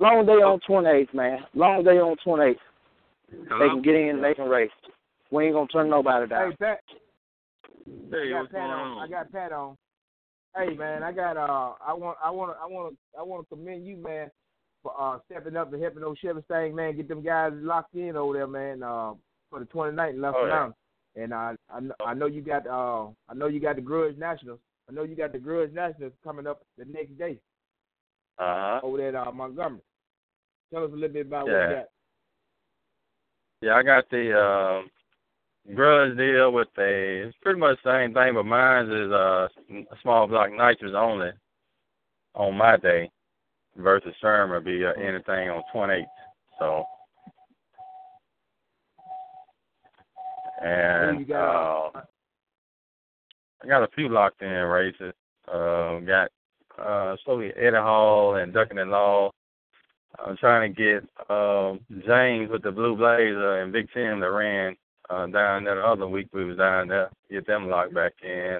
Long 0.00 0.20
as 0.20 0.26
they 0.26 0.32
on 0.32 0.58
twenty 0.66 0.88
eight, 0.88 1.14
man. 1.14 1.38
Long 1.54 1.78
as 1.78 1.84
they 1.84 1.92
on 1.92 2.16
twenty 2.24 2.50
eight, 2.50 2.58
they 3.30 3.68
can 3.68 3.82
get 3.82 3.94
in, 3.94 4.20
they 4.20 4.34
can 4.34 4.48
race. 4.48 4.70
We 5.30 5.44
ain't 5.44 5.54
gonna 5.54 5.68
turn 5.68 5.88
nobody 5.88 6.26
down. 6.26 6.50
Hey, 6.50 6.56
Pat. 6.56 6.80
Hey, 8.10 8.16
I 8.16 8.30
got 8.30 8.40
what's 8.40 8.52
Pat 8.52 8.60
going 8.60 8.70
on. 8.72 8.98
on? 8.98 9.04
I 9.04 9.08
got 9.08 9.32
Pat 9.32 9.52
on. 9.52 9.76
Hey 10.56 10.74
man, 10.74 11.02
I 11.02 11.12
got 11.12 11.36
uh, 11.36 11.74
I 11.86 11.92
want, 11.92 12.18
I 12.24 12.30
want, 12.30 12.56
I 12.60 12.66
want, 12.66 12.96
I 13.16 13.22
want 13.22 13.48
to 13.48 13.54
commend 13.54 13.86
you, 13.86 13.96
man, 13.96 14.30
for 14.86 15.00
uh 15.00 15.18
stepping 15.30 15.56
up 15.56 15.72
and 15.72 15.82
helping 15.82 16.00
those 16.00 16.18
Chevy 16.18 16.42
thing, 16.48 16.74
man. 16.74 16.96
Get 16.96 17.08
them 17.08 17.22
guys 17.22 17.52
locked 17.54 17.94
in 17.94 18.16
over 18.16 18.34
there, 18.34 18.46
man. 18.46 18.82
Uh, 18.82 19.14
for 19.50 19.60
the 19.60 19.66
29th 19.66 20.10
in 20.10 20.20
Left 20.20 20.36
Oh, 20.40 20.46
yeah. 20.46 20.70
And 21.22 21.32
I, 21.32 21.54
I, 21.70 21.80
I 22.04 22.14
know 22.14 22.26
you 22.26 22.42
got, 22.42 22.66
uh, 22.66 23.06
I 23.28 23.34
know 23.34 23.46
you 23.46 23.58
got 23.60 23.76
the 23.76 23.82
Grudge 23.82 24.16
Nationals. 24.18 24.58
I 24.88 24.92
know 24.92 25.02
you 25.04 25.16
got 25.16 25.32
the 25.32 25.38
Grudge 25.38 25.72
Nationals 25.72 26.12
coming 26.22 26.46
up 26.46 26.62
the 26.76 26.84
next 26.84 27.16
day 27.18 27.38
Uh 28.38 28.44
huh. 28.44 28.80
over 28.82 28.98
there 28.98 29.16
at 29.16 29.26
uh, 29.26 29.32
Montgomery. 29.32 29.80
Tell 30.72 30.84
us 30.84 30.90
a 30.92 30.94
little 30.94 31.08
bit 31.08 31.26
about 31.26 31.46
what 31.48 31.70
you 31.70 31.76
got. 31.76 31.86
Yeah, 33.62 33.76
I 33.76 33.82
got 33.82 34.04
the 34.10 34.38
um 34.38 34.90
grudge 35.74 36.16
deal 36.18 36.52
with 36.52 36.68
a. 36.78 37.28
It's 37.28 37.36
pretty 37.40 37.58
much 37.58 37.78
the 37.82 37.90
same 37.92 38.12
thing, 38.14 38.34
but 38.34 38.44
mine 38.44 38.90
is 38.90 39.10
uh 39.10 39.48
a 39.70 39.96
small 40.02 40.26
block 40.26 40.50
nitrous 40.52 40.92
only 40.94 41.30
on 42.34 42.56
my 42.56 42.76
day 42.76 43.10
versus 43.78 44.14
Sherman 44.20 44.62
be 44.64 44.84
uh, 44.84 44.92
anything 44.92 45.50
on 45.50 45.62
28th. 45.74 46.04
So. 46.58 46.84
And 50.62 51.16
Who 51.16 51.22
you 51.22 51.28
got? 51.28 51.86
uh, 51.94 52.00
I 53.62 53.66
got 53.66 53.82
a 53.82 53.88
few 53.94 54.08
locked 54.08 54.42
in 54.42 54.48
races. 54.48 55.12
Uh, 55.52 55.98
got 56.00 56.30
uh, 56.78 57.16
slowly 57.24 57.52
Eddie 57.56 57.76
Hall 57.76 58.36
and 58.36 58.52
Ducking 58.52 58.78
and 58.78 58.90
Law. 58.90 59.30
I'm 60.24 60.36
trying 60.36 60.74
to 60.74 60.82
get 60.82 61.30
um, 61.30 61.80
James 62.06 62.50
with 62.50 62.62
the 62.62 62.72
Blue 62.72 62.96
Blazer 62.96 63.60
and 63.62 63.72
Big 63.72 63.88
Tim 63.92 64.20
that 64.20 64.30
ran 64.30 64.76
uh, 65.10 65.26
down 65.26 65.64
there 65.64 65.76
the 65.76 65.84
other 65.86 66.08
week. 66.08 66.28
We 66.32 66.44
was 66.44 66.56
down 66.56 66.88
there, 66.88 67.10
get 67.30 67.46
them 67.46 67.68
locked 67.68 67.94
back 67.94 68.14
in. 68.22 68.58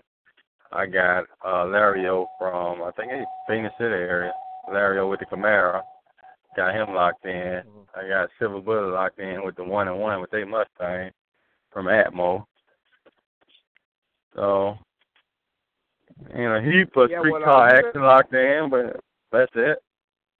I 0.72 0.86
got 0.86 1.24
uh, 1.44 1.64
Lario 1.64 2.26
from 2.38 2.82
I 2.82 2.90
think 2.96 3.12
it's 3.12 3.30
Phenix 3.48 3.74
City 3.78 3.94
area. 3.94 4.32
Lario 4.68 5.08
with 5.08 5.20
the 5.20 5.26
Camaro, 5.26 5.82
got 6.56 6.74
him 6.74 6.94
locked 6.94 7.24
in. 7.24 7.62
I 7.94 8.08
got 8.08 8.28
Silver 8.38 8.60
Bullet 8.60 8.92
locked 8.92 9.18
in 9.18 9.44
with 9.44 9.56
the 9.56 9.64
one 9.64 9.88
and 9.88 9.98
one 9.98 10.20
with 10.20 10.30
their 10.30 10.46
Mustang 10.46 11.10
from 11.72 11.86
Atmore. 11.86 12.44
So, 14.34 14.76
you 16.36 16.44
know, 16.44 16.60
he 16.60 16.84
put 16.84 17.10
Yeah, 17.10 17.20
street 17.20 17.32
well, 17.32 17.42
uh, 17.42 17.46
car 17.46 17.70
you 17.70 17.86
action 17.86 18.02
locked 18.02 18.34
in, 18.34 18.68
but 18.70 19.00
that's 19.32 19.52
it. 19.54 19.78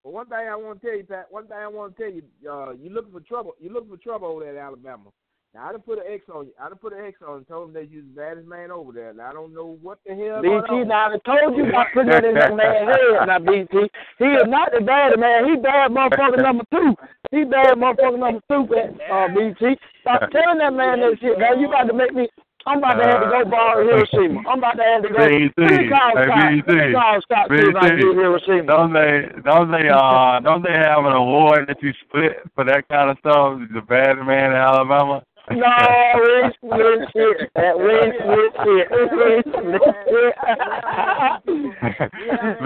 But 0.05 0.13
one 0.13 0.27
thing 0.27 0.47
I 0.49 0.55
want 0.57 0.81
to 0.81 0.87
tell 0.87 0.97
you, 0.97 1.05
Pat. 1.05 1.27
One 1.31 1.47
thing 1.47 1.57
I 1.57 1.67
want 1.67 1.97
to 1.97 2.03
tell 2.03 2.13
you, 2.13 2.23
uh, 2.51 2.73
you 2.73 2.91
looking 2.91 3.13
for 3.13 3.21
trouble. 3.21 3.55
You 3.59 3.73
looking 3.73 3.91
for 3.91 3.97
trouble 3.97 4.29
over 4.29 4.45
there 4.45 4.53
in 4.53 4.59
Alabama. 4.59 5.11
Now 5.57 5.69
I 5.69 5.73
done 5.73 5.81
put 5.81 5.97
an 5.97 6.05
X 6.13 6.25
on 6.29 6.45
you. 6.45 6.53
I 6.61 6.69
done 6.69 6.77
put 6.77 6.93
an 6.93 7.01
X 7.01 7.17
on 7.27 7.39
and 7.39 7.49
told 7.49 7.69
him 7.69 7.75
that 7.81 7.89
you 7.91 8.03
the 8.05 8.13
baddest 8.13 8.47
man 8.47 8.71
over 8.71 8.93
there. 8.93 9.15
Now 9.15 9.31
I 9.31 9.33
don't 9.33 9.55
know 9.55 9.79
what 9.81 9.97
the 10.05 10.13
hell. 10.13 10.43
going 10.45 10.61
BT, 10.61 10.85
on. 10.85 10.89
now 10.89 11.09
I 11.09 11.17
told 11.25 11.57
you 11.57 11.65
about 11.73 11.87
putting 11.95 12.13
that 12.13 12.25
in 12.29 12.35
that 12.37 12.53
man's 12.53 12.93
head. 12.93 13.25
Now 13.25 13.39
BT, 13.41 13.89
he 14.21 14.25
is 14.37 14.45
not 14.53 14.69
the 14.77 14.85
bad 14.85 15.17
man. 15.19 15.49
He 15.49 15.57
bad 15.57 15.97
motherfucker 15.97 16.45
number 16.45 16.65
two. 16.69 16.93
He 17.33 17.45
bad 17.49 17.73
motherfucker 17.81 18.21
number 18.21 18.45
two. 18.53 18.69
Uh, 18.69 19.29
BT, 19.33 19.81
stop 20.05 20.29
telling 20.29 20.61
that 20.61 20.77
man 20.77 21.01
that 21.01 21.17
shit. 21.25 21.39
Now 21.41 21.57
you 21.57 21.73
about 21.73 21.89
to 21.89 21.95
make 21.97 22.13
me. 22.13 22.29
I'm 22.69 22.77
about 22.79 23.01
to 23.01 23.05
have 23.09 23.23
to 23.25 23.29
go 23.33 23.45
borrow 23.49 23.81
Hiroshima. 23.87 24.43
I'm 24.45 24.59
about 24.59 24.77
to 24.77 24.83
have 24.85 25.03
to 25.05 25.09
go. 25.09 25.25
BT, 25.25 25.57
Please 25.57 25.89
call 25.89 26.13
hey, 26.21 26.27
Scott. 26.29 26.51
BT, 26.53 26.63
Please 26.69 26.93
call 26.93 27.17
Scott 27.25 27.47
too. 27.49 27.65
if 27.73 27.77
I 27.81 27.89
BT. 27.97 28.03
get 28.05 28.13
Hiroshima. 28.21 28.67
Don't 28.69 28.93
they 28.93 29.13
don't 29.41 29.71
they 29.73 29.89
uh 29.89 30.37
don't 30.45 30.61
they 30.61 30.77
have 30.77 31.01
an 31.09 31.17
award 31.17 31.65
that 31.73 31.81
you 31.81 31.97
split 32.05 32.45
for 32.53 32.69
that 32.69 32.85
kind 32.93 33.09
of 33.09 33.17
stuff? 33.25 33.57
The 33.73 33.81
bad 33.81 34.21
man 34.21 34.53
in 34.53 34.61
Alabama. 34.61 35.25
No, 35.49 35.71
we 36.19 36.51
split 36.59 37.07
shit. 37.15 37.51
That 37.55 37.79
we 37.79 37.95
split 38.19 38.51
shit. 38.67 38.91
We 38.91 39.07
split 39.47 39.87
shit. 40.11 40.35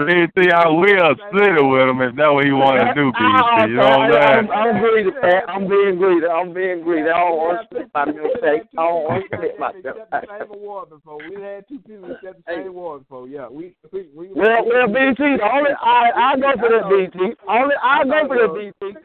BT, 0.01 0.49
I 0.51 0.67
will 0.67 1.13
split 1.29 1.53
it 1.57 1.61
with 1.61 1.89
him 1.89 2.01
if 2.01 2.15
that's 2.15 2.33
what 2.33 2.45
he 2.45 2.51
want 2.51 2.81
to 2.81 2.89
do, 2.97 3.13
BT. 3.13 3.21
You 3.69 3.77
know 3.77 3.85
what 3.85 4.17
I'm 4.17 4.49
I'm, 4.49 4.49
saying? 4.49 4.49
I'm 4.49 4.81
greedy, 4.81 5.11
Pat. 5.21 5.43
I'm 5.47 5.69
being 5.69 5.97
greedy. 5.97 6.25
I'm 6.25 6.53
being 6.53 6.81
greedy. 6.81 7.09
I 7.09 7.21
don't 7.21 7.37
want 7.37 7.61
to 7.61 7.65
split 7.69 7.91
my 7.93 8.05
milkshake. 8.05 8.65
I 8.73 8.81
don't 8.81 9.03
want 9.05 9.29
to 9.29 9.37
split 9.37 9.59
my 9.59 9.71
We 9.71 9.79
accept 9.79 10.09
the 10.09 10.21
same 10.25 10.49
award 10.49 10.89
before. 10.89 11.17
We 11.29 11.37
had 11.41 11.67
two 11.67 11.79
people 11.85 12.11
accept 12.11 12.41
the 12.45 12.49
same 12.49 12.67
award 12.67 13.05
before. 13.05 13.27
Yeah, 13.27 13.47
we 13.47 13.75
we 13.93 14.09
we. 14.15 14.33
Well, 14.33 14.65
well, 14.65 14.87
BT. 14.87 15.21
Only 15.37 15.71
I 15.77 16.09
I 16.17 16.35
go 16.41 16.49
for 16.57 16.69
that 16.73 16.89
BT. 16.89 17.37
Only 17.45 17.75
I 17.77 18.03
go 18.09 18.25
for 18.25 18.37
that 18.41 18.53
BT. 18.57 18.97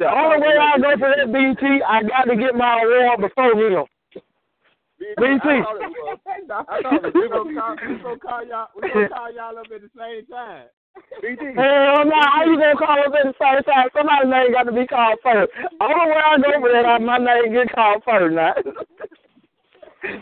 The 0.00 0.08
only 0.08 0.40
way 0.40 0.56
I 0.56 0.80
go 0.80 0.96
for 0.96 1.12
that 1.12 1.28
BT, 1.28 1.84
I 1.84 2.00
got 2.08 2.24
to 2.24 2.32
get 2.34 2.56
my 2.56 2.80
award 2.80 3.20
before 3.20 3.52
him. 3.52 3.84
BT. 4.16 5.44
I 5.44 6.80
thought 6.80 7.04
we 7.12 7.28
gonna 7.28 7.52
call, 7.52 7.76
we 7.76 8.00
gonna 8.00 8.16
call 8.16 8.40
y'all. 8.48 8.68
We 8.74 8.88
gonna 8.88 9.08
call 9.12 9.28
y'all 9.32 9.58
up 9.60 9.68
at 9.68 9.80
the 9.84 9.90
same 9.92 10.24
time. 10.24 10.72
BT. 11.20 11.52
Hell 11.56 12.08
no, 12.08 12.16
how 12.16 12.48
you 12.48 12.56
gonna 12.56 12.80
call 12.80 12.96
us 12.96 13.12
at 13.12 13.28
the 13.28 13.36
same 13.36 13.60
time? 13.68 13.88
Somebody's 13.92 14.32
name 14.32 14.52
got 14.56 14.64
to 14.64 14.72
be 14.72 14.86
called 14.88 15.18
first. 15.22 15.52
Only 15.84 15.94
way 16.08 16.16
I 16.16 16.38
go 16.40 16.60
for 16.64 16.72
that, 16.72 16.86
I- 16.88 16.98
my 16.98 17.18
name 17.18 17.52
get 17.52 17.68
called 17.76 18.00
first 18.04 18.32
now. 18.34 18.54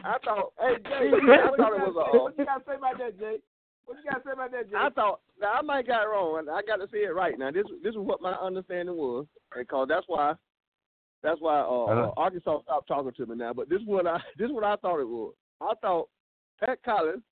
I 0.03 0.19
thought, 0.27 0.53
Hey 0.59 0.75
Jay, 0.91 1.07
I 1.15 1.55
thought 1.55 1.71
it 1.71 1.87
was 1.87 1.95
uh, 1.95 2.19
What 2.19 2.35
you 2.37 2.45
gotta 2.45 2.65
say 2.67 2.75
about 2.75 2.99
that, 2.99 3.15
Jay? 3.19 3.39
What 3.89 3.97
you 4.05 4.11
gotta 4.11 4.23
say 4.23 4.33
about 4.33 4.53
that, 4.53 4.69
Jay? 4.69 4.77
I 4.77 4.91
thought 4.91 5.21
now 5.41 5.53
I 5.55 5.63
might 5.63 5.87
got 5.87 6.03
it 6.03 6.09
wrong, 6.09 6.47
I 6.53 6.61
got 6.61 6.77
to 6.77 6.87
say 6.93 7.09
it 7.09 7.15
right. 7.15 7.39
Now 7.39 7.51
this 7.51 7.65
this 7.83 7.93
is 7.93 7.99
what 7.99 8.21
my 8.21 8.33
understanding 8.35 8.95
was, 8.95 9.25
because 9.57 9.89
that's 9.89 10.05
why 10.07 10.35
that's 11.23 11.41
why 11.41 11.61
uh, 11.61 11.87
uh, 11.87 12.13
Arkansas 12.19 12.61
stopped 12.65 12.87
talking 12.87 13.13
to 13.17 13.27
me 13.27 13.37
now. 13.37 13.55
But 13.55 13.71
this 13.71 13.81
is 13.81 13.87
what 13.87 14.07
I 14.07 14.21
this 14.37 14.51
is 14.51 14.53
what 14.53 14.65
I 14.65 14.77
thought 14.77 15.01
it 15.01 15.09
was. 15.09 15.33
I 15.63 15.73
thought 15.81 16.11
Pat 16.61 16.81
Collins 16.85 17.23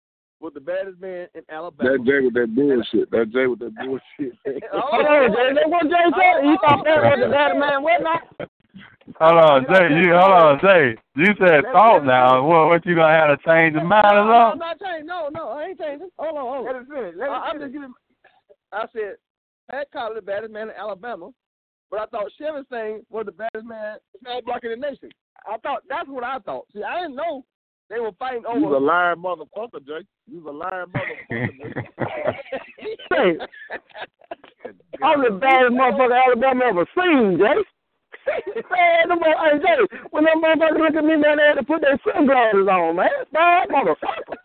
was 0.41 0.55
the 0.55 0.61
baddest 0.61 0.99
man 0.99 1.29
in 1.35 1.43
Alabama. 1.51 1.91
That 1.93 2.05
Jay 2.07 2.25
with 2.25 2.35
that 2.35 2.55
bullshit. 2.55 3.11
That 3.11 3.31
Jay 3.33 3.47
with 3.47 3.59
that 3.59 3.75
bullshit. 3.77 4.33
Hold 4.73 5.05
on, 5.05 5.29
Jay. 5.29 5.53
That's 5.53 5.69
what 5.69 5.85
Jay 5.85 6.09
said. 6.09 6.41
He 6.41 6.57
thought 6.65 6.85
that 6.89 7.05
was 7.05 7.21
the 7.21 7.29
bad 7.29 7.53
man. 7.61 7.83
What 7.83 8.01
now? 8.01 8.47
Hold 9.21 9.45
on, 9.45 9.67
Jay. 9.71 9.95
You 9.95 10.13
hold 10.15 10.33
on, 10.33 10.61
Jay. 10.61 10.97
You 11.15 11.27
said 11.39 11.65
thought 11.73 12.05
now. 12.05 12.43
What 12.43 12.67
what 12.69 12.87
you 12.87 12.95
gonna 12.95 13.15
have 13.15 13.39
to 13.39 13.47
change 13.47 13.75
your 13.75 13.85
mind 13.85 14.07
or 14.07 14.25
No, 14.25 14.33
I'm 14.53 14.59
not 14.59 14.81
changing. 14.81 15.07
No, 15.07 15.29
no, 15.33 15.51
I 15.51 15.65
ain't 15.67 15.79
changing. 15.79 16.09
Hold 16.19 16.37
on, 16.37 16.45
hold 16.45 16.67
on. 16.69 16.73
Let 16.73 16.83
it 16.83 16.89
finish. 16.89 17.15
Let 17.17 17.29
it 17.29 17.31
I, 17.31 17.39
I'm 17.51 17.61
just 17.61 17.73
giving. 17.73 17.95
I 18.73 18.85
said 18.93 19.15
Pat 19.71 19.87
Collins, 19.93 20.17
the 20.17 20.23
baddest 20.23 20.53
man 20.53 20.71
in 20.71 20.75
Alabama, 20.77 21.31
but 21.91 22.01
I 22.01 22.07
thought 22.07 22.33
Chevy 22.39 22.67
Singh 22.71 23.03
was 23.09 23.27
the 23.27 23.33
baddest 23.33 23.65
man 23.65 23.99
small 24.21 24.43
block 24.43 24.65
in 24.65 24.71
the 24.71 24.77
nation. 24.77 25.11
I 25.47 25.57
thought 25.59 25.83
that's 25.89 26.09
what 26.09 26.25
I 26.25 26.39
thought. 26.41 26.67
See, 26.75 26.83
I 26.83 27.03
didn't 27.03 27.17
know 27.17 27.45
they 27.89 28.01
were 28.01 28.13
fighting 28.19 28.43
You 28.43 28.67
over. 28.67 28.77
a 28.77 28.81
lying 28.81 29.19
motherfucker, 29.19 29.87
Jay. 29.87 30.05
You 30.27 30.49
a 30.49 30.51
lying 30.51 30.87
motherfucker. 30.87 32.35
Jay, 33.13 33.39
I'm 35.03 35.23
the 35.23 35.39
baddest 35.41 35.73
motherfucker 35.73 36.25
Alabama 36.27 36.65
ever 36.65 36.87
seen, 36.97 37.39
Jay. 37.39 37.63
man, 38.71 39.09
them, 39.09 39.19
mo- 39.21 39.41
hey, 39.45 39.59
Jay, 39.59 39.99
when 40.11 40.25
them 40.25 40.43
motherfuckers 40.43 40.79
look 40.79 40.95
at 40.97 41.05
me, 41.05 41.17
man, 41.17 41.37
they 41.39 41.45
had 41.49 41.55
to 41.55 41.63
put 41.65 41.81
their 41.83 41.99
sunglasses 42.05 42.67
on, 42.69 42.97
man. 42.97 43.09
Bad 43.33 43.69
motherfucker. 43.69 44.37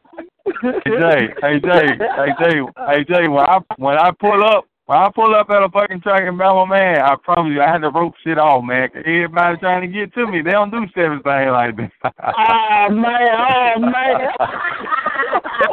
Hey 0.45 0.81
Jay, 0.99 1.27
hey 1.41 1.59
Jay, 1.59 1.87
hey 1.97 2.33
Jay, 2.39 2.61
hey 2.89 3.03
Jay. 3.05 3.27
When 3.27 3.45
I 3.45 3.59
when 3.77 3.97
I 3.97 4.11
pull 4.19 4.43
up, 4.43 4.65
when 4.85 4.97
I 4.97 5.09
pull 5.13 5.33
up 5.35 5.49
at 5.49 5.63
a 5.63 5.69
fucking 5.69 6.01
track 6.01 6.23
in 6.27 6.35
Bama, 6.37 6.67
man, 6.69 7.01
I 7.01 7.15
promise 7.23 7.53
you, 7.53 7.61
I 7.61 7.67
had 7.71 7.79
to 7.83 7.89
rope 7.89 8.13
shit 8.23 8.37
off, 8.37 8.63
man. 8.63 8.89
'cause 8.89 9.03
everybody 9.05 9.57
trying 9.57 9.81
to 9.81 9.87
get 9.87 10.13
to 10.15 10.27
me. 10.27 10.41
They 10.41 10.51
don't 10.51 10.71
do 10.71 10.85
seven 10.95 11.21
things 11.21 11.51
like 11.51 11.75
that. 11.77 11.91
Oh 12.03 12.89
man, 12.93 13.35
oh 13.37 13.79
man. 13.79 14.29
oh. 14.39 14.47
Hey, 14.47 15.47
first 15.51 15.69
thing 15.69 15.70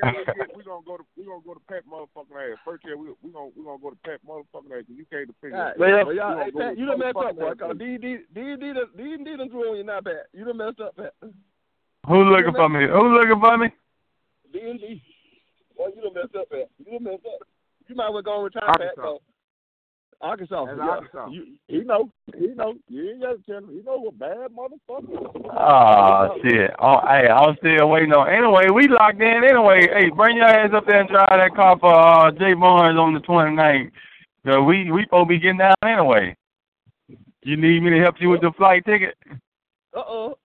we 0.00 0.14
get, 0.36 0.54
gonna 0.64 0.82
go 0.86 0.96
to 0.96 1.04
we 1.16 1.24
gonna 1.24 1.42
go 1.44 1.54
to 1.54 1.60
Pat 1.68 1.82
motherfucking 1.86 2.52
ass. 2.52 2.58
First 2.64 2.82
thing 2.84 2.98
we 2.98 3.08
we 3.22 3.30
gonna 3.32 3.50
we 3.56 3.64
gonna 3.64 3.78
go 3.82 3.90
to 3.90 3.96
Pat 4.04 4.20
motherfucking 4.26 4.72
ass 4.72 4.84
'cause 4.86 4.96
you 4.96 5.06
can't 5.10 5.26
defend 5.26 5.54
Right. 5.54 5.74
it. 5.74 5.78
Well, 6.06 6.14
y'all, 6.14 6.38
hey, 6.38 6.50
Pat, 6.50 6.78
you 6.78 6.86
done 6.86 6.98
messed 6.98 7.16
up, 7.16 7.36
boy. 7.36 7.54
Cause 7.54 7.76
D 7.78 7.98
D 7.98 8.18
D 8.32 8.56
D 8.56 8.72
done 8.72 8.90
D 8.96 9.16
D 9.24 9.36
done 9.36 9.50
threw 9.50 9.70
on 9.70 9.76
you 9.76 9.84
now, 9.84 10.00
Pat. 10.00 10.26
You 10.32 10.44
done 10.44 10.56
messed 10.56 10.80
up, 10.80 10.96
Pat. 10.96 11.14
Who 12.08 12.24
looking 12.24 12.54
for 12.54 12.68
me? 12.68 12.86
Who 12.86 13.08
looking 13.14 13.40
for 13.40 13.58
me? 13.58 13.68
D 14.52 14.60
and 14.60 14.80
D. 14.80 15.02
Boy, 15.76 15.88
you 15.94 16.02
done 16.02 16.14
messed 16.14 16.36
up, 16.36 16.48
Pat. 16.50 16.70
You 16.78 16.92
done 16.98 17.04
messed 17.04 17.26
up. 17.26 17.46
You 17.88 17.94
might 17.96 18.10
well 18.10 18.22
go 18.22 18.44
and 18.44 18.54
retire, 18.54 18.72
Pat. 18.78 18.94
Arkansas. 20.20 20.66
Cause 20.66 20.78
Arkansas. 20.78 21.00
That's 21.00 21.14
yeah. 21.14 21.20
Arkansas. 21.20 21.28
You, 21.30 21.46
He 21.68 21.78
know. 21.84 22.10
He 22.36 22.46
know. 22.48 22.74
You 22.88 23.10
ain't 23.10 23.22
got 23.22 23.32
to 23.32 23.42
tell 23.46 23.58
him. 23.58 23.70
He 23.70 23.82
know 23.82 23.98
what 23.98 24.18
bad 24.18 24.50
motherfucker. 24.50 25.30
Oh 25.52 26.38
shit! 26.42 26.70
Oh, 26.78 27.00
hey, 27.06 27.28
I'm 27.28 27.56
still 27.56 27.88
waiting 27.88 28.12
on. 28.12 28.28
Anyway, 28.28 28.70
we 28.70 28.88
locked 28.88 29.20
in. 29.20 29.42
Anyway, 29.44 29.88
hey, 29.92 30.10
bring 30.10 30.36
your 30.36 30.46
ass 30.46 30.70
up 30.74 30.86
there 30.86 31.00
and 31.00 31.08
drive 31.08 31.28
that 31.30 31.54
car 31.54 31.78
for 31.78 31.94
uh, 31.94 32.30
Jay 32.32 32.54
Barnes 32.54 32.98
on 32.98 33.14
the 33.14 33.20
29th. 33.20 33.90
So 34.46 34.62
we 34.62 34.90
we 34.90 35.04
supposed 35.04 35.28
to 35.28 35.28
be 35.28 35.38
getting 35.38 35.58
down 35.58 35.74
anyway. 35.84 36.36
You 37.42 37.56
need 37.56 37.82
me 37.82 37.90
to 37.90 38.00
help 38.00 38.16
you 38.20 38.28
with 38.28 38.42
the 38.42 38.52
flight 38.56 38.84
ticket? 38.84 39.14
Uh 39.94 40.02
oh. 40.06 40.38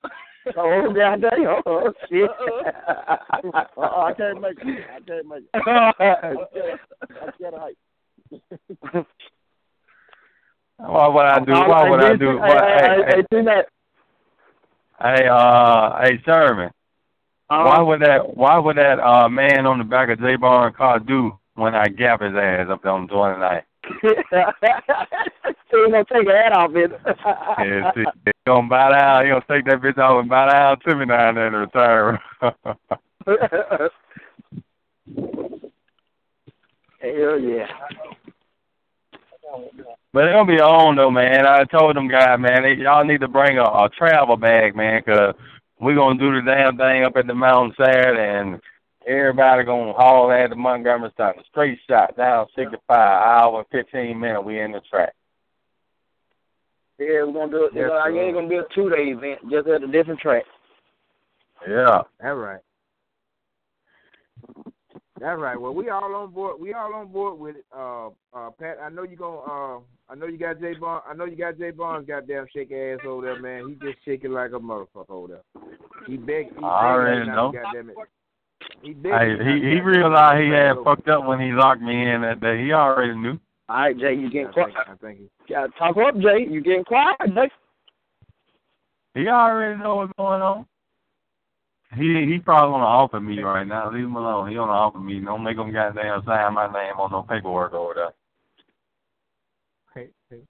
Oh 0.55 0.93
goddamn! 0.93 1.61
Oh 1.65 1.91
shit! 2.07 2.29
Uh-uh, 2.29 3.17
I 3.77 4.13
can't 4.15 4.39
make 4.41 4.57
it. 4.61 4.85
I 4.93 4.99
can't 4.99 5.27
make 5.27 5.43
it. 5.43 5.49
I'm 5.67 6.37
scared. 6.51 6.79
I'm 7.21 7.31
scared 7.35 7.53
of 7.55 7.61
heights. 7.61 9.07
What 10.77 11.13
would 11.13 11.25
I 11.25 11.39
do? 11.39 11.51
What 11.51 11.89
would 11.89 12.03
I 12.03 12.15
do? 12.15 12.31
Hey, 12.31 12.35
What, 12.35 12.63
hey, 12.63 13.23
hey, 13.31 13.63
hey, 15.01 15.27
uh, 15.27 16.01
hey, 16.01 16.21
Sherman. 16.25 16.71
Why 17.47 17.79
would 17.79 18.01
that? 18.01 18.35
Why 18.35 18.57
would 18.57 18.77
that 18.77 18.99
uh 18.99 19.29
man 19.29 19.65
on 19.65 19.77
the 19.77 19.83
back 19.83 20.09
of 20.09 20.19
Jay 20.19 20.35
Barnes 20.35 20.75
car 20.75 20.99
do 20.99 21.37
when 21.53 21.75
I 21.75 21.87
gap 21.87 22.21
his 22.21 22.35
ass 22.35 22.67
up 22.69 22.81
there 22.83 22.91
on 22.91 23.07
the 23.07 23.13
29th? 23.13 23.63
so 25.71 25.77
you 25.77 25.91
gonna 25.91 26.03
take 26.11 26.23
your 26.25 26.35
hat 26.35 26.57
off 26.57 26.71
it. 26.75 26.91
Yeah, 27.59 27.91
see, 27.93 28.03
he 28.25 28.31
gonna 28.47 28.67
bow 28.67 28.89
down. 28.89 29.23
He 29.23 29.29
gonna 29.29 29.45
take 29.49 29.65
that 29.65 29.81
bitch 29.81 29.97
off 29.97 30.21
and 30.21 30.29
bow 30.29 30.49
down 30.49 30.79
to 30.79 30.95
me 30.95 31.05
down 31.05 31.35
there 31.35 31.47
in 31.47 31.53
return. 31.53 32.19
Hell 36.99 37.39
yeah. 37.39 37.67
But 40.13 40.27
it'll 40.27 40.45
be 40.45 40.59
on 40.59 40.95
though, 40.95 41.11
man. 41.11 41.45
I 41.45 41.63
told 41.65 41.95
them 41.95 42.07
guys, 42.07 42.39
man, 42.39 42.63
they, 42.63 42.75
y'all 42.75 43.03
need 43.05 43.21
to 43.21 43.27
bring 43.27 43.57
a, 43.57 43.63
a 43.63 43.89
travel 43.97 44.37
bag, 44.37 44.75
man, 44.75 45.01
'cause 45.03 45.33
we're 45.79 45.95
gonna 45.95 46.19
do 46.19 46.33
the 46.33 46.41
damn 46.41 46.77
thing 46.77 47.03
up 47.03 47.15
at 47.17 47.27
the 47.27 47.33
mountain 47.35 47.75
Saturday, 47.77 48.39
and 48.39 48.61
everybody 49.05 49.63
gonna 49.63 49.93
haul 49.93 50.31
at 50.31 50.49
the 50.49 50.55
Montgomery 50.55 51.11
Station. 51.11 51.43
Straight 51.49 51.79
shot 51.87 52.15
down 52.15 52.47
65, 52.55 52.81
hour 52.89 53.59
and 53.59 53.67
15 53.85 54.19
minutes. 54.19 54.45
We 54.45 54.59
in 54.59 54.71
the 54.71 54.81
track. 54.89 55.13
Yeah, 56.97 57.23
we're 57.23 57.33
gonna 57.33 57.51
do 57.51 57.65
it. 57.65 57.71
Yes, 57.75 57.91
I 57.91 58.09
sir. 58.09 58.19
ain't 58.21 58.35
gonna 58.35 58.47
be 58.47 58.55
a 58.55 58.63
two 58.73 58.89
day 58.89 59.09
event, 59.11 59.39
just 59.51 59.67
at 59.67 59.83
a 59.83 59.87
different 59.87 60.19
track. 60.21 60.43
Yeah. 61.67 62.03
That's 62.21 62.37
right. 62.37 62.59
That's 65.19 65.39
right. 65.39 65.59
Well, 65.59 65.73
we 65.73 65.89
all 65.89 66.13
on 66.13 66.31
board. 66.31 66.59
We 66.59 66.73
all 66.73 66.93
on 66.93 67.07
board 67.07 67.39
with 67.39 67.55
it. 67.55 67.65
Uh, 67.75 68.07
uh, 68.33 68.49
Pat, 68.59 68.77
I 68.83 68.89
know 68.89 69.03
you 69.03 69.15
gonna. 69.15 69.37
Uh, 69.37 69.79
I 70.09 70.15
know 70.15 70.27
you 70.27 70.37
got 70.37 70.59
Jay 70.59 70.73
Barnes. 70.73 71.03
I 71.09 71.13
know 71.13 71.25
you 71.25 71.37
got 71.37 71.57
Jay 71.57 71.71
Barnes. 71.71 72.05
Goddamn, 72.07 72.47
shake 72.53 72.71
ass 72.71 72.99
over 73.07 73.25
there, 73.25 73.41
man. 73.41 73.69
He 73.69 73.75
just 73.75 73.97
shaking 74.03 74.31
like 74.31 74.51
a 74.51 74.59
motherfucker 74.59 75.09
over 75.09 75.27
there. 75.27 75.63
He 76.05 76.17
beg. 76.17 76.49
He 76.57 76.63
I 76.63 76.91
already 76.91 77.27
know. 77.27 77.53
Goddamn 77.53 77.91
it. 77.91 77.95
He 78.81 78.93
Hey, 79.03 79.37
he 79.37 79.69
he 79.69 79.81
realized 79.81 80.43
he 80.43 80.49
had 80.49 80.75
fucked 80.83 81.07
up 81.07 81.25
when 81.25 81.39
he 81.39 81.51
locked 81.51 81.81
me 81.81 82.09
in 82.09 82.21
that 82.21 82.41
day. 82.41 82.63
He 82.63 82.73
already 82.73 83.15
knew. 83.15 83.39
All 83.69 83.77
right, 83.77 83.97
Jay, 83.97 84.13
you 84.13 84.29
getting 84.29 84.47
I 84.47 84.51
quiet? 84.51 84.73
think, 84.75 84.87
I 84.89 84.95
think 84.95 85.19
he. 85.19 85.53
Gotta 85.53 85.71
talk 85.79 85.97
up, 85.97 86.15
Jay. 86.19 86.45
You 86.49 86.61
getting 86.61 86.83
quiet, 86.83 87.17
Jay? 87.33 87.49
He 89.15 89.27
already 89.27 89.79
know 89.81 89.95
what's 89.95 90.13
going 90.17 90.41
on. 90.41 90.65
He 91.95 92.25
he 92.25 92.39
probably 92.39 92.71
wanna 92.71 92.85
offer 92.85 93.19
me 93.19 93.39
right 93.39 93.65
now. 93.65 93.91
Leave 93.91 94.05
him 94.05 94.15
alone. 94.15 94.49
He 94.49 94.57
wanna 94.57 94.71
offer 94.71 94.99
me. 94.99 95.19
Don't 95.19 95.43
make 95.43 95.57
him 95.57 95.71
goddamn 95.71 96.23
sign 96.25 96.53
my 96.53 96.67
name 96.67 96.99
on 96.99 97.11
no 97.11 97.23
paperwork 97.23 97.73
over 97.73 97.93
there. 97.93 98.13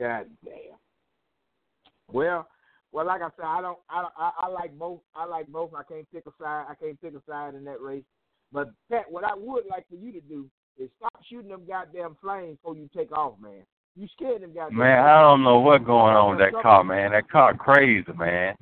God 0.00 0.26
damn. 0.44 0.78
Well, 2.10 2.48
well, 2.92 3.06
like 3.06 3.22
I 3.22 3.28
said, 3.36 3.44
I 3.44 3.60
don't. 3.60 3.78
I, 3.90 4.08
I 4.16 4.30
I 4.38 4.46
like 4.48 4.78
both. 4.78 5.00
I 5.14 5.26
like 5.26 5.48
both. 5.48 5.72
I 5.76 5.82
can't 5.82 6.10
pick 6.12 6.24
a 6.26 6.32
side. 6.40 6.66
I 6.68 6.74
can't 6.74 7.00
pick 7.00 7.14
a 7.14 7.22
side 7.28 7.54
in 7.54 7.64
that 7.64 7.80
race. 7.80 8.04
But 8.52 8.70
Pat, 8.90 9.10
what 9.10 9.24
I 9.24 9.34
would 9.34 9.64
like 9.68 9.88
for 9.88 9.96
you 9.96 10.12
to 10.12 10.20
do 10.20 10.46
is 10.78 10.88
stop 10.96 11.12
shooting 11.28 11.50
them 11.50 11.62
goddamn 11.66 12.16
flames 12.22 12.56
before 12.58 12.76
you 12.76 12.88
take 12.96 13.10
off, 13.12 13.34
man. 13.40 13.64
You 13.96 14.06
scared 14.16 14.42
them 14.42 14.54
goddamn. 14.54 14.78
Man, 14.78 15.04
I 15.04 15.20
don't 15.20 15.42
know 15.42 15.58
what's 15.58 15.84
going 15.84 16.16
on 16.16 16.30
with 16.30 16.38
that 16.38 16.62
car, 16.62 16.84
man. 16.84 17.12
That 17.12 17.28
car 17.28 17.54
crazy, 17.54 18.04
man. 18.16 18.54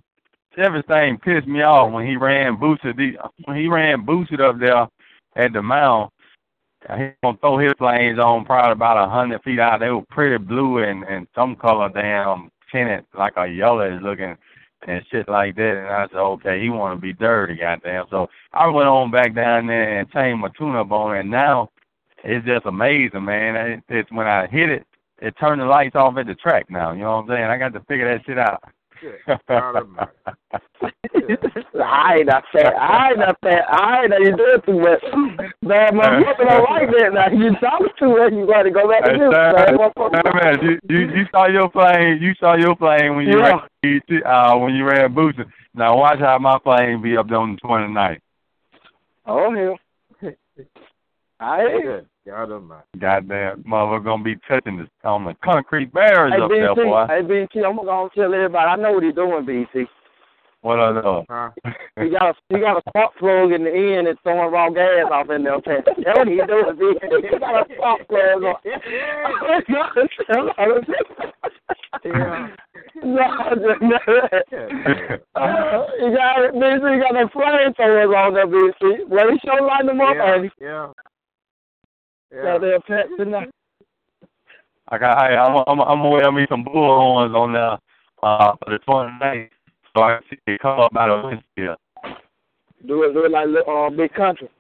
Everything 0.57 1.19
pissed 1.19 1.47
me 1.47 1.63
off 1.63 1.93
when 1.93 2.07
he 2.07 2.17
ran 2.17 2.57
boosted 2.57 2.97
the 2.97 3.17
when 3.45 3.57
he 3.57 3.69
ran 3.69 4.05
boosted 4.05 4.41
up 4.41 4.59
there 4.59 4.87
at 5.37 5.53
the 5.53 5.63
mount. 5.63 6.13
He 6.97 7.11
gonna 7.23 7.39
throw 7.39 7.59
his 7.59 7.73
flames 7.79 8.19
on 8.19 8.45
probably 8.45 8.73
about 8.73 9.07
a 9.07 9.09
hundred 9.09 9.43
feet 9.43 9.59
out. 9.61 9.81
They 9.81 9.91
were 9.91 10.03
pretty 10.11 10.39
blue 10.39 10.79
and 10.79 11.05
and 11.05 11.27
some 11.35 11.57
color 11.57 11.89
damn 11.89 12.51
tinted 12.71 13.05
like 13.15 13.35
a 13.37 13.47
yellowish 13.47 14.03
looking 14.03 14.37
and 14.87 15.05
shit 15.11 15.29
like 15.29 15.57
that. 15.57 15.77
And 15.79 15.89
I 15.89 16.07
said, 16.09 16.19
okay, 16.19 16.61
he 16.61 16.71
want 16.71 16.97
to 16.97 17.01
be 17.01 17.13
dirty, 17.13 17.57
goddamn. 17.57 18.07
So 18.11 18.29
I 18.53 18.67
went 18.69 18.89
on 18.89 19.11
back 19.11 19.35
down 19.35 19.67
there 19.67 19.99
and 19.99 20.11
changed 20.11 20.41
my 20.41 20.49
on 20.49 21.17
it. 21.17 21.21
And 21.21 21.31
now 21.31 21.71
it's 22.25 22.47
just 22.47 22.67
amazing, 22.67 23.25
man. 23.25 23.57
It, 23.57 23.83
it's 23.89 24.11
when 24.11 24.27
I 24.27 24.47
hit 24.47 24.71
it, 24.71 24.87
it 25.21 25.35
turned 25.39 25.61
the 25.61 25.67
lights 25.67 25.97
off 25.97 26.17
at 26.17 26.27
the 26.27 26.35
track 26.35 26.69
now. 26.69 26.93
You 26.93 27.01
know 27.01 27.17
what 27.17 27.23
I'm 27.23 27.29
saying? 27.29 27.45
I 27.45 27.59
got 27.59 27.73
to 27.75 27.81
figure 27.81 28.11
that 28.11 28.25
shit 28.27 28.39
out. 28.39 28.63
I 31.83 32.17
ain't 32.19 32.27
not 32.27 32.45
fat. 32.53 32.75
I 32.77 33.11
ain't 33.11 33.19
not 33.19 33.39
fat. 33.43 33.65
I 33.69 34.03
ain't 34.03 34.11
not 34.11 34.21
you 34.21 34.37
doing 34.37 34.61
too 34.67 34.81
much. 34.81 35.03
Bad 35.63 35.95
motherfucker 35.95 36.49
don't 36.49 36.71
like 36.71 36.91
that 36.91 37.11
now. 37.13 37.29
You 37.29 37.55
talk 37.57 37.83
too 37.99 38.17
much, 38.17 38.33
you 38.33 38.47
gotta 38.47 38.71
go 38.71 38.89
back 38.89 39.05
to 39.05 39.13
this. 39.13 39.33
hey, 40.15 40.31
man, 40.35 40.59
you, 40.63 40.79
you 40.89 40.99
you 41.17 41.25
saw 41.31 41.47
your 41.49 41.71
flame. 41.71 42.19
You 42.21 42.35
saw 42.39 42.57
your 42.57 42.77
flame 42.77 43.17
when 43.17 43.27
you 43.27 43.39
Yeah. 43.39 43.61
ran 43.85 44.01
uh 44.25 44.57
when 44.59 44.75
you 44.75 44.85
ran 44.85 45.13
boosted. 45.15 45.47
Now 45.75 45.97
watch 45.97 46.19
how 46.19 46.39
my 46.39 46.59
flame 46.63 47.03
be 47.03 47.17
up 47.17 47.29
there 47.29 47.39
on 47.39 47.55
the 47.55 47.69
29th. 47.69 48.21
Oh 49.27 49.55
hell. 49.55 49.79
I 51.41 51.65
ain't. 51.65 52.07
God 52.27 52.53
almighty. 52.53 52.85
Goddamn, 52.99 53.65
motherfucker 53.65 54.05
gonna 54.05 54.23
be 54.23 54.37
touching 54.49 54.79
the 54.79 55.09
on 55.09 55.25
the 55.25 55.35
concrete 55.43 55.93
barriers 55.93 56.35
Hey 56.37 56.43
up 56.43 56.51
there, 56.51 56.75
boy. 56.75 57.07
Hey 57.09 57.23
BT, 57.23 57.65
I'm 57.65 57.77
gonna 57.77 58.09
tell 58.15 58.33
everybody. 58.33 58.57
I 58.57 58.77
know 58.77 58.93
what 58.93 59.03
he's 59.03 59.15
doing, 59.15 59.45
BT. 59.45 59.87
What 60.61 60.79
I 60.79 60.93
know? 60.93 61.25
He 62.01 62.09
got 62.09 62.31
a 62.31 62.35
he 62.49 62.59
got 62.59 62.79
a 62.79 62.83
spark 62.89 63.15
plug 63.19 63.53
in 63.53 63.65
the 63.65 63.71
end 63.71 64.09
and 64.09 64.19
throwing 64.23 64.51
raw 64.51 64.71
gas 64.71 65.11
off 65.13 65.29
in 65.29 65.45
there. 65.45 65.61
Pat. 65.61 65.85
That's 65.85 66.19
what 66.19 66.27
he's 66.27 66.41
doing, 66.49 66.77
BT. 66.79 67.29
He 67.31 67.39
got 67.39 67.71
a 67.71 67.75
spark 67.75 68.09
plug 68.09 68.45
on. 68.45 68.55
Yeah. 72.05 72.49
No, 73.03 73.29
no. 73.83 73.99
Uh, 75.35 75.87
you 76.01 76.17
got 76.17 76.45
it, 76.45 76.55
BT. 76.55 76.81
You 76.81 77.03
got 77.03 77.13
the 77.13 77.29
flamethrowers 77.35 78.17
on 78.17 78.35
there, 78.35 78.47
BT. 78.47 79.05
Let 79.11 79.27
me 79.27 79.39
show 79.45 79.63
light 79.63 79.85
them 79.85 80.01
up, 80.01 80.15
Yeah. 80.15 80.35
Andy. 80.35 80.51
Yeah. 80.61 80.93
Got 82.33 82.61
their 82.63 82.81
pets 82.81 83.11
in 83.19 83.31
there. 83.31 83.47
I 84.89 84.99
got, 84.99 85.19
hey, 85.23 85.37
I'm, 85.37 85.57
I'm, 85.67 85.81
I'm 85.81 85.99
gonna 85.99 86.09
wear 86.09 86.33
me 86.33 86.47
some 86.49 86.65
bullhorns 86.65 87.35
on 87.35 87.53
there 87.53 87.79
uh, 88.23 88.55
for 88.63 88.71
the 88.71 88.79
29th, 88.79 89.51
so 89.95 90.03
I 90.03 90.19
can 90.19 90.23
see 90.31 90.39
it 90.47 90.61
come 90.61 90.81
up 90.81 90.97
out 90.97 91.11
of 91.11 91.25
windshield. 91.25 91.79
Do 92.87 93.03
it, 93.05 93.13
do 93.13 93.25
it 93.25 93.31
like 93.31 93.49
uh, 93.69 93.91
big 93.91 94.13
country. 94.15 94.51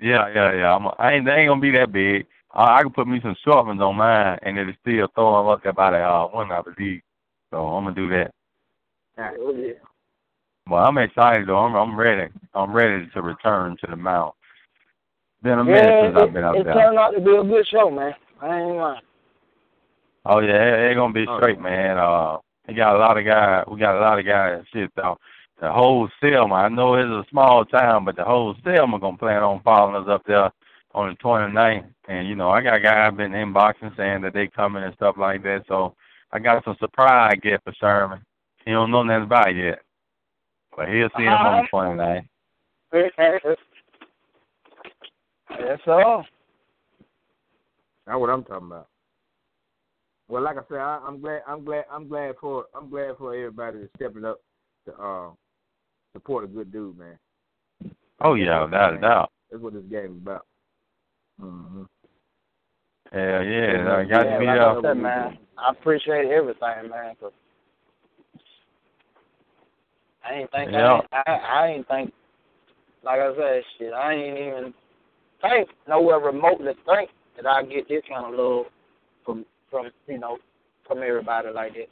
Yeah, 0.00 0.28
yeah, 0.34 0.54
yeah. 0.54 0.74
I'm, 0.74 0.88
I 0.98 1.14
ain't, 1.14 1.26
they 1.26 1.32
ain't 1.32 1.50
gonna 1.50 1.60
be 1.60 1.70
that 1.72 1.92
big. 1.92 2.26
Uh, 2.54 2.68
I 2.70 2.82
can 2.82 2.92
put 2.92 3.08
me 3.08 3.18
some 3.22 3.36
short 3.44 3.66
ones 3.66 3.80
on 3.80 3.96
mine, 3.96 4.38
and 4.42 4.58
it'll 4.58 4.74
still 4.80 5.08
throw 5.14 5.38
them 5.38 5.48
up 5.48 5.62
there 5.62 5.72
by 5.72 5.90
the 5.90 5.98
uh, 5.98 6.26
one, 6.28 6.52
I 6.52 6.62
believe. 6.62 7.00
So 7.50 7.66
I'm 7.66 7.84
gonna 7.84 7.96
do 7.96 8.08
that. 8.10 8.30
Oh 9.18 9.54
yeah. 9.54 9.72
Well, 10.68 10.84
I'm 10.84 10.98
excited 10.98 11.48
though. 11.48 11.58
I'm, 11.58 11.74
I'm 11.74 11.98
ready. 11.98 12.32
I'm 12.54 12.72
ready 12.72 13.08
to 13.14 13.22
return 13.22 13.76
to 13.80 13.86
the 13.88 13.96
mount. 13.96 14.34
Been 15.42 15.58
a 15.58 15.64
minute 15.64 15.82
Yeah, 15.84 16.06
since 16.06 16.16
I've 16.16 16.28
it, 16.28 16.34
been 16.34 16.44
up 16.44 16.56
it 16.56 16.64
there. 16.64 16.74
turned 16.74 16.98
out 16.98 17.10
to 17.12 17.20
be 17.20 17.36
a 17.36 17.42
good 17.44 17.66
show, 17.68 17.90
man. 17.90 18.14
I 18.40 18.60
ain't 18.60 18.76
lying. 18.76 19.00
Oh 20.24 20.40
yeah, 20.40 20.74
it, 20.86 20.92
it 20.92 20.94
gonna 20.94 21.12
be 21.12 21.24
Oh, 21.28 21.38
straight, 21.38 21.60
man. 21.60 21.98
Uh, 21.98 22.38
We 22.66 22.74
got 22.74 22.96
a 22.96 22.98
lot 22.98 23.16
of 23.18 23.24
guys. 23.24 23.64
We 23.68 23.78
got 23.78 23.96
a 23.96 24.00
lot 24.00 24.18
of 24.18 24.26
guys. 24.26 24.64
Shit, 24.72 24.90
though. 24.96 25.16
The 25.60 25.70
whole 25.70 26.08
Selma. 26.20 26.54
I 26.56 26.68
know 26.68 26.94
it's 26.94 27.08
a 27.08 27.30
small 27.30 27.64
town, 27.64 28.04
but 28.04 28.16
the 28.16 28.24
whole 28.24 28.54
Selma 28.64 28.98
gonna 28.98 29.16
plan 29.16 29.42
on 29.42 29.62
following 29.62 30.02
us 30.02 30.08
up 30.08 30.22
there 30.26 30.50
on 30.94 31.10
the 31.10 31.16
29th. 31.16 31.86
And 32.08 32.28
you 32.28 32.34
know, 32.34 32.50
I 32.50 32.60
got 32.62 32.82
guys 32.82 33.14
been 33.16 33.32
inboxing 33.32 33.96
saying 33.96 34.22
that 34.22 34.34
they 34.34 34.48
coming 34.48 34.82
and 34.82 34.94
stuff 34.94 35.16
like 35.18 35.42
that. 35.44 35.64
So 35.68 35.94
I 36.32 36.38
got 36.40 36.64
some 36.64 36.76
surprise 36.80 37.38
gift 37.42 37.64
for 37.64 37.72
Sherman. 37.74 38.20
He 38.64 38.72
don't 38.72 38.90
know 38.90 39.02
nothing 39.04 39.24
about 39.24 39.50
it 39.50 39.56
yet, 39.56 39.82
but 40.76 40.88
he'll 40.88 41.08
see 41.16 41.22
him 41.24 41.32
on 41.34 41.62
the 41.62 41.68
29th. 41.72 42.26
That's 45.60 45.82
all. 45.86 46.24
That's 48.06 48.18
what 48.18 48.30
I'm 48.30 48.44
talking 48.44 48.68
about. 48.68 48.88
Well, 50.28 50.42
like 50.42 50.56
I 50.56 50.62
said, 50.68 50.78
I, 50.78 51.00
I'm 51.06 51.20
glad. 51.20 51.42
I'm 51.46 51.64
glad. 51.64 51.84
I'm 51.90 52.08
glad 52.08 52.34
for. 52.40 52.66
I'm 52.74 52.90
glad 52.90 53.16
for 53.18 53.34
everybody 53.34 53.78
to 53.78 53.88
stepping 53.96 54.24
up 54.24 54.40
to 54.86 54.94
uh, 54.94 55.30
support 56.12 56.44
a 56.44 56.48
good 56.48 56.72
dude, 56.72 56.98
man. 56.98 57.18
Oh 58.20 58.34
yeah, 58.34 58.64
without 58.64 58.94
a 58.94 59.00
doubt. 59.00 59.30
That's 59.50 59.62
what 59.62 59.74
this 59.74 59.84
game 59.90 60.16
is 60.16 60.22
about. 60.22 60.46
Mm-hmm. 61.40 61.82
Hell 63.12 63.44
yeah, 63.44 63.96
I 63.96 64.04
got 64.04 64.26
yeah, 64.26 64.32
to 64.34 64.38
be 64.40 64.46
like 64.46 64.60
up. 64.60 64.78
I 64.78 64.82
said, 64.82 64.96
man. 64.96 65.38
I 65.58 65.70
appreciate 65.70 66.26
everything, 66.26 66.90
man. 66.90 67.14
Cause 67.20 67.32
I 70.28 70.34
ain't 70.34 70.50
think 70.50 70.72
Yeah. 70.72 71.00
I, 71.12 71.22
I 71.26 71.32
I 71.32 71.68
ain't 71.68 71.88
think 71.88 72.12
like 73.04 73.20
I 73.20 73.34
said, 73.36 73.62
shit. 73.78 73.92
I 73.92 74.12
ain't 74.12 74.38
even 74.38 74.74
think 75.40 75.68
nowhere 75.88 76.18
remotely 76.18 76.72
think 76.86 77.10
that 77.36 77.46
I 77.46 77.62
get 77.64 77.88
this 77.88 78.02
kind 78.08 78.32
of 78.32 78.38
love 78.38 78.66
from 79.24 79.44
from 79.70 79.90
you 80.06 80.18
know 80.18 80.38
from 80.86 80.98
everybody 80.98 81.48
like 81.50 81.74
that. 81.74 81.88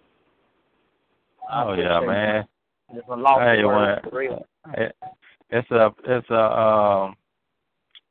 I 1.51 1.65
Oh 1.65 1.75
yeah, 1.75 2.01
man. 2.01 2.45
It's 2.93 3.07
a 3.09 3.17
lost 3.17 3.43
Hey, 3.43 3.65
word 3.65 4.01
for 4.03 4.19
real. 4.19 4.47
It's 5.51 5.71
a 5.71 5.91
it's 6.05 6.31
a 6.31 6.61
um 6.61 7.17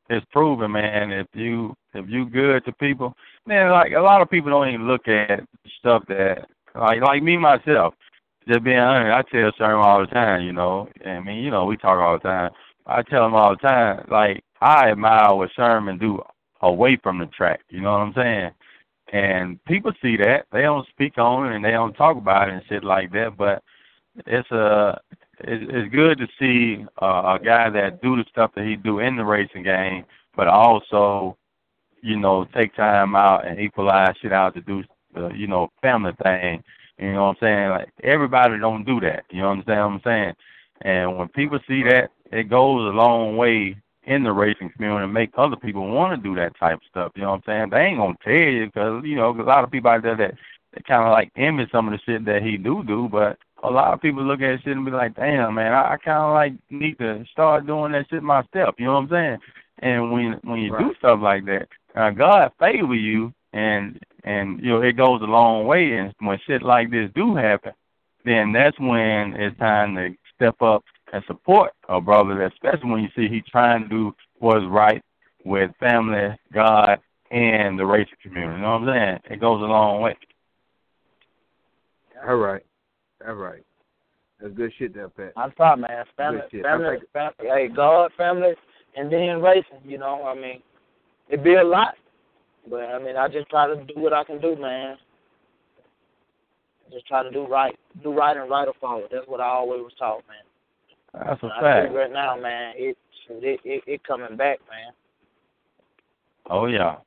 it's 0.10 0.26
proven 0.32 0.72
man 0.72 1.12
if 1.12 1.28
you 1.34 1.76
if 1.94 2.06
you 2.10 2.26
good 2.30 2.64
to 2.66 2.72
people 2.74 3.16
man 3.46 3.72
like 3.72 3.94
a 3.94 4.02
lot 4.02 4.22
of 4.22 4.30
people 4.30 4.52
don't 4.52 4.70
even 4.70 4.88
look 4.88 5.08
at 5.08 5.42
stuff 5.80 6.04
that 6.08 6.46
like 6.76 7.02
like 7.02 7.24
me 7.24 7.38
myself 7.38 7.94
just 8.48 8.64
being 8.64 8.78
honest 8.78 9.14
I 9.14 9.32
tell 9.32 9.52
Sherman 9.58 9.86
all 9.86 10.02
the 10.02 10.08
time 10.08 10.44
you 10.44 10.54
know 10.54 10.90
I 11.06 11.20
mean 11.20 11.44
you 11.44 11.52
know 11.52 11.66
we 11.66 11.78
talk 11.78 12.00
all 12.00 12.18
the 12.18 12.24
time 12.24 12.52
I 12.86 13.02
tell 13.04 13.26
him 13.26 13.36
all 13.36 13.52
the 13.52 13.68
time 13.68 14.06
like 14.10 14.44
I 14.62 14.92
admire 14.92 15.34
what 15.36 15.52
Sherman 15.56 15.98
do 15.98 16.22
away 16.62 16.98
from 17.02 17.20
the 17.20 17.28
track 17.28 17.62
you 17.70 17.82
know 17.82 17.92
what 17.94 18.02
I'm 18.02 18.14
saying 18.14 18.52
and 19.12 19.64
people 19.66 19.92
see 20.02 20.18
that 20.18 20.46
they 20.52 20.62
don't 20.62 20.88
speak 20.90 21.18
on 21.18 21.52
it 21.52 21.56
and 21.56 21.64
they 21.64 21.72
don't 21.72 21.94
talk 21.94 22.18
about 22.18 22.50
it 22.50 22.56
and 22.56 22.64
shit 22.68 22.84
like 22.84 23.12
that 23.14 23.38
but 23.38 23.64
it's 24.28 24.50
a 24.52 25.00
it's, 25.40 25.66
it's 25.70 25.94
good 25.94 26.18
to 26.20 26.28
see 26.40 26.86
uh, 27.02 27.38
a 27.40 27.44
guy 27.44 27.70
that 27.70 28.02
do 28.02 28.16
the 28.16 28.26
stuff 28.30 28.52
that 28.56 28.66
he 28.66 28.76
do 28.76 29.00
in 29.00 29.16
the 29.16 29.26
racing 29.26 29.64
game, 29.64 30.06
but 30.36 30.48
also, 30.48 31.38
you 32.02 32.18
know, 32.18 32.46
take 32.54 32.76
time 32.76 33.16
out 33.16 33.48
and 33.48 33.60
equalize 33.60 34.16
shit 34.22 34.34
out 34.34 34.54
to 34.56 34.62
do 34.62 34.84
the 35.14 35.30
you 35.30 35.48
know 35.48 35.70
family 35.82 36.12
thing. 36.24 36.64
You 37.00 37.14
know 37.14 37.26
what 37.26 37.38
I'm 37.42 37.48
saying? 37.48 37.70
Like 37.70 37.90
everybody 38.04 38.60
don't 38.60 38.86
do 38.86 39.00
that. 39.02 39.26
You 39.32 39.44
understand 39.44 39.80
what 39.80 39.94
I'm 39.94 40.02
saying? 40.04 40.34
And 40.84 41.18
when 41.18 41.30
people 41.30 41.60
see 41.68 41.84
that, 41.84 42.12
it 42.32 42.50
goes 42.50 42.82
a 42.82 42.96
long 42.96 43.38
way 43.38 43.78
in 44.06 44.24
the 44.24 44.32
racing 44.32 44.70
community 44.72 45.06
and 45.06 45.14
make 45.14 45.32
other 45.38 45.56
people 45.56 45.88
want 45.90 46.16
to 46.16 46.22
do 46.30 46.36
that 46.36 46.58
type 46.60 46.76
of 46.76 46.82
stuff. 46.90 47.12
You 47.16 47.24
know 47.24 47.32
what 47.32 47.44
I'm 47.48 47.70
saying? 47.70 47.70
They 47.72 47.80
ain't 47.88 47.98
gonna 48.00 48.16
tell 48.24 48.34
you 48.34 48.66
because 48.66 49.04
you 49.06 49.16
know 49.16 49.34
'cause 49.34 49.44
a 49.44 49.50
lot 49.50 49.64
of 49.64 49.72
people 49.72 49.90
out 49.90 50.04
there 50.04 50.18
that 50.18 50.36
that 50.74 50.86
kind 50.86 51.04
of 51.04 51.12
like 51.12 51.32
envy 51.38 51.68
some 51.72 51.88
of 51.88 51.94
the 51.94 52.00
shit 52.06 52.26
that 52.26 52.42
he 52.44 52.58
do 52.58 52.84
do, 52.84 53.08
but 53.10 53.38
a 53.64 53.70
lot 53.70 53.94
of 53.94 54.02
people 54.02 54.24
look 54.24 54.42
at 54.42 54.62
shit 54.64 54.76
and 54.76 54.86
be 54.86 54.92
like, 54.92 55.16
damn, 55.16 55.56
man, 55.56 55.72
I, 55.72 55.94
I 55.94 55.98
kind 55.98 56.22
of 56.24 56.34
like 56.34 56.54
need 56.70 56.98
to 57.00 57.24
start 57.32 57.66
doing 57.66 57.94
that 57.94 58.08
shit 58.10 58.24
myself. 58.24 58.76
You 58.78 58.86
know 58.86 58.94
what 58.96 59.04
I'm 59.04 59.10
saying? 59.10 59.38
And 59.80 60.12
when 60.12 60.34
when 60.44 60.60
you 60.60 60.78
do 60.78 60.94
stuff 60.98 61.20
like 61.22 61.46
that, 61.46 61.68
uh, 61.96 62.10
God 62.12 62.52
favor 62.60 62.96
you, 62.96 63.34
and 63.54 64.00
and 64.24 64.60
you 64.62 64.70
know 64.70 64.82
it 64.82 64.98
goes 64.98 65.22
a 65.22 65.26
long 65.26 65.66
way. 65.66 65.94
And 65.94 66.14
when 66.20 66.40
shit 66.46 66.62
like 66.62 66.92
this 66.92 67.10
do 67.16 67.36
happen, 67.36 67.74
then 68.26 68.52
that's 68.52 68.78
when 68.80 69.34
it's 69.36 69.58
time 69.60 69.96
to 69.96 70.10
step 70.44 70.62
up 70.62 70.84
and 71.14 71.24
support 71.28 71.72
a 71.90 72.02
brother, 72.02 72.44
especially 72.44 72.90
when 72.90 73.02
you 73.02 73.10
see 73.16 73.34
he 73.34 73.42
trying 73.50 73.84
to 73.84 73.90
do 73.90 74.16
what's 74.40 74.66
right 74.68 75.02
with 75.46 75.72
family, 75.80 76.38
God, 76.54 77.00
and 77.32 77.80
the 77.80 77.86
racial 77.86 78.18
community. 78.22 78.56
You 78.56 78.62
know 78.62 78.80
what 78.80 78.90
I'm 78.90 78.96
saying? 78.96 79.20
It 79.36 79.40
goes 79.40 79.62
a 79.62 79.66
long 79.66 80.02
way. 80.02 80.18
All 82.28 82.36
right. 82.36 82.64
All 83.28 83.36
right. 83.36 83.64
That's 84.42 84.54
good 84.54 84.72
shit 84.78 84.94
there, 84.94 85.10
Pat. 85.10 85.34
I 85.38 85.50
thought, 85.52 85.80
man, 85.80 86.04
family, 86.18 86.42
Good 86.42 86.52
shit. 86.52 86.64
Family, 86.64 86.98
family, 87.14 87.34
hey, 87.40 87.70
God, 87.74 88.12
family, 88.18 88.54
and 88.98 89.12
then 89.12 89.42
racing. 89.42 89.80
You 89.86 89.98
know, 89.98 90.24
I 90.24 90.36
mean, 90.36 90.62
it'd 91.30 91.44
be 91.44 91.56
a 91.56 91.64
lot, 91.64 91.96
but 92.70 92.82
I 92.82 93.00
mean, 93.00 93.16
I 93.16 93.30
just 93.30 93.50
try 93.50 93.68
to 93.68 93.76
do 93.76 93.94
what 93.96 94.12
I 94.14 94.24
can 94.26 94.42
do, 94.42 94.58
man. 94.58 94.98
Just 96.94 97.08
try 97.08 97.24
to 97.24 97.32
do 97.32 97.48
right, 97.48 97.78
do 98.04 98.14
right 98.14 98.38
and 98.38 98.50
right 98.50 98.68
or 98.68 98.74
forward. 98.80 99.10
That's 99.12 99.28
what 99.28 99.42
I 99.42 99.48
always 99.48 99.82
was 99.82 99.94
taught, 99.98 100.24
man. 100.28 101.26
That's 101.26 101.42
a 101.44 101.48
I 101.48 101.62
fact. 101.62 101.86
think 101.88 101.98
right 101.98 102.12
now, 102.12 102.36
man, 102.40 102.74
it 102.78 102.98
it 103.30 103.60
it, 103.64 103.84
it 103.88 104.04
coming 104.04 104.38
back, 104.38 104.60
man. 104.70 104.94
Oh 106.50 106.68
yeah. 106.68 106.98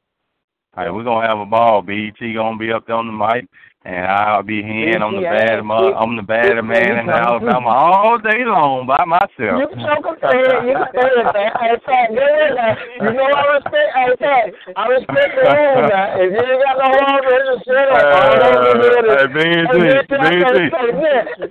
All 0.76 0.84
right, 0.84 0.90
we're 0.92 1.04
gonna 1.04 1.26
have 1.26 1.38
a 1.38 1.46
ball. 1.46 1.82
BET 1.82 2.18
gonna 2.20 2.58
be 2.58 2.72
up 2.72 2.86
there 2.86 2.96
on 2.96 3.06
the 3.06 3.12
mic, 3.12 3.48
and 3.86 4.04
I'll 4.06 4.42
be 4.42 4.62
here. 4.62 4.98
I'm 4.98 5.14
the 5.14 5.22
bad 5.22 5.62
mo- 5.62 5.94
I'm 5.94 6.16
the 6.16 6.22
bad 6.22 6.58
man 6.64 6.98
in 6.98 7.08
Alabama 7.08 7.70
all 7.70 8.18
day 8.18 8.42
long 8.44 8.86
by 8.86 9.04
myself. 9.06 9.30
You 9.38 9.68
can 9.70 9.86
about 9.86 10.34
it. 10.34 10.66
You 10.66 10.74
can 10.74 10.90
say 10.90 11.06
it, 11.06 11.30
man. 11.30 11.54
Go 12.10 12.26
now. 12.50 12.74
You 12.98 13.12
know 13.14 13.30
I 13.30 13.46
respect. 13.54 13.90
Hey, 13.94 14.10
Pat, 14.18 14.54
I 14.74 14.86
respect 14.88 15.32
the 15.38 15.42
rules 15.46 15.86
now. 15.86 16.18
If 16.18 16.34
you 16.34 16.42
ain't 16.42 16.62
got 16.66 16.76
no 16.82 16.88
rules, 16.98 17.22
just 17.30 17.64
shut 17.66 17.86
up. 17.86 18.02
I 18.02 18.26
don't 18.26 18.42
know 18.42 18.58
what 18.58 18.90
it 18.90 19.06
is. 19.06 19.22
Hey, 19.22 19.26
BET, 19.30 19.70
Hey, 19.70 19.78
BET, 19.78 20.10
I 20.10 20.34
gotta 20.34 20.58
BET. 20.58 20.74
say 20.74 20.88
this. 20.98 21.50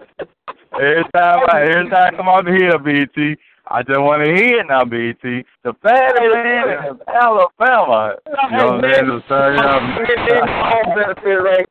Every 0.76 1.06
time, 1.16 1.40
I, 1.48 1.62
every 1.62 1.90
time 1.90 2.14
I 2.14 2.18
come 2.18 2.28
out 2.28 2.48
here, 2.48 2.78
BT, 2.78 3.38
I 3.68 3.82
just 3.82 4.00
want 4.00 4.26
to 4.26 4.36
hear 4.36 4.60
it 4.60 4.68
now, 4.68 4.84
BT. 4.84 5.46
The 5.64 5.74
fattest 5.82 6.20
man 6.20 6.68
in 6.68 7.00
Alabama. 7.08 8.16
You 8.28 8.58
know 8.58 8.76
what 8.76 8.86
I'm 8.86 8.92
saying? 8.92 9.06
To 9.08 9.22
turn 9.30 9.60
up. 9.60 9.82
I'm 9.82 9.96
gonna 9.96 10.04
need 10.04 10.44
my 10.44 10.82
own 10.84 10.96
benefit 11.00 11.42
rate. 11.42 11.66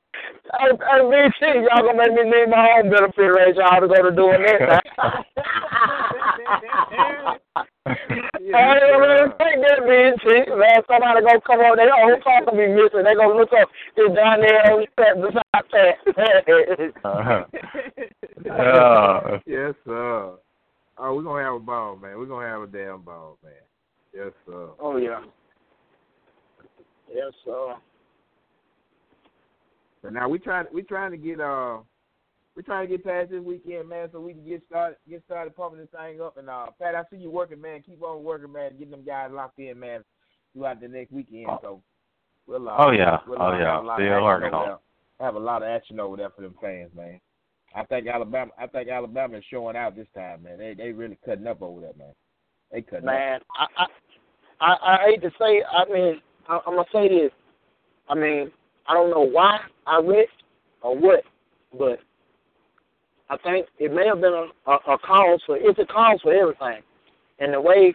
Hey, 0.61 0.71
hey, 0.71 1.03
BT, 1.11 1.67
y'all 1.67 1.83
gonna 1.83 1.99
make 1.99 2.13
me 2.13 2.23
need 2.31 2.49
my 2.51 2.79
own 2.79 2.91
benefit 2.91 3.23
rate. 3.23 3.57
Y'all 3.57 3.81
to 3.81 3.89
go 3.89 4.03
to 4.03 4.11
doing 4.15 4.43
that. 4.43 4.85
I 8.55 8.79
ain't 8.79 8.99
gonna 9.03 9.35
take 9.41 9.59
that 9.63 9.81
BT. 9.83 10.27
Man, 10.55 10.83
somebody 10.87 11.21
gonna 11.23 11.41
come 11.41 11.61
on, 11.61 11.77
their 11.77 11.91
oh, 11.91 11.99
whole 11.99 12.21
car 12.23 12.45
gonna 12.45 12.59
be 12.59 12.69
missing. 12.69 13.03
They 13.05 13.15
gonna 13.15 13.35
look 13.35 13.53
up, 13.53 13.69
it's 13.97 14.15
down 14.15 14.41
there 14.41 14.73
on 14.73 14.81
the 14.81 14.89
step 14.93 15.15
beside 15.17 15.43
that. 15.73 15.95
Yeah. 16.17 16.91
Uh-huh. 18.45 19.39
Yes, 19.47 19.75
sir. 19.85 20.35
Oh, 20.99 21.15
we're 21.15 21.23
gonna 21.23 21.43
have 21.43 21.55
a 21.55 21.59
ball, 21.59 21.97
man. 21.97 22.19
We're 22.19 22.27
gonna 22.27 22.47
have 22.47 22.63
a 22.63 22.67
damn 22.67 23.01
ball, 23.03 23.39
man. 23.43 23.53
Yes, 24.15 24.33
sir. 24.47 24.69
Oh 24.79 24.97
yeah. 24.97 25.23
Yes, 27.13 27.33
sir. 27.45 27.75
So 30.05 30.11
now 30.11 30.29
we 30.29 30.39
trying 30.39 30.67
we 30.73 30.83
trying 30.83 31.13
to 31.13 31.17
get 31.17 31.41
uh 31.41 31.79
we 32.55 32.63
trying 32.63 32.87
to 32.87 32.97
get 32.97 33.05
past 33.05 33.31
this 33.31 33.41
weekend, 33.43 33.89
man, 33.89 34.09
so 34.13 34.21
we 34.21 34.35
can 34.35 34.47
get 34.47 34.63
started 34.69 34.99
get 35.09 35.25
started 35.25 35.57
pumping 35.57 35.81
this 35.81 35.89
thing 35.97 36.21
up. 36.21 36.37
And 36.37 36.51
uh 36.51 36.67
Pat, 36.79 36.95
I 36.95 37.03
see 37.11 37.17
you 37.17 37.31
working, 37.31 37.61
man. 37.61 37.83
Keep 37.83 38.03
on 38.03 38.23
working, 38.23 38.53
man. 38.53 38.73
Getting 38.73 38.91
them 38.91 39.05
guys 39.05 39.31
locked 39.33 39.59
in, 39.59 39.81
man, 39.81 40.05
throughout 40.53 40.83
the 40.83 40.89
next 40.89 41.11
weekend. 41.11 41.47
So 41.63 41.83
we'll 42.47 42.69
uh, 42.69 42.77
Oh, 42.79 42.91
yeah. 42.91 43.19
we'll, 43.27 43.41
Oh, 43.41 43.47
uh, 43.47 43.59
yeah. 43.59 43.75
have 43.75 43.85
a 43.85 43.87
lot 43.87 43.97
Still 43.99 44.23
working 44.23 44.55
over 44.55 44.73
on. 44.73 44.79
Have 45.21 45.35
a 45.37 45.39
lot 45.39 45.63
of 45.63 45.69
action 45.69 45.99
over 45.99 46.19
there 46.19 46.31
for 46.31 46.43
them 46.43 46.55
fans, 46.61 46.91
man. 46.95 47.19
I 47.75 47.85
think 47.85 48.07
Alabama 48.07 48.51
I 48.59 48.67
think 48.67 48.91
Alabama 48.91 49.39
is 49.39 49.45
showing 49.51 49.75
out 49.75 49.97
this 49.97 50.07
time, 50.15 50.43
man. 50.43 50.59
They 50.59 50.75
they 50.75 50.93
really 50.93 51.19
cutting 51.25 51.47
up 51.47 51.63
over 51.63 51.81
there, 51.81 51.95
man. 51.99 52.13
They 52.71 52.83
cutting 52.83 53.09
up. 53.09 53.15
Man, 53.15 53.41
I, 53.59 53.67
I 53.83 53.87
I 54.61 54.97
I 54.97 54.99
hate 55.07 55.23
to 55.23 55.31
say. 55.41 55.63
I 55.65 55.91
mean, 55.91 56.21
I, 56.47 56.61
I'm 56.67 56.75
gonna 56.75 56.85
say 56.93 57.09
this. 57.09 57.33
I 58.11 58.15
mean, 58.15 58.53
I 58.87 58.95
don't 58.95 59.11
know 59.11 59.23
why 59.23 59.61
I 59.87 60.01
read 60.01 60.27
or 60.83 60.97
what, 60.97 61.25
but 61.79 61.99
I 63.31 63.37
think 63.39 63.67
it 63.79 63.93
may 63.93 64.07
have 64.07 64.21
been 64.21 64.33
a, 64.33 64.71
a, 64.71 64.75
a 64.95 64.99
cause 64.99 65.41
for. 65.47 65.57
It's 65.57 65.79
a 65.79 65.87
cause 65.87 66.21
for 66.23 66.33
everything, 66.33 66.83
and 67.39 67.55
the 67.55 67.61
way, 67.61 67.95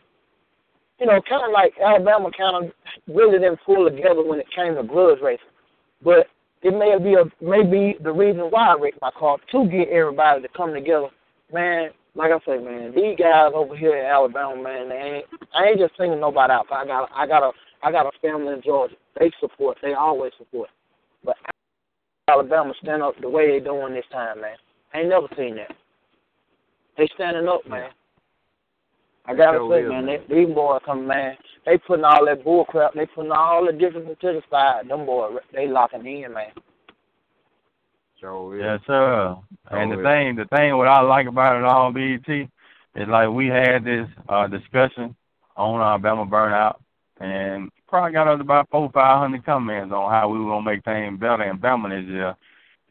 you 0.99 1.05
know, 1.05 1.21
kind 1.29 1.45
of 1.45 1.51
like 1.51 1.73
Alabama 1.83 2.29
kind 2.35 2.65
of 2.65 2.71
really 3.07 3.37
didn't 3.37 3.59
pull 3.65 3.89
together 3.89 4.23
when 4.23 4.39
it 4.39 4.47
came 4.55 4.75
to 4.75 4.83
grudge 4.83 5.19
racing, 5.21 5.45
but 6.03 6.27
it 6.61 6.71
may 6.71 6.97
be 7.01 7.13
a 7.13 7.25
may 7.43 7.63
be 7.63 7.97
the 8.03 8.11
reason 8.11 8.41
why 8.49 8.69
I 8.69 8.75
wrecked 8.79 9.01
my 9.01 9.11
car 9.11 9.37
to 9.51 9.67
get 9.69 9.89
everybody 9.89 10.41
to 10.41 10.47
come 10.49 10.73
together. 10.73 11.07
Man, 11.53 11.91
like 12.15 12.31
I 12.31 12.39
say, 12.45 12.57
man, 12.57 12.93
these 12.95 13.15
guys 13.17 13.51
over 13.53 13.75
here 13.77 13.97
in 13.97 14.05
Alabama, 14.05 14.61
man, 14.61 14.89
they 14.89 14.95
ain't 14.95 15.25
I 15.53 15.65
ain't 15.67 15.79
just 15.79 15.95
singing 15.97 16.19
nobody 16.19 16.51
out. 16.51 16.67
I 16.71 16.85
got 16.85 17.09
I 17.15 17.27
got 17.27 17.43
a 17.43 17.51
I 17.83 17.91
got 17.91 18.07
a 18.07 18.11
family 18.21 18.53
in 18.53 18.61
Georgia. 18.61 18.95
They 19.19 19.31
support. 19.39 19.77
They 19.81 19.93
always 19.93 20.33
support. 20.37 20.69
But 21.23 21.35
Alabama 22.27 22.73
stand 22.81 23.03
up 23.03 23.15
the 23.19 23.29
way 23.29 23.47
they 23.47 23.63
doing 23.63 23.93
this 23.93 24.05
time, 24.11 24.41
man. 24.41 24.55
I 24.93 24.99
ain't 24.99 25.09
never 25.09 25.27
seen 25.37 25.55
that. 25.55 25.75
They 26.97 27.07
standing 27.15 27.47
up, 27.47 27.67
man. 27.67 27.91
I 29.25 29.35
gotta 29.35 29.59
say, 29.69 29.87
man, 29.87 30.05
man. 30.05 30.19
they, 30.27 30.45
these 30.45 30.53
boys 30.53 30.81
come, 30.85 31.05
man. 31.05 31.37
They 31.65 31.77
putting 31.77 32.03
all 32.03 32.25
that 32.25 32.43
bull 32.43 32.65
crap. 32.65 32.93
They 32.93 33.05
putting 33.05 33.31
all 33.31 33.65
the 33.65 33.71
different 33.71 34.07
to 34.07 34.15
the 34.21 34.41
side. 34.49 34.89
Them 34.89 35.05
boys, 35.05 35.37
they 35.53 35.67
locking 35.67 36.05
in, 36.05 36.33
man. 36.33 36.51
Sure 38.19 38.57
Yes, 38.57 38.81
sir. 38.85 39.35
And 39.71 39.91
the 39.91 39.99
is. 39.99 40.03
thing, 40.03 40.35
the 40.35 40.45
thing, 40.55 40.75
what 40.75 40.87
I 40.87 41.01
like 41.01 41.27
about 41.27 41.57
it 41.57 41.63
all, 41.63 41.93
BET, 41.93 42.49
is 42.95 43.07
like 43.07 43.29
we 43.29 43.47
had 43.47 43.85
this 43.85 44.07
uh 44.27 44.47
discussion 44.47 45.15
on 45.55 45.79
Alabama 45.79 46.25
burnout, 46.25 46.77
and 47.19 47.69
probably 47.87 48.11
got 48.11 48.25
to 48.25 48.31
about 48.31 48.69
four, 48.69 48.89
five 48.93 49.19
hundred 49.19 49.45
comments 49.45 49.93
on 49.93 50.11
how 50.11 50.29
we 50.29 50.39
were 50.39 50.51
gonna 50.51 50.65
make 50.65 50.83
things 50.83 51.19
better 51.19 51.43
in 51.43 51.57
Bama 51.57 51.89
this 51.89 52.09
year. 52.09 52.35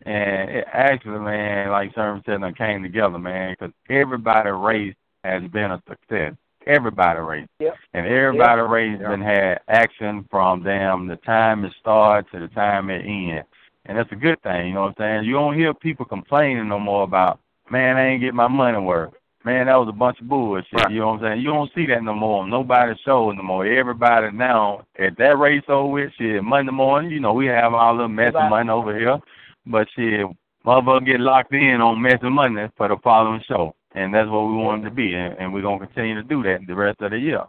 And 0.02 0.50
it 0.50 0.64
actually, 0.72 1.18
man, 1.18 1.70
like 1.70 1.94
Sherman 1.94 2.22
said, 2.24 2.42
it 2.42 2.56
came 2.56 2.82
together, 2.82 3.18
man, 3.18 3.56
because 3.58 3.74
everybody 3.90 4.50
race 4.50 4.94
has 5.24 5.42
been 5.50 5.72
a 5.72 5.82
success. 5.88 6.34
Everybody 6.66 7.20
race. 7.20 7.48
Yep. 7.60 7.76
And 7.94 8.06
everybody 8.06 8.60
race 8.62 8.98
been 8.98 9.22
had 9.22 9.60
action 9.68 10.26
from 10.30 10.62
them 10.62 11.08
the 11.08 11.16
time 11.16 11.64
it 11.64 11.72
starts 11.80 12.30
to 12.32 12.40
the 12.40 12.48
time 12.48 12.90
it 12.90 13.04
ends. 13.06 13.48
And 13.86 13.96
that's 13.96 14.12
a 14.12 14.16
good 14.16 14.40
thing, 14.42 14.68
you 14.68 14.74
know 14.74 14.82
what 14.82 15.00
I'm 15.00 15.22
saying? 15.22 15.24
You 15.24 15.32
don't 15.32 15.56
hear 15.56 15.72
people 15.72 16.04
complaining 16.04 16.68
no 16.68 16.78
more 16.78 17.04
about, 17.04 17.40
man, 17.70 17.96
I 17.96 18.08
ain't 18.08 18.20
get 18.20 18.34
my 18.34 18.46
money 18.46 18.78
worth. 18.78 19.14
Man, 19.44 19.66
that 19.66 19.76
was 19.76 19.88
a 19.88 19.92
bunch 19.92 20.20
of 20.20 20.28
bullshit. 20.28 20.90
You 20.90 20.98
know 20.98 21.08
what 21.08 21.22
I'm 21.22 21.34
saying? 21.34 21.42
You 21.42 21.50
don't 21.50 21.70
see 21.74 21.86
that 21.86 22.02
no 22.02 22.12
more. 22.12 22.46
Nobody 22.46 22.94
shows 23.04 23.34
no 23.36 23.42
more. 23.42 23.64
Everybody 23.64 24.32
now 24.32 24.84
at 24.98 25.16
that 25.18 25.38
race 25.38 25.62
over 25.68 25.88
with, 25.88 26.10
shit, 26.18 26.42
Monday 26.42 26.72
morning, 26.72 27.10
you 27.12 27.20
know, 27.20 27.32
we 27.32 27.46
have 27.46 27.72
our 27.72 27.92
little 27.92 28.08
mess 28.08 28.34
of 28.34 28.50
money 28.50 28.68
over 28.68 28.98
here. 28.98 29.18
But 29.64 29.86
shit, 29.94 30.26
motherfucker 30.66 31.06
get 31.06 31.20
locked 31.20 31.54
in 31.54 31.80
on 31.80 32.02
mess 32.02 32.18
of 32.22 32.32
money 32.32 32.68
for 32.76 32.88
the 32.88 32.96
following 33.02 33.42
show. 33.46 33.74
And 33.94 34.12
that's 34.12 34.28
what 34.28 34.46
we 34.46 34.54
want 34.54 34.82
it 34.82 34.88
to 34.88 34.94
be. 34.94 35.14
And, 35.14 35.36
and 35.38 35.54
we're 35.54 35.62
going 35.62 35.78
to 35.78 35.86
continue 35.86 36.16
to 36.16 36.22
do 36.22 36.42
that 36.42 36.66
the 36.66 36.74
rest 36.74 37.00
of 37.00 37.12
the 37.12 37.18
year. 37.18 37.44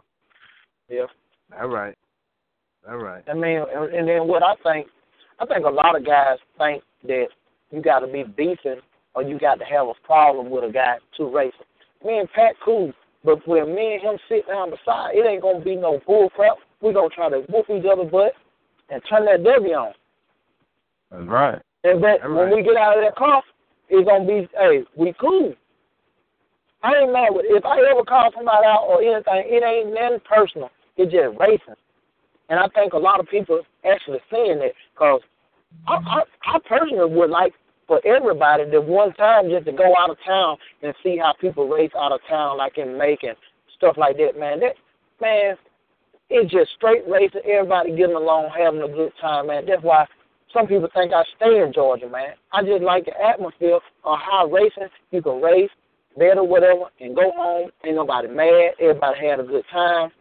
Yeah. 0.88 1.06
All 1.60 1.68
right. 1.68 1.96
All 2.88 2.96
right. 2.98 3.24
I 3.28 3.34
mean, 3.34 3.64
and, 3.74 3.92
and 3.92 4.08
then 4.08 4.28
what 4.28 4.42
I 4.42 4.54
think, 4.62 4.86
I 5.38 5.46
think 5.46 5.66
a 5.66 5.70
lot 5.70 5.96
of 5.96 6.06
guys 6.06 6.38
think 6.56 6.82
that 7.04 7.26
you 7.70 7.82
got 7.82 8.00
to 8.00 8.06
be 8.06 8.22
beefing 8.22 8.80
or 9.14 9.22
you 9.22 9.38
got 9.38 9.58
to 9.58 9.64
have 9.64 9.88
a 9.88 9.94
problem 10.04 10.50
with 10.50 10.64
a 10.64 10.72
guy 10.72 10.96
to 11.16 11.24
race. 11.28 11.52
Me 12.04 12.18
and 12.18 12.30
Pat 12.32 12.54
cool, 12.64 12.92
but 13.24 13.46
when 13.46 13.74
me 13.74 13.94
and 13.94 14.02
him 14.02 14.18
sit 14.28 14.46
down 14.48 14.70
beside, 14.70 15.14
it 15.14 15.26
ain't 15.26 15.42
gonna 15.42 15.60
be 15.60 15.76
no 15.76 16.00
bull 16.06 16.30
crap. 16.30 16.56
We 16.80 16.92
gonna 16.92 17.10
try 17.10 17.28
to 17.28 17.40
whoop 17.48 17.66
each 17.68 17.84
other 17.90 18.04
butt 18.04 18.32
and 18.88 19.02
turn 19.08 19.26
that 19.26 19.44
W 19.44 19.74
on. 19.74 19.92
That's 21.10 21.26
right. 21.26 21.62
And 21.84 22.02
that 22.02 22.22
All 22.22 22.30
when 22.30 22.46
right. 22.46 22.56
we 22.56 22.62
get 22.62 22.76
out 22.76 22.96
of 22.96 23.04
that 23.04 23.16
car, 23.16 23.42
it's 23.88 24.08
gonna 24.08 24.26
be, 24.26 24.48
hey, 24.58 24.84
we 24.96 25.14
cool. 25.20 25.54
I 26.82 26.94
ain't 26.94 27.12
mad 27.12 27.28
with 27.30 27.44
if 27.48 27.64
I 27.64 27.78
ever 27.90 28.04
call 28.04 28.30
somebody 28.34 28.66
out 28.66 28.86
or 28.88 29.02
anything, 29.02 29.44
it 29.46 29.62
ain't 29.62 29.92
nothing 29.92 30.20
personal. 30.24 30.70
It's 30.96 31.12
just 31.12 31.38
racing. 31.38 31.76
And 32.48 32.58
I 32.58 32.68
think 32.68 32.94
a 32.94 32.98
lot 32.98 33.20
of 33.20 33.28
people 33.28 33.60
actually 33.84 34.20
saying 34.30 34.58
that 34.60 34.72
because 34.94 35.20
I, 35.86 35.94
I, 35.94 36.22
I 36.46 36.58
personally 36.66 37.14
would 37.14 37.30
like 37.30 37.52
for 37.90 38.00
everybody 38.06 38.70
to 38.70 38.80
one 38.80 39.12
time 39.14 39.50
just 39.50 39.66
to 39.66 39.72
go 39.72 39.96
out 39.98 40.10
of 40.10 40.16
town 40.24 40.56
and 40.80 40.94
see 41.02 41.18
how 41.18 41.34
people 41.40 41.66
race 41.66 41.90
out 41.98 42.12
of 42.12 42.20
town, 42.28 42.56
like 42.56 42.78
in 42.78 42.96
Macon, 42.96 43.34
stuff 43.76 43.96
like 43.98 44.16
that, 44.16 44.38
man. 44.38 44.60
That 44.60 44.76
man, 45.20 45.56
it's 46.30 46.52
just 46.52 46.70
straight 46.76 47.02
racing, 47.08 47.40
everybody 47.44 47.90
getting 47.96 48.14
along, 48.14 48.50
having 48.56 48.80
a 48.80 48.86
good 48.86 49.10
time, 49.20 49.48
man. 49.48 49.64
That's 49.66 49.82
why 49.82 50.06
some 50.54 50.68
people 50.68 50.88
think 50.94 51.12
I 51.12 51.24
stay 51.34 51.64
in 51.66 51.72
Georgia, 51.72 52.08
man. 52.08 52.38
I 52.52 52.62
just 52.62 52.84
like 52.84 53.06
the 53.06 53.20
atmosphere 53.20 53.80
of 54.04 54.18
how 54.20 54.46
racing, 54.46 54.86
you 55.10 55.20
can 55.20 55.42
race, 55.42 55.70
bet 56.16 56.38
or 56.38 56.46
whatever, 56.46 56.84
and 57.00 57.16
go 57.16 57.32
home. 57.34 57.70
Ain't 57.84 57.96
nobody 57.96 58.28
mad. 58.28 58.74
Everybody 58.80 59.26
had 59.26 59.40
a 59.40 59.42
good 59.42 59.64
time. 59.72 60.12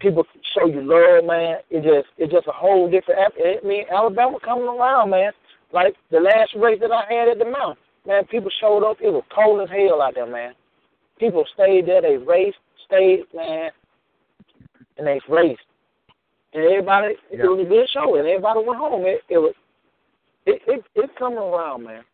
People 0.00 0.24
show 0.52 0.66
you 0.66 0.82
love, 0.82 1.24
man. 1.24 1.60
It 1.70 1.80
just 1.80 2.12
it's 2.18 2.30
just 2.30 2.46
a 2.46 2.52
whole 2.52 2.90
different. 2.90 3.20
I 3.40 3.66
mean, 3.66 3.86
Alabama 3.90 4.36
coming 4.44 4.68
around, 4.68 5.08
man. 5.08 5.32
Like 5.74 5.96
the 6.12 6.20
last 6.20 6.54
race 6.54 6.78
that 6.80 6.92
I 6.92 7.02
had 7.12 7.28
at 7.28 7.38
the 7.38 7.50
Mount, 7.50 7.76
man. 8.06 8.24
People 8.26 8.50
showed 8.60 8.88
up. 8.88 8.98
It 9.00 9.10
was 9.10 9.24
cold 9.34 9.60
as 9.60 9.68
hell 9.68 10.00
out 10.00 10.14
there, 10.14 10.24
man. 10.24 10.54
People 11.18 11.44
stayed 11.52 11.86
there. 11.86 12.00
They 12.00 12.16
raced, 12.16 12.58
stayed, 12.86 13.24
man, 13.34 13.70
and 14.96 15.06
they 15.06 15.20
raced. 15.28 15.60
And 16.52 16.64
everybody, 16.64 17.14
it 17.32 17.42
was 17.42 17.66
a 17.66 17.68
good 17.68 17.88
show, 17.92 18.14
and 18.14 18.28
everybody 18.28 18.60
went 18.64 18.78
home. 18.78 19.02
It, 19.04 19.22
it 19.28 19.38
was, 19.38 19.52
it, 20.46 20.62
it, 20.68 20.84
it's 20.94 21.12
coming 21.18 21.38
around, 21.38 21.82
man. 21.82 22.04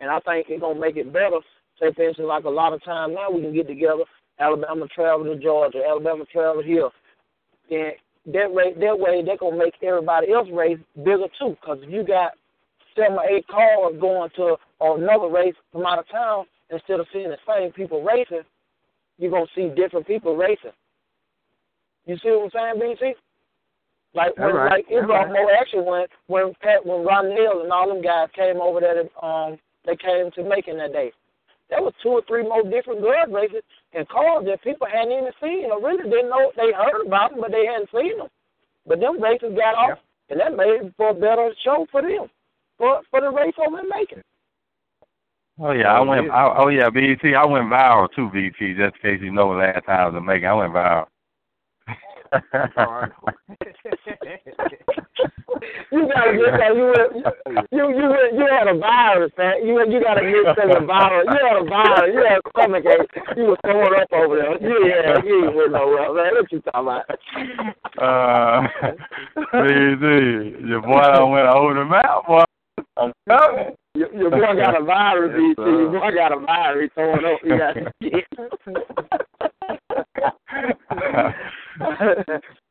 And 0.00 0.10
I 0.10 0.18
think 0.20 0.46
it's 0.48 0.62
gonna 0.62 0.80
make 0.80 0.96
it 0.96 1.12
better. 1.12 1.40
Say, 1.78 1.92
for 1.92 2.08
instance, 2.08 2.26
like 2.26 2.44
a 2.44 2.50
lot 2.50 2.72
of 2.72 2.82
times 2.84 3.14
now, 3.14 3.30
we 3.30 3.42
can 3.42 3.52
get 3.52 3.68
together. 3.68 4.04
Alabama 4.40 4.86
travel 4.94 5.26
to 5.26 5.36
Georgia, 5.36 5.82
Alabama 5.86 6.24
travel 6.32 6.62
here. 6.62 6.88
Then 7.68 7.90
that 8.26 8.52
way, 8.52 8.74
that 8.78 8.98
way, 8.98 9.22
they're 9.24 9.36
gonna 9.36 9.56
make 9.56 9.74
everybody 9.82 10.32
else 10.32 10.48
race 10.52 10.78
bigger 10.96 11.28
too. 11.38 11.56
Because 11.60 11.78
if 11.82 11.90
you 11.90 12.04
got 12.04 12.32
seven 12.96 13.18
or 13.18 13.24
eight 13.28 13.46
cars 13.48 13.94
going 14.00 14.30
to 14.36 14.56
another 14.80 15.28
race 15.28 15.54
from 15.72 15.86
out 15.86 15.98
of 15.98 16.08
town, 16.08 16.44
instead 16.70 17.00
of 17.00 17.06
seeing 17.12 17.30
the 17.30 17.38
same 17.46 17.72
people 17.72 18.02
racing, 18.02 18.42
you're 19.18 19.30
gonna 19.30 19.46
see 19.54 19.70
different 19.74 20.06
people 20.06 20.36
racing. 20.36 20.72
You 22.06 22.16
see 22.18 22.30
what 22.30 22.54
I'm 22.56 22.78
saying, 22.80 22.96
BC? 22.96 23.14
Like 24.14 24.36
when, 24.38 24.54
right. 24.54 24.70
like 24.72 24.86
it 24.88 25.00
All 25.00 25.06
brought 25.06 25.24
right. 25.24 25.32
more 25.32 25.52
action 25.52 25.84
when 25.84 26.06
when 26.26 26.54
Pat 26.62 26.84
when 26.84 27.04
Ron 27.04 27.30
Hill 27.30 27.62
and 27.62 27.72
all 27.72 27.88
them 27.88 28.02
guys 28.02 28.28
came 28.34 28.60
over 28.60 28.80
there. 28.80 29.04
To, 29.04 29.24
um, 29.24 29.58
they 29.84 29.96
came 29.96 30.30
to 30.32 30.42
Macon 30.42 30.78
that 30.78 30.92
day. 30.92 31.12
There 31.70 31.82
was 31.82 31.92
two 32.02 32.10
or 32.10 32.22
three 32.26 32.42
more 32.42 32.62
different 32.62 33.00
glove 33.00 33.28
races 33.30 33.62
and 33.92 34.08
cars 34.08 34.46
that 34.46 34.62
people 34.62 34.86
hadn't 34.90 35.12
even 35.12 35.32
seen 35.42 35.70
or 35.70 35.80
really 35.80 36.08
didn't 36.08 36.30
know. 36.30 36.52
They 36.56 36.72
heard 36.72 37.06
about 37.06 37.30
them, 37.30 37.40
but 37.40 37.50
they 37.50 37.66
hadn't 37.66 37.90
seen 37.92 38.18
them. 38.18 38.28
But 38.86 39.00
them 39.00 39.22
races 39.22 39.52
got 39.54 39.74
off, 39.76 39.98
and 40.30 40.40
that 40.40 40.56
made 40.56 40.94
for 40.96 41.10
a 41.10 41.14
better 41.14 41.52
show 41.62 41.86
for 41.92 42.00
them, 42.00 42.30
for 42.78 43.02
for 43.10 43.20
the 43.20 43.30
race 43.30 43.54
over 43.58 43.80
in 43.80 43.88
Macon. 43.88 44.22
Oh 45.60 45.72
yeah, 45.72 45.92
I 45.92 46.00
went. 46.00 46.30
I, 46.30 46.54
oh 46.56 46.68
yeah, 46.68 46.88
BET. 46.88 47.22
I 47.34 47.44
went 47.44 47.66
viral 47.66 48.08
too, 48.14 48.30
BET. 48.32 48.58
Just 48.58 48.96
in 48.96 49.00
case 49.02 49.20
you 49.20 49.32
know, 49.32 49.48
last 49.50 49.84
time 49.84 50.00
I 50.00 50.06
was 50.08 50.14
in 50.16 50.24
Macon, 50.24 50.48
I 50.48 50.54
went 50.54 50.72
viral. 50.72 51.06
You 55.90 56.08
gotta 56.12 56.32
get 56.36 56.52
that. 56.60 56.76
You 56.76 56.92
you 57.72 57.88
you 57.88 58.08
you 58.36 58.46
had 58.50 58.68
a 58.68 58.76
virus, 58.78 59.32
man. 59.38 59.66
You 59.66 59.80
you 59.88 60.02
gotta 60.02 60.20
get 60.20 60.44
the 60.56 60.84
virus. 60.84 61.26
You 61.26 61.40
had 61.40 61.56
a 61.56 61.64
virus. 61.64 62.12
You 62.12 62.20
had 62.20 62.38
a 62.38 62.50
stomach 62.50 62.84
ache. 62.84 63.22
You 63.36 63.44
was 63.44 63.58
throwing 63.64 63.94
up 63.98 64.12
over 64.12 64.36
there. 64.36 64.60
Yeah, 64.60 65.24
you 65.24 65.46
ain't 65.46 65.56
went 65.56 65.72
nowhere, 65.72 66.12
man. 66.12 66.34
What 66.36 66.52
you 66.52 66.60
talking 66.60 66.80
about? 66.84 67.08
Uh, 67.96 68.68
BET, 69.52 70.04
your 70.68 70.82
boy 70.82 71.00
done 71.02 71.30
went 71.30 71.48
over 71.48 71.74
the 71.74 71.84
map, 71.84 72.26
boy. 72.26 72.44
I'm 72.96 73.12
coming. 73.28 73.74
Your, 73.94 74.14
your 74.14 74.30
boy 74.30 74.54
got 74.54 74.80
a 74.80 74.84
virus, 74.84 75.32
Yes, 75.32 75.56
BT. 75.56 75.70
Your 75.70 75.90
boy 75.90 76.10
got 76.14 76.32
a 76.32 76.40
virus. 76.40 76.90
He 76.90 76.94
throwing 76.94 77.24
up. 77.24 77.40
He 77.42 77.48
got 77.56 77.74
shit. 82.28 82.44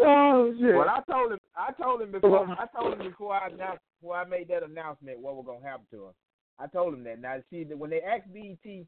oh 0.00 0.54
shit. 0.58 0.74
Well, 0.74 0.88
I 0.88 1.00
told 1.10 1.32
him. 1.32 1.38
I 1.56 1.72
told 1.72 2.02
him 2.02 2.12
before. 2.12 2.46
I 2.48 2.66
told 2.76 2.94
him 2.94 3.06
before 3.06 3.34
I 3.34 3.48
announced, 3.48 3.82
before 4.00 4.16
I 4.16 4.24
made 4.24 4.48
that 4.48 4.62
announcement, 4.62 5.18
what 5.18 5.36
was 5.36 5.44
gonna 5.46 5.66
happen 5.66 5.86
to 5.92 6.06
him. 6.06 6.12
I 6.58 6.66
told 6.66 6.94
him 6.94 7.04
that. 7.04 7.20
Now, 7.20 7.36
see, 7.50 7.64
that 7.64 7.78
when 7.78 7.90
they 7.90 8.02
asked 8.02 8.32
BET, 8.32 8.84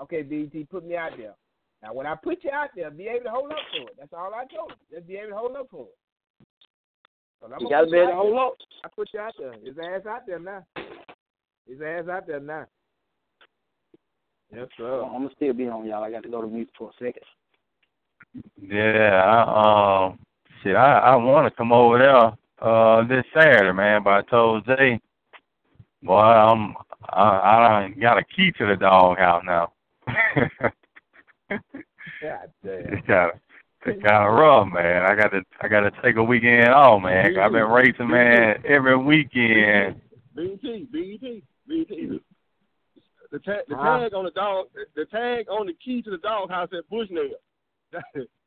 okay, 0.00 0.22
BET, 0.22 0.68
put 0.70 0.84
me 0.84 0.96
out 0.96 1.12
there. 1.16 1.34
Now, 1.82 1.92
when 1.92 2.06
I 2.06 2.14
put 2.14 2.44
you 2.44 2.50
out 2.50 2.70
there, 2.76 2.90
be 2.90 3.08
able 3.08 3.24
to 3.24 3.30
hold 3.30 3.50
up 3.50 3.58
to 3.76 3.82
it. 3.82 3.96
That's 3.98 4.12
all 4.12 4.32
I 4.34 4.44
told 4.54 4.70
him. 4.70 4.78
Just 4.92 5.06
be 5.06 5.16
able 5.16 5.30
to 5.30 5.36
hold 5.36 5.56
up 5.56 5.68
for 5.70 5.86
it. 5.86 5.96
I'm 7.44 7.60
You 7.60 7.68
gotta 7.68 7.90
be 7.90 7.96
able 7.96 8.10
to 8.10 8.14
hold 8.14 8.38
up. 8.38 8.54
I 8.84 8.88
put 8.94 9.08
you 9.12 9.20
out 9.20 9.34
there. 9.38 9.52
His 9.64 9.76
ass 9.78 10.06
out 10.08 10.22
there 10.26 10.38
now. 10.38 10.64
His 11.66 11.80
ass 11.80 12.08
out 12.08 12.26
there 12.26 12.40
now. 12.40 12.66
Yes, 14.54 14.68
sir. 14.76 15.02
I'm 15.02 15.22
gonna 15.22 15.30
still 15.34 15.52
be 15.52 15.66
on 15.66 15.86
y'all. 15.86 16.04
I 16.04 16.10
got 16.10 16.22
to 16.22 16.28
go 16.28 16.42
to 16.42 16.46
mute 16.46 16.70
for 16.78 16.90
a 16.90 16.92
second. 16.98 17.24
Yeah, 18.60 19.22
I, 19.24 20.06
um, 20.06 20.18
shit, 20.62 20.76
I 20.76 20.98
I 20.98 21.16
want 21.16 21.46
to 21.46 21.56
come 21.56 21.72
over 21.72 21.98
there 21.98 22.32
uh 22.68 23.06
this 23.06 23.24
Saturday, 23.34 23.72
man. 23.72 24.02
But 24.02 24.10
I 24.12 24.22
told 24.22 24.66
Jay, 24.66 25.00
boy, 26.02 26.14
I'm 26.14 26.74
I 27.10 27.22
I 27.22 27.94
got 28.00 28.18
a 28.18 28.24
key 28.24 28.52
to 28.58 28.66
the 28.66 28.76
doghouse 28.76 29.42
now. 29.44 29.72
God 32.20 32.50
damn. 32.64 32.94
it's 32.94 33.06
kind 33.06 33.30
of 33.30 33.40
it's 33.84 34.02
kind 34.02 34.28
of 34.28 34.34
rough, 34.34 34.68
man. 34.72 35.02
I 35.02 35.14
got 35.14 35.32
to 35.32 35.42
I 35.60 35.68
got 35.68 35.80
to 35.80 35.90
take 36.02 36.16
a 36.16 36.22
weekend 36.22 36.68
off, 36.68 37.02
man. 37.02 37.36
I've 37.38 37.52
been 37.52 37.68
racing, 37.68 38.08
man, 38.08 38.62
every 38.66 38.96
weekend. 38.96 40.00
BT, 40.36 40.86
BT, 40.90 41.42
BT. 41.68 42.20
The 43.32 43.38
tag, 43.40 43.62
the 43.68 43.76
Huh? 43.76 43.98
tag 44.00 44.14
on 44.14 44.24
the 44.24 44.30
dog, 44.30 44.66
the 44.94 45.06
tag 45.06 45.48
on 45.48 45.66
the 45.66 45.72
key 45.84 46.02
to 46.02 46.10
the 46.10 46.18
doghouse 46.18 46.68
at 46.76 46.88
Bushnell. 46.90 47.30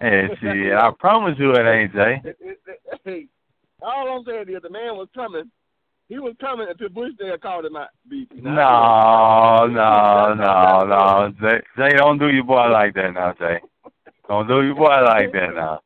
And 0.00 0.30
shit, 0.40 0.72
I 0.72 0.90
promise 0.98 1.38
you 1.38 1.52
it 1.52 1.66
ain't 1.66 1.92
Jay. 1.92 2.22
all 3.82 4.18
I'm 4.18 4.24
saying 4.24 4.54
is 4.54 4.62
the 4.62 4.70
man 4.70 4.96
was 4.96 5.08
coming. 5.14 5.50
He 6.08 6.18
was 6.18 6.34
coming 6.40 6.66
until 6.68 6.88
Bushdale 6.88 7.40
called 7.40 7.64
him 7.64 7.76
out. 7.76 7.88
BT. 8.08 8.40
No, 8.40 9.66
no, 9.66 10.34
no, 10.34 10.84
no. 10.84 11.32
Jay, 11.40 11.60
Jay, 11.76 11.96
don't 11.96 12.18
do 12.18 12.28
your 12.28 12.44
boy 12.44 12.68
like 12.68 12.94
that 12.94 13.14
now, 13.14 13.32
Jay. 13.38 13.60
Don't 14.28 14.48
do 14.48 14.62
your 14.62 14.74
boy 14.74 15.02
like 15.04 15.32
that 15.32 15.54
now. 15.54 15.80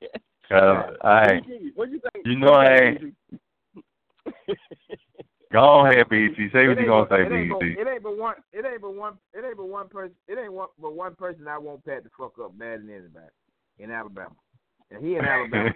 Cause 0.48 0.96
I, 1.02 1.40
What 1.74 1.90
you 1.90 2.00
think? 2.00 2.26
you 2.26 2.36
know 2.36 2.52
I 2.52 2.76
ain't. 2.76 3.14
Go 5.54 5.86
ahead, 5.86 6.08
BT. 6.08 6.50
Say 6.52 6.66
what 6.66 6.80
you 6.80 6.86
gonna 6.86 7.06
say, 7.08 7.22
it 7.22 7.30
ain't 7.32 7.48
but- 7.48 7.60
BT. 7.60 7.80
It 7.80 7.86
ain't 7.86 8.02
but 8.02 8.18
one. 8.18 8.34
It 8.52 8.64
ain't 8.66 8.80
but 8.82 8.90
one. 8.90 9.18
It 9.32 9.44
ain't 9.44 9.56
but 9.56 9.68
one 9.68 9.88
person. 9.88 10.16
It 10.26 10.36
ain't 10.36 10.52
one, 10.52 10.66
but 10.82 10.94
one 10.94 11.14
person 11.14 11.46
I 11.46 11.58
want 11.58 11.84
Pat 11.84 12.02
to 12.02 12.10
fuck 12.18 12.32
up 12.42 12.58
bad 12.58 12.80
than 12.80 12.90
anybody 12.90 13.30
in 13.78 13.92
Alabama. 13.92 14.34
And 14.90 15.04
he 15.04 15.14
in 15.14 15.24
Alabama. 15.24 15.70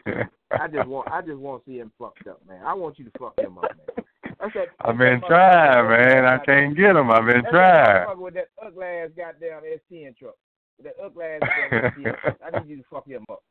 I 0.50 0.66
just 0.66 0.88
want. 0.88 1.06
I 1.12 1.22
just 1.22 1.38
want 1.38 1.64
to 1.64 1.70
see 1.70 1.78
him 1.78 1.92
fucked 1.96 2.26
up, 2.26 2.40
man. 2.48 2.60
I 2.66 2.74
want 2.74 2.98
you 2.98 3.04
to 3.04 3.12
fuck 3.20 3.38
him 3.38 3.56
up, 3.58 3.70
man. 3.70 4.04
That's 4.40 4.54
that, 4.54 4.68
I've 4.80 4.98
been 4.98 5.20
trying, 5.28 5.88
man. 5.88 6.24
I 6.24 6.38
can't 6.38 6.76
get 6.76 6.96
him. 6.96 7.12
I've 7.12 7.26
been 7.26 7.42
that's 7.42 7.50
trying. 7.50 8.20
With 8.20 8.34
that 8.34 8.48
ugly 8.60 8.84
ass 8.84 9.10
goddamn 9.16 9.62
S10 9.62 10.16
truck. 10.16 10.34
With 10.76 10.86
that 10.86 11.04
ugly 11.04 11.24
ass 11.24 11.40
goddamn 11.40 11.92
S10 11.92 12.20
truck. 12.20 12.36
I 12.44 12.58
need 12.58 12.68
you 12.68 12.76
to 12.78 12.84
fuck 12.90 13.06
him 13.06 13.24
up. 13.30 13.44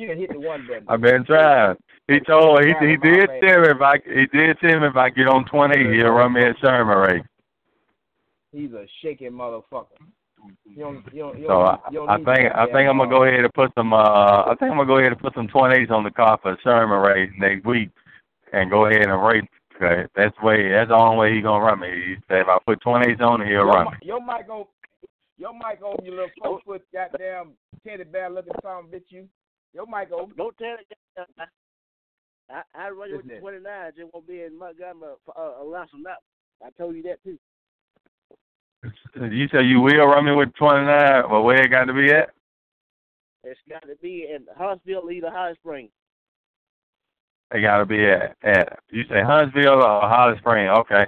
You 0.00 0.08
can 0.08 0.18
hit 0.18 0.32
the 0.32 0.40
one 0.40 0.66
button. 0.66 0.84
I've 0.88 1.02
been 1.02 1.26
trying. 1.26 1.76
He 2.08 2.20
told 2.20 2.64
he 2.64 2.72
he 2.80 2.96
did 2.96 3.28
tell 3.42 3.60
me 3.60 3.68
if 3.68 3.82
I 3.82 3.98
he 4.06 4.24
did 4.32 4.58
tell 4.58 4.80
me 4.80 4.86
if 4.86 4.96
I 4.96 5.10
get 5.10 5.28
on 5.28 5.44
twenty 5.44 5.94
he'll 5.94 6.08
run 6.08 6.32
me 6.32 6.42
a 6.42 6.54
Sherman 6.58 6.96
race. 6.96 7.24
He's 8.50 8.72
a 8.72 8.86
shaking 9.02 9.32
motherfucker. 9.32 10.00
You 10.64 10.76
don't, 10.76 11.04
you 11.12 11.18
don't, 11.20 11.38
you 11.38 11.46
So 11.48 11.60
I, 11.60 11.76
don't, 11.76 11.92
you 11.92 11.98
don't 11.98 12.08
I 12.08 12.16
think 12.16 12.54
I 12.54 12.64
think 12.64 12.88
I'm 12.88 12.96
gonna 12.96 13.10
go 13.10 13.24
ahead 13.24 13.44
and 13.44 13.52
put 13.52 13.72
some 13.76 13.92
uh 13.92 14.44
I 14.46 14.54
think 14.58 14.70
I'm 14.70 14.78
gonna 14.78 14.86
go 14.86 14.96
ahead 14.96 15.12
and 15.12 15.20
put 15.20 15.34
some 15.34 15.48
twenties 15.48 15.90
on 15.90 16.02
the 16.02 16.10
car 16.10 16.38
for 16.40 16.56
Sherman 16.64 16.98
race 16.98 17.30
next 17.38 17.66
week 17.66 17.90
and 18.54 18.70
go 18.70 18.86
ahead 18.86 19.06
and 19.06 19.22
race. 19.22 19.44
Okay, 19.76 20.06
that's 20.16 20.34
the 20.40 20.46
way 20.46 20.70
that's 20.70 20.88
the 20.88 20.96
only 20.96 21.18
way 21.18 21.34
he 21.34 21.42
gonna 21.42 21.62
run 21.62 21.80
me. 21.80 21.90
He 21.90 22.14
said 22.26 22.40
if 22.40 22.48
I 22.48 22.56
put 22.66 22.80
twenties 22.80 23.20
on 23.20 23.42
he'll 23.42 23.50
your, 23.50 23.66
run 23.66 23.88
me. 23.88 23.98
Your 24.00 24.24
mic 24.24 24.48
on, 24.48 24.64
your 25.36 25.52
mic 25.52 25.82
on, 25.84 26.02
you 26.06 26.12
little 26.12 26.30
four 26.42 26.60
foot 26.64 26.82
goddamn 26.90 27.50
teddy 27.86 28.04
bear 28.04 28.30
looking 28.30 28.54
son 28.62 28.84
bitch. 28.90 29.02
You, 29.10 29.28
your 29.72 29.86
mic 29.86 30.10
on. 30.12 30.32
Don't 30.36 30.56
tell 30.58 30.76
it. 30.78 31.28
I 32.50 32.62
I 32.74 32.90
run 32.90 33.10
you 33.10 33.16
with 33.16 33.28
the 33.28 33.38
29. 33.38 33.92
Just 33.96 34.12
won't 34.12 34.26
be 34.26 34.42
in 34.42 34.58
Montgomery 34.58 35.14
for 35.24 35.38
uh, 35.38 35.64
around 35.64 35.88
some 35.90 36.06
out. 36.06 36.18
I 36.64 36.70
told 36.70 36.96
you 36.96 37.02
that 37.04 37.22
too. 37.22 37.38
You 39.14 39.48
said 39.52 39.66
you 39.66 39.80
will 39.80 40.06
run 40.06 40.24
me 40.24 40.32
with 40.32 40.54
twenty 40.54 40.86
nine. 40.86 41.24
Well, 41.30 41.42
where 41.42 41.62
it 41.62 41.68
got 41.68 41.84
to 41.84 41.92
be 41.94 42.10
at? 42.10 42.30
It's 43.44 43.60
got 43.68 43.82
to 43.82 43.96
be 44.02 44.28
in 44.34 44.46
Huntsville, 44.56 45.10
either 45.10 45.30
High 45.30 45.54
Spring. 45.54 45.88
It 47.52 47.60
got 47.62 47.78
to 47.78 47.86
be 47.86 48.04
at 48.06 48.36
at 48.42 48.78
you 48.90 49.04
say 49.08 49.22
Huntsville 49.22 49.82
or 49.84 50.00
Holly 50.02 50.38
Spring. 50.38 50.68
Okay. 50.68 51.06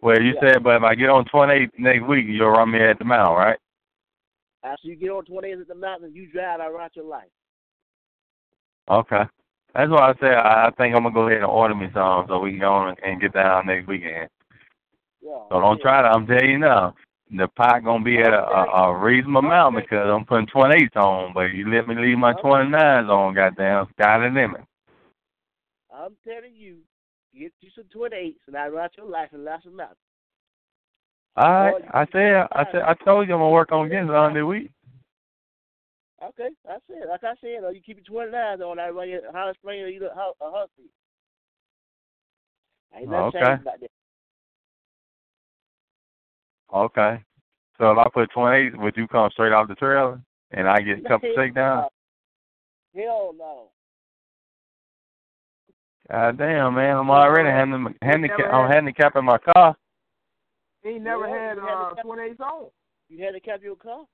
Well, 0.00 0.20
you 0.20 0.34
Yeah. 0.40 0.52
said, 0.52 0.62
but 0.62 0.76
if 0.76 0.82
I 0.82 0.94
get 0.94 1.08
on 1.10 1.24
twenty 1.26 1.54
eight 1.54 1.70
next 1.78 2.06
week, 2.06 2.26
you'll 2.28 2.50
run 2.50 2.70
me 2.70 2.80
at 2.80 2.98
the 2.98 3.04
mountain, 3.04 3.36
right? 3.38 3.58
After 4.64 4.88
you 4.88 4.96
get 4.96 5.10
on 5.10 5.24
28 5.24 5.60
at 5.60 5.68
the 5.68 5.74
mountain, 5.76 6.12
you 6.12 6.26
drive 6.32 6.58
around 6.60 6.90
your 6.94 7.04
life. 7.04 7.28
Okay. 8.90 9.22
That's 9.74 9.90
why 9.90 10.10
I 10.10 10.14
said 10.20 10.34
I 10.34 10.66
I 10.66 10.70
think 10.76 10.94
I'm 10.94 11.02
gonna 11.02 11.14
go 11.14 11.28
ahead 11.28 11.38
and 11.38 11.46
order 11.46 11.74
me 11.74 11.88
some 11.92 12.26
so 12.28 12.40
we 12.40 12.52
can 12.52 12.60
go 12.60 12.72
on 12.72 12.96
and 13.04 13.20
get 13.20 13.32
down 13.34 13.66
next 13.66 13.86
weekend. 13.86 14.28
Yeah. 15.20 15.38
So 15.50 15.60
don't 15.60 15.80
try 15.80 16.02
to. 16.02 16.08
I'm 16.08 16.26
telling 16.26 16.50
you 16.50 16.58
now, 16.58 16.94
the 17.30 17.48
pot 17.48 17.84
gonna 17.84 18.02
be 18.02 18.18
at 18.18 18.32
a, 18.32 18.42
a, 18.42 18.90
a 18.90 18.98
reasonable 18.98 19.40
amount 19.40 19.76
because 19.76 20.08
I'm 20.08 20.24
putting 20.24 20.46
28s 20.46 20.96
on. 20.96 21.34
But 21.34 21.52
you 21.52 21.70
let 21.70 21.86
me 21.86 21.94
leave 21.94 22.18
my 22.18 22.32
29s 22.34 23.08
on, 23.08 23.34
goddamn, 23.34 23.86
sky 23.92 24.18
the 24.18 24.26
limit. 24.26 24.62
I'm 25.92 26.16
telling 26.26 26.54
you, 26.54 26.78
get 27.38 27.52
you 27.60 27.70
some 27.74 27.84
28s 27.94 28.36
and 28.46 28.56
I 28.56 28.68
ride 28.68 28.90
your 28.96 29.06
life 29.06 29.30
and 29.32 29.44
last 29.44 29.64
them 29.64 29.80
out. 29.80 29.96
All 31.36 31.52
right. 31.52 31.84
I 31.92 32.06
said, 32.12 32.46
I 32.52 32.64
said, 32.72 32.82
I 32.82 32.94
told 33.04 33.28
you 33.28 33.34
I'm 33.34 33.40
gonna 33.40 33.50
work 33.50 33.70
on 33.72 33.88
getting 33.88 34.10
on 34.10 34.34
this 34.34 34.42
week. 34.42 34.70
Okay, 36.20 36.48
I 36.68 36.78
said, 36.88 37.08
like 37.08 37.22
I 37.22 37.34
said, 37.40 37.62
you 37.72 37.80
keep 37.84 38.00
your 38.08 38.26
29s 38.26 38.60
on, 38.60 38.80
I 38.80 38.88
run 38.88 39.08
your 39.08 39.20
Holly 39.32 39.52
Spring 39.54 39.82
or 39.82 39.86
either 39.86 40.10
Hu- 40.12 40.34
or 40.40 40.50
Huntsville. 40.52 40.86
Ain't 42.96 43.08
nothing 43.10 43.40
Okay. 43.40 43.62
about 43.62 43.80
that. 43.80 43.90
Okay. 46.74 47.24
So 47.78 47.92
if 47.92 47.98
I 47.98 48.08
put 48.12 48.32
28s, 48.32 48.76
would 48.78 48.96
you 48.96 49.06
come 49.06 49.30
straight 49.30 49.52
off 49.52 49.68
the 49.68 49.76
trailer 49.76 50.20
and 50.50 50.68
I 50.68 50.80
get 50.80 50.98
a 50.98 51.02
couple 51.02 51.28
Hell 51.28 51.44
shakedowns? 51.44 51.86
no. 52.94 53.02
Hell 53.02 53.34
no. 53.38 53.70
God 56.10 56.38
damn, 56.38 56.74
man, 56.74 56.96
I'm 56.96 57.10
already 57.10 57.48
handi- 57.50 57.96
handicap. 58.02 58.38
never 58.38 58.50
I'm 58.50 58.70
handicapping 58.70 59.24
my 59.24 59.38
car. 59.38 59.76
He 60.82 60.98
never 60.98 61.28
Yeah, 61.28 61.50
had 61.50 61.56
you 61.58 61.62
had 61.62 61.74
uh 61.74 61.94
to- 61.94 62.08
on. 62.42 62.70
You 63.08 63.24
had 63.24 63.32
to 63.34 63.40
cap 63.40 63.60
your 63.62 63.76
car? 63.76 64.04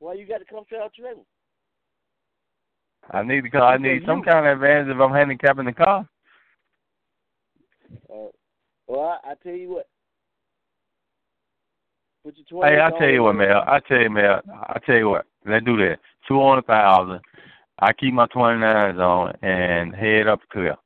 Well, 0.00 0.16
you 0.16 0.26
got 0.26 0.38
to 0.38 0.44
come 0.44 0.64
straight 0.66 0.80
our 0.80 0.90
trailer. 0.96 1.22
I 3.10 3.22
need 3.22 3.42
to. 3.42 3.50
Call, 3.50 3.62
I 3.62 3.76
need 3.78 4.02
some 4.06 4.22
kind 4.22 4.46
of 4.46 4.52
advantage 4.54 4.94
if 4.94 5.00
I'm 5.00 5.12
handicapping 5.12 5.64
the 5.64 5.72
car. 5.72 6.08
Uh, 8.12 8.28
well, 8.86 9.18
I, 9.24 9.30
I 9.30 9.34
tell 9.42 9.54
you 9.54 9.70
what. 9.70 9.88
Put 12.24 12.36
your 12.36 12.62
28s 12.62 12.68
Hey, 12.68 12.80
I 12.80 12.90
on 12.90 12.98
tell 13.00 13.08
you 13.08 13.22
what, 13.22 13.36
there. 13.38 13.48
man. 13.48 13.56
I 13.66 13.80
tell 13.88 14.00
you, 14.00 14.10
man. 14.10 14.40
I 14.52 14.78
tell 14.84 14.96
you 14.96 15.08
what. 15.08 15.26
Let's 15.46 15.64
do 15.64 15.76
that. 15.78 15.98
Two 16.26 16.42
hundred 16.42 16.66
thousand. 16.66 17.20
I 17.78 17.92
keep 17.92 18.12
my 18.12 18.26
twenty 18.26 18.60
nines 18.60 18.98
on 18.98 19.32
and 19.40 19.94
head 19.94 20.26
up 20.26 20.40
clear. 20.52 20.76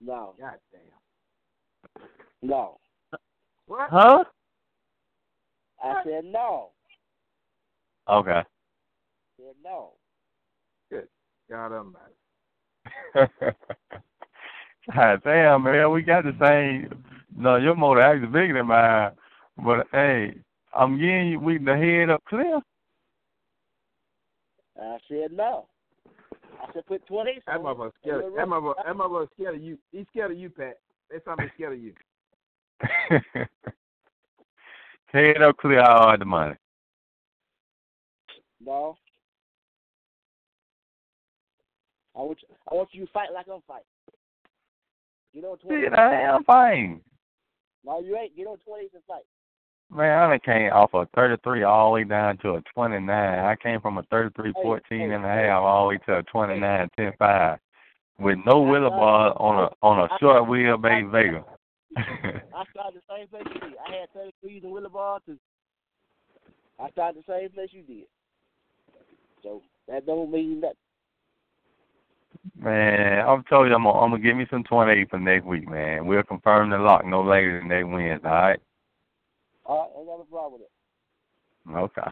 No. 0.00 0.34
God 0.40 0.54
damn. 0.72 2.02
No. 2.42 2.78
What? 3.66 3.90
Huh? 3.90 4.24
I 5.82 6.02
said 6.04 6.24
no. 6.24 6.70
Okay. 8.08 8.30
I 8.30 8.44
said 9.36 9.54
no. 9.62 9.92
Good. 10.90 11.08
God 11.50 11.72
Almighty. 11.72 12.14
God 14.94 15.20
damn, 15.24 15.62
man. 15.62 15.92
We 15.92 16.02
got 16.02 16.24
the 16.24 16.34
same. 16.40 17.04
No, 17.36 17.56
your 17.56 17.76
motor 17.76 18.00
actually 18.00 18.28
bigger 18.28 18.54
than 18.54 18.66
mine. 18.66 19.10
But 19.64 19.86
hey, 19.92 20.34
I'm 20.74 20.98
getting 20.98 21.28
you. 21.28 21.40
We 21.40 21.58
the 21.58 21.76
head 21.76 22.10
up 22.10 22.22
clear. 22.28 22.60
I 24.80 24.98
said 25.08 25.32
no. 25.32 25.66
I 26.60 26.72
said 26.72 26.86
put 26.86 27.06
28s 27.08 27.42
That 27.46 27.58
on. 27.58 27.64
motherfucker 27.64 27.92
scared. 28.00 28.24
Of, 28.24 28.34
that 28.34 28.46
motherfucker. 28.46 28.74
That 28.84 28.96
motherfucker 28.96 29.28
scared 29.34 29.54
of 29.56 29.62
you. 29.62 29.78
He's 29.92 30.06
scared 30.10 30.30
of 30.32 30.38
you, 30.38 30.50
Pat. 30.50 30.78
That's 31.10 31.24
something 31.24 31.50
scared 31.54 31.74
of 31.74 31.80
you. 31.80 31.92
head 35.12 35.42
up 35.42 35.56
clear. 35.56 35.80
I 35.80 36.04
hard 36.04 36.20
the 36.20 36.24
money. 36.24 36.54
No. 38.64 38.96
I 42.16 42.20
want 42.20 42.38
you, 42.42 42.54
I 42.70 42.74
want 42.74 42.88
you 42.92 43.06
to 43.06 43.12
fight 43.12 43.28
like 43.32 43.46
I'm 43.52 43.60
fighting. 43.66 43.84
Get 45.34 45.44
on 45.44 45.58
20. 45.58 45.82
Shit, 45.82 45.92
I 45.92 46.20
am 46.22 46.44
fine. 46.44 47.00
No, 47.84 48.00
you 48.00 48.16
ain't. 48.16 48.36
Get 48.36 48.46
on 48.46 48.56
20s 48.68 48.94
and 48.94 49.02
fight. 49.06 49.22
Man, 49.90 50.30
I 50.30 50.38
came 50.38 50.70
off 50.72 50.92
a 50.94 51.06
33 51.14 51.62
all 51.62 51.90
the 51.90 51.94
way 51.94 52.04
down 52.04 52.36
to 52.38 52.56
a 52.56 52.62
29. 52.74 53.08
I 53.08 53.56
came 53.56 53.80
from 53.80 53.98
a 53.98 54.02
33 54.04 54.48
Hey, 54.48 54.62
14 54.62 54.82
hey, 54.88 55.14
and 55.14 55.24
a 55.24 55.28
half 55.28 55.62
all 55.62 55.84
the 55.84 55.88
way 55.90 55.98
to 56.06 56.18
a 56.18 56.22
29 56.24 56.90
10 56.96 57.12
5 57.18 57.58
with 58.18 58.38
no 58.44 58.62
wheelie 58.62 58.90
bar 58.90 59.32
on 59.40 59.64
a 59.64 59.86
on 59.86 60.00
a 60.00 60.08
short 60.18 60.42
wheelbase 60.44 61.10
Vega. 61.10 61.44
I 61.96 62.64
started 62.70 63.00
the 63.00 63.14
same 63.14 63.28
place 63.28 63.44
you 63.54 63.60
did. 63.60 63.78
I 63.86 64.00
had 64.00 64.08
33s 64.14 64.64
and 64.64 64.72
wheelie 64.72 64.92
bar 64.92 65.20
too. 65.24 65.38
I 66.80 66.90
started 66.90 67.22
the 67.26 67.32
same 67.32 67.50
place 67.50 67.70
you 67.72 67.82
did. 67.82 68.06
So 69.42 69.62
that 69.88 70.06
don't 70.06 70.30
mean 70.30 70.60
that. 70.60 70.74
man, 72.58 73.26
I'm 73.26 73.44
telling 73.44 73.68
you, 73.68 73.74
I'm 73.74 73.84
gonna, 73.84 73.98
I'm 73.98 74.10
gonna 74.10 74.22
give 74.22 74.36
me 74.36 74.46
some 74.50 74.64
28 74.64 75.10
for 75.10 75.18
next 75.18 75.46
week, 75.46 75.68
man. 75.68 76.06
We'll 76.06 76.22
confirm 76.22 76.70
the 76.70 76.78
lock 76.78 77.04
no 77.06 77.22
later 77.22 77.58
than 77.58 77.68
next 77.68 77.86
Wednesday, 77.86 78.28
all 78.28 78.34
right? 78.34 78.60
All 79.64 79.78
right, 79.78 79.90
ain't 79.98 80.06
got 80.06 80.20
a 80.20 80.24
problem 80.24 80.60
with 80.60 80.62
it. 80.62 80.70
Okay. 81.76 82.10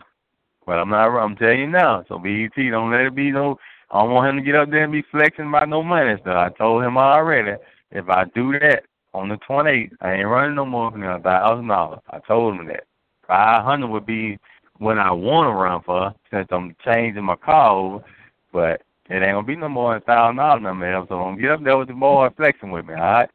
But 0.67 0.79
I'm 0.79 0.91
not. 0.91 1.17
I'm 1.17 1.37
telling 1.37 1.61
you 1.61 1.67
now. 1.69 2.05
So 2.09 2.19
BET, 2.19 2.51
don't 2.57 2.91
let 2.91 3.03
it 3.03 3.15
be 3.15 3.31
no. 3.31 3.57
I 3.91 4.03
don't 4.03 4.13
want 4.13 4.29
him 4.29 4.37
to 4.37 4.43
get 4.43 4.57
up 4.57 4.71
there 4.71 4.83
and 4.83 4.93
be 4.93 5.05
flexing 5.13 5.49
about 5.49 5.69
no 5.69 5.83
money 5.83 6.17
stuff. 6.21 6.37
I 6.37 6.49
told 6.59 6.83
him 6.83 6.99
already. 6.99 7.53
If 7.93 8.09
I 8.09 8.25
do 8.35 8.53
that 8.59 8.83
on 9.17 9.29
the 9.31 9.37
28th, 9.37 9.93
I 10.01 10.15
ain't 10.15 10.29
running 10.29 10.55
no 10.55 10.67
more 10.67 10.91
than 10.91 11.03
a 11.03 11.19
thousand 11.19 11.69
dollars. 11.69 12.01
I 12.11 12.19
told 12.21 12.61
him 12.61 12.67
that. 12.67 12.85
Five 13.27 13.65
hundred 13.65 13.89
would 13.89 14.07
be 14.07 14.39
what 14.79 14.99
I 14.99 15.11
want 15.11 15.49
to 15.49 15.53
run 15.53 15.83
for 15.83 16.15
since 16.31 16.47
I'm 16.51 16.77
changing 16.85 17.25
my 17.25 17.37
car 17.37 17.71
over. 17.71 18.05
But 18.53 18.83
it 19.11 19.15
ain't 19.15 19.33
gonna 19.33 19.43
be 19.43 19.57
no 19.57 19.69
more 19.69 19.95
than 19.95 20.03
a 20.03 20.05
thousand 20.05 20.37
dollars 20.37 20.63
no 20.63 20.75
more. 20.75 21.07
So 21.09 21.17
don't 21.17 21.41
get 21.41 21.51
up 21.51 21.65
there 21.65 21.77
with 21.77 21.89
the 21.89 21.95
boy 21.95 22.29
flexing 22.37 22.71
with 22.71 22.87
me. 22.87 22.95
All 22.95 23.01
right. 23.01 23.31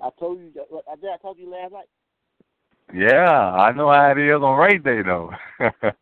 I 0.00 0.08
told 0.18 0.38
you. 0.38 0.52
That, 0.54 0.66
I 0.90 0.96
did. 0.96 1.10
I 1.10 1.16
told 1.18 1.38
you 1.38 1.50
last 1.50 1.72
night. 1.72 1.88
Yeah, 2.94 3.30
I 3.30 3.72
know 3.72 3.90
how 3.90 4.12
it 4.12 4.18
is 4.18 4.42
on 4.42 4.58
race 4.58 4.82
day 4.82 5.02
though. 5.02 5.32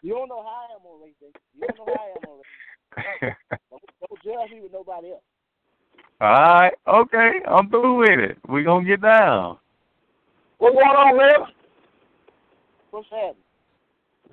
You 0.00 0.14
don't 0.14 0.28
know 0.28 0.42
how 0.42 0.68
I 0.70 0.74
am 0.78 0.86
on 0.86 1.02
race 1.02 1.14
day. 1.20 1.32
You 1.58 1.66
don't 1.66 1.78
know 1.78 1.92
how 1.92 2.00
I 2.00 2.10
am 2.14 2.30
on 2.30 2.38
race. 2.38 3.34
don't, 3.70 3.82
don't 3.98 4.22
judge 4.22 4.50
me 4.52 4.60
with 4.62 4.72
nobody 4.72 5.10
else. 5.10 5.22
All 6.20 6.28
right, 6.28 6.72
okay, 6.88 7.32
I'm 7.46 7.70
through 7.70 7.98
with 7.98 8.18
it. 8.18 8.38
We're 8.48 8.64
gonna 8.64 8.84
get 8.84 9.00
down. 9.00 9.58
What's 10.58 10.74
going 10.74 10.88
on, 10.88 11.16
man? 11.16 11.46
What's 12.90 13.08
happening? 13.08 13.34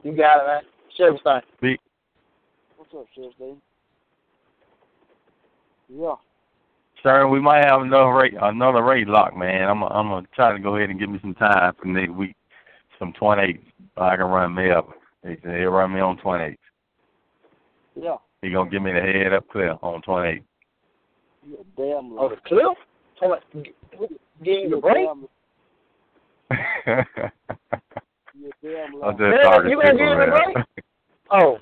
You 0.04 0.18
got 0.18 0.44
it, 0.44 0.48
man. 0.48 0.62
Silverstein. 0.98 1.42
Be 1.62 1.78
What's 2.78 2.92
up, 2.94 3.06
Sheriff's 3.16 3.36
Silverstein? 3.38 3.62
Yeah. 5.90 6.16
sir, 7.04 7.28
we 7.28 7.40
might 7.40 7.66
have 7.66 7.82
another 7.82 8.14
rate 8.14 8.34
another 8.42 8.84
rate 8.84 9.08
lock, 9.08 9.38
man. 9.38 9.70
I'm 9.70 9.84
I'm 9.84 10.10
gonna 10.10 10.28
try 10.34 10.54
to 10.54 10.60
go 10.60 10.78
ahead 10.78 10.90
and 10.90 11.00
give 11.00 11.12
me 11.12 11.20
some 11.22 11.36
time 11.36 11.74
for 11.80 11.88
next 11.88 12.14
week, 12.14 12.36
some 12.98 13.14
twenty 13.14 13.44
eight. 13.44 13.64
I 13.96 14.16
can 14.16 14.26
run 14.26 14.56
me 14.56 14.72
up. 14.72 14.90
He 15.22 15.36
said 15.44 15.60
he'll 15.60 15.70
run 15.70 15.94
me 15.94 16.00
on 16.00 16.18
twenty 16.18 16.46
eight. 16.46 16.60
Yeah. 17.96 18.18
He 18.42 18.50
gonna 18.50 18.72
give 18.72 18.82
me 18.82 18.92
the 18.92 19.02
head 19.02 19.34
up 19.34 19.48
clear 19.50 19.76
on 19.84 20.02
twenty 20.02 20.30
eight. 20.30 20.44
You're 21.48 21.60
damn 21.78 22.18
Oh, 22.18 22.30
the 22.30 22.38
cliff? 22.48 22.78
Hold 23.20 23.34
on. 23.34 23.64
Give 24.44 24.60
you 24.64 24.70
the 24.70 24.78
break? 24.78 25.08
You're 28.34 28.52
damn 28.64 29.04
I'm 29.04 29.18
just 29.18 29.44
talking 29.44 29.70
you 29.70 29.78
gonna 29.78 29.90
shit, 29.90 29.98
give 29.98 30.08
him 30.08 30.20
a 30.20 30.28
break? 30.28 30.58
Oh. 31.32 31.58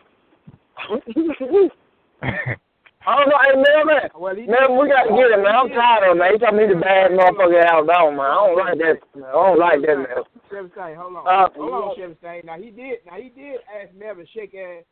I 3.05 3.15
don't 3.15 3.29
know, 3.29 3.39
hey 3.43 3.55
man, 3.55 3.87
man. 3.87 4.09
Well, 4.15 4.35
he 4.35 4.45
Man, 4.45 4.77
we 4.77 4.87
got 4.89 5.03
to 5.03 5.15
get 5.15 5.31
him, 5.31 5.43
man. 5.43 5.55
I'm 5.55 5.69
tired 5.69 6.03
of 6.03 6.11
him, 6.11 6.17
man. 6.19 6.33
He 6.33 6.39
told 6.39 6.55
me 6.55 6.67
the 6.67 6.75
bad 6.75 7.11
motherfucker 7.11 7.61
in 7.61 7.67
Alabama, 7.67 8.11
man. 8.11 8.27
I 8.27 8.35
don't 8.35 8.57
like 8.57 8.77
that. 8.79 8.97
Man. 9.15 9.23
I 9.23 9.31
don't 9.31 9.59
like 9.59 9.81
that, 9.81 9.97
man. 9.97 10.23
Chevy 10.51 10.95
hold 10.95 11.15
on. 11.15 11.27
Uh, 11.27 11.49
hold 11.55 11.73
on, 11.73 11.95
Chevy 11.95 12.41
Now 12.43 12.57
he 12.57 12.71
did 12.71 12.99
now 13.05 13.15
he 13.15 13.29
did 13.29 13.59
ask 13.71 13.93
Melvin 13.95 14.27
shake 14.33 14.55
ass 14.55 14.83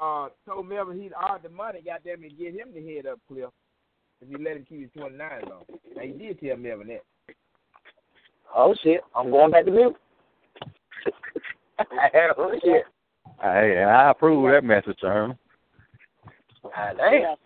uh 0.00 0.28
told 0.46 0.68
Melvin 0.68 1.00
he'd 1.00 1.12
odd 1.14 1.42
the 1.42 1.48
money, 1.48 1.82
goddamn 1.84 2.22
and 2.22 2.38
get 2.38 2.54
him 2.54 2.68
the 2.74 2.94
head 2.94 3.06
up 3.06 3.18
cliff 3.28 3.50
if 4.20 4.28
he 4.28 4.42
let 4.42 4.56
him 4.56 4.66
keep 4.68 4.82
his 4.82 4.90
twenty 4.96 5.16
nine 5.16 5.42
on. 5.44 5.64
Now 5.96 6.02
he 6.02 6.12
did 6.12 6.40
tell 6.40 6.56
me 6.56 6.68
Melvin 6.68 6.88
that. 6.88 7.34
Oh 8.54 8.74
shit, 8.82 9.00
I'm 9.14 9.30
going 9.30 9.50
back 9.50 9.64
to 9.64 9.70
mute. 9.70 9.96
oh 12.38 12.52
shit. 12.62 12.84
Hey, 13.40 13.82
I 13.82 14.10
approve 14.10 14.50
that 14.52 14.64
message, 14.64 14.96
Sherman. 15.00 15.36
Ah, 16.64 16.92
God 16.92 16.96
damn. 16.98 17.36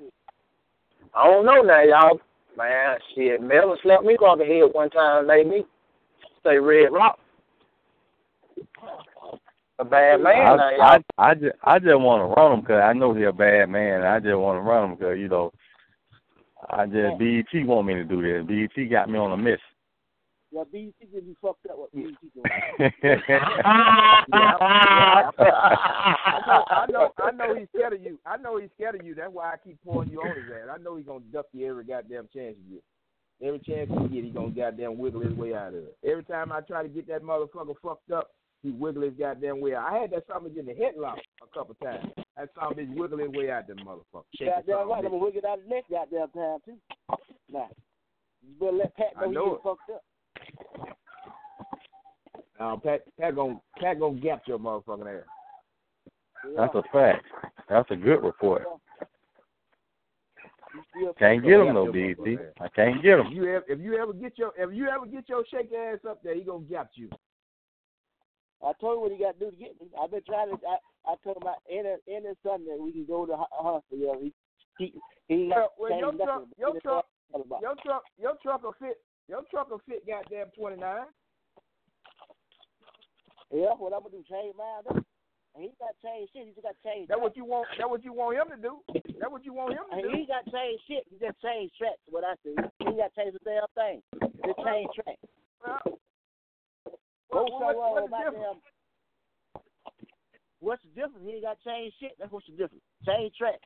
I 1.15 1.25
don't 1.25 1.47
know 1.47 1.63
now, 1.63 1.83
y'all. 1.83 2.21
Man, 2.57 2.99
shit, 3.15 3.41
Melvin 3.41 3.77
slapped 3.83 4.05
me 4.05 4.15
across 4.15 4.39
the 4.39 4.45
head 4.45 4.71
one 4.73 4.91
time 4.91 5.19
and 5.19 5.29
made 5.29 5.47
me 5.47 5.65
say 6.45 6.59
Red 6.59 6.93
Rock. 6.93 7.19
A 9.81 9.85
bad 9.85 10.21
man 10.21 10.57
now, 10.57 10.69
I, 10.69 10.73
y'all. 10.73 10.83
I, 11.19 11.31
I 11.31 11.35
just, 11.35 11.57
I 11.63 11.79
just 11.79 12.01
want 12.01 12.21
to 12.21 12.41
run 12.41 12.53
him 12.53 12.61
because 12.61 12.83
I 12.83 12.93
know 12.93 13.15
he's 13.15 13.29
a 13.29 13.33
bad 13.33 13.71
man. 13.71 14.03
I 14.03 14.19
just 14.19 14.37
want 14.37 14.57
to 14.57 14.63
run 14.63 14.91
him 14.91 14.97
because 14.97 15.19
you 15.19 15.29
know, 15.29 15.53
I 16.71 16.87
just 16.87 17.19
BET 17.19 17.67
want 17.67 17.87
me 17.87 17.95
to 17.95 18.05
do 18.05 18.23
this. 18.23 18.45
BET 18.47 18.91
got 18.91 19.09
me 19.09 19.19
on 19.19 19.33
a 19.33 19.37
miss. 19.37 19.61
Yeah, 20.51 20.65
BT 20.73 20.95
can 21.13 21.21
be 21.21 21.37
fucked 21.43 21.67
up 21.67 21.77
what 21.77 21.93
BT 21.93 22.17
doing. 22.35 22.47
I 24.01 24.23
know, 26.47 26.65
I 26.71 26.87
know, 26.91 27.13
I 27.19 27.31
know 27.33 27.55
he's 27.55 27.69
scared 27.75 27.93
of 27.93 28.03
you. 28.03 28.19
I 28.25 28.39
know 28.39 28.57
he's 28.57 28.71
scared 28.75 28.95
of 28.95 29.05
you. 29.05 29.15
That's 29.15 29.31
why 29.31 29.53
I 29.53 29.57
keep 29.63 29.77
pouring 29.85 30.11
you 30.11 30.21
on 30.23 30.29
his 30.29 30.51
ass. 30.51 30.75
I 30.75 30.79
know 30.83 30.97
he's 30.97 31.05
gonna 31.05 31.21
duck 31.33 31.47
you 31.53 31.69
every 31.69 31.85
goddamn 31.85 32.29
chance 32.35 32.57
you 32.67 32.77
get. 32.77 32.85
Every 33.47 33.59
chance 33.61 33.91
he 33.91 34.09
get, 34.09 34.25
he 34.25 34.31
gonna 34.31 34.51
goddamn 34.51 34.97
wiggle 34.97 35.21
his 35.21 35.35
way 35.35 35.55
out 35.55 35.69
of 35.69 35.85
it. 35.85 35.97
Every 36.03 36.25
time 36.25 36.51
I 36.51 36.63
try 36.63 36.83
to 36.83 36.89
get 36.89 37.07
that 37.09 37.23
motherfucker 37.23 37.75
fucked 37.83 38.11
up, 38.11 38.31
he 38.63 38.71
wiggle 38.73 39.03
his 39.03 39.15
goddamn 39.19 39.61
way 39.61 39.75
out. 39.75 39.93
I 39.93 39.99
had 39.99 40.11
that 40.11 40.25
something 40.33 40.57
in 40.57 40.67
the 40.67 40.73
headlock 40.73 41.19
a 41.43 41.47
couple 41.59 41.75
times. 41.83 42.11
That 42.37 42.49
something 42.61 42.87
bitch 42.87 42.97
wiggle 42.97 43.19
his 43.19 43.31
way 43.31 43.51
out 43.51 43.67
that 43.69 43.77
motherfucker. 43.79 44.25
Shake 44.35 44.49
his 44.55 44.65
Goddamn 44.67 44.77
son 44.79 44.89
right, 44.89 44.99
of 44.99 45.05
a 45.05 45.07
I'm 45.07 45.13
gonna 45.13 45.25
wiggle 45.25 45.43
out 45.49 45.59
the 45.63 45.69
next 45.75 45.91
goddamn 45.91 46.29
time 46.31 46.59
too. 46.65 46.77
Nah. 47.53 47.67
You 48.43 48.55
better 48.61 48.73
let 48.73 48.97
Pat 48.97 49.07
know, 49.21 49.31
know 49.31 49.45
he 49.45 49.51
it. 49.51 49.55
get 49.55 49.63
fucked 49.63 49.91
up. 49.91 50.03
Uh, 52.61 52.77
Pat, 52.77 53.03
Pat 53.21 53.35
gonna, 53.37 53.61
Pat 53.79 54.01
gonna 54.01 54.19
gap 54.19 54.43
your 54.47 54.59
motherfucking 54.59 55.19
ass. 55.19 55.25
That's 56.57 56.75
a 56.75 56.83
fact. 56.93 57.25
That's 57.69 57.91
a 57.91 57.97
good 57.97 58.23
report. 58.23 58.65
Can't 61.19 61.43
get 61.43 61.61
him 61.61 61.75
though, 61.75 61.91
BET. 61.93 62.55
I 62.61 62.69
can't 62.69 63.03
get 63.03 63.19
If 63.21 63.27
him. 63.27 63.33
you 63.33 63.49
ever, 63.49 63.65
if 63.69 63.79
you 63.81 63.97
ever 63.97 64.13
get 64.13 64.39
your, 64.39 64.53
if 64.57 64.75
you 64.75 64.89
ever 64.89 65.07
get 65.07 65.29
your 65.29 65.45
shake 65.51 65.73
ass 65.73 65.99
up 66.09 66.23
there, 66.23 66.35
he 66.35 66.43
gonna 66.43 66.65
gap 66.65 66.91
you. 66.95 67.09
I 68.65 68.73
told 68.81 68.97
you 68.97 69.01
what 69.01 69.13
he 69.13 69.19
got 69.19 69.39
to 69.39 69.45
do 69.47 69.51
to 69.51 69.57
get 69.57 69.81
me. 69.81 69.89
I've 70.01 70.11
been 70.11 70.23
trying 70.27 70.51
to. 70.51 70.59
I, 70.67 70.77
I 71.07 71.15
told 71.23 71.37
him 71.37 71.43
about 71.47 71.63
any 71.71 71.95
any 72.11 72.35
Sunday 72.43 72.77
we 72.79 72.93
can 72.93 73.07
go 73.07 73.25
to 73.25 73.31
the 73.33 73.37
ho- 73.37 73.47
hospital. 73.53 74.19
He 74.21 74.35
he 74.79 74.93
he 75.29 75.35
ain't 75.35 75.55
Well, 75.79 75.93
your 75.97 76.13
nothing. 76.13 76.27
truck, 76.27 76.45
your 76.59 76.81
truck, 76.81 77.07
your 77.63 77.75
truck, 77.83 78.03
your 78.19 78.35
truck 78.43 78.63
will 78.63 78.75
fit. 78.79 78.99
Your 79.29 79.43
truck 79.51 79.71
will 79.71 79.83
fit. 79.87 80.07
Goddamn 80.07 80.49
twenty 80.59 80.81
nine. 80.81 81.07
Yeah, 83.53 83.73
what 83.79 83.93
I'm 83.95 84.03
gonna 84.03 84.17
do? 84.19 84.25
Change 84.29 84.55
mine? 84.57 85.05
And 85.55 85.65
he 85.65 85.71
got 85.81 85.97
changed 86.05 86.33
shit. 86.35 86.47
He 86.47 86.53
just 86.53 86.63
got 86.63 86.77
changed. 86.85 87.11
That 87.11 87.21
what 87.21 87.37
you 87.37 87.45
want. 87.45 87.69
That 87.79 87.89
what 87.89 88.05
you 88.05 88.13
want 88.13 88.37
him 88.37 88.49
to 88.55 88.61
do. 88.61 88.79
That 89.21 89.33
what 89.33 89.45
you 89.45 89.55
want 89.55 89.73
him 89.73 89.89
to 89.91 89.97
do. 89.97 90.03
And 90.03 90.13
do. 90.13 90.19
he 90.19 90.27
got 90.27 90.45
changed 90.53 90.83
shit. 90.87 91.05
He 91.09 91.17
just 91.19 91.41
changed 91.41 91.73
tracks. 91.79 92.03
What 92.11 92.25
I 92.25 92.35
see. 92.45 92.55
He 92.85 92.93
got 93.01 93.15
changed 93.17 93.39
the 93.39 93.45
damn 93.49 93.65
thing. 93.75 94.03
Just 94.45 94.61
changed 94.61 94.93
tracks. 94.95 95.25
Well, 95.65 95.99
Go 97.33 97.45
what- 97.45 97.77
somewhere 97.77 97.77
what's 97.77 98.11
the 98.11 98.19
difference? 98.19 98.63
What's 100.61 100.83
the 100.83 100.89
difference? 100.89 101.23
He 101.23 101.31
ain't 101.39 101.45
got 101.45 101.61
changed 101.63 101.97
shit. 102.01 102.13
That's 102.19 102.33
what's 102.33 102.47
the 102.47 102.59
difference. 102.59 102.83
Change 103.07 103.33
tracks. 103.37 103.63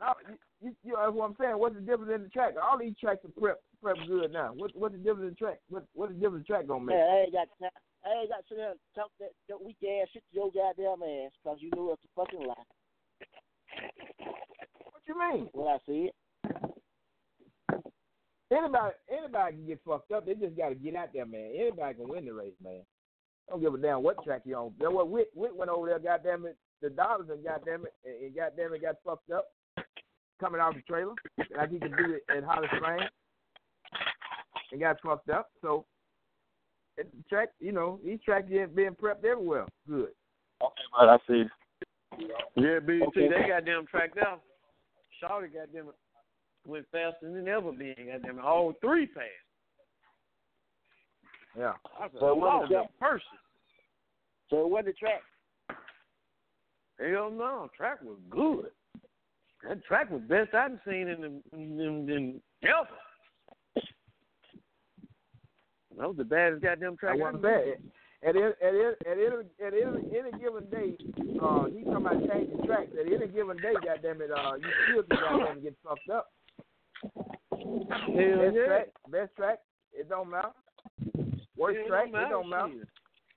No, 0.00 0.14
you, 0.28 0.36
you, 0.60 0.76
you 0.84 0.92
know 0.92 1.10
what 1.10 1.30
I'm 1.30 1.36
saying. 1.40 1.58
What's 1.58 1.74
the 1.74 1.80
difference 1.80 2.12
in 2.14 2.22
the 2.22 2.28
track? 2.28 2.54
All 2.60 2.78
these 2.78 2.94
tracks 3.00 3.24
are 3.24 3.34
prep 3.40 3.58
prep 3.82 3.96
good 4.06 4.30
now. 4.30 4.52
What 4.54 4.70
what's 4.74 4.94
the 4.94 5.02
difference 5.02 5.26
in 5.26 5.34
the 5.34 5.40
track? 5.40 5.58
What 5.70 5.84
what's 5.94 6.12
the 6.12 6.20
difference 6.20 6.44
in 6.46 6.46
the 6.46 6.52
track 6.52 6.66
gonna 6.68 6.84
make? 6.84 6.94
Man, 6.94 7.08
I 7.08 7.16
ain't 7.26 7.32
got 7.32 7.48
time. 7.58 7.74
I 8.06 8.20
ain't 8.22 8.30
got 8.30 8.38
to 8.38 8.48
sit 8.48 8.58
there 8.58 8.70
and 8.70 8.80
talk 8.94 9.10
that, 9.18 9.34
that 9.48 9.58
weak 9.58 9.76
ass 9.82 10.08
shit 10.12 10.22
to 10.30 10.34
your 10.36 10.50
goddamn 10.54 11.02
ass 11.02 11.32
because 11.42 11.58
you 11.60 11.70
know 11.74 11.92
it's 11.92 12.04
a 12.04 12.10
fucking 12.14 12.46
lie. 12.46 12.66
What 14.92 15.02
you 15.06 15.18
mean? 15.18 15.50
What 15.52 15.74
I 15.74 15.78
see 15.84 16.12
it. 16.12 16.14
Anybody 18.50 18.94
anybody 19.10 19.56
can 19.56 19.66
get 19.66 19.80
fucked 19.86 20.12
up. 20.12 20.24
They 20.26 20.34
just 20.34 20.56
got 20.56 20.70
to 20.70 20.74
get 20.74 20.96
out 20.96 21.08
there, 21.12 21.26
man. 21.26 21.52
Anybody 21.54 21.94
can 21.94 22.08
win 22.08 22.24
the 22.24 22.32
race, 22.32 22.54
man. 22.62 22.80
Don't 23.48 23.60
give 23.60 23.74
a 23.74 23.78
damn 23.78 24.02
what 24.02 24.22
track 24.24 24.42
you 24.44 24.56
on. 24.56 24.72
That's 24.78 24.92
what 24.92 25.08
Witt, 25.08 25.30
Witt 25.34 25.54
went 25.54 25.70
over 25.70 25.86
there. 25.88 25.98
Goddamn 25.98 26.46
it, 26.46 26.56
the 26.80 26.90
dollars 26.90 27.28
and 27.30 27.44
goddamn 27.44 27.84
it, 27.84 27.94
and, 28.04 28.26
and 28.26 28.34
goddamn 28.34 28.74
it 28.74 28.82
got 28.82 28.96
fucked 29.04 29.30
up 29.30 29.48
coming 30.40 30.60
out 30.60 30.70
of 30.70 30.76
the 30.76 30.82
trailer 30.82 31.14
like 31.56 31.70
he 31.70 31.78
could 31.78 31.96
do 31.96 32.14
it 32.14 32.22
at 32.34 32.44
Holly 32.44 32.68
Springs 32.76 33.10
and 34.72 34.80
got 34.80 35.00
fucked 35.02 35.30
up. 35.30 35.50
So 35.60 35.84
it, 36.96 37.10
the 37.10 37.28
track, 37.28 37.48
you 37.60 37.72
know, 37.72 38.00
these 38.04 38.20
tracks 38.24 38.48
getting 38.48 38.74
being 38.74 38.96
prepped 39.02 39.24
everywhere. 39.24 39.66
Good. 39.88 40.10
Okay, 40.62 40.82
but 40.98 41.08
I 41.08 41.16
see. 41.26 41.44
Yeah, 42.56 42.78
BT, 42.80 43.04
Okay. 43.08 43.28
they 43.28 43.48
goddamn 43.48 43.86
tracked 43.90 44.18
out. 44.18 44.42
Shawty 45.22 45.52
goddamn 45.52 45.88
it 45.88 45.94
went 46.68 46.86
faster 46.92 47.30
than 47.32 47.48
ever 47.48 47.72
been. 47.72 47.94
Goddamn 48.12 48.38
it, 48.38 48.44
all 48.44 48.74
three 48.80 49.06
fast. 49.06 49.26
Yeah. 51.56 51.72
I 51.98 52.04
said, 52.08 52.20
So 52.20 52.34
what 52.34 52.54
"Lord, 52.54 52.64
is 52.64 52.76
that? 52.76 52.98
person. 53.00 53.38
So 54.50 54.66
what 54.66 54.84
the 54.84 54.92
track? 54.92 55.22
Hell 57.00 57.30
no, 57.30 57.68
track 57.76 58.02
was 58.02 58.18
good. 58.30 58.70
That 59.66 59.84
track 59.84 60.10
was 60.10 60.22
best 60.28 60.54
I've 60.54 60.78
seen 60.86 61.08
in 61.08 61.20
the 61.20 61.56
in, 61.56 61.80
in, 61.80 62.10
in 62.10 62.40
ever. 62.62 62.88
That 65.96 66.06
was 66.08 66.16
the 66.16 66.24
baddest 66.24 66.62
goddamn 66.62 66.96
track. 66.96 67.12
I 67.12 67.14
I've 67.14 67.20
wasn't 67.20 67.42
bad. 67.42 67.64
At 68.22 68.34
any, 68.34 68.44
at 68.44 68.54
any, 68.62 68.80
at 68.80 69.18
any, 69.18 69.26
at 69.64 69.74
any, 69.74 70.18
any 70.18 70.42
given 70.42 70.64
day, 70.70 70.96
uh, 71.40 71.66
he 71.66 71.84
talking 71.84 71.94
about 71.94 72.18
changing 72.28 72.66
tracks. 72.66 72.90
At 72.98 73.06
any 73.12 73.26
given 73.28 73.56
day, 73.58 73.74
goddamn 73.84 74.22
it, 74.22 74.30
uh, 74.30 74.54
you 74.54 74.68
still 74.90 75.02
can 75.04 75.38
goddamn 75.38 75.62
get 75.62 75.76
fucked 75.84 76.10
up. 76.10 76.26
Hell 77.02 77.78
best 77.88 78.56
yeah. 78.56 78.66
track, 78.66 78.86
best 79.10 79.36
track, 79.36 79.58
it 79.92 80.08
don't 80.08 80.30
matter. 80.30 80.50
Worst 81.56 81.78
It 81.78 81.86
track, 81.88 82.12
don't 82.12 82.22
it 82.24 82.28
don't 82.28 82.48
matter. 82.48 82.88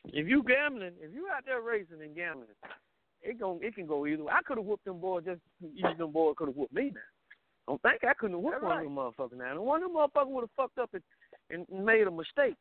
If 0.06 0.28
you 0.28 0.44
gambling, 0.44 0.94
if 1.00 1.14
you 1.14 1.28
out 1.36 1.46
there 1.46 1.62
racing 1.62 2.02
and 2.02 2.16
gambling, 2.16 2.48
it 3.22 3.40
gon' 3.40 3.60
it 3.62 3.76
can 3.76 3.86
go 3.86 4.06
either 4.08 4.24
way. 4.24 4.34
I 4.36 4.42
could 4.42 4.58
have 4.58 4.66
whooped 4.66 4.86
them 4.86 5.00
boys 5.00 5.24
just 5.26 5.42
either 5.76 5.94
them 5.96 6.12
boys 6.12 6.36
could 6.38 6.48
have 6.48 6.56
whooped 6.58 6.74
me 6.74 6.92
now. 6.94 7.02
Don't 7.68 7.82
think 7.84 8.04
I 8.04 8.14
couldn't 8.16 8.36
have 8.38 8.44
whooped 8.44 8.56
That's 8.56 8.64
one 8.64 8.78
right. 8.78 8.86
of 8.86 8.90
them 8.90 8.96
motherfuckers 8.98 9.38
now. 9.38 9.52
And 9.52 9.62
one 9.62 9.84
of 9.84 9.90
them 9.92 9.98
motherfuckers 9.98 10.32
would 10.32 10.42
have 10.42 10.50
fucked 10.58 10.80
up 10.80 10.90
and, 10.94 11.66
and 11.70 11.86
made 11.86 12.08
a 12.08 12.12
mistake. 12.12 12.56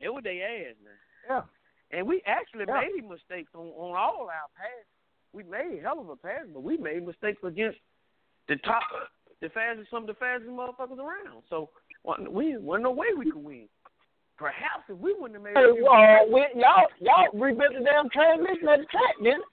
It 0.00 0.08
was 0.12 0.24
their 0.24 0.42
ass 0.42 0.74
now. 0.82 0.90
Yeah. 1.28 1.96
And 1.96 2.06
we 2.08 2.20
actually 2.26 2.64
Yeah. 2.66 2.80
made 2.80 3.08
mistakes 3.08 3.52
on, 3.54 3.68
on 3.68 3.96
all 3.96 4.26
our 4.26 4.50
passes. 4.56 4.90
We 5.32 5.44
made 5.44 5.80
hell 5.82 6.00
of 6.00 6.08
a 6.08 6.16
pass, 6.16 6.46
but 6.52 6.62
we 6.62 6.76
made 6.76 7.06
mistakes 7.06 7.42
against 7.44 7.78
the 8.48 8.56
top, 8.56 8.82
the 9.44 9.50
fastest, 9.50 9.90
some 9.90 10.02
of 10.02 10.06
the 10.08 10.14
fastest 10.14 10.50
motherfuckers 10.50 10.98
around. 10.98 11.44
So 11.50 11.68
we 12.30 12.56
wasn't 12.56 12.84
no 12.84 12.92
way 12.92 13.08
we 13.16 13.30
could 13.30 13.44
win. 13.44 13.68
Perhaps 14.38 14.88
if 14.88 14.98
we 14.98 15.14
wouldn't 15.14 15.34
have 15.34 15.42
made 15.42 15.54
Hey, 15.54 15.62
uh, 15.62 16.24
we, 16.32 16.46
y'all 16.56 16.88
y'all 17.00 17.28
rebuilt 17.34 17.74
the 17.78 17.84
damn 17.84 18.08
transmission 18.08 18.68
at 18.68 18.80
the 18.80 18.86
track, 18.86 19.14
didn't? 19.22 19.44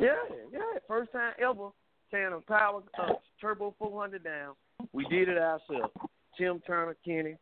Yeah, 0.00 0.36
yeah. 0.52 0.78
First 0.88 1.12
time 1.12 1.32
ever 1.42 1.68
tearing 2.10 2.34
a 2.34 2.40
power 2.40 2.82
uh, 2.98 3.12
turbo 3.40 3.74
400 3.78 4.24
down. 4.24 4.54
We 4.92 5.04
did 5.06 5.28
it 5.28 5.36
ourselves. 5.36 5.92
Tim 6.38 6.60
Turner, 6.66 6.96
Kenny, 7.04 7.36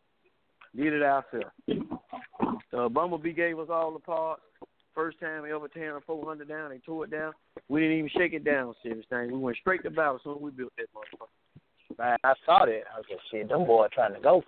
did 0.75 0.95
it 0.95 1.03
ourselves. 1.03 1.53
Uh, 2.77 2.89
Bumblebee 2.89 3.33
gave 3.33 3.59
us 3.59 3.69
all 3.71 3.93
the 3.93 4.01
parts. 4.01 4.43
First 4.95 5.21
time 5.21 5.43
we 5.43 5.53
ever 5.53 5.69
tearing 5.69 5.97
a 5.97 6.01
400 6.01 6.49
down, 6.49 6.71
they 6.71 6.79
tore 6.79 7.05
it 7.05 7.13
down. 7.13 7.33
We 7.69 7.81
didn't 7.83 7.99
even 7.99 8.11
shake 8.17 8.33
it 8.33 8.45
down, 8.45 8.75
serious 8.83 9.07
thing. 9.09 9.31
We 9.31 9.39
went 9.39 9.57
straight 9.59 9.85
to 9.85 9.91
battle 9.91 10.17
as 10.17 10.23
soon 10.25 10.37
as 10.37 10.43
we 10.43 10.51
built 10.51 10.73
that 10.77 10.89
motherfucker. 10.93 11.29
Man, 11.99 12.17
I 12.23 12.35
saw 12.47 12.65
that. 12.65 12.83
I 12.95 12.99
was 12.99 13.05
like, 13.11 13.19
shit, 13.31 13.49
them 13.49 13.67
boys 13.67 13.91
trying 13.93 14.15
to 14.15 14.21
go. 14.21 14.43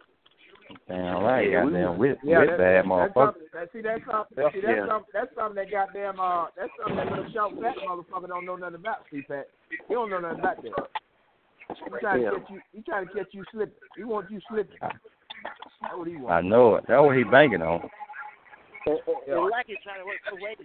Damn 0.86 1.24
right, 1.24 1.51
Yeah, 1.51 1.64
we- 1.64 1.72
goddamn 1.72 1.98
whip, 1.98 2.18
yeah, 2.22 2.39
whip 2.39 2.51
that- 2.51 2.59
bad 2.59 2.85
motherfucker. 2.85 3.14
something, 3.35 3.43
that, 3.52 3.72
see, 3.72 3.81
that's 3.82 4.05
something, 4.06 4.39
Yeah. 4.39 4.51
see, 4.52 4.60
that's 4.60 4.77
Yeah. 4.78 4.86
something, 4.86 5.10
that's 5.12 5.35
something 5.35 5.55
that 5.56 5.70
goddamn, 5.70 6.20
uh, 6.20 6.47
that's 6.55 6.70
something 6.78 6.97
that 6.97 7.10
little 7.10 7.31
short 7.32 7.52
fat 7.60 7.77
motherfucker 7.82 8.28
don't 8.28 8.44
know 8.47 8.55
nothing 8.55 8.77
about, 8.77 9.02
C-Pat. 9.10 9.48
He 9.70 9.94
don't 9.94 10.10
know 10.10 10.20
nothing 10.20 10.39
about 10.39 10.62
that. 10.62 10.90
He 11.74 11.74
trying 11.98 12.22
Yeah. 12.22 12.31
to 12.31 12.39
catch 12.40 12.51
you, 12.51 12.62
he 12.72 12.82
trying 12.82 13.09
to 13.09 13.12
catch 13.14 13.35
you 13.35 13.44
slipping. 13.51 13.74
He 13.97 14.05
wants 14.05 14.31
you 14.31 14.40
slipping. 14.47 14.78
That's 14.81 15.97
what 15.97 16.06
he 16.06 16.14
I 16.28 16.40
know 16.40 16.77
it. 16.77 16.86
That's 16.86 17.02
what 17.02 17.16
he 17.16 17.24
banking 17.24 17.62
on. 17.62 17.90
They 18.86 18.93
like 19.35 19.68
it 19.68 19.82
trying 19.82 19.98
to 19.98 20.06
work 20.06 20.20
for 20.28 20.36
ways. 20.36 20.56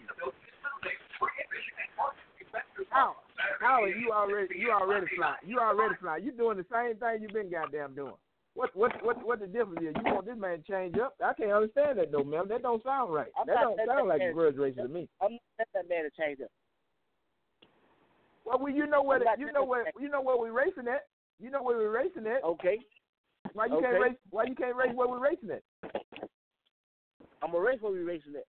How? 2.92 3.16
How 3.60 3.84
are 3.84 3.88
you 3.90 4.12
already, 4.12 4.56
you 4.58 4.72
already 4.72 5.08
flying. 5.16 5.38
You 5.46 5.60
already 5.60 5.96
flying. 6.00 6.24
You 6.24 6.32
doing 6.32 6.58
the 6.58 6.66
same 6.72 6.98
thing 6.98 7.22
you've 7.22 7.32
been 7.32 7.50
goddamn 7.50 7.96
doing. 7.96 8.14
What, 8.54 8.74
what, 8.76 9.04
what, 9.04 9.26
what 9.26 9.40
the 9.42 9.48
difference 9.48 9.82
is? 9.82 9.94
You 10.06 10.14
want 10.14 10.26
this 10.26 10.38
man 10.38 10.64
to 10.64 10.72
change 10.72 10.96
up? 10.98 11.16
I 11.24 11.34
can't 11.34 11.52
understand 11.52 12.00
that 12.00 12.12
though, 12.12 12.24
man. 12.24 12.48
That 12.48 12.62
don't 12.62 12.82
sound 12.84 13.14
right. 13.14 13.28
I'm 13.40 13.48
That 13.48 13.58
don't 13.62 13.80
sound 13.86 14.08
like 14.08 14.22
a 14.22 14.32
grudge 14.32 14.56
racer 14.56 14.84
to 14.84 14.88
me. 14.88 15.10
I'm 15.22 15.34
not 15.60 15.68
that 15.74 15.90
man 15.90 16.06
to 16.06 16.12
change 16.18 16.40
up. 16.42 16.50
Well, 18.46 18.60
well, 18.60 18.72
you 18.72 18.88
know 18.88 19.04
where 19.04 19.18
I'm 19.18 19.24
the, 19.24 19.26
not 19.26 19.40
you 19.40 19.52
know 19.52 19.66
where 19.66 19.86
you 20.00 20.08
know 20.08 20.22
where 20.22 20.38
we're 20.38 20.54
racing 20.54 20.88
at. 20.88 21.08
You 21.40 21.50
know 21.50 21.64
where 21.64 21.78
we're 21.78 21.92
racing 21.92 22.28
at. 22.28 22.44
Okay. 22.44 22.78
Why 23.54 23.66
you 23.66 23.76
Okay. 23.76 23.88
can't 23.88 24.02
race? 24.02 24.18
Why 24.30 24.44
you 24.48 24.56
can't 24.56 24.76
race 24.76 24.92
where 24.94 25.08
we're 25.08 25.20
racing 25.20 25.50
at? 25.52 25.64
I'm 27.42 27.54
a 27.54 27.60
race 27.60 27.80
where 27.82 27.92
we 27.92 28.00
racing 28.00 28.36
it. 28.36 28.48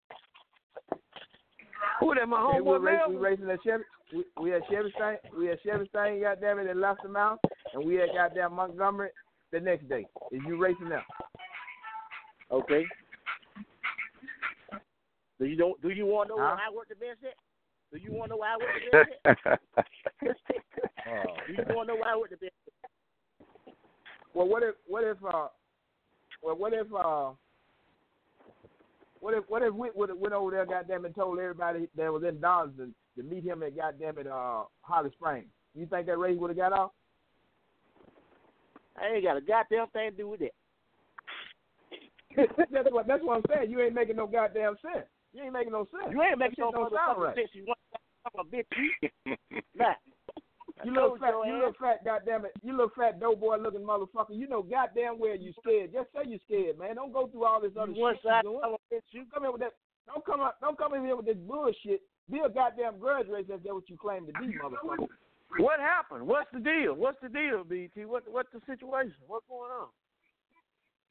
Who 2.00 2.14
that 2.14 2.28
my 2.28 2.42
Okay, 2.42 2.60
homeboy 2.60 2.66
we're 2.66 3.08
we 3.10 3.16
racing 3.16 3.50
at 3.50 3.64
Chevy. 3.64 3.84
We, 4.14 4.24
we 4.42 4.50
had 4.52 4.62
Chevy. 4.70 4.94
We 5.38 5.48
had 5.48 5.58
Chevy 5.64 5.90
Stain. 5.90 6.22
Goddamn 6.22 6.60
it, 6.60 6.68
in 6.68 6.80
Lobster 6.80 7.08
Mouth, 7.08 7.40
and 7.74 7.86
we 7.86 7.96
had 7.96 8.10
goddamn 8.14 8.54
Montgomery 8.54 9.10
the 9.52 9.60
next 9.60 9.90
day. 9.90 10.06
Is 10.32 10.42
you 10.48 10.58
racing 10.58 10.90
now? 10.90 11.04
Okay. 12.52 12.86
Do 15.40 15.46
you 15.46 15.56
don't 15.58 15.82
do 15.82 15.90
you 15.90 16.06
want 16.06 16.30
to 16.30 16.36
know 16.36 16.42
Huh? 16.42 16.56
where 16.56 16.68
I 16.68 16.76
work 16.76 16.90
the 16.90 16.96
best 16.96 17.24
at? 17.24 17.36
Do 17.92 18.00
you 18.00 18.14
want 18.14 18.32
to 18.32 18.36
know 18.36 18.38
where 18.38 18.52
I 18.52 18.58
work 18.58 18.70
the 18.92 18.92
best 18.92 19.48
at? 19.48 19.60
Do 21.48 21.54
you 21.54 21.76
want 21.76 21.88
to 21.88 21.94
know 21.94 22.00
where 22.00 22.14
I 22.14 22.18
work 22.18 22.30
the 22.30 22.38
best 22.38 22.54
at? 22.68 23.74
Well, 24.34 24.48
what 24.48 24.64
if 24.64 24.76
what 24.88 25.04
if 25.04 25.18
uh, 25.24 25.48
well 26.44 26.56
what 26.56 26.74
if 26.74 26.88
uh, 26.94 27.32
what 29.20 29.34
if 29.34 29.44
what 29.48 29.64
if 29.64 29.74
we 29.74 29.90
would 29.96 30.12
went 30.20 30.34
over 30.34 30.52
there, 30.52 30.66
goddamn, 30.66 31.06
and 31.06 31.16
told 31.16 31.40
everybody 31.40 31.90
that 31.96 32.14
was 32.14 32.24
in 32.24 32.40
Dodge 32.40 32.72
to, 33.18 33.24
meet 33.24 33.44
him 33.44 33.64
at 33.64 33.76
goddamn 33.76 34.18
it 34.18 34.28
uh 34.28 34.64
Holly 34.82 35.10
Springs? 35.14 35.48
You 35.74 35.86
think 35.86 36.08
that 36.08 36.18
race 36.18 36.38
would 36.40 36.50
have 36.50 36.58
got 36.58 36.74
off? 36.74 36.92
I 38.98 39.16
ain't 39.16 39.24
got 39.24 39.38
a 39.38 39.42
goddamn 39.42 39.88
thing 39.92 40.12
to 40.12 40.18
do 40.18 40.30
with 40.30 40.40
that. 40.40 40.56
that's 42.72 42.92
what 42.92 43.08
that's 43.08 43.24
what 43.24 43.38
I'm 43.38 43.44
saying. 43.50 43.72
You 43.72 43.82
ain't 43.82 43.94
making 43.94 44.16
no 44.16 44.28
goddamn 44.28 44.76
sense. 44.82 45.06
You 45.34 45.44
ain't 45.44 45.54
making 45.54 45.74
no 45.74 45.86
sense. 45.92 46.12
You 46.12 46.22
ain't 46.22 46.40
making 46.40 46.64
That 46.64 46.72
no 46.74 46.90
sound 46.96 47.22
right. 47.22 47.36
sense. 47.36 47.50
You 47.54 47.66
want 47.66 47.80
to 48.36 48.44
bitch? 48.56 49.38
Nah. 49.76 49.94
You 50.84 50.94
little 50.94 51.18
fat, 51.18 51.34
you 51.48 51.54
little 51.54 51.74
fat, 51.80 52.04
goddamn 52.04 52.46
it, 52.46 52.52
you 52.62 52.72
little 52.72 52.92
fat 52.96 53.20
doughboy 53.20 53.58
looking 53.58 53.82
motherfucker. 53.82 54.32
You 54.36 54.48
know 54.48 54.62
goddamn 54.62 55.20
well 55.20 55.36
you 55.36 55.54
scared. 55.62 55.92
Just 55.94 56.10
say 56.14 56.30
you 56.30 56.40
scared, 56.46 56.78
man. 56.78 56.96
Don't 56.96 57.14
go 57.14 57.28
through 57.28 57.46
all 57.46 57.62
this 57.62 57.72
other 57.80 57.92
You 57.92 58.02
one 58.02 58.16
shit 58.16 58.24
you 58.26 58.30
side 58.30 58.44
doing. 58.44 58.60
of 58.64 58.74
a 58.74 58.94
bitch 58.94 59.02
you. 59.12 59.24
Come 59.34 59.44
here 59.44 59.52
with 59.52 59.62
that. 59.62 59.74
Don't 60.08 60.26
come 60.26 60.42
up. 60.42 60.58
Don't 60.62 60.78
come 60.78 60.94
in 60.94 61.04
here 61.04 61.16
with 61.16 61.26
this 61.26 61.38
bullshit. 61.48 62.02
Be 62.32 62.40
a 62.40 62.50
goddamn 62.50 63.00
grudge 63.00 63.28
racer. 63.28 63.54
If 63.54 63.64
that's 63.64 63.74
what 63.74 63.90
you 63.90 63.98
claim 63.98 64.26
to 64.28 64.34
be, 64.34 64.54
motherfucker. 64.58 65.08
What 65.58 65.80
happened? 65.80 66.28
What's 66.28 66.50
the 66.52 66.60
deal? 66.60 66.94
What's 66.96 67.18
the 67.22 67.30
deal, 67.30 67.64
BT? 67.64 68.06
What 68.06 68.24
what's 68.30 68.50
the 68.54 68.60
situation? 68.66 69.14
What's 69.28 69.46
going 69.48 69.72
on? 69.72 69.88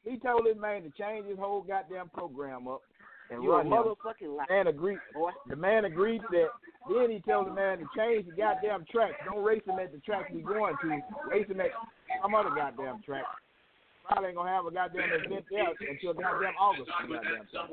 He 0.04 0.18
told 0.18 0.46
his 0.46 0.56
man 0.60 0.82
to 0.82 0.90
change 0.90 1.26
his 1.26 1.38
whole 1.38 1.62
goddamn 1.62 2.10
program 2.10 2.68
up 2.68 2.82
and 3.30 3.42
You 3.42 3.52
a 3.52 3.56
run 3.56 3.66
him. 3.66 3.72
motherfucking 3.72 4.36
liar. 4.36 4.46
Man 4.50 4.66
agreed. 4.66 4.98
Boy. 5.14 5.30
The 5.48 5.56
man 5.56 5.86
agreed 5.86 6.18
to 6.18 6.26
that. 6.32 6.48
Then 6.92 7.10
he 7.10 7.20
told 7.20 7.46
the 7.46 7.52
man 7.54 7.78
to 7.78 7.86
change 7.96 8.26
the 8.26 8.32
goddamn 8.36 8.84
track. 8.90 9.12
Don't 9.24 9.42
race 9.42 9.62
him 9.66 9.78
at 9.78 9.92
the 9.92 9.98
track 9.98 10.28
we 10.32 10.42
going 10.42 10.74
to. 10.82 11.00
Race 11.30 11.48
him 11.48 11.60
at 11.60 11.70
some 12.20 12.34
other 12.34 12.50
goddamn 12.50 13.00
track. 13.02 13.24
Probably 14.04 14.28
ain't 14.28 14.36
gonna 14.36 14.50
have 14.50 14.66
a 14.66 14.70
goddamn 14.70 15.08
event 15.24 15.44
there 15.50 15.72
until 15.88 16.12
goddamn 16.12 16.54
August. 16.60 16.90
for 16.92 17.08
the 17.08 17.14
Goddamn 17.14 17.48
thing. 17.48 17.64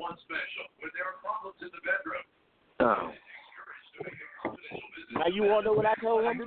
Oh. 2.80 3.12
Now 5.12 5.26
you 5.28 5.44
want 5.44 5.64
to 5.64 5.70
know 5.70 5.76
what 5.76 5.86
I 5.86 5.94
told 6.00 6.24
him? 6.24 6.40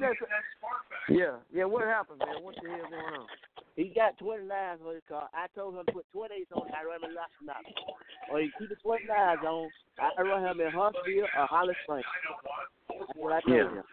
Yeah, 1.10 1.38
yeah. 1.54 1.66
What 1.66 1.86
happened, 1.86 2.20
man? 2.20 2.42
What 2.42 2.56
the 2.62 2.68
hell 2.70 2.90
going 2.90 3.14
on? 3.14 3.28
He 3.76 3.92
got 3.94 4.18
29s 4.18 4.82
on 4.86 4.96
his 4.96 5.04
car. 5.08 5.30
I 5.34 5.48
told 5.54 5.76
him 5.76 5.86
to 5.86 5.92
put 5.94 6.06
28s 6.16 6.50
on. 6.56 6.68
I 6.74 6.84
run 6.84 7.04
him 7.04 7.10
in 7.10 7.16
Lobster 7.16 7.72
Or 8.32 8.40
he 8.40 8.50
keep 8.58 8.70
the 8.70 8.76
29s 8.84 9.44
on. 9.44 9.70
I 10.00 10.22
run 10.22 10.44
him 10.44 10.62
in 10.62 10.72
Huntsville 10.72 11.28
or 11.38 11.46
Holly 11.46 11.76
Springs. 11.84 12.06
That's 12.90 13.12
what 13.16 13.34
I 13.34 13.42
told 13.42 13.56
Yeah. 13.56 13.70
him. 13.70 13.84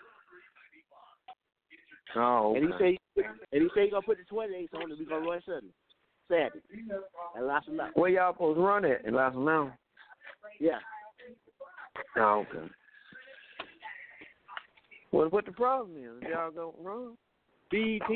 Oh, 2.15 2.55
And 2.55 2.65
he 2.67 2.73
okay. 2.75 2.99
say 3.17 3.25
and 3.53 3.63
he 3.63 3.69
say 3.75 3.85
he 3.85 3.91
gonna 3.91 4.03
put 4.03 4.19
the 4.19 4.25
28s 4.25 4.75
on 4.75 4.91
and 4.91 4.99
we 4.99 5.05
gonna 5.05 5.27
run 5.29 5.41
Saturday. 5.43 5.73
Saturday. 6.29 6.61
And 7.37 7.47
Lobster 7.47 7.73
Mountain. 7.73 8.01
Where 8.01 8.11
y'all 8.11 8.33
supposed 8.33 8.57
to 8.57 8.63
run 8.63 8.85
at 8.85 9.05
in 9.05 9.15
Lobster 9.15 9.41
Mountain? 9.41 9.75
Yeah. 10.61 10.79
Oh, 12.17 12.45
okay. 12.49 12.71
What 15.11 15.33
what 15.33 15.45
the 15.45 15.53
problem 15.53 15.97
is? 15.97 16.29
Y'all 16.31 16.51
gonna 16.51 16.73
run? 16.81 17.17
BET. 17.71 18.09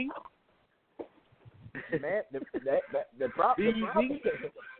Man, 2.01 2.23
the 2.33 2.41
that, 2.65 2.81
that, 2.93 3.07
the 3.19 3.29
problem 3.29 3.81
the 3.81 3.87
problem 3.87 4.21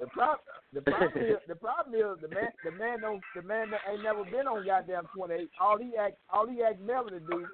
the 0.01 0.07
problem 0.07 0.41
the 0.73 0.81
problem 0.81 1.25
is 1.25 1.37
the 1.47 1.55
problem 1.55 1.95
is 1.95 2.21
the 2.23 2.29
man 2.29 2.49
the 2.65 2.71
man 2.73 3.01
don't 3.01 3.23
the 3.35 3.43
man 3.43 3.71
that 3.71 3.81
ain't 3.91 4.03
never 4.03 4.25
been 4.25 4.47
on 4.47 4.65
goddamn 4.65 5.05
twenty 5.15 5.35
eight. 5.35 5.51
All 5.61 5.77
he 5.77 5.93
asked 5.97 6.17
all 6.33 6.47
he 6.49 6.63
asked 6.63 6.81
Melvin 6.81 7.13
to 7.13 7.21
do 7.21 7.47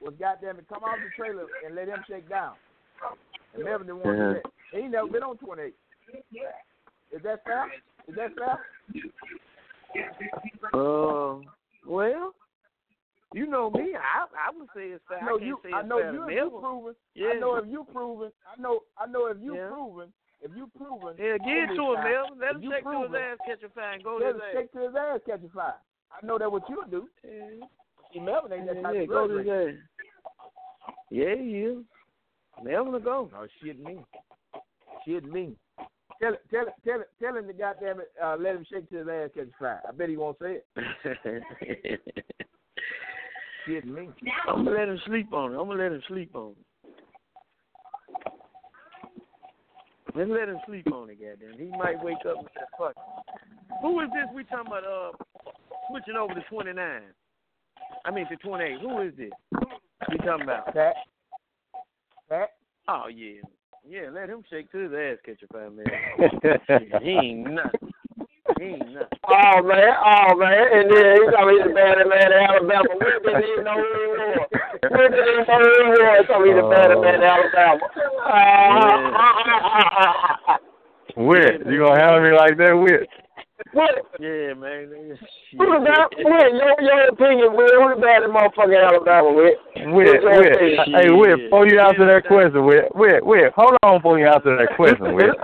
was 0.00 0.14
goddamn 0.18 0.56
to 0.56 0.62
come 0.62 0.82
off 0.82 0.98
the 0.98 1.10
trailer 1.16 1.46
and 1.64 1.76
let 1.76 1.86
him 1.86 2.02
shake 2.08 2.28
down. 2.28 2.54
And 3.54 3.64
Melvin 3.64 3.86
didn't 3.86 4.02
want 4.04 4.18
to 4.18 4.26
do 4.26 4.34
that. 4.34 4.50
He 4.72 4.78
ain't 4.78 4.92
never 4.92 5.08
been 5.08 5.22
on 5.22 5.36
twenty 5.38 5.62
eight. 5.62 5.76
Is 7.12 7.22
that 7.22 7.44
fair? 7.44 7.66
Is 8.06 8.14
that 8.16 8.30
fair? 8.36 8.58
Uh, 10.74 11.40
well, 11.86 12.34
you 13.32 13.46
know 13.46 13.70
me. 13.70 13.94
I 13.96 14.24
I 14.24 14.56
would 14.56 14.68
say 14.74 14.88
it's 14.88 15.04
fair. 15.08 15.18
I 15.22 15.26
know 15.26 15.38
I 15.40 15.44
you. 15.44 15.58
I 15.74 15.82
know 15.82 15.98
you. 15.98 16.24
If 16.28 16.34
you 16.34 16.58
proven. 16.60 16.94
Yeah. 17.14 17.28
I 17.28 17.40
know 17.40 17.56
if 17.56 17.66
you 17.68 17.86
proven. 17.92 18.30
I 18.46 18.60
know. 18.60 18.80
I 18.98 19.06
know 19.06 19.26
if 19.26 19.38
you 19.40 19.54
Yeah. 19.56 19.68
proven. 19.68 20.12
If 20.40 20.52
you 20.54 20.70
proven. 20.76 21.16
Yeah, 21.18 21.36
give 21.38 21.70
it 21.70 21.74
to 21.74 21.94
him, 21.94 22.04
Melvin. 22.04 22.38
Let 22.38 22.54
him 22.56 22.62
you 22.62 22.70
check 22.70 22.84
to 22.84 23.02
his 23.02 23.10
ass, 23.12 23.38
catch 23.44 23.62
a 23.64 23.68
fine, 23.70 24.02
go 24.02 24.18
Let 24.18 24.20
to 24.20 24.28
him 24.28 24.34
his 24.34 24.42
ass. 24.42 24.54
shake 24.54 24.72
to 24.72 24.78
his 24.86 24.94
ass, 24.94 25.20
catch 25.26 25.40
a 25.44 25.48
fire. 25.48 25.74
I 26.12 26.24
know 26.24 26.38
that 26.38 26.50
what 26.52 26.62
you'll 26.68 26.84
do. 26.84 27.08
See, 28.12 28.20
Melvin 28.20 28.52
ain't 28.52 28.66
that 28.66 28.76
Yeah, 28.76 28.82
type 28.82 28.94
yeah, 28.94 29.00
of 29.02 29.08
go 29.08 29.26
to 29.26 29.36
his 29.38 29.48
ass. 29.48 29.74
Yeah, 31.10 31.34
is. 31.34 31.84
Melvin 32.62 32.92
will 32.92 33.00
go. 33.00 33.28
No 33.32 33.46
shit 33.62 33.80
me. 33.80 33.98
Shit 35.08 35.24
me. 35.24 35.54
Tell 36.20 36.34
it, 36.34 36.42
tell 36.50 36.66
it, 36.66 36.74
tell 36.84 37.00
it, 37.00 37.08
tell 37.22 37.34
him 37.34 37.46
to 37.46 37.52
goddamn 37.54 38.00
it, 38.00 38.10
uh, 38.22 38.36
let 38.38 38.56
him 38.56 38.66
shake 38.70 38.90
to 38.90 38.98
his 38.98 39.08
ass 39.08 39.30
catch 39.34 39.48
fire. 39.58 39.80
I 39.88 39.92
bet 39.92 40.10
he 40.10 40.18
won't 40.18 40.36
say 40.38 40.58
it. 40.58 40.66
Shit 43.66 43.86
me. 43.86 44.10
I'm 44.46 44.66
gonna 44.66 44.76
let 44.76 44.88
him 44.88 45.00
sleep 45.06 45.32
on 45.32 45.52
it. 45.52 45.58
I'm 45.58 45.66
gonna 45.66 45.82
let 45.82 45.92
him 45.92 46.02
sleep 46.08 46.34
on 46.34 46.50
it. 46.50 48.32
Let's 50.14 50.30
let 50.30 50.48
him 50.50 50.58
sleep 50.66 50.92
on 50.92 51.08
it, 51.08 51.18
goddamn. 51.20 51.58
He 51.58 51.74
might 51.78 52.04
wake 52.04 52.26
up 52.28 52.38
and 52.38 52.48
say, 52.54 52.64
"Fuck." 52.78 52.94
Who 53.80 54.00
is 54.00 54.08
this? 54.12 54.28
We 54.34 54.44
talking 54.44 54.66
about 54.66 54.84
uh 54.84 55.12
switching 55.88 56.16
over 56.16 56.34
to 56.34 56.42
29. 56.50 57.02
I 58.04 58.10
mean 58.10 58.28
to 58.28 58.36
28. 58.36 58.80
Who 58.82 59.00
is 59.00 59.14
this? 59.16 59.30
We 60.10 60.18
talking 60.18 60.42
about? 60.42 60.66
Pat. 60.74 60.96
Pat. 62.28 62.50
Oh 62.88 63.06
yeah, 63.08 63.40
yeah. 63.88 64.10
Let 64.12 64.28
him 64.28 64.42
shake 64.50 64.70
to 64.72 64.78
his 64.78 64.92
ass, 64.92 65.18
catch 65.24 65.42
a 65.42 65.46
fire, 65.52 65.70
man. 65.70 65.86
Shit, 66.68 67.02
he 67.02 67.10
ain't 67.10 67.50
nothing. 67.50 67.92
He 68.58 68.64
ain't 68.64 68.92
nothing. 68.92 69.18
Oh 69.28 69.62
man, 69.62 69.92
oh 70.04 70.36
man, 70.36 70.64
and 70.72 70.90
then 70.90 71.16
he's 71.16 71.30
gonna 71.30 71.52
be 71.52 71.58
the 71.64 71.74
bad 71.74 71.98
man 72.06 72.32
in 72.32 72.38
Alabama. 72.38 72.88
We 73.00 73.06
didn't 73.24 73.44
even 73.48 73.64
know 73.64 73.76
who 73.76 73.88
he 73.92 74.08
was. 74.08 74.48
We 74.82 75.04
didn't 75.08 75.28
even 75.28 75.44
know 75.48 75.58
who 75.58 75.72
he 75.84 76.00
was. 76.04 76.24
So 76.28 76.34
he's 76.44 76.56
the 76.56 76.68
bad 76.68 76.90
man 77.00 77.14
in 77.14 77.22
Alabama. 77.24 77.80
Oh. 77.80 78.28
Ah, 78.28 79.14
ah, 79.14 79.50
ah, 80.46 80.54
uh, 80.54 80.58
Wit, 81.16 81.66
you 81.66 81.78
gonna 81.78 82.00
handle 82.00 82.22
me 82.22 82.36
like 82.36 82.56
that, 82.58 82.72
Wit? 82.78 83.08
What? 83.72 83.90
Yeah, 84.20 84.54
man. 84.54 84.86
Who 85.58 85.64
the 85.66 85.82
bad? 85.82 86.14
Wait, 86.14 86.52
your 86.54 86.74
your 86.78 87.08
opinion, 87.10 87.52
Will? 87.58 87.66
Who 87.66 87.94
the 87.94 88.00
baddest 88.00 88.30
motherfucker 88.30 88.78
in 88.78 88.84
Alabama, 88.86 89.32
Will? 89.34 89.58
Wait, 89.94 90.22
wait. 90.22 90.78
Hey, 90.86 91.10
wait, 91.10 91.50
before 91.50 91.66
you 91.66 91.80
answer 91.80 92.06
that 92.06 92.22
question, 92.26 92.64
wait, 92.64 92.86
wait, 92.94 93.24
wait. 93.26 93.52
Hold 93.56 93.74
on 93.82 93.98
before 93.98 94.18
you 94.18 94.26
answer 94.26 94.56
that 94.56 94.76
question, 94.76 95.14
Wait. 95.14 95.34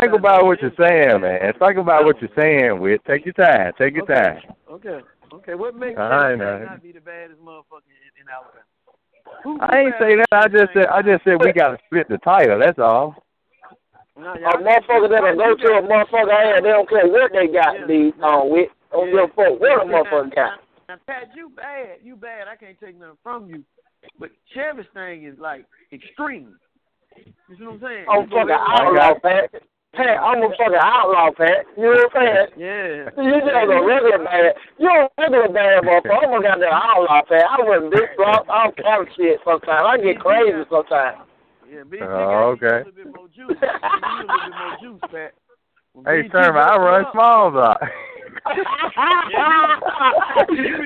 Think 0.00 0.12
about 0.16 0.46
what 0.46 0.60
you're 0.62 0.72
saying, 0.80 1.20
man. 1.20 1.52
Think 1.60 1.78
about 1.78 2.04
what 2.04 2.16
you're 2.20 2.34
saying, 2.36 2.80
Wait. 2.80 3.04
Take 3.04 3.26
your 3.26 3.34
time. 3.34 3.72
Take 3.78 3.94
your 3.94 4.06
time. 4.06 4.40
Okay. 4.70 5.00
Okay. 5.32 5.54
What 5.54 5.76
makes 5.76 5.98
All 5.98 6.08
right, 6.08 6.32
Chevy 6.32 6.44
man. 6.44 6.64
not 6.64 6.82
be 6.82 6.92
the 6.92 7.00
baddest 7.00 7.40
motherfucker 7.40 7.92
in, 7.92 8.16
in 8.16 8.26
Alabama? 8.32 8.64
I 9.60 9.78
ain't 9.78 9.94
say 10.00 10.16
that. 10.16 10.32
I 10.32 10.48
just 10.48 10.72
said 10.72 10.86
I 10.86 11.02
just 11.02 11.24
said 11.24 11.36
we 11.40 11.52
gotta 11.52 11.78
split 11.86 12.08
the 12.08 12.18
title. 12.18 12.58
That's 12.58 12.78
all. 12.78 13.14
A 14.16 14.20
motherfucker 14.20 15.10
that'll 15.10 15.36
go 15.36 15.54
to 15.56 15.68
a 15.76 15.82
motherfucker 15.82 16.56
and 16.56 16.64
they 16.64 16.70
don't 16.70 16.88
care 16.88 17.06
what 17.06 17.32
they 17.32 17.48
got 17.48 17.72
to 17.72 17.86
be 17.86 18.12
on 18.22 18.50
with. 18.50 18.70
Don't 18.90 19.10
give 19.10 19.18
a 19.18 19.28
fuck 19.28 19.60
what 19.60 19.82
a 19.82 19.84
motherfucker 19.84 20.34
got. 20.34 20.60
Now, 20.88 20.96
Pat, 21.06 21.30
you 21.36 21.50
bad. 21.54 21.98
You 22.02 22.16
bad. 22.16 22.48
I 22.48 22.56
can't 22.56 22.78
take 22.80 22.98
nothing 22.98 23.18
from 23.22 23.46
you. 23.46 23.62
But 24.18 24.30
Chevy's 24.54 24.86
thing 24.94 25.24
is 25.24 25.38
like 25.38 25.66
extreme. 25.92 26.56
You 27.16 27.56
see 27.58 27.64
what 27.64 27.74
I'm 27.74 27.80
saying? 27.80 28.06
I'm 28.08 28.28
fucking 28.30 28.56
outlaw, 28.56 29.18
Pat. 29.20 29.50
Pat, 29.92 30.16
I'm 30.20 30.42
a 30.42 30.48
fucking 30.56 30.80
outlaw, 30.80 31.30
Pat. 31.36 31.66
You 31.76 31.82
know 31.82 32.08
what 32.08 32.16
I'm 32.16 32.24
saying? 32.24 32.48
Yeah. 32.56 33.10
You 33.20 33.40
just 33.40 33.52
a 33.52 33.82
regular 33.84 34.24
bad. 34.24 34.54
You 34.78 34.88
a 34.88 35.08
regular 35.18 35.48
bad 35.48 35.84
motherfucker. 35.84 36.24
I'm 36.24 36.40
a 36.40 36.42
goddamn 36.42 36.72
outlaw, 36.72 37.20
Pat. 37.28 37.44
I 37.50 37.62
run 37.66 37.90
big 37.90 38.16
block, 38.16 38.46
all 38.48 38.72
kind 38.72 39.08
of 39.08 39.12
shit 39.16 39.40
sometimes. 39.44 39.84
I 39.84 39.98
get 39.98 40.20
crazy 40.20 40.64
sometimes. 40.70 41.18
Yeah, 41.70 41.82
B, 41.88 41.98
Oh, 42.02 42.54
okay. 42.56 42.66
a 42.66 42.78
little 42.78 42.92
bit 42.92 43.06
more 43.14 43.28
juice. 43.28 43.56
A 43.62 44.22
little 44.22 44.28
bit 44.28 44.56
more 44.58 44.76
juice, 44.80 45.00
Pat. 45.10 45.34
Hey, 46.04 46.28
Sherman, 46.30 46.62
I 46.62 46.76
run 46.76 47.04
up- 47.06 47.12
small 47.12 47.50
though. 47.50 47.74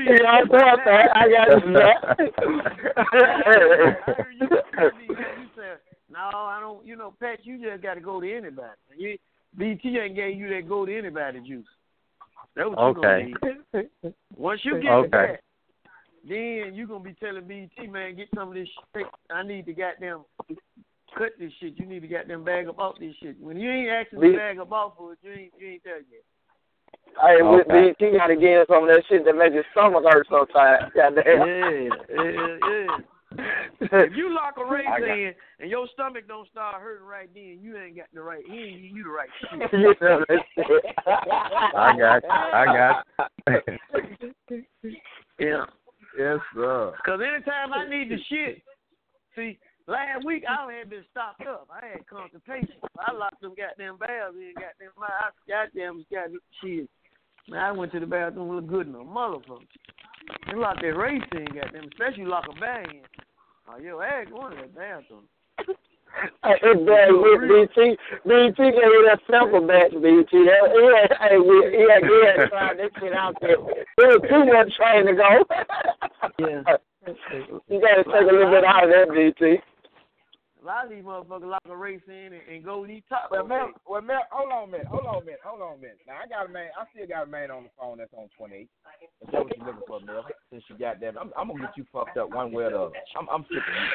yeah, 0.06 0.24
I 0.28 0.44
thought 0.48 0.78
that. 0.84 1.10
I 1.16 1.28
got 1.28 1.48
you 4.38 5.48
said, 5.56 5.78
no, 6.10 6.18
I 6.32 6.58
don't. 6.60 6.86
You 6.86 6.96
know, 6.96 7.14
Pat, 7.20 7.44
you 7.44 7.58
just 7.60 7.82
got 7.82 7.94
to 7.94 8.00
go 8.00 8.20
to 8.20 8.32
anybody. 8.36 8.72
You, 8.96 9.18
BT 9.56 9.98
ain't 9.98 10.14
gave 10.16 10.38
you 10.38 10.48
that 10.50 10.68
go 10.68 10.86
to 10.86 10.96
anybody 10.96 11.40
juice. 11.40 11.66
That's 12.54 12.68
what 12.70 12.78
you 12.78 13.02
Okay. 13.02 13.34
gonna. 13.72 14.14
Once 14.36 14.60
you 14.64 14.80
get 14.80 14.92
Okay. 14.92 15.08
that, 15.10 15.40
then 16.28 16.74
you 16.74 16.86
gonna 16.86 17.02
be 17.04 17.14
telling 17.14 17.44
BT, 17.46 17.86
man, 17.88 18.16
get 18.16 18.28
some 18.34 18.48
of 18.48 18.54
this 18.54 18.68
shit. 18.94 19.06
I 19.30 19.42
need 19.42 19.66
to 19.66 19.72
goddamn 19.72 20.20
cut 21.16 21.30
this 21.38 21.52
shit. 21.60 21.78
You 21.78 21.86
need 21.86 22.00
to 22.00 22.08
get 22.08 22.28
them 22.28 22.44
bag 22.44 22.68
up 22.68 22.78
off 22.78 22.96
this 22.98 23.14
shit. 23.22 23.36
When 23.40 23.56
you 23.58 23.70
ain't 23.70 23.88
asking 23.90 24.20
to 24.20 24.36
bag 24.36 24.58
up 24.58 24.72
off 24.72 24.94
for 24.96 25.12
it, 25.12 25.18
you 25.22 25.32
ain't 25.32 25.52
you 25.58 25.68
ain't 25.68 25.84
there 25.84 25.98
yet. 25.98 26.24
Hey, 27.20 27.42
with 27.42 27.66
Okay. 27.68 27.92
BT 27.98 28.16
got 28.16 28.28
to 28.28 28.36
get 28.36 28.66
some 28.68 28.84
of 28.84 28.88
that 28.88 29.02
shit 29.08 29.24
that 29.24 29.34
makes 29.36 29.54
his 29.54 29.64
stomach 29.72 30.04
hurt 30.08 30.26
sometimes. 30.30 30.92
Goddamn. 30.96 31.24
Yeah, 31.26 31.70
yeah, 32.14 32.56
yeah. 32.68 32.96
if 33.92 34.16
you 34.16 34.34
lock 34.34 34.54
a 34.58 34.64
race 34.64 34.86
I 34.90 35.00
got- 35.00 35.08
in 35.08 35.34
and 35.60 35.70
your 35.70 35.86
stomach 35.92 36.24
don't 36.28 36.48
start 36.48 36.80
hurting 36.82 37.06
right 37.06 37.28
then, 37.34 37.58
you 37.60 37.76
ain't 37.76 37.96
got 37.96 38.06
the 38.12 38.20
right. 38.22 38.42
He 38.46 38.58
ain't 38.58 38.82
giving 38.82 38.96
you 38.96 39.04
the 39.04 39.10
right 39.10 39.28
shit. 39.40 39.72
You 39.72 39.94
know 40.00 40.24
that. 40.28 40.40
I 41.76 41.96
got 41.98 42.22
you. 42.22 42.30
I 42.30 42.64
got 42.66 43.30
you. 44.50 44.62
yeah. 45.38 45.64
yes, 46.18 46.38
sir. 46.54 46.92
Cause 47.04 47.20
anytime 47.20 47.72
I 47.72 47.88
need 47.88 48.10
the 48.10 48.18
shit, 48.28 48.62
see, 49.36 49.58
last 49.90 50.24
week 50.24 50.44
I 50.48 50.72
had 50.72 50.88
been 50.88 51.04
stopped 51.10 51.42
up. 51.42 51.68
I 51.70 51.84
had 51.86 52.06
constipation. 52.06 52.78
I 52.98 53.12
locked 53.12 53.42
them 53.42 53.54
goddamn 53.58 53.98
valves 53.98 54.36
in. 54.38 54.54
Goddamn, 54.54 54.94
my 54.96 55.10
I, 55.10 55.30
goddamn, 55.48 56.06
goddamn 56.10 56.40
shit. 56.62 56.88
Man, 57.48 57.60
I 57.60 57.72
went 57.72 57.92
to 57.92 58.00
the 58.00 58.06
bathroom 58.06 58.54
look 58.54 58.68
good 58.68 58.86
in 58.86 58.94
a 58.94 58.98
motherfucker. 58.98 59.66
They 60.46 60.56
lock 60.56 60.80
that 60.80 60.96
race 60.96 61.22
in, 61.32 61.46
goddamn, 61.46 61.90
especially 61.90 62.24
lock 62.24 62.44
a 62.48 62.60
bag 62.60 62.86
in. 62.88 63.02
Oh, 63.68 63.78
yo, 63.78 64.00
ass 64.00 64.26
going 64.30 64.56
to 64.56 64.62
that 64.62 64.74
bathroom. 64.74 65.24
Hey, 66.42 66.58
it's 66.62 66.82
bad 66.86 67.14
with 67.14 67.46
BT. 67.46 67.96
BT 68.26 68.58
gave 68.58 68.90
me 68.90 69.00
that 69.06 69.20
sample 69.30 69.66
batch, 69.66 69.92
BT. 69.92 70.26
That, 70.42 70.66
he 70.74 70.82
had, 70.90 71.10
hey, 71.22 71.38
we, 71.38 71.54
he 71.70 71.86
had, 71.86 72.02
he 72.02 72.18
had 72.26 72.50
tried 72.50 72.78
this 72.78 72.90
shit 72.98 73.12
out 73.12 73.36
there. 73.40 73.56
There 73.96 74.18
was 74.18 74.22
too 74.28 74.44
much 74.44 74.74
trying 74.76 75.06
to 75.06 75.14
go. 75.14 75.30
Yeah. 76.38 76.76
you 77.68 77.80
got 77.80 78.02
to 78.02 78.04
take 78.04 78.26
a 78.26 78.34
little 78.34 78.50
bit 78.50 78.64
out 78.64 78.84
of 78.84 78.90
that, 78.90 79.14
BT. 79.14 79.62
A 80.60 80.66
lot 80.66 80.84
of 80.84 80.90
these 80.90 81.02
motherfuckers 81.02 81.48
lock 81.48 81.64
a 81.64 81.76
race 81.76 82.04
in 82.06 82.36
and, 82.36 82.44
and 82.44 82.64
go 82.64 82.84
these 82.86 83.00
top. 83.08 83.28
Well, 83.30 83.46
man, 83.46 83.72
well, 83.88 84.02
man, 84.02 84.20
hold 84.30 84.52
on 84.52 84.68
a 84.68 84.72
minute, 84.72 84.86
hold 84.86 85.06
on 85.06 85.22
a 85.22 85.24
minute, 85.24 85.40
hold 85.42 85.62
on 85.62 85.78
a 85.78 85.80
minute. 85.80 86.04
Now 86.06 86.20
I 86.20 86.28
got 86.28 86.44
a 86.44 86.52
man, 86.52 86.68
I 86.76 86.84
still 86.92 87.08
got 87.08 87.24
a 87.24 87.30
man 87.30 87.50
on 87.50 87.64
the 87.64 87.72
phone 87.80 87.96
that's 87.96 88.12
on 88.12 88.28
28. 88.36 88.68
Is 88.68 88.68
that 89.32 89.40
what 89.40 89.56
you 89.56 89.64
looking 89.64 89.88
for, 89.88 90.00
Mel? 90.04 90.26
Since 90.52 90.64
you 90.68 90.76
got 90.76 91.00
that, 91.00 91.16
I'm, 91.16 91.32
I'm 91.32 91.48
gonna 91.48 91.64
get 91.64 91.80
you 91.80 91.86
fucked 91.88 92.18
up 92.18 92.28
one 92.28 92.52
way 92.52 92.64
or 92.68 92.70
the 92.70 92.80
other. 92.92 93.00
I'm, 93.16 93.28
I'm 93.32 93.44
sick 93.48 93.64
of 93.64 93.72
you. 93.72 93.88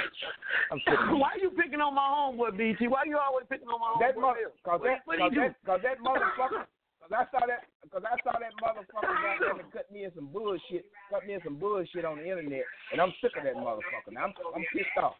I'm 0.74 0.82
sick 0.90 0.98
of 0.98 1.10
you. 1.14 1.18
Why 1.22 1.38
you 1.38 1.54
picking 1.54 1.82
on 1.82 1.94
my 1.94 2.10
homeboy, 2.10 2.58
BT? 2.58 2.90
Why 2.90 3.06
you 3.06 3.22
always 3.22 3.46
picking 3.46 3.70
on 3.70 3.78
my 3.78 3.94
homeboy? 3.94 4.10
That 4.10 4.18
mother, 4.18 4.50
cause 4.66 4.82
that, 4.82 5.06
what 5.06 5.22
cause 5.22 5.34
that, 5.38 5.54
cause 5.70 5.82
that 5.86 6.02
motherfucker, 6.02 6.66
cause 7.06 7.14
I 7.14 7.24
saw 7.30 7.46
that, 7.46 7.62
cause 7.94 8.02
I 8.02 8.16
saw 8.26 8.34
that 8.40 8.54
motherfucker 8.58 9.06
got 9.06 9.38
there 9.40 9.60
and 9.60 9.72
cut 9.72 9.92
me 9.92 10.06
in 10.06 10.12
some 10.16 10.28
bullshit, 10.34 10.86
cut 11.10 11.26
me 11.26 11.34
in 11.34 11.42
some 11.44 11.58
bullshit 11.58 12.06
on 12.06 12.18
the 12.18 12.26
internet, 12.26 12.66
and 12.92 13.02
I'm 13.02 13.14
sick 13.22 13.32
of 13.38 13.44
that 13.44 13.56
motherfucker. 13.56 14.12
Now 14.12 14.26
I'm, 14.26 14.34
I'm 14.56 14.66
pissed 14.74 14.98
off. 14.98 15.14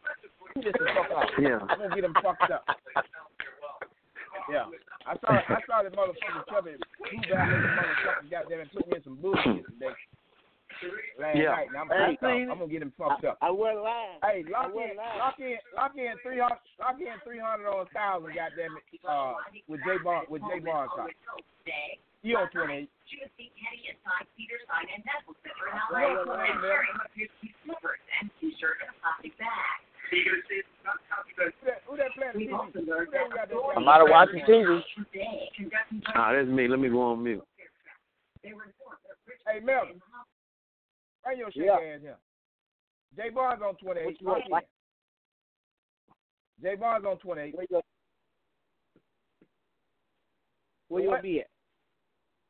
I'm 0.54 0.62
pissed 0.62 0.76
the 0.78 0.86
fuck 0.94 1.10
off. 1.14 1.30
Yeah. 1.38 1.58
I'm 1.70 1.78
gonna 1.78 1.94
get 1.94 2.04
him 2.04 2.14
fucked 2.22 2.50
up. 2.50 2.66
Yeah, 4.50 4.66
I 5.06 5.14
saw, 5.18 5.30
I 5.30 5.58
saw 5.66 5.82
that 5.82 5.94
motherfucker 5.94 6.46
Chubby, 6.50 6.74
who 6.74 7.16
got 7.30 7.46
that 7.46 7.62
motherfucker 7.62 8.30
got 8.30 8.48
there 8.48 8.60
and 8.60 8.70
put 8.72 8.86
me 8.86 8.96
in 8.96 9.02
some 9.04 9.18
bullshit 9.22 9.66
today. 9.66 9.94
Last 11.18 11.36
Yeah. 11.36 11.50
night, 11.50 11.68
and 11.68 11.76
I'm 11.76 11.88
Hey, 11.88 12.12
pissed 12.12 12.24
off. 12.24 12.32
seen 12.32 12.42
it. 12.42 12.50
I'm 12.50 12.58
gonna 12.58 12.72
get 12.72 12.82
him 12.82 12.92
fucked 12.92 13.24
up. 13.24 13.38
I 13.40 13.50
wasn't 13.50 13.82
lying. 13.84 14.18
Hey, 14.22 14.42
lock 14.44 14.68
in, 14.68 14.96
lying. 14.96 15.18
lock 15.18 15.40
in, 15.40 15.58
lock 15.74 15.96
in 15.96 16.18
three 16.18 16.38
hundred, 16.38 16.60
lock 16.78 17.00
in 17.00 17.20
three 17.24 17.38
hundred 17.38 17.68
on 17.68 17.86
a 17.86 17.90
thousand. 17.90 18.34
Goddamn 18.34 18.76
it, 18.76 19.00
uh, 19.08 19.34
with 19.68 19.80
J 19.84 19.98
Bar, 19.98 20.24
with 20.28 20.42
J 20.42 20.58
Bar 20.60 20.88
You 22.22 22.36
on 22.36 22.50
twenty 22.50 22.74
eight? 22.74 22.90
Who 31.86 31.96
that 31.96 32.10
playing 32.14 32.32
TV? 32.34 32.50
Who 32.72 32.86
that 32.86 33.30
got 33.34 33.48
that 33.48 33.56
I'm 33.76 33.88
out 33.88 34.02
of 34.02 34.08
watching 34.10 34.40
TV. 34.48 34.82
Ah, 36.14 36.32
that's 36.32 36.48
me. 36.48 36.68
Let 36.68 36.78
me 36.78 36.88
go 36.88 37.02
on 37.02 37.22
mute. 37.22 37.42
Hey, 38.42 39.60
Melvin, 39.62 40.00
bring 41.26 41.38
your 41.38 41.50
shit 41.50 41.64
Yeah. 41.64 41.72
ass 41.74 42.00
here. 42.00 42.18
J 43.16 43.30
Barnes 43.30 43.62
on 43.62 43.76
twenty 43.76 44.00
eight. 44.00 44.06
What 44.06 44.20
you 44.20 44.50
want? 44.50 44.64
J 46.62 46.74
Barnes 46.76 47.04
on 47.04 47.18
twenty 47.18 47.42
eight. 47.42 47.54
Where 47.54 47.66
you, 47.70 47.80
where 50.88 51.02
you 51.02 51.10
gonna 51.10 51.22
be 51.22 51.40
at? 51.40 51.50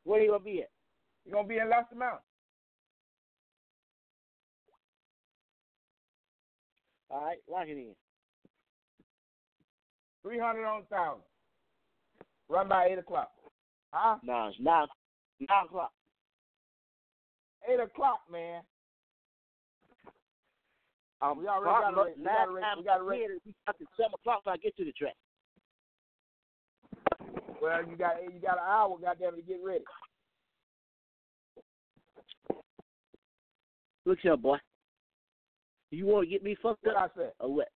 Where 0.03 0.21
you 0.21 0.31
gonna 0.31 0.43
be 0.43 0.61
at? 0.61 0.69
You 1.25 1.33
gonna 1.33 1.47
be 1.47 1.57
in 1.57 1.69
Leicester 1.69 1.95
Mountain? 1.95 2.19
All 7.09 7.21
right, 7.21 7.37
lock 7.49 7.67
it 7.67 7.71
in. 7.77 7.95
Three 10.23 10.39
hundred 10.39 10.65
on 10.65 10.83
thousand. 10.89 11.23
Run 12.49 12.67
by 12.67 12.85
eight 12.85 12.99
o'clock. 12.99 13.31
Huh? 13.93 14.17
No, 14.23 14.47
it's 14.47 14.59
nine, 14.59 14.87
nine 15.39 15.65
o'clock. 15.65 15.91
Eight 17.67 17.79
o'clock, 17.79 18.21
man. 18.31 18.61
Um, 21.21 21.39
We 21.39 21.47
already 21.47 21.65
got 21.81 21.93
a 21.93 22.03
race- 22.05 22.17
we 22.17 22.23
got 22.23 22.51
race- 22.53 22.75
we 22.77 22.83
got 22.83 22.99
a 22.99 23.03
race. 23.03 23.29
race. 23.29 23.39
We 23.45 23.53
got 23.65 23.77
to 23.79 23.85
seven 23.97 24.13
o'clock 24.13 24.45
when 24.45 24.53
I 24.53 24.57
get 24.57 24.75
to 24.77 24.85
the 24.85 24.93
track. 24.93 25.15
Well, 27.59 27.85
you 27.87 27.95
got 27.97 28.21
you 28.23 28.39
got 28.39 28.57
an 28.59 28.63
hour, 28.65 28.97
goddamn, 28.99 29.35
to 29.35 29.41
get 29.41 29.61
ready. 29.63 29.83
Look 34.05 34.19
here, 34.19 34.37
boy. 34.37 34.59
You 35.89 36.05
want 36.05 36.25
to 36.25 36.29
get 36.29 36.43
me 36.43 36.55
fucked 36.55 36.85
What 36.85 36.95
up 36.95 37.11
I 37.15 37.19
said. 37.19 37.33
or 37.39 37.53
what? 37.53 37.69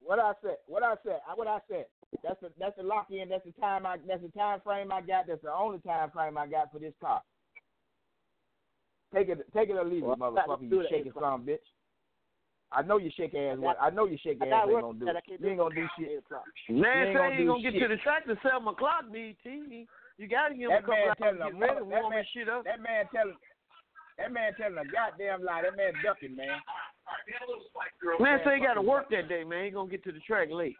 What 0.00 0.18
I 0.18 0.32
said. 0.42 0.56
What 0.66 0.82
I 0.82 0.96
said. 1.04 1.20
What 1.34 1.46
I 1.48 1.60
said. 1.70 1.86
That's 2.22 2.40
the 2.40 2.52
that's 2.58 2.76
the 2.76 2.82
lock 2.82 3.10
in. 3.10 3.28
That's 3.28 3.44
the 3.44 3.52
time 3.52 3.86
I. 3.86 3.98
That's 3.98 4.22
the 4.22 4.28
time 4.30 4.60
frame 4.60 4.92
I 4.92 5.00
got. 5.00 5.26
That's 5.28 5.42
the 5.42 5.52
only 5.52 5.78
time 5.80 6.10
frame 6.10 6.36
I 6.36 6.46
got 6.46 6.72
for 6.72 6.78
this 6.80 6.94
car. 7.00 7.22
Take 9.14 9.28
it. 9.28 9.46
Take 9.54 9.68
it 9.70 9.76
or 9.78 9.84
leave 9.84 10.02
Well, 10.02 10.12
it, 10.12 10.22
I 10.22 10.34
got 10.34 10.46
to 10.46 10.48
motherfucker. 10.64 10.70
do 10.70 10.76
You 10.76 10.80
it 10.80 10.84
at 10.84 10.90
shaking 10.90 11.06
eight 11.06 11.10
o'clock. 11.10 11.24
son 11.24 11.40
of 11.40 11.46
a 11.46 11.50
bitch. 11.50 11.66
I 12.72 12.82
know 12.82 12.96
you 12.98 13.10
shake 13.14 13.34
ass. 13.34 13.54
I 13.54 13.60
what- 13.60 13.78
got- 13.78 13.86
I 13.86 13.90
know 13.94 14.04
you 14.06 14.18
shake 14.18 14.42
ass. 14.42 14.48
got 14.50 14.64
Ain't 14.66 14.72
work 14.74 14.82
gonna 14.82 14.98
do 14.98 15.06
it. 15.06 15.40
You 15.40 15.48
ain't 15.48 15.58
gonna 15.58 15.74
do 15.74 15.86
shit. 15.96 16.10
Man, 16.10 16.34
You 16.68 16.82
say 16.82 17.06
ain't 17.06 17.14
gonna 17.16 17.30
you 17.34 17.38
do 17.38 17.46
gonna 17.46 17.62
get 17.62 17.78
to 17.78 17.88
the 17.88 17.96
track 18.02 18.24
to 18.26 18.34
seven 18.42 18.66
o'clock, 18.66 19.04
BT. 19.12 19.86
You 20.18 20.26
gotta 20.26 20.54
give 20.54 20.70
him 20.70 20.70
a 20.70 20.74
That 20.74 20.82
couple 20.82 20.94
man 20.94 21.06
hours 21.08 21.16
telling 21.18 21.38
to 21.38 21.44
a 21.46 21.50
get 21.50 21.60
ready, 21.60 21.74
mother- 21.74 21.74
that 21.74 22.02
warm 22.02 22.10
man- 22.10 22.18
his 22.24 22.28
shit 22.34 22.48
up. 22.48 22.64
That 22.64 22.80
man 22.80 23.06
telling. 23.14 23.36
That 24.18 24.30
man 24.32 24.54
telling 24.54 24.78
a 24.78 24.84
goddamn 24.86 25.42
lie. 25.42 25.62
That 25.62 25.76
man 25.76 25.92
ducking, 26.02 26.34
man. 26.36 26.60
Man, 28.20 28.40
say 28.44 28.56
he 28.58 28.60
got 28.64 28.74
to 28.74 28.82
work 28.82 29.08
that 29.10 29.28
day, 29.28 29.44
man. 29.44 29.64
He 29.66 29.70
gonna 29.70 29.90
get 29.90 30.02
to 30.04 30.12
the 30.12 30.20
track 30.20 30.50
late. 30.50 30.76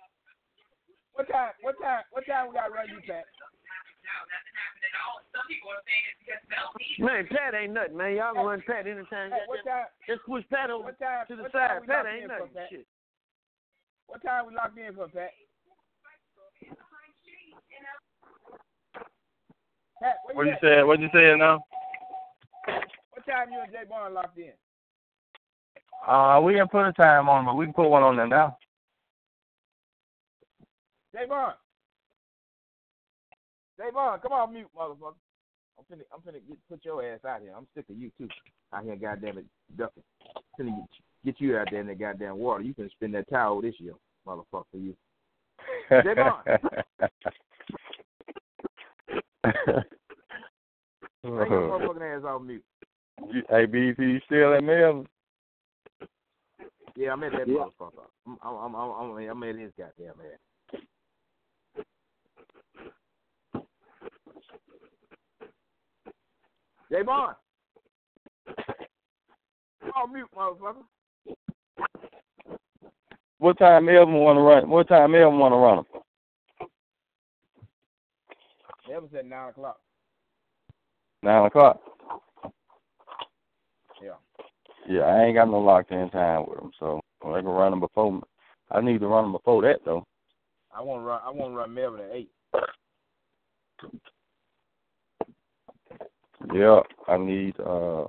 What 1.15 1.29
time? 1.29 1.53
What 1.63 1.75
time? 1.81 2.03
What 2.11 2.27
time 2.27 2.49
we 2.49 2.55
got 2.55 2.67
to 2.69 2.73
run 2.75 2.89
you, 2.89 3.01
Pat? 3.07 3.25
Man, 6.99 7.27
Pat 7.29 7.55
ain't 7.55 7.73
nothing, 7.73 7.97
man. 7.97 8.17
Y'all 8.17 8.35
can 8.35 8.45
run 8.45 8.63
Pat 8.67 8.87
anytime. 8.87 9.31
Hey, 9.31 9.39
what 9.47 9.65
time? 9.65 9.87
Just 10.07 10.21
push 10.27 10.45
Pat 10.51 10.71
over 10.71 10.85
What 10.85 10.99
time? 10.99 11.27
to 11.29 11.37
the 11.37 11.43
what 11.43 11.53
time 11.53 11.69
side. 11.69 11.81
we 11.81 11.87
Pat 11.87 12.05
locked 12.05 12.09
ain't 12.15 12.23
in 12.25 12.29
for, 12.29 12.39
nothing. 12.39 12.55
Pat? 12.55 12.67
Shit. 12.71 12.87
What 14.07 14.23
time 14.23 14.47
we 14.47 14.55
locked 14.55 14.79
in 14.79 14.95
for, 14.95 15.09
Pat? 15.09 15.31
Pat, 20.03 20.17
where 20.25 20.37
What 20.37 20.63
you 20.63 20.69
at? 20.71 20.87
What 20.87 21.01
you 21.01 21.09
said 21.13 21.39
now? 21.39 21.65
What 22.67 23.27
time 23.27 23.53
you 23.53 23.61
and 23.61 23.73
Jay 23.73 23.85
Bond 23.89 24.15
locked 24.15 24.39
in? 24.39 24.53
Uh, 26.07 26.41
we 26.43 26.53
didn't 26.53 26.71
put 26.71 26.87
a 26.87 26.93
time 26.93 27.29
on, 27.29 27.45
but 27.47 27.57
we 27.57 27.65
can 27.65 27.75
put 27.75 27.89
one 27.89 28.03
on 28.03 28.17
there 28.17 28.27
now. 28.27 28.59
Jay 31.15 31.25
Bond. 31.29 31.55
Jay 33.79 33.89
Bond, 33.93 34.21
come 34.23 34.33
on 34.33 34.53
mute, 34.53 34.69
motherfucker. 34.77 35.15
I'm 35.79 35.85
finna, 35.97 36.03
I'm 36.13 36.21
finna 36.21 36.41
get, 36.47 36.59
put 36.69 36.85
your 36.85 37.05
ass 37.05 37.21
out 37.27 37.41
here. 37.43 37.53
I'm 37.57 37.67
sick 37.75 37.85
of 37.91 37.97
you 37.97 38.11
too. 38.19 38.29
Out 38.73 38.85
here, 38.85 38.97
goddamn 38.97 39.39
it, 39.39 39.47
ducking. 39.77 40.03
Finna 40.59 40.77
get, 40.77 40.89
get 41.25 41.41
you 41.41 41.57
out 41.57 41.69
there 41.71 41.81
in 41.81 41.87
that 41.89 41.99
goddamn 41.99 42.39
water. 42.39 42.63
You 42.63 42.75
can 42.75 42.91
spin 42.91 43.13
that 43.13 43.29
towel 43.29 43.61
this 43.63 43.75
year, 43.79 43.95
motherfucker. 44.27 44.65
You. 44.73 44.95
Jay 45.91 46.15
Bond. 46.15 46.45
Bring 51.23 51.51
your 51.51 51.81
motherfucking 51.81 52.19
ass 52.19 52.25
off 52.25 52.43
mute. 52.43 52.65
You- 53.33 53.43
hey, 53.49 53.67
BT, 53.67 54.03
you 54.03 54.21
still 54.27 54.55
at 54.55 54.65
Melvin? 54.65 55.07
Yeah, 56.97 57.13
I'm 57.13 57.23
at 57.25 57.33
that 57.33 57.49
Yeah. 57.49 57.55
motherfucker. 57.55 58.07
I'm, 58.27 58.39
I'm, 58.43 58.75
I'm, 58.75 58.91
I'm, 58.91 59.31
I'm 59.31 59.43
at 59.43 59.57
his 59.57 59.73
goddamn 59.79 60.15
ass. 60.21 60.39
Come 69.81 69.93
on 69.97 70.13
mute, 70.13 70.29
motherfucker. 70.37 70.85
What 73.39 73.59
time 73.59 73.87
Melvin 73.87 74.15
want 74.15 74.37
to 74.37 74.41
run? 74.41 74.69
What 74.69 74.89
time 74.89 75.13
Melvin 75.13 75.39
want 75.39 75.53
to 75.53 75.57
run 75.57 75.79
him? 75.79 75.85
Never 78.89 79.07
said 79.13 79.27
nine 79.27 79.49
o'clock. 79.51 79.81
Nine 81.23 81.47
o'clock. 81.47 81.81
Yeah. 84.03 84.11
Yeah, 84.89 85.03
I 85.03 85.25
ain't 85.25 85.37
got 85.37 85.51
no 85.51 85.61
locked 85.61 85.91
in 85.91 86.11
time 86.11 86.45
with 86.47 86.59
him, 86.59 86.71
so 86.79 87.01
I 87.25 87.41
can 87.41 87.47
run 87.47 87.73
him 87.73 87.81
before. 87.81 88.21
I 88.71 88.81
need 88.81 89.01
to 89.01 89.07
run 89.07 89.27
him 89.27 89.33
before 89.33 89.63
that 89.63 89.81
though. 89.85 90.05
I 90.75 90.83
want 90.83 91.03
to 91.03 91.07
run. 91.07 91.21
I 91.25 91.31
want 91.31 91.53
to 91.53 91.57
run 91.57 91.75
Melvin 91.75 92.01
at 92.01 92.11
eight. 92.13 92.31
Yeah, 96.53 96.81
I 97.09 97.17
need. 97.17 97.59
uh 97.61 98.07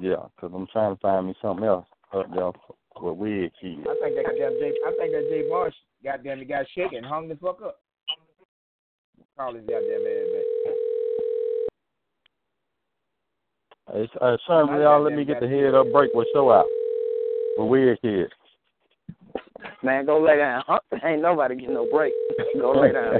Yeah, 0.00 0.10
Yeah, 0.10 0.26
'cause 0.38 0.50
I'm 0.54 0.66
trying 0.68 0.94
to 0.94 1.00
find 1.00 1.26
me 1.26 1.34
something 1.40 1.64
else 1.64 1.86
up 2.12 2.26
there 2.34 2.52
with 3.00 3.16
weird 3.16 3.52
kids. 3.60 3.86
I 3.88 3.94
think 4.02 4.16
that 4.16 4.24
goddamn 4.24 4.58
Jay. 4.58 4.74
I 4.86 4.92
think 4.98 5.12
that 5.12 5.28
Jay 5.30 5.48
Bond 5.48 5.74
goddamn 6.02 6.38
he 6.38 6.44
got 6.44 6.66
shaken, 6.70 7.04
hung 7.04 7.28
the 7.28 7.36
fuck 7.36 7.62
up. 7.62 7.80
Call 9.36 9.54
his 9.54 9.64
goddamn 9.66 10.06
ass 10.06 10.26
back. 10.34 10.74
It's, 13.94 14.12
uh, 14.20 14.36
son, 14.46 14.70
will 14.70 14.82
y'all 14.82 15.00
let 15.00 15.14
me 15.14 15.24
get 15.24 15.40
the 15.40 15.48
head 15.48 15.74
up 15.74 15.90
break 15.90 16.12
with 16.12 16.28
show 16.34 16.50
out 16.50 16.66
with 17.56 17.68
weird 17.68 18.00
kids. 18.02 18.32
Man, 19.82 20.04
go 20.04 20.20
lay 20.20 20.36
down. 20.36 20.62
Huh? 20.66 20.78
Ain't 21.04 21.22
nobody 21.22 21.56
getting 21.56 21.74
no 21.74 21.88
break. 21.90 22.12
Go 22.60 22.72
lay 22.72 22.92
down. 22.92 23.18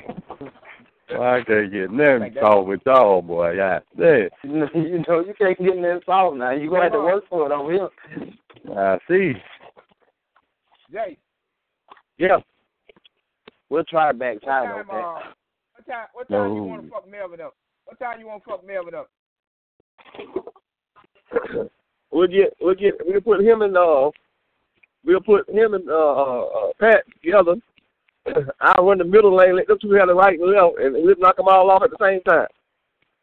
Well, 1.10 1.22
I 1.22 1.42
can't 1.42 1.72
get 1.72 1.90
nothing 1.90 2.34
solved 2.40 2.68
with 2.68 2.80
y'all, 2.84 3.22
boy. 3.22 3.52
Yeah, 3.52 3.80
yeah. 3.98 4.28
you 4.42 5.04
know, 5.08 5.20
you 5.20 5.34
can't 5.38 5.58
get 5.58 5.74
in 5.76 5.82
there 5.82 6.00
solved 6.04 6.38
now. 6.38 6.50
You're 6.50 6.68
going 6.68 6.80
to 6.80 6.84
have 6.84 6.92
to 6.92 7.00
work 7.00 7.24
for 7.28 7.46
it 7.46 7.52
over 7.52 7.72
here. 7.72 7.88
I 8.76 8.98
see. 9.08 9.32
Jay, 10.92 11.18
Yeah. 12.18 12.38
We'll 13.70 13.84
try 13.84 14.10
it 14.10 14.18
back 14.18 14.36
what 14.36 14.44
time, 14.44 14.64
time? 14.64 14.80
okay? 14.80 14.96
Uh, 14.96 15.20
what 15.74 15.86
time? 15.86 16.06
What 16.12 16.28
time 16.28 16.54
you 16.54 16.62
want 16.62 16.82
to 16.84 16.90
fuck 16.90 17.10
Melvin 17.10 17.40
up? 17.40 17.54
What 17.84 17.98
time 17.98 18.20
you 18.20 18.26
want 18.26 18.44
to 18.44 18.50
fuck 18.50 18.66
Melvin 18.66 18.94
up? 18.94 19.10
We'll 22.10 22.26
get 22.26 22.56
we'll 22.60 22.74
get 22.74 22.94
we'll 23.04 23.20
put 23.20 23.44
him 23.44 23.62
and 23.62 23.76
uh 23.76 24.10
we'll 25.04 25.20
put 25.20 25.48
him 25.48 25.74
and 25.74 25.88
uh, 25.88 25.92
uh, 25.92 26.40
uh 26.40 26.72
Pat 26.80 27.04
together. 27.22 27.56
I'll 28.60 28.84
run 28.84 28.98
the 28.98 29.04
middle 29.04 29.34
lane, 29.34 29.56
let 29.56 29.66
them 29.66 29.78
two 29.80 29.92
have 29.92 30.08
the 30.08 30.14
right 30.14 30.38
and 30.38 30.50
left, 30.50 30.78
and 30.78 30.94
we'll 30.94 31.14
knock 31.18 31.36
them 31.36 31.48
all 31.48 31.70
off 31.70 31.82
at 31.82 31.90
the 31.90 31.96
same 32.00 32.20
time. 32.22 32.46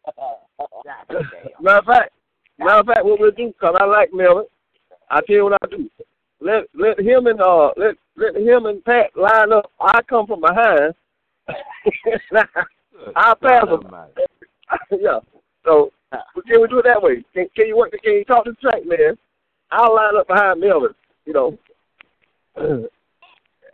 Matter 1.62 1.80
of 1.80 1.86
fact, 1.86 2.14
matter 2.60 2.80
of 2.80 2.86
fact, 2.86 3.06
what 3.06 3.20
we'll 3.20 3.32
do, 3.32 3.54
cause 3.60 3.76
I 3.80 3.86
like 3.86 4.14
Melvin, 4.14 4.46
I 5.10 5.20
tell 5.22 5.36
you 5.36 5.44
what 5.46 5.58
I 5.62 5.68
do. 5.68 5.90
Let 6.40 6.64
let 6.74 7.00
him 7.00 7.28
and 7.28 7.42
uh 7.42 7.72
let 7.76 7.96
let 8.16 8.36
him 8.36 8.66
and 8.68 8.84
Pat 8.86 9.16
line 9.16 9.52
up. 9.52 9.72
I 9.80 10.02
come 10.04 10.28
from 10.28 10.42
behind. 10.42 10.94
I 13.16 13.34
pass 13.42 13.66
them. 13.66 13.96
yeah. 14.92 15.20
So 15.64 15.92
can 16.48 16.62
we 16.62 16.68
do 16.68 16.80
it 16.80 16.86
that 16.86 17.02
way? 17.02 17.24
Can 17.34 17.48
can 17.56 17.68
you 17.68 17.78
work? 17.78 17.92
Can 18.04 18.14
you 18.14 18.26
talk 18.26 18.46
to 18.46 18.52
the 18.52 18.58
track 18.58 18.86
man? 18.86 19.18
I'll 19.72 19.96
line 19.96 20.16
up 20.18 20.28
behind 20.28 20.62
Melvin. 20.62 20.94
You 21.26 21.34
know. 21.34 21.58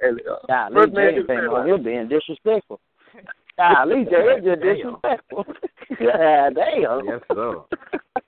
and 0.02 0.19
uh, 0.22 0.36
Golly, 0.48 0.73
first 0.76 0.94
man 0.94 1.10
Jay 1.14 1.15
to 1.22 1.28
been 1.28 1.38
say 1.38 1.45
on 1.48 1.65
here 1.65 1.78
being 1.78 2.07
disrespectful. 2.10 2.80
Golly, 3.57 4.06
Jay, 4.06 4.26
it's 4.38 4.45
just 4.45 4.61
disrespectful. 4.61 5.45
yeah, 5.99 6.49
damn. 6.49 7.06
Yes, 7.06 7.22
sir. 7.34 7.61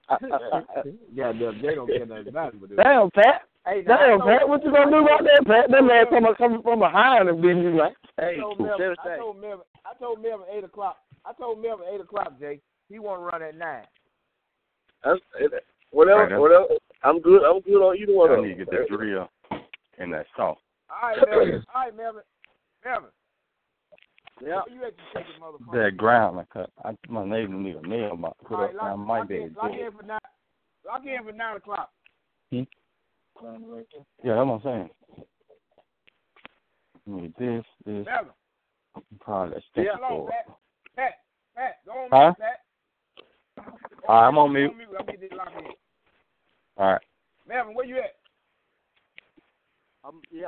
Goddamn, 1.16 1.62
Jay 1.62 1.76
don't 1.76 1.88
care 1.88 2.06
nothing 2.06 2.28
about 2.28 2.54
it. 2.54 2.62
but- 2.62 2.76
Damn, 2.76 3.10
Pat. 3.12 3.42
Hey, 3.66 3.82
Damn, 3.82 4.20
Pat, 4.20 4.48
what 4.48 4.62
you 4.66 4.72
gonna 4.74 4.92
do 4.92 4.98
about 4.98 5.24
that, 5.24 5.48
Pat? 5.48 5.72
That 5.72 5.84
man 5.84 6.06
coming 6.10 6.34
coming 6.38 6.62
from 6.62 6.80
behind 6.80 7.30
and 7.30 7.42
being 7.42 7.64
you 7.64 7.78
like, 7.78 7.94
I 8.20 8.22
hey, 8.22 8.38
told 8.38 8.60
Melvin, 8.60 8.96
I 9.00 9.16
told 9.18 9.40
Melvin, 9.40 9.66
I 9.86 9.94
told 9.98 10.22
Melvin 10.22 10.48
eight 10.52 10.66
o'clock. 10.66 10.98
I 11.26 11.32
told 11.32 11.62
Melvin 11.62 11.88
eight 11.94 12.02
o'clock, 12.02 12.38
Jay. 12.42 12.60
He 12.90 13.00
want 13.00 13.22
to 13.22 13.24
run 13.24 13.42
at 13.42 13.56
nine. 13.58 13.86
That's, 15.06 15.20
whatever, 15.92 16.28
Right, 16.28 16.38
whatever. 16.40 16.66
I'm 17.04 17.22
good. 17.22 17.44
I'm 17.44 17.62
good 17.62 17.80
on 17.82 17.98
either 17.98 18.14
one 18.14 18.32
I 18.32 18.34
of 18.36 18.44
need 18.44 18.50
to 18.58 18.66
get 18.66 18.72
that 18.72 18.88
drill 18.90 19.30
and 19.98 20.14
that 20.14 20.26
saw. 20.36 20.56
All 21.04 21.10
right, 21.10 21.18
Melvin. 21.28 21.64
All 21.76 21.82
right, 21.84 21.98
Melvin. 21.98 22.22
Melvin. 22.86 23.10
Yeah. 24.42 24.62
Where 24.66 24.74
you 24.74 24.84
at, 24.86 24.94
you 24.94 25.04
shaking 25.14 25.42
motherfucker? 25.42 25.84
That 25.84 25.98
ground, 25.98 26.40
I 26.40 26.44
cut. 26.54 26.70
I, 26.86 26.96
my 27.10 27.26
neighbor 27.26 27.54
need 27.54 27.76
a 27.76 27.86
nail 27.86 28.16
box 28.16 28.38
put 28.48 28.56
All 28.56 28.64
up. 28.64 28.74
right, 28.74 28.82
I 28.82 28.90
lock, 28.92 29.00
might 29.00 29.18
lock, 29.20 29.28
be 29.28 29.36
in, 29.36 29.56
lock 29.62 29.72
in 29.74 29.92
for 29.92 30.04
nine. 30.04 30.20
Lock 30.88 31.02
in 31.06 31.24
for 31.26 31.32
nine 31.34 31.58
o'clock. 31.58 31.90
Hmm? 32.52 32.62
Yeah, 34.24 34.36
that's 34.36 34.48
what 34.48 34.54
I'm 34.54 34.62
saying. 34.64 34.90
Need 37.06 37.34
this, 37.38 37.66
this, 37.86 38.06
Melvin. 38.06 38.32
probably 39.20 39.56
that 39.56 39.64
Yeah. 39.76 39.84
stick 39.84 39.88
Hold 40.02 40.04
on, 40.04 40.10
cord. 40.10 40.32
Pat. 40.32 40.58
Pat. 40.96 41.14
Pat. 41.58 41.74
Go 41.86 41.92
on 41.92 42.10
Huh? 42.12 42.34
Pat. 42.40 42.62
All 44.08 44.22
right, 44.22 44.28
I'm 44.28 44.38
on 44.38 44.48
Go 44.50 44.54
mute. 44.54 44.72
on 44.72 44.78
mute. 44.78 44.90
Let 44.94 45.08
me 45.08 45.12
get 45.14 45.22
this 45.22 45.38
locked 45.38 45.58
in. 45.58 45.66
All 46.78 46.92
right. 46.94 47.02
Melvin, 47.46 47.76
where 47.76 47.86
you 47.86 47.98
at? 47.98 48.16
Um, 50.06 50.22
yeah. 50.32 50.48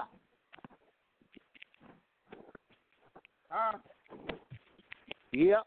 Huh? 3.56 3.77
Yeah. 5.32 5.61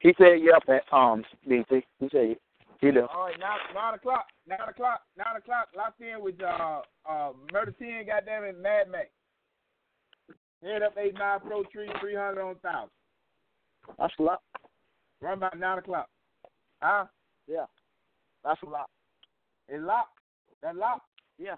He 0.00 0.14
said, 0.16 0.40
yeah, 0.40 0.74
at 0.74 0.82
um, 0.92 1.24
BT. 1.46 1.84
He 2.00 2.08
said, 2.10 2.36
he. 2.80 2.88
All 2.88 3.26
right, 3.26 3.38
nine, 3.38 3.58
nine 3.74 3.94
o'clock. 3.94 4.26
Nine 4.48 4.68
o'clock. 4.68 5.02
Nine 5.16 5.36
o'clock. 5.36 5.68
Locked 5.76 6.00
in 6.00 6.20
with 6.20 6.34
uh 6.42 6.80
uh 7.08 7.30
Murder 7.52 7.72
Ten. 7.78 8.06
Goddamn 8.06 8.42
it, 8.42 8.60
Mad 8.60 8.90
Max. 8.90 9.08
Head 10.64 10.82
up 10.82 10.94
eight 10.98 11.14
nine 11.14 11.38
pro 11.46 11.62
tree 11.64 11.88
three 12.00 12.16
hundred 12.16 12.42
on 12.42 12.56
thousand. 12.56 12.90
That's 14.00 14.12
a 14.18 14.22
lot. 14.22 14.40
Run 15.20 15.38
by 15.38 15.50
nine 15.56 15.78
o'clock. 15.78 16.08
Huh? 16.80 17.04
Yeah. 17.46 17.66
That's 18.42 18.60
a 18.66 18.68
lot. 18.68 18.90
It's 19.68 19.84
locked. 19.84 20.18
That 20.64 20.74
locked. 20.74 21.06
Yeah. 21.38 21.54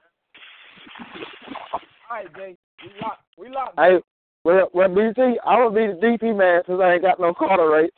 All 2.10 2.18
right, 2.18 2.36
Jay. 2.36 2.56
We 2.82 2.90
locked. 3.00 3.22
We 3.38 3.48
locked. 3.48 3.78
Hey, 3.78 4.00
well, 4.44 4.68
well, 4.74 4.88
BT, 4.88 5.38
I 5.44 5.62
will 5.62 5.70
be 5.70 5.86
the 5.86 5.98
DP 6.02 6.36
man 6.36 6.62
since 6.66 6.80
I 6.82 6.94
ain't 6.94 7.02
got 7.02 7.18
no 7.18 7.32
quarter 7.32 7.70
rate. 7.70 7.92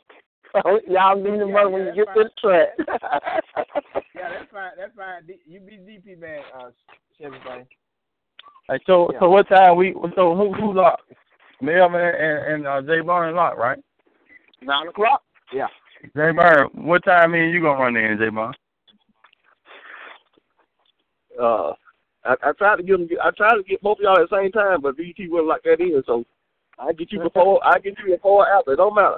So 0.53 0.79
y'all 0.87 1.15
need 1.15 1.39
the 1.39 1.45
Yeah, 1.47 1.53
money 1.53 1.69
yeah, 1.69 1.75
when 1.75 1.85
you 1.87 2.05
get 2.05 2.13
to 2.15 2.23
the 2.23 2.29
track. 2.39 2.69
Yeah, 4.15 4.29
that's 4.29 4.51
fine. 4.51 4.71
That's 4.77 4.95
fine. 4.95 5.25
D- 5.27 5.39
you 5.45 5.59
be 5.59 5.73
DP 5.73 6.19
man, 6.19 6.41
uh, 6.57 6.71
Chevy 7.19 7.37
thing. 7.45 7.67
Hey, 8.67 8.79
so 8.87 9.09
Yeah. 9.13 9.19
so 9.19 9.29
what 9.29 9.47
time 9.47 9.77
we? 9.77 9.93
So 10.15 10.35
who 10.35 10.53
who 10.53 10.73
locked? 10.73 11.03
Melvin 11.61 12.01
and, 12.01 12.53
and 12.53 12.67
uh, 12.67 12.81
Jay 12.81 13.01
Barnes 13.01 13.35
locked, 13.35 13.59
right? 13.59 13.77
Nine 14.61 14.87
o'clock. 14.87 15.21
Yeah. 15.53 15.67
Jay 16.15 16.31
Barnes, 16.31 16.71
what 16.73 17.03
time 17.03 17.31
me 17.31 17.41
and 17.41 17.53
you 17.53 17.61
gonna 17.61 17.79
run 17.79 17.95
in, 17.95 18.17
Jay 18.17 18.29
Barnes? 18.29 18.55
Uh, 21.39 21.73
I, 22.25 22.35
I 22.43 22.51
tried 22.57 22.77
to 22.77 22.83
get 22.83 22.97
them. 22.97 23.07
I 23.23 23.29
tried 23.31 23.57
to 23.57 23.63
get 23.63 23.81
both 23.81 23.99
of 23.99 24.03
y'all 24.03 24.19
at 24.19 24.29
the 24.29 24.35
same 24.35 24.51
time, 24.51 24.81
but 24.81 24.97
BT 24.97 25.29
wasn't 25.29 25.49
like 25.49 25.63
that 25.63 25.79
either. 25.79 26.03
So 26.07 26.25
I 26.79 26.93
get 26.93 27.11
you 27.11 27.19
before 27.21 27.65
I 27.65 27.79
get 27.79 27.95
you 28.05 28.15
before 28.15 28.45
or 28.47 28.49
after. 28.49 28.73
It 28.73 28.77
don't 28.77 28.95
matter. 28.95 29.17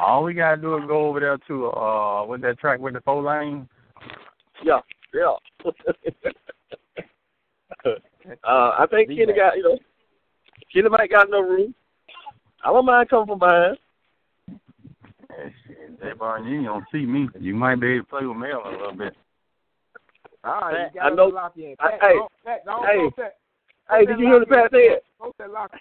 All 0.00 0.24
we 0.24 0.34
gotta 0.34 0.56
do 0.60 0.76
is 0.78 0.84
go 0.86 1.08
over 1.08 1.20
there 1.20 1.38
to 1.48 1.66
uh 1.72 2.24
with 2.26 2.40
that 2.42 2.58
track 2.58 2.80
with 2.80 2.94
the 2.94 3.00
four 3.02 3.22
lane. 3.22 3.68
Yeah, 4.64 4.80
yeah. 5.14 5.34
uh, 8.44 8.70
I 8.78 8.86
think 8.90 9.08
Kenny 9.08 9.32
got 9.34 9.56
you 9.56 9.62
know 9.62 9.78
Kenny 10.72 10.88
might 10.88 11.10
got 11.10 11.28
no 11.30 11.40
room. 11.40 11.74
I 12.64 12.68
don't 12.72 12.84
mind 12.86 13.08
coming 13.08 13.26
from 13.26 13.38
behind. 13.38 13.78
Hey, 14.48 15.54
shit, 15.66 16.00
Jay 16.00 16.12
Barnes, 16.18 16.46
you 16.48 16.58
ain't 16.58 16.66
gonna 16.66 16.86
see 16.92 17.06
me. 17.06 17.28
You 17.38 17.54
might 17.54 17.76
be 17.80 17.94
able 17.94 18.04
to 18.04 18.10
play 18.10 18.26
with 18.26 18.36
Mel 18.36 18.62
a 18.66 18.70
little 18.70 18.92
bit. 18.94 19.14
All 20.44 20.60
right, 20.60 20.90
you 20.94 21.00
got 21.00 21.12
I 21.12 21.14
know- 21.14 21.30
to 21.30 21.34
lock 21.36 21.56
in. 21.56 21.74
I- 21.78 21.90
Pat, 21.90 22.00
hey, 22.02 22.14
don't- 22.14 22.32
Pat, 22.44 22.64
don't- 22.64 22.86
hey, 22.86 22.96
don't 22.96 23.16
Pat- 23.16 23.36
Hey, 23.90 24.04
don't 24.04 24.06
did 24.06 24.18
you 24.20 24.26
hear 24.26 24.40
the 24.40 24.46
lock 24.46 24.48
in. 24.48 24.62
Pat 24.62 24.70
said? 24.72 25.00
Don't 25.20 25.38
that 25.38 25.50
lock 25.50 25.70
in. 25.72 25.80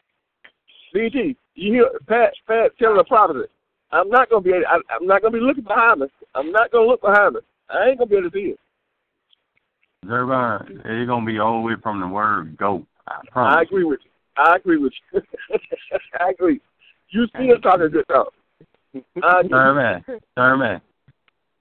BG, 0.93 1.35
you 1.55 1.73
hear 1.73 1.89
Pat 2.07 2.33
Pat 2.47 2.71
telling 2.79 2.97
the 2.97 3.03
prophecy. 3.03 3.47
I'm 3.91 4.09
not 4.09 4.29
gonna 4.29 4.41
be 4.41 4.53
I, 4.53 4.79
I'm 4.89 5.07
not 5.07 5.21
gonna 5.21 5.33
be 5.33 5.39
looking 5.39 5.63
behind 5.63 6.01
me. 6.01 6.07
I'm 6.35 6.51
not 6.51 6.71
gonna 6.71 6.87
look 6.87 7.01
behind 7.01 7.35
me. 7.35 7.41
I 7.69 7.89
ain't 7.89 7.97
gonna 7.97 8.09
be 8.09 8.17
able 8.17 8.29
to 8.29 8.35
see 8.35 8.51
it. 8.51 8.59
Jay 10.03 10.09
Barnes, 10.09 10.79
it's 10.85 11.07
gonna 11.07 11.25
be 11.25 11.39
all 11.39 11.61
the 11.61 11.67
way 11.67 11.73
from 11.81 11.99
the 11.99 12.07
word 12.07 12.55
go. 12.57 12.85
I 13.07 13.19
promise. 13.31 13.57
I 13.57 13.61
agree 13.63 13.83
with 13.83 13.99
you. 14.03 14.11
I 14.37 14.55
agree 14.55 14.77
with 14.77 14.93
you. 15.11 15.21
I 16.19 16.29
agree. 16.29 16.61
You 17.09 17.27
still 17.27 17.59
talking 17.59 17.89
good 17.89 18.05
talk. 18.07 18.33
Thurman, 19.49 20.03
Thurman. 20.35 20.81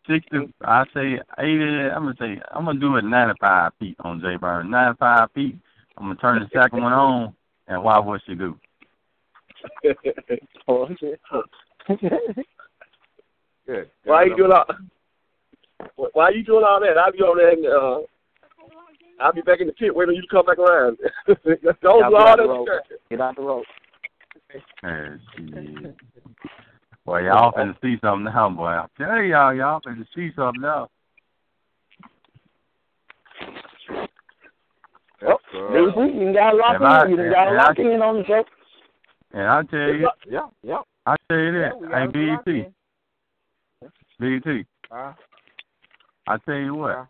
Sixty, 0.09 0.39
I 0.63 0.85
say 0.95 1.21
eighty. 1.39 1.65
I'm 1.65 2.05
gonna 2.05 2.15
say 2.19 2.41
I'm 2.53 2.65
gonna 2.65 2.81
do 2.81 2.97
it 2.97 3.05
ninety-five 3.05 3.73
feet 3.79 3.97
on 4.01 4.21
Jay 4.21 4.37
Burns. 4.37 4.71
Ninety-five 4.71 5.31
feet. 5.33 5.57
I'm 5.97 6.05
gonna 6.05 6.17
turn 6.17 6.41
the 6.41 6.61
second 6.61 6.83
one 6.83 6.93
on 6.93 7.35
and 7.67 7.83
watch 7.83 8.05
what 8.05 8.21
she 8.27 8.35
do. 8.35 8.57
Oh, 10.69 10.87
shit. 11.01 11.21
Good. 13.67 13.91
Why 14.05 14.25
you 14.25 14.37
doing 14.37 14.53
all? 14.53 14.65
Why 16.13 16.31
you 16.31 16.43
doing 16.45 16.65
all 16.69 16.81
that? 16.81 16.99
I'll 16.99 17.13
be 17.13 17.23
over 17.23 17.39
there. 17.39 17.51
And, 17.53 17.67
uh, 17.67 18.01
I'll 19.21 19.33
be 19.33 19.41
back 19.43 19.61
in 19.61 19.67
the 19.67 19.73
pit 19.73 19.95
waiting 19.95 20.13
for 20.13 20.17
you 20.17 20.23
to 20.23 20.29
come 20.29 20.47
back 20.47 20.59
around. 20.59 20.99
Don't 21.27 21.43
do 21.45 21.59
Y'all 21.83 22.11
get 22.11 22.21
out 22.21 22.37
that. 22.37 22.43
the 22.43 22.49
road. 22.49 22.69
Get 23.11 23.21
out 23.21 23.37
the 23.37 23.43
road. 23.43 23.65
Hey, 24.83 25.09
shit. 25.37 25.97
Boy, 27.05 27.23
y'all 27.25 27.53
finna 27.53 27.75
see 27.83 27.97
something 28.03 28.25
now, 28.25 28.51
boy. 28.51 28.65
I 28.67 28.87
tell 28.99 29.23
y'all, 29.23 29.55
y'all 29.55 29.81
finna 29.81 30.07
see 30.15 30.31
something 30.37 30.61
now. 30.63 30.89
Well, 35.23 35.41
BG, 35.53 36.21
you 36.21 36.33
got 36.33 36.51
to 36.53 36.57
lock 36.57 36.77
If 36.77 36.83
I- 36.83 37.05
in. 37.07 37.11
You 37.11 37.17
got 37.31 37.45
to 37.47 37.51
if 37.53 37.57
lock 37.57 37.79
I- 37.79 37.83
in 37.83 38.03
on 38.03 38.17
the 38.19 38.25
show. 38.27 38.45
And 39.33 39.43
I 39.43 39.63
tell 39.65 39.81
you, 39.81 40.09
Yeah, 40.27 40.49
yeah. 40.63 40.79
I 41.07 41.17
tell 41.29 41.39
you 41.39 41.59
Yeah, 41.59 41.69
this. 41.69 41.75
we 41.81 41.87
Hey, 41.87 42.07
gotta 42.07 42.27
lock 42.33 42.45
BT, 42.45 42.67
BT. 44.21 44.67
Huh? 44.91 45.13
I 46.27 46.37
tell 46.39 46.55
you 46.57 46.75
what. 46.75 47.07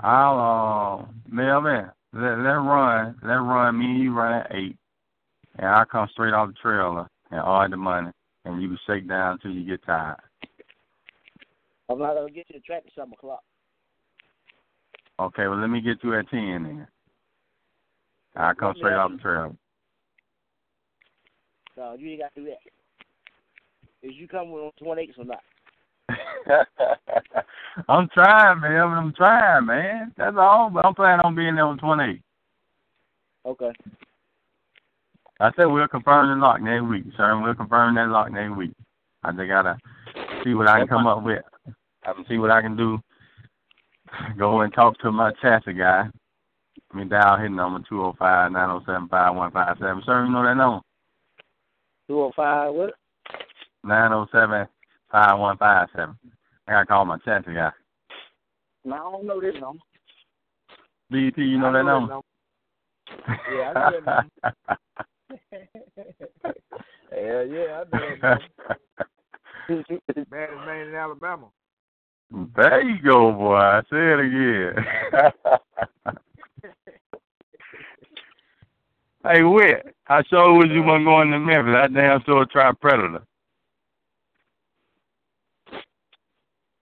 I'll 0.00 0.38
uh 0.38 1.06
Melvin, 1.28 1.90
let 2.12 2.38
let 2.38 2.54
run, 2.54 3.18
let 3.22 3.34
run 3.34 3.78
me 3.78 3.86
and 3.86 4.02
you 4.02 4.14
run 4.14 4.40
at 4.40 4.54
eight. 4.54 4.76
And 5.58 5.66
I'll 5.66 5.84
come 5.84 6.08
straight 6.12 6.32
off 6.32 6.48
the 6.48 6.54
trailer 6.54 7.06
and 7.30 7.40
all 7.40 7.68
the 7.68 7.76
money 7.76 8.10
and 8.44 8.60
you 8.60 8.68
can 8.68 8.78
shake 8.86 9.08
down 9.08 9.32
until 9.32 9.52
you 9.52 9.64
get 9.64 9.84
tired. 9.84 10.16
I'm 11.88 11.98
not 11.98 12.14
gonna 12.14 12.30
get 12.30 12.46
you 12.48 12.58
the 12.58 12.60
track 12.60 12.82
at 12.86 12.92
seven 12.94 13.12
o'clock. 13.12 13.42
Okay, 15.20 15.46
well 15.46 15.60
let 15.60 15.68
me 15.68 15.80
get 15.80 16.02
you 16.02 16.18
at 16.18 16.28
ten 16.30 16.62
then. 16.64 16.86
I'll 18.34 18.54
come 18.54 18.74
straight 18.76 18.94
off 18.94 19.12
the 19.12 19.18
trailer. 19.18 19.52
No, 21.76 21.94
you 21.94 22.10
ain't 22.10 22.20
got 22.20 22.34
to 22.34 22.40
do 22.40 22.46
that. 22.48 24.06
Is 24.06 24.14
you 24.16 24.28
coming 24.28 24.52
on 24.54 24.72
twenty 24.78 25.02
acres 25.02 25.16
or 25.18 25.24
not? 25.24 25.42
I'm 27.88 28.08
trying, 28.12 28.60
man. 28.60 28.80
I'm 28.80 29.12
trying, 29.14 29.66
man. 29.66 30.12
That's 30.16 30.36
all. 30.38 30.70
But 30.70 30.84
I'm 30.84 30.94
planning 30.94 31.24
on 31.24 31.34
being 31.34 31.54
there 31.54 31.64
on 31.64 31.78
twenty 31.78 32.14
eight. 32.14 32.22
Okay. 33.46 33.72
I 35.40 35.50
said 35.56 35.64
we'll 35.64 35.88
confirm 35.88 36.28
the 36.28 36.44
lock 36.44 36.60
next 36.60 36.84
week, 36.84 37.04
sir. 37.16 37.40
We'll 37.40 37.54
confirm 37.54 37.94
that 37.96 38.08
lock 38.08 38.30
next 38.30 38.56
week. 38.56 38.72
I 39.24 39.32
just 39.32 39.48
gotta 39.48 39.76
see 40.44 40.54
what 40.54 40.68
I 40.68 40.80
can 40.80 40.88
come 40.88 41.06
up 41.06 41.24
with. 41.24 41.42
I 42.04 42.12
can 42.12 42.24
see 42.28 42.38
what 42.38 42.50
I 42.50 42.60
can 42.60 42.76
do. 42.76 43.00
Go 44.36 44.60
and 44.60 44.72
talk 44.74 44.98
to 44.98 45.10
my 45.10 45.32
chassis 45.40 45.72
guy. 45.72 46.08
I 46.92 46.96
mean, 46.96 47.08
dial 47.08 47.38
his 47.38 47.50
number 47.50 47.80
two 47.88 47.96
zero 47.96 48.14
five 48.18 48.52
nine 48.52 48.68
zero 48.68 48.82
seven 48.84 49.08
five 49.08 49.34
one 49.34 49.50
five 49.50 49.76
seven. 49.80 50.02
Sir, 50.04 50.24
you 50.24 50.32
know 50.32 50.44
that 50.44 50.54
number? 50.54 50.80
Two 52.06 52.20
oh 52.20 52.32
five. 52.34 52.72
What? 52.74 52.94
Nine 53.84 54.10
zero 54.10 54.28
seven 54.32 54.66
five 55.10 55.38
one 55.38 55.56
five 55.58 55.88
seven. 55.94 56.16
I 56.66 56.72
gotta 56.72 56.86
call 56.86 57.04
my 57.04 57.18
chassis 57.18 57.54
guy. 57.54 57.70
No, 58.84 58.94
I 58.94 58.98
don't 58.98 59.26
know 59.26 59.40
this 59.40 59.54
number. 59.60 59.82
BT, 61.10 61.42
you 61.42 61.58
know 61.58 61.68
I 61.68 61.72
that 61.72 61.84
know 61.84 62.06
number? 62.06 62.20
Yeah, 63.54 63.72
I 63.74 63.90
know 63.90 64.00
that 64.04 64.26
Hell 67.10 67.46
yeah, 67.46 67.82
I 67.82 67.84
know 67.84 68.16
that 68.20 68.22
number. 68.22 68.40
Baddest 70.30 70.66
man 70.66 70.88
in 70.88 70.94
Alabama. 70.94 71.46
There 72.56 72.80
you 72.82 73.02
go, 73.02 73.32
boy. 73.32 73.54
I 73.56 73.82
say 73.90 74.12
it 74.12 74.20
again. 74.20 74.84
hey, 79.24 79.42
Whit, 79.42 79.94
I 80.08 80.22
sure 80.28 80.56
wish 80.58 80.70
you 80.70 80.82
wasn't 80.82 81.06
going 81.06 81.30
to 81.30 81.38
Memphis. 81.38 81.74
That 81.74 81.94
damn 81.94 82.22
sure 82.24 82.44
try 82.46 82.72
Predator. 82.80 83.22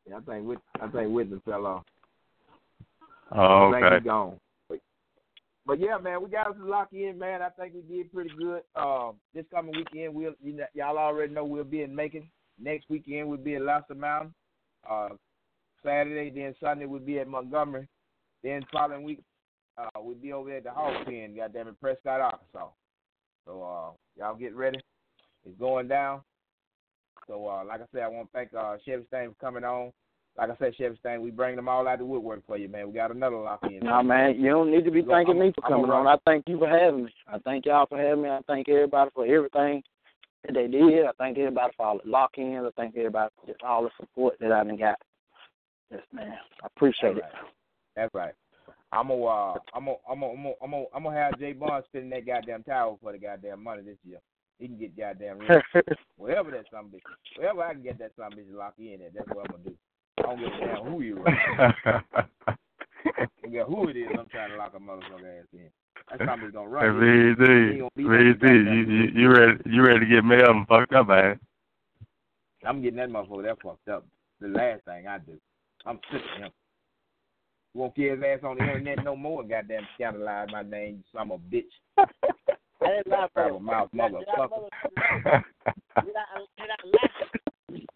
Yeah, 0.08 0.16
I 0.16 0.20
think 0.20 0.46
Whit, 0.46 0.58
I 0.80 0.88
think 0.88 1.12
Whitney 1.12 1.40
fell 1.44 1.66
off. 1.66 1.84
Oh, 3.32 3.72
okay. 3.72 3.86
I 3.86 3.90
think 3.90 4.02
he 4.02 4.08
gone. 4.08 4.40
But, 4.68 4.78
but 5.66 5.80
yeah, 5.80 5.98
man, 5.98 6.22
we 6.22 6.30
got 6.30 6.48
us 6.48 6.56
to 6.58 6.66
lock 6.66 6.88
in, 6.92 7.18
man. 7.18 7.42
I 7.42 7.48
think 7.50 7.74
we 7.74 7.96
did 7.96 8.12
pretty 8.12 8.30
good. 8.36 8.62
Um, 8.74 9.16
this 9.34 9.44
coming 9.52 9.74
weekend, 9.76 10.14
we'll 10.14 10.34
you 10.42 10.54
know, 10.54 10.64
y'all 10.74 10.98
already 10.98 11.32
know 11.32 11.44
we'll 11.44 11.64
be 11.64 11.82
in 11.82 11.94
Macon. 11.94 12.28
Next 12.58 12.86
weekend 12.88 13.28
we'll 13.28 13.38
be 13.38 13.54
at 13.54 13.62
Lobster 13.62 13.94
Mountain. 13.94 14.34
Uh, 14.88 15.10
Saturday, 15.84 16.30
then 16.30 16.54
Sunday 16.60 16.86
we'll 16.86 17.00
be 17.00 17.18
at 17.20 17.28
Montgomery. 17.28 17.88
Then 18.42 18.62
following 18.72 19.04
week, 19.04 19.22
uh, 19.78 19.88
we'll 19.97 20.14
be 20.16 20.32
over 20.32 20.56
at 20.56 20.64
the 20.64 20.70
Hawk 20.70 21.05
Pen, 21.06 21.34
goddamn 21.36 21.68
it, 21.68 21.80
Prescott, 21.80 22.20
Arkansas. 22.20 22.68
So 23.47 23.62
uh, 23.62 23.90
y'all 24.18 24.36
get 24.36 24.55
ready. 24.55 24.78
It's 25.47 25.59
going 25.59 25.88
down. 25.88 26.20
So 27.26 27.47
uh, 27.48 27.64
like 27.64 27.80
I 27.80 27.84
said, 27.92 28.02
I 28.02 28.09
want 28.09 28.28
to 28.28 28.32
thank 28.32 28.55
uh, 28.55 28.76
Chevy 28.84 29.05
Stain 29.09 29.30
for 29.30 29.44
coming 29.47 29.64
on. 29.64 29.92
Like 30.38 30.51
I 30.51 30.56
said, 30.59 30.74
Chevy 30.76 30.97
Stain, 31.01 31.22
we 31.22 31.30
bring 31.30 31.56
them 31.56 31.68
all 31.68 31.88
out 31.88 31.98
the 31.98 32.05
woodwork 32.05 32.47
for 32.47 32.56
you, 32.56 32.68
man. 32.68 32.88
We 32.88 32.94
got 32.94 33.10
another 33.10 33.36
lock 33.36 33.60
in. 33.64 33.80
No, 33.80 34.02
man, 34.02 34.36
you 34.40 34.51
don't 34.51 34.70
need 34.70 34.84
to 34.84 34.90
be 34.90 35.02
Go- 35.02 35.12
thanking 35.12 35.36
I'm- 35.36 35.47
me 35.47 35.52
for 35.55 35.64
I'm 35.64 35.72
coming 35.72 35.90
on. 35.90 36.06
I 36.06 36.16
thank 36.24 36.48
you 36.48 36.59
for 36.59 36.68
having 36.68 37.05
me. 37.05 37.14
I 37.26 37.38
thank 37.38 37.66
y'all 37.66 37.86
for 37.86 37.98
having 37.98 38.22
me. 38.22 38.28
I 38.28 38.40
thank 38.47 38.68
everybody 38.68 39.10
for 39.14 39.26
everything 39.26 39.82
that 40.44 40.55
they 40.55 40.68
did. 40.68 41.05
I 41.06 41.10
thank 41.18 41.36
everybody 41.38 41.72
for 41.76 41.86
all 41.86 42.01
the 42.02 42.10
lock-ins. 42.10 42.64
I 42.66 42.70
thank 42.76 42.97
everybody 42.97 43.30
for 43.40 43.47
just 43.47 43.62
all 43.62 43.82
the 43.82 43.90
support 43.98 44.36
that 44.40 44.52
I 44.52 44.64
done 44.64 44.76
got. 44.76 44.97
Yes, 45.90 46.01
man. 46.12 46.38
I 46.62 46.66
appreciate 46.66 47.16
it. 47.16 47.24
That's 47.97 48.14
right. 48.14 48.34
I'm 48.92 49.08
gonna, 49.08 49.24
uh, 49.24 49.54
I'm 49.74 49.84
gonna, 49.84 49.96
I'm 50.10 50.20
gonna, 50.20 50.32
I'm 50.32 50.42
gonna, 50.42 50.54
I'm 50.62 50.70
gonna, 50.70 50.84
I'm 50.94 51.02
gonna 51.04 51.16
have 51.16 51.38
Jay 51.38 51.52
Bond 51.52 51.84
spinning 51.86 52.10
that 52.10 52.26
goddamn 52.26 52.64
towel 52.64 52.98
for 53.00 53.12
the 53.12 53.18
goddamn 53.18 53.62
money 53.62 53.82
this 53.82 53.98
year. 54.04 54.18
He 54.58 54.66
can 54.66 54.78
get 54.78 54.96
goddamn 54.96 55.38
rich. 55.38 55.62
wherever 56.16 56.50
that 56.50 56.64
some 56.72 56.86
bitch, 56.86 57.00
wherever 57.36 57.62
I 57.62 57.72
can 57.72 57.82
get 57.82 57.98
that 57.98 58.12
some 58.16 58.32
bitch 58.32 58.52
locked 58.52 58.80
in 58.80 59.00
at, 59.06 59.14
that's 59.14 59.28
what 59.28 59.46
I'm 59.46 59.52
gonna 59.52 59.64
do. 59.64 59.76
I 60.18 60.22
don't 60.22 60.38
give 60.40 60.48
a 60.48 60.66
damn 60.66 60.92
who 60.92 61.00
you 61.02 61.24
are. 61.24 61.74
I 61.86 63.48
don't 63.52 63.68
who 63.68 63.88
it 63.88 63.96
is. 63.96 64.08
I'm 64.18 64.26
trying 64.26 64.50
to 64.50 64.56
lock 64.56 64.74
a 64.74 64.80
motherfucker 64.80 65.40
ass 65.40 65.46
in. 65.52 65.70
That 66.10 66.26
some 66.26 66.40
bitch 66.40 66.52
gonna 66.52 66.68
Hey, 66.80 66.88
run. 66.88 67.02
He 67.02 67.08
ain't 67.08 67.38
VD, 67.38 67.78
gonna 67.78 67.90
be 67.96 68.02
no 68.04 68.10
VD, 68.10 68.64
you, 68.64 68.94
you, 68.94 69.10
you 69.14 69.30
ready? 69.30 69.58
You 69.66 69.82
ready 69.82 70.00
to 70.00 70.06
get 70.06 70.24
Melvin 70.24 70.66
fucked 70.68 70.92
up, 70.92 71.08
man? 71.08 71.38
I'm 72.66 72.82
getting 72.82 72.98
that 72.98 73.08
motherfucker 73.08 73.44
that 73.44 73.62
fucked 73.62 73.88
up. 73.88 74.04
The 74.40 74.48
last 74.48 74.84
thing 74.84 75.06
I 75.06 75.18
do. 75.18 75.38
I'm 75.86 75.98
sick 76.12 76.20
of 76.36 76.42
him. 76.42 76.50
Won't 77.74 77.94
get 77.94 78.12
his 78.16 78.22
ass 78.24 78.40
on 78.44 78.56
the 78.56 78.62
internet 78.64 79.05
no 79.05 79.14
more. 79.14 79.42
Goddamn 79.44 79.86
scandalize 79.94 80.48
my 80.51 80.62
name, 80.62 80.97
you 80.97 81.02
son 81.18 81.30
of 81.30 81.40
a 81.40 81.55
bitch. 81.55 81.64
I 81.98 82.06
didn't 82.82 83.09
lie 83.09 83.26
for 83.32 83.42
Travel 83.42 83.60
mouth 83.60 83.90
motherfucker. 83.94 84.20
Did 84.51 86.14
I, 86.16 86.40
did 86.56 86.70
I 86.70 86.86
lie? 86.86 87.86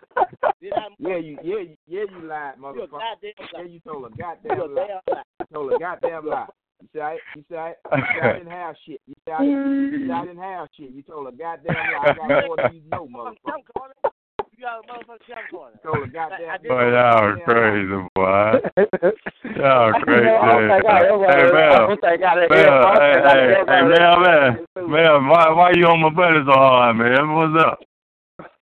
Did 0.60 0.72
I, 0.74 0.88
Yeah, 0.98 1.16
you, 1.16 1.38
yeah, 1.42 1.58
you- 1.58 1.76
yeah, 1.88 2.04
you 2.10 2.20
lied, 2.28 2.54
motherfucker. 2.58 2.90
goddamn 2.90 3.32
Yeah, 3.52 3.62
you 3.62 3.80
told 3.80 4.06
a 4.12 4.16
goddamn 4.16 4.60
a 4.60 4.64
lie. 4.64 5.00
lie. 5.10 5.22
You 5.40 5.46
told 5.52 5.72
a 5.72 5.78
goddamn 5.78 6.26
lie. 6.26 6.46
You 6.82 6.88
said 6.92 7.02
I, 7.02 7.18
you 7.34 7.44
said 7.48 7.58
I, 7.58 7.68
you 7.96 8.02
said 8.14 8.22
I 8.22 8.32
didn't 8.38 8.50
have 8.52 8.76
shit. 8.86 9.00
You 9.06 9.14
said 9.24 9.34
I, 9.34 9.42
you 9.44 10.06
said 10.06 10.10
I 10.10 10.24
didn't 10.26 10.42
have 10.42 10.68
shit. 10.76 10.90
You 10.90 11.02
told 11.02 11.28
a 11.28 11.32
goddamn 11.32 11.74
lie. 11.74 12.10
I 12.10 12.14
got 12.14 12.28
more 12.46 12.56
than 12.58 12.74
you 12.74 12.82
know, 12.88 13.06
motherfucker. 13.08 14.13
I'm 14.56 14.60
calling. 14.60 14.60
You 14.60 14.62
got 14.64 14.78
a 14.78 14.86
motherfucking 14.88 15.28
camcorder. 15.28 15.78
Stole 15.80 16.02
a 16.02 16.08
goddamn. 16.08 16.62
Boy, 16.68 16.84
y'all 16.92 17.32
uh, 17.32 17.36
crazy, 17.44 17.98
boy. 18.14 18.52
Y'all 19.56 19.92
crazy. 20.02 20.24
don't 20.24 20.68
think 20.68 20.84
I 20.86 21.04
ever- 21.04 21.14
oh, 21.14 21.28
Hey, 21.28 21.34
I 21.34 21.52
Mel. 21.52 21.86
don't 21.88 22.00
think 22.00 22.22
I 22.22 22.26
ever- 22.32 22.48
Mel, 22.48 22.72
I 22.74 22.94
hey, 22.94 23.12
don't 23.14 23.24
think 23.24 23.24
I 23.24 23.34
hey, 23.34 23.54
hey, 23.66 23.82
Mel, 23.88 24.16
man. 24.20 24.48
Mel, 24.90 25.16
why, 25.30 25.44
why 25.50 25.68
you 25.74 25.86
on 25.86 26.00
my 26.00 26.10
buddy 26.10 26.40
so 26.46 26.52
hard, 26.52 26.96
man? 26.96 27.34
What's 27.34 27.64
up? 27.64 27.78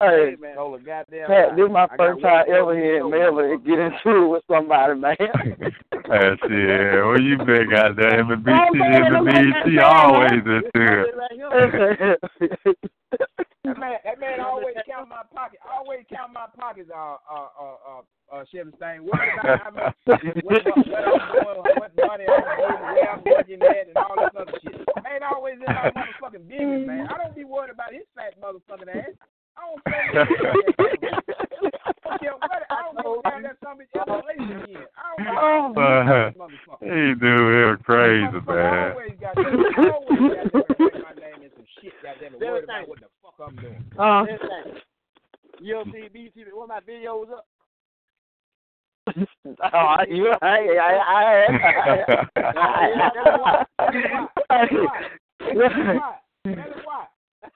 Hey, 0.02 0.36
Stole 0.54 0.76
a 0.76 0.80
goddamn. 0.80 1.28
Pat, 1.28 1.56
this 1.58 1.66
is 1.66 1.72
my 1.72 1.84
I 1.84 1.98
first 1.98 2.22
time 2.22 2.46
ever 2.48 2.74
hearing 2.74 3.02
stole 3.02 3.12
Melvin 3.12 3.62
get 3.66 3.80
into 3.80 4.24
it 4.24 4.28
with 4.30 4.44
somebody, 4.50 4.96
man. 5.00 5.16
Hey, 6.10 6.32
shit, 6.42 6.50
where 6.50 7.22
you 7.22 7.38
been, 7.38 7.70
goddamn? 7.70 8.30
The 8.30 8.34
Oh, 8.34 8.74
the 8.74 8.80
look 9.14 9.28
at 9.28 9.36
that 9.36 9.64
BT 9.64 9.76
man, 9.76 9.86
always 9.86 10.44
man. 10.44 10.58
is 10.58 10.64
there. 10.74 11.06
That 13.66 13.78
man, 13.78 13.98
that 14.04 14.20
man 14.20 14.40
always 14.40 14.74
count 14.90 15.08
my 15.20 15.28
pocket. 15.36 15.60
Always 15.68 16.06
count 16.10 16.34
my 16.34 16.48
pockets. 16.56 16.90
Uh, 16.94 17.18
uh, 17.28 17.48
uh, 17.60 17.76
uh, 17.88 18.02
uh 18.32 18.44
Chevy 18.52 18.72
Stain. 18.78 19.04
What 19.04 19.20
about 19.20 19.60
how 19.64 19.72
much? 19.72 19.96
What, 20.44 20.64
what, 20.66 20.88
what 20.88 21.04
I'm 21.04 21.20
doing? 21.34 21.60
What 21.76 21.92
money 21.98 22.26
I'm 22.28 22.46
getting? 22.56 22.84
Where 22.96 23.12
I'm 23.12 23.22
working 23.26 23.62
at, 23.62 23.88
and 23.88 23.98
all 23.98 24.16
this 24.16 24.36
other 24.40 24.60
shit. 24.64 24.76
Man, 25.04 25.22
always 25.24 25.56
in 25.56 25.66
my 25.68 25.92
motherfucking 25.92 26.48
business, 26.48 26.88
man. 26.88 27.08
I 27.10 27.18
don't 27.18 27.36
be 27.36 27.44
worried 27.44 27.72
about 27.72 27.94
his 27.94 28.04
fat 28.16 28.40
motherfucking 28.40 28.90
ass. 28.90 29.14
I 29.58 29.62
don't 29.68 29.84
care. 29.84 30.26
What? 30.78 32.64
I 32.70 32.82
don't 32.84 33.04
go 33.04 33.22
down 33.24 33.42
that 33.48 33.58
something 33.64 33.88
ever 33.96 34.22
later 34.28 34.64
again. 34.64 34.86
I 34.98 35.16
don't 35.18 35.78
Uh, 35.78 36.32
motherfucker. 36.38 36.84
he 36.84 37.16
do 37.20 37.74
it 37.74 37.84
crazy, 37.84 38.26
I 38.26 38.40
man. 38.52 38.92
always 38.92 39.12
got 39.20 39.36
that. 39.36 39.46
I 39.46 39.90
always 39.90 40.20
got 40.30 40.54
that. 40.54 40.80
my 40.80 41.14
name 41.22 41.44
in 41.44 41.50
some 41.56 41.66
shit. 41.82 41.94
Goddamn 42.04 42.34
it, 42.36 42.40
worried 42.42 42.64
about 42.66 42.88
what 42.88 43.00
the 43.00 43.08
fuck 43.22 43.36
I'm 43.46 43.56
doing. 43.58 43.84
Uh, 43.98 44.26
You 45.62 45.84
see 45.92 46.08
BT, 46.12 46.44
one 46.54 46.64
of 46.64 46.70
my 46.70 46.80
videos 46.82 47.30
up. 47.32 47.46
oh, 49.74 49.96
you, 50.08 50.32
I, 50.42 50.46
I, 50.46 51.02
I, 51.02 51.48
I, 52.38 53.10
Tell 53.10 53.26
him 53.26 53.40
why. 53.42 53.66
Tell 53.80 53.92
him 54.70 54.86
why. 56.86 57.04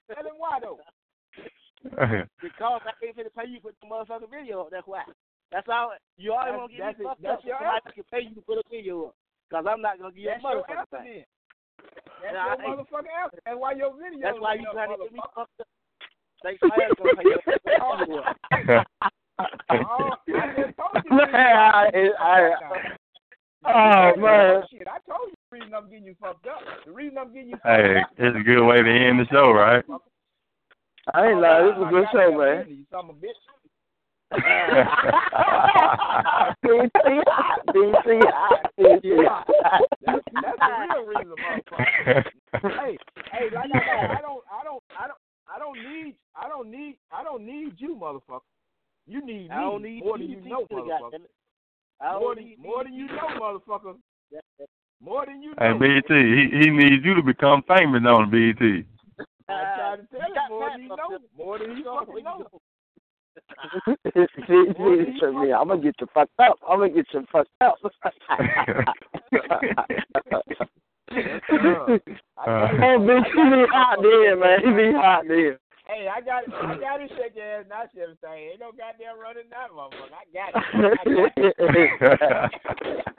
Tell 0.09 0.25
him 0.25 0.37
why 0.37 0.59
though. 0.61 0.79
Because 2.41 2.81
I 2.85 2.91
ain't 3.05 3.15
finna 3.17 3.33
pay 3.37 3.47
you 3.49 3.59
for 3.61 3.71
the 3.71 3.77
motherfucking 3.87 4.29
video. 4.31 4.67
That's 4.71 4.87
why. 4.87 5.03
That's 5.51 5.67
all. 5.69 5.91
You 6.17 6.31
always 6.33 6.45
That's- 6.47 6.59
want 6.59 6.71
to 6.71 6.77
that's 6.79 6.97
get 6.97 6.99
me 6.99 7.05
it. 7.05 7.07
fucked 7.07 7.21
That's 7.21 7.39
up. 7.39 7.45
your 7.45 7.57
Somebody 7.59 7.91
can 7.93 8.03
pay 8.11 8.21
you 8.27 8.33
to 8.35 8.41
put 8.41 8.57
a 8.57 8.63
video 8.71 9.03
up. 9.05 9.15
Because 9.49 9.65
I'm 9.69 9.81
not 9.81 9.97
going 9.99 10.11
to 10.11 10.15
give 10.17 10.25
you 10.25 10.31
a 10.33 10.39
motherfucking 10.41 11.03
thing. 11.03 11.25
That's 12.23 12.33
your 12.33 12.41
I- 12.41 12.57
motherfucking 12.57 13.13
answer. 13.13 13.39
That's 13.45 13.57
why 13.59 13.71
your 13.77 13.93
video. 13.93 14.19
That's 14.23 14.39
why 14.41 14.53
you 14.55 14.65
trying 14.73 14.89
to 14.89 14.97
get 15.03 15.13
me 15.13 15.19
fucked 15.35 15.59
up. 15.61 15.67
Think 16.43 16.59
somebody 16.59 16.81
going 16.97 17.15
to 17.15 17.17
pay 17.21 17.23
you 17.23 17.35
to 17.35 17.41
put 17.41 17.55
a 17.55 17.59
video 17.63 18.19
up. 18.19 18.35
Oh, 19.71 20.11
I 20.27 20.53
just 20.55 20.77
told 20.77 20.91
you. 21.09 21.11
I, 21.21 21.89
I, 22.19 22.51
oh 23.65 24.15
man. 24.19 24.63
Shit, 24.69 24.87
I 24.87 24.99
told 25.09 25.29
you 25.29 25.35
the 25.49 25.55
reason 25.57 25.73
I'm 25.73 25.89
getting 25.89 26.05
you 26.05 26.15
fucked 26.21 26.45
up. 26.47 26.59
The 26.85 26.91
reason 26.91 27.17
I'm 27.17 27.33
getting 27.33 27.49
you 27.49 27.55
fucked 27.55 27.65
Hey, 27.65 28.01
up. 28.01 28.09
it's 28.17 28.37
a 28.37 28.43
good 28.43 28.63
way 28.65 28.81
to 28.83 28.89
end 28.89 29.19
the 29.19 29.25
show, 29.31 29.51
right? 29.51 29.83
I 31.13 31.27
ain't 31.27 31.39
lying. 31.39 31.65
This 31.67 31.75
is 31.75 31.81
a 31.81 31.85
oh, 31.85 31.89
good 31.89 32.07
show, 32.11 32.31
man. 32.37 32.65
You 32.69 32.85
son 32.91 33.09
of 33.09 33.15
a 33.15 33.19
bitch. 33.19 33.39
That's, 40.05 40.21
that's 40.33 40.59
the 40.59 40.73
real 40.79 41.05
reason, 41.05 41.35
motherfucker. 41.37 42.23
hey, 42.61 42.97
hey, 43.31 43.49
like 43.53 43.69
I 43.73 43.79
said, 43.79 44.11
I 44.11 44.21
don't, 44.21 44.43
I 44.51 44.63
don't, 44.63 44.82
I 45.53 45.59
don't, 45.59 45.77
need, 45.77 46.15
I 46.35 46.47
don't 46.47 46.71
need, 46.71 46.97
I 47.11 47.23
don't 47.23 47.45
need 47.45 47.73
you, 47.77 47.95
motherfucker. 47.95 48.39
You 49.05 49.19
need 49.25 49.49
me 49.49 49.51
I 49.51 49.59
don't 49.61 49.83
need 49.83 50.03
more 50.03 50.17
than 50.17 50.29
you 50.29 50.39
you 50.39 50.49
know, 50.49 50.65
motherfucker. 50.71 50.99
goddammit. 51.01 51.27
I 52.01 52.11
don't 52.13 52.21
More 52.21 52.35
than, 52.35 52.55
more 52.57 52.83
than 52.83 52.93
you 52.93 53.05
know, 53.07 53.27
motherfucker. 53.39 53.95
More 55.01 55.25
than 55.25 55.41
you 55.43 55.53
Hey, 55.59 55.69
know. 55.69 55.77
BT, 55.79 56.07
he, 56.09 56.49
he 56.59 56.69
needs 56.71 57.05
you 57.05 57.13
to 57.13 57.21
become 57.21 57.61
famous 57.67 58.01
on 58.07 58.29
BT. 58.31 58.85
I 59.49 59.75
tried 59.75 59.97
to 59.97 60.07
tell 60.07 60.29
you 60.29 60.35
more 60.49 60.69
than 60.71 60.81
you 60.81 60.87
know, 60.89 61.19
more 61.37 61.59
than 61.59 61.77
you 61.77 61.83
fucking 61.83 62.23
know. 62.23 62.47
Listen 64.15 64.43
me, 65.41 65.51
I'm 65.51 65.67
gonna 65.67 65.81
get 65.81 65.95
you 65.99 66.07
fucked 66.13 66.39
up. 66.39 66.57
I'm 66.67 66.79
gonna 66.79 66.93
get 66.93 67.05
you 67.13 67.25
fucked 67.31 67.49
up. 67.61 67.77
oh, 71.13 72.99
bitch, 72.99 73.21
uh, 73.21 73.33
he 73.33 73.43
be 73.49 73.65
hot 73.71 73.99
there, 74.01 74.35
man. 74.37 74.59
He 74.63 74.71
be 74.71 74.91
hot 74.93 75.23
there. 75.27 75.59
Hey, 75.85 76.07
I 76.07 76.21
got, 76.21 76.43
I 76.47 76.77
got 76.79 76.97
to 76.97 77.07
shake 77.09 77.35
your 77.35 77.59
ass, 77.59 77.65
not 77.69 77.89
shit. 77.93 78.07
Saying, 78.23 78.51
ain't 78.51 78.59
no 78.59 78.71
goddamn 78.71 79.19
running 79.19 79.49
that 79.51 79.69
motherfucker. 79.69 80.15
I 80.15 80.23
got 80.31 80.49
it. 80.55 80.63
I 80.97 81.05
got 81.13 81.33
it. 82.87 83.13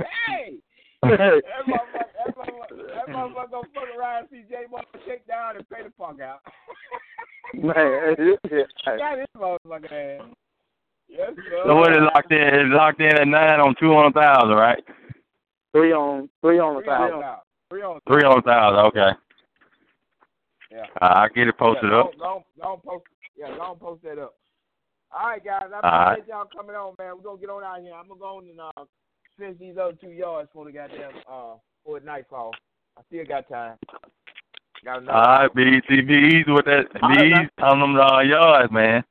hey. 0.26 0.60
That 1.02 1.18
motherfucker, 1.66 2.12
that 2.18 2.36
motherfucker, 2.36 2.76
that 2.94 3.08
motherfucker 3.08 3.50
gonna 3.50 3.68
fuck 3.74 3.88
around 3.98 4.18
and 4.18 4.28
see 4.30 4.42
J 4.50 4.66
Mo 4.70 4.80
shake 5.06 5.26
down 5.26 5.56
and 5.56 5.68
pay 5.70 5.82
the 5.82 5.92
fuck 5.96 6.20
out. 6.20 6.40
man, 7.54 8.16
got 8.98 9.16
this 9.16 9.26
motherfucker 9.34 10.20
ass. 10.20 10.26
Yes, 11.08 11.30
sir. 11.36 11.62
So 11.64 11.76
what 11.76 11.92
is 11.92 12.00
locked 12.14 12.30
in? 12.30 12.38
It's 12.38 12.74
locked 12.74 13.00
in 13.00 13.16
at 13.16 13.26
nine 13.26 13.60
on 13.60 13.74
two 13.80 13.94
hundred 13.94 14.12
thousand, 14.12 14.50
right? 14.50 14.84
Three 15.72 15.92
on, 15.92 16.28
three 16.40 16.58
on 16.58 16.76
the 16.76 16.82
Three 16.82 16.92
on 16.92 17.10
thousand. 17.10 17.40
Three 17.70 17.82
on 17.82 18.00
Three 18.06 18.22
hundred 18.22 18.44
thousand. 18.44 18.78
Okay. 18.86 19.10
Yeah. 20.70 20.86
Uh, 21.00 21.14
I 21.14 21.28
get 21.34 21.48
it 21.48 21.58
posted 21.58 21.90
yeah, 21.90 22.00
up. 22.00 22.12
Go, 22.18 22.44
go, 22.60 22.62
go 22.62 22.82
post, 22.84 23.04
yeah, 23.36 23.54
don't 23.56 23.80
post 23.80 24.02
that 24.04 24.18
up. 24.18 24.34
All 25.12 25.30
right, 25.30 25.44
guys. 25.44 25.62
I 25.72 25.74
All 25.76 25.80
right. 25.82 26.12
appreciate 26.12 26.28
y'all 26.28 26.46
coming 26.54 26.76
on, 26.76 26.94
man. 26.98 27.16
We're 27.16 27.22
gonna 27.22 27.40
get 27.40 27.50
on 27.50 27.64
out 27.64 27.80
here. 27.80 27.92
I'm 27.94 28.06
gonna 28.08 28.20
go 28.20 28.38
on 28.38 28.48
and 28.48 28.60
uh, 28.60 28.84
finish 29.36 29.58
these 29.58 29.76
other 29.80 29.96
two 30.00 30.10
yards 30.10 30.48
for 30.52 30.64
the 30.64 30.72
goddamn 30.72 31.12
uh 31.30 31.54
for 31.84 31.98
the 31.98 32.06
nightfall. 32.06 32.52
I 32.96 33.02
still 33.08 33.24
got 33.24 33.48
time. 33.48 33.76
Got 34.84 34.96
All 34.96 34.98
another. 34.98 35.18
right, 35.18 35.54
BT, 35.54 36.00
be 36.02 36.14
easy 36.14 36.50
with 36.50 36.64
that. 36.66 36.86
All 37.02 37.08
Be 37.08 37.16
right, 37.16 37.26
easy 37.26 37.50
on 37.58 37.80
them 37.80 37.96
uh, 37.96 38.20
yards, 38.20 38.72
man. 38.72 39.04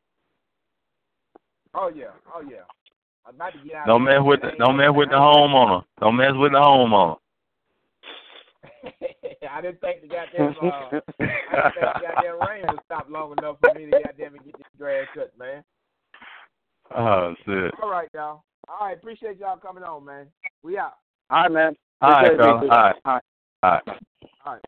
Oh 1.73 1.91
yeah, 1.93 2.05
oh 2.33 2.41
yeah. 2.41 2.63
I'm 3.29 3.35
about 3.35 3.53
to 3.53 3.59
get 3.59 3.75
out. 3.75 3.85
Don't 3.85 4.03
mess 4.03 4.19
with 4.21 4.41
the 4.41 4.51
don't 4.57 4.75
mess 4.75 4.89
with 4.91 5.09
the 5.09 5.15
homeowner. 5.15 5.83
Don't 6.01 6.15
mess 6.15 6.31
with 6.33 6.51
the 6.51 6.57
homeowner. 6.57 7.17
I 9.51 9.61
didn't 9.61 9.81
think 9.81 10.01
the 10.01 10.07
goddamn 10.07 10.55
uh, 10.59 10.65
I 10.65 10.89
didn't 10.89 11.05
think 11.15 11.15
the 11.19 12.01
goddamn 12.01 12.39
rain 12.47 12.65
would 12.69 12.79
stop 12.85 13.07
long 13.07 13.33
enough 13.37 13.57
for 13.61 13.77
me 13.77 13.85
to 13.85 13.91
goddamn 13.91 14.33
get 14.33 14.57
this 14.57 14.67
grass 14.77 15.05
cut, 15.13 15.31
man. 15.37 15.63
Oh 16.97 17.35
shit. 17.45 17.71
All 17.83 17.91
right, 17.91 18.09
y'all. 18.15 18.41
All 18.67 18.87
right, 18.87 18.97
appreciate 18.97 19.37
y'all 19.37 19.57
coming 19.57 19.83
on, 19.83 20.03
man. 20.05 20.25
We 20.63 20.79
out. 20.79 20.93
All 21.29 21.43
right, 21.43 21.51
man. 21.51 21.75
All 22.01 22.09
right, 22.09 22.33
Appreciate 22.33 22.33
it, 22.33 22.43
fella. 22.43 22.61
BT. 22.61 22.71
All 22.71 22.81
right. 22.81 22.95
All 23.05 23.13
right. 23.69 23.83
All 24.43 24.53
right. 24.53 24.61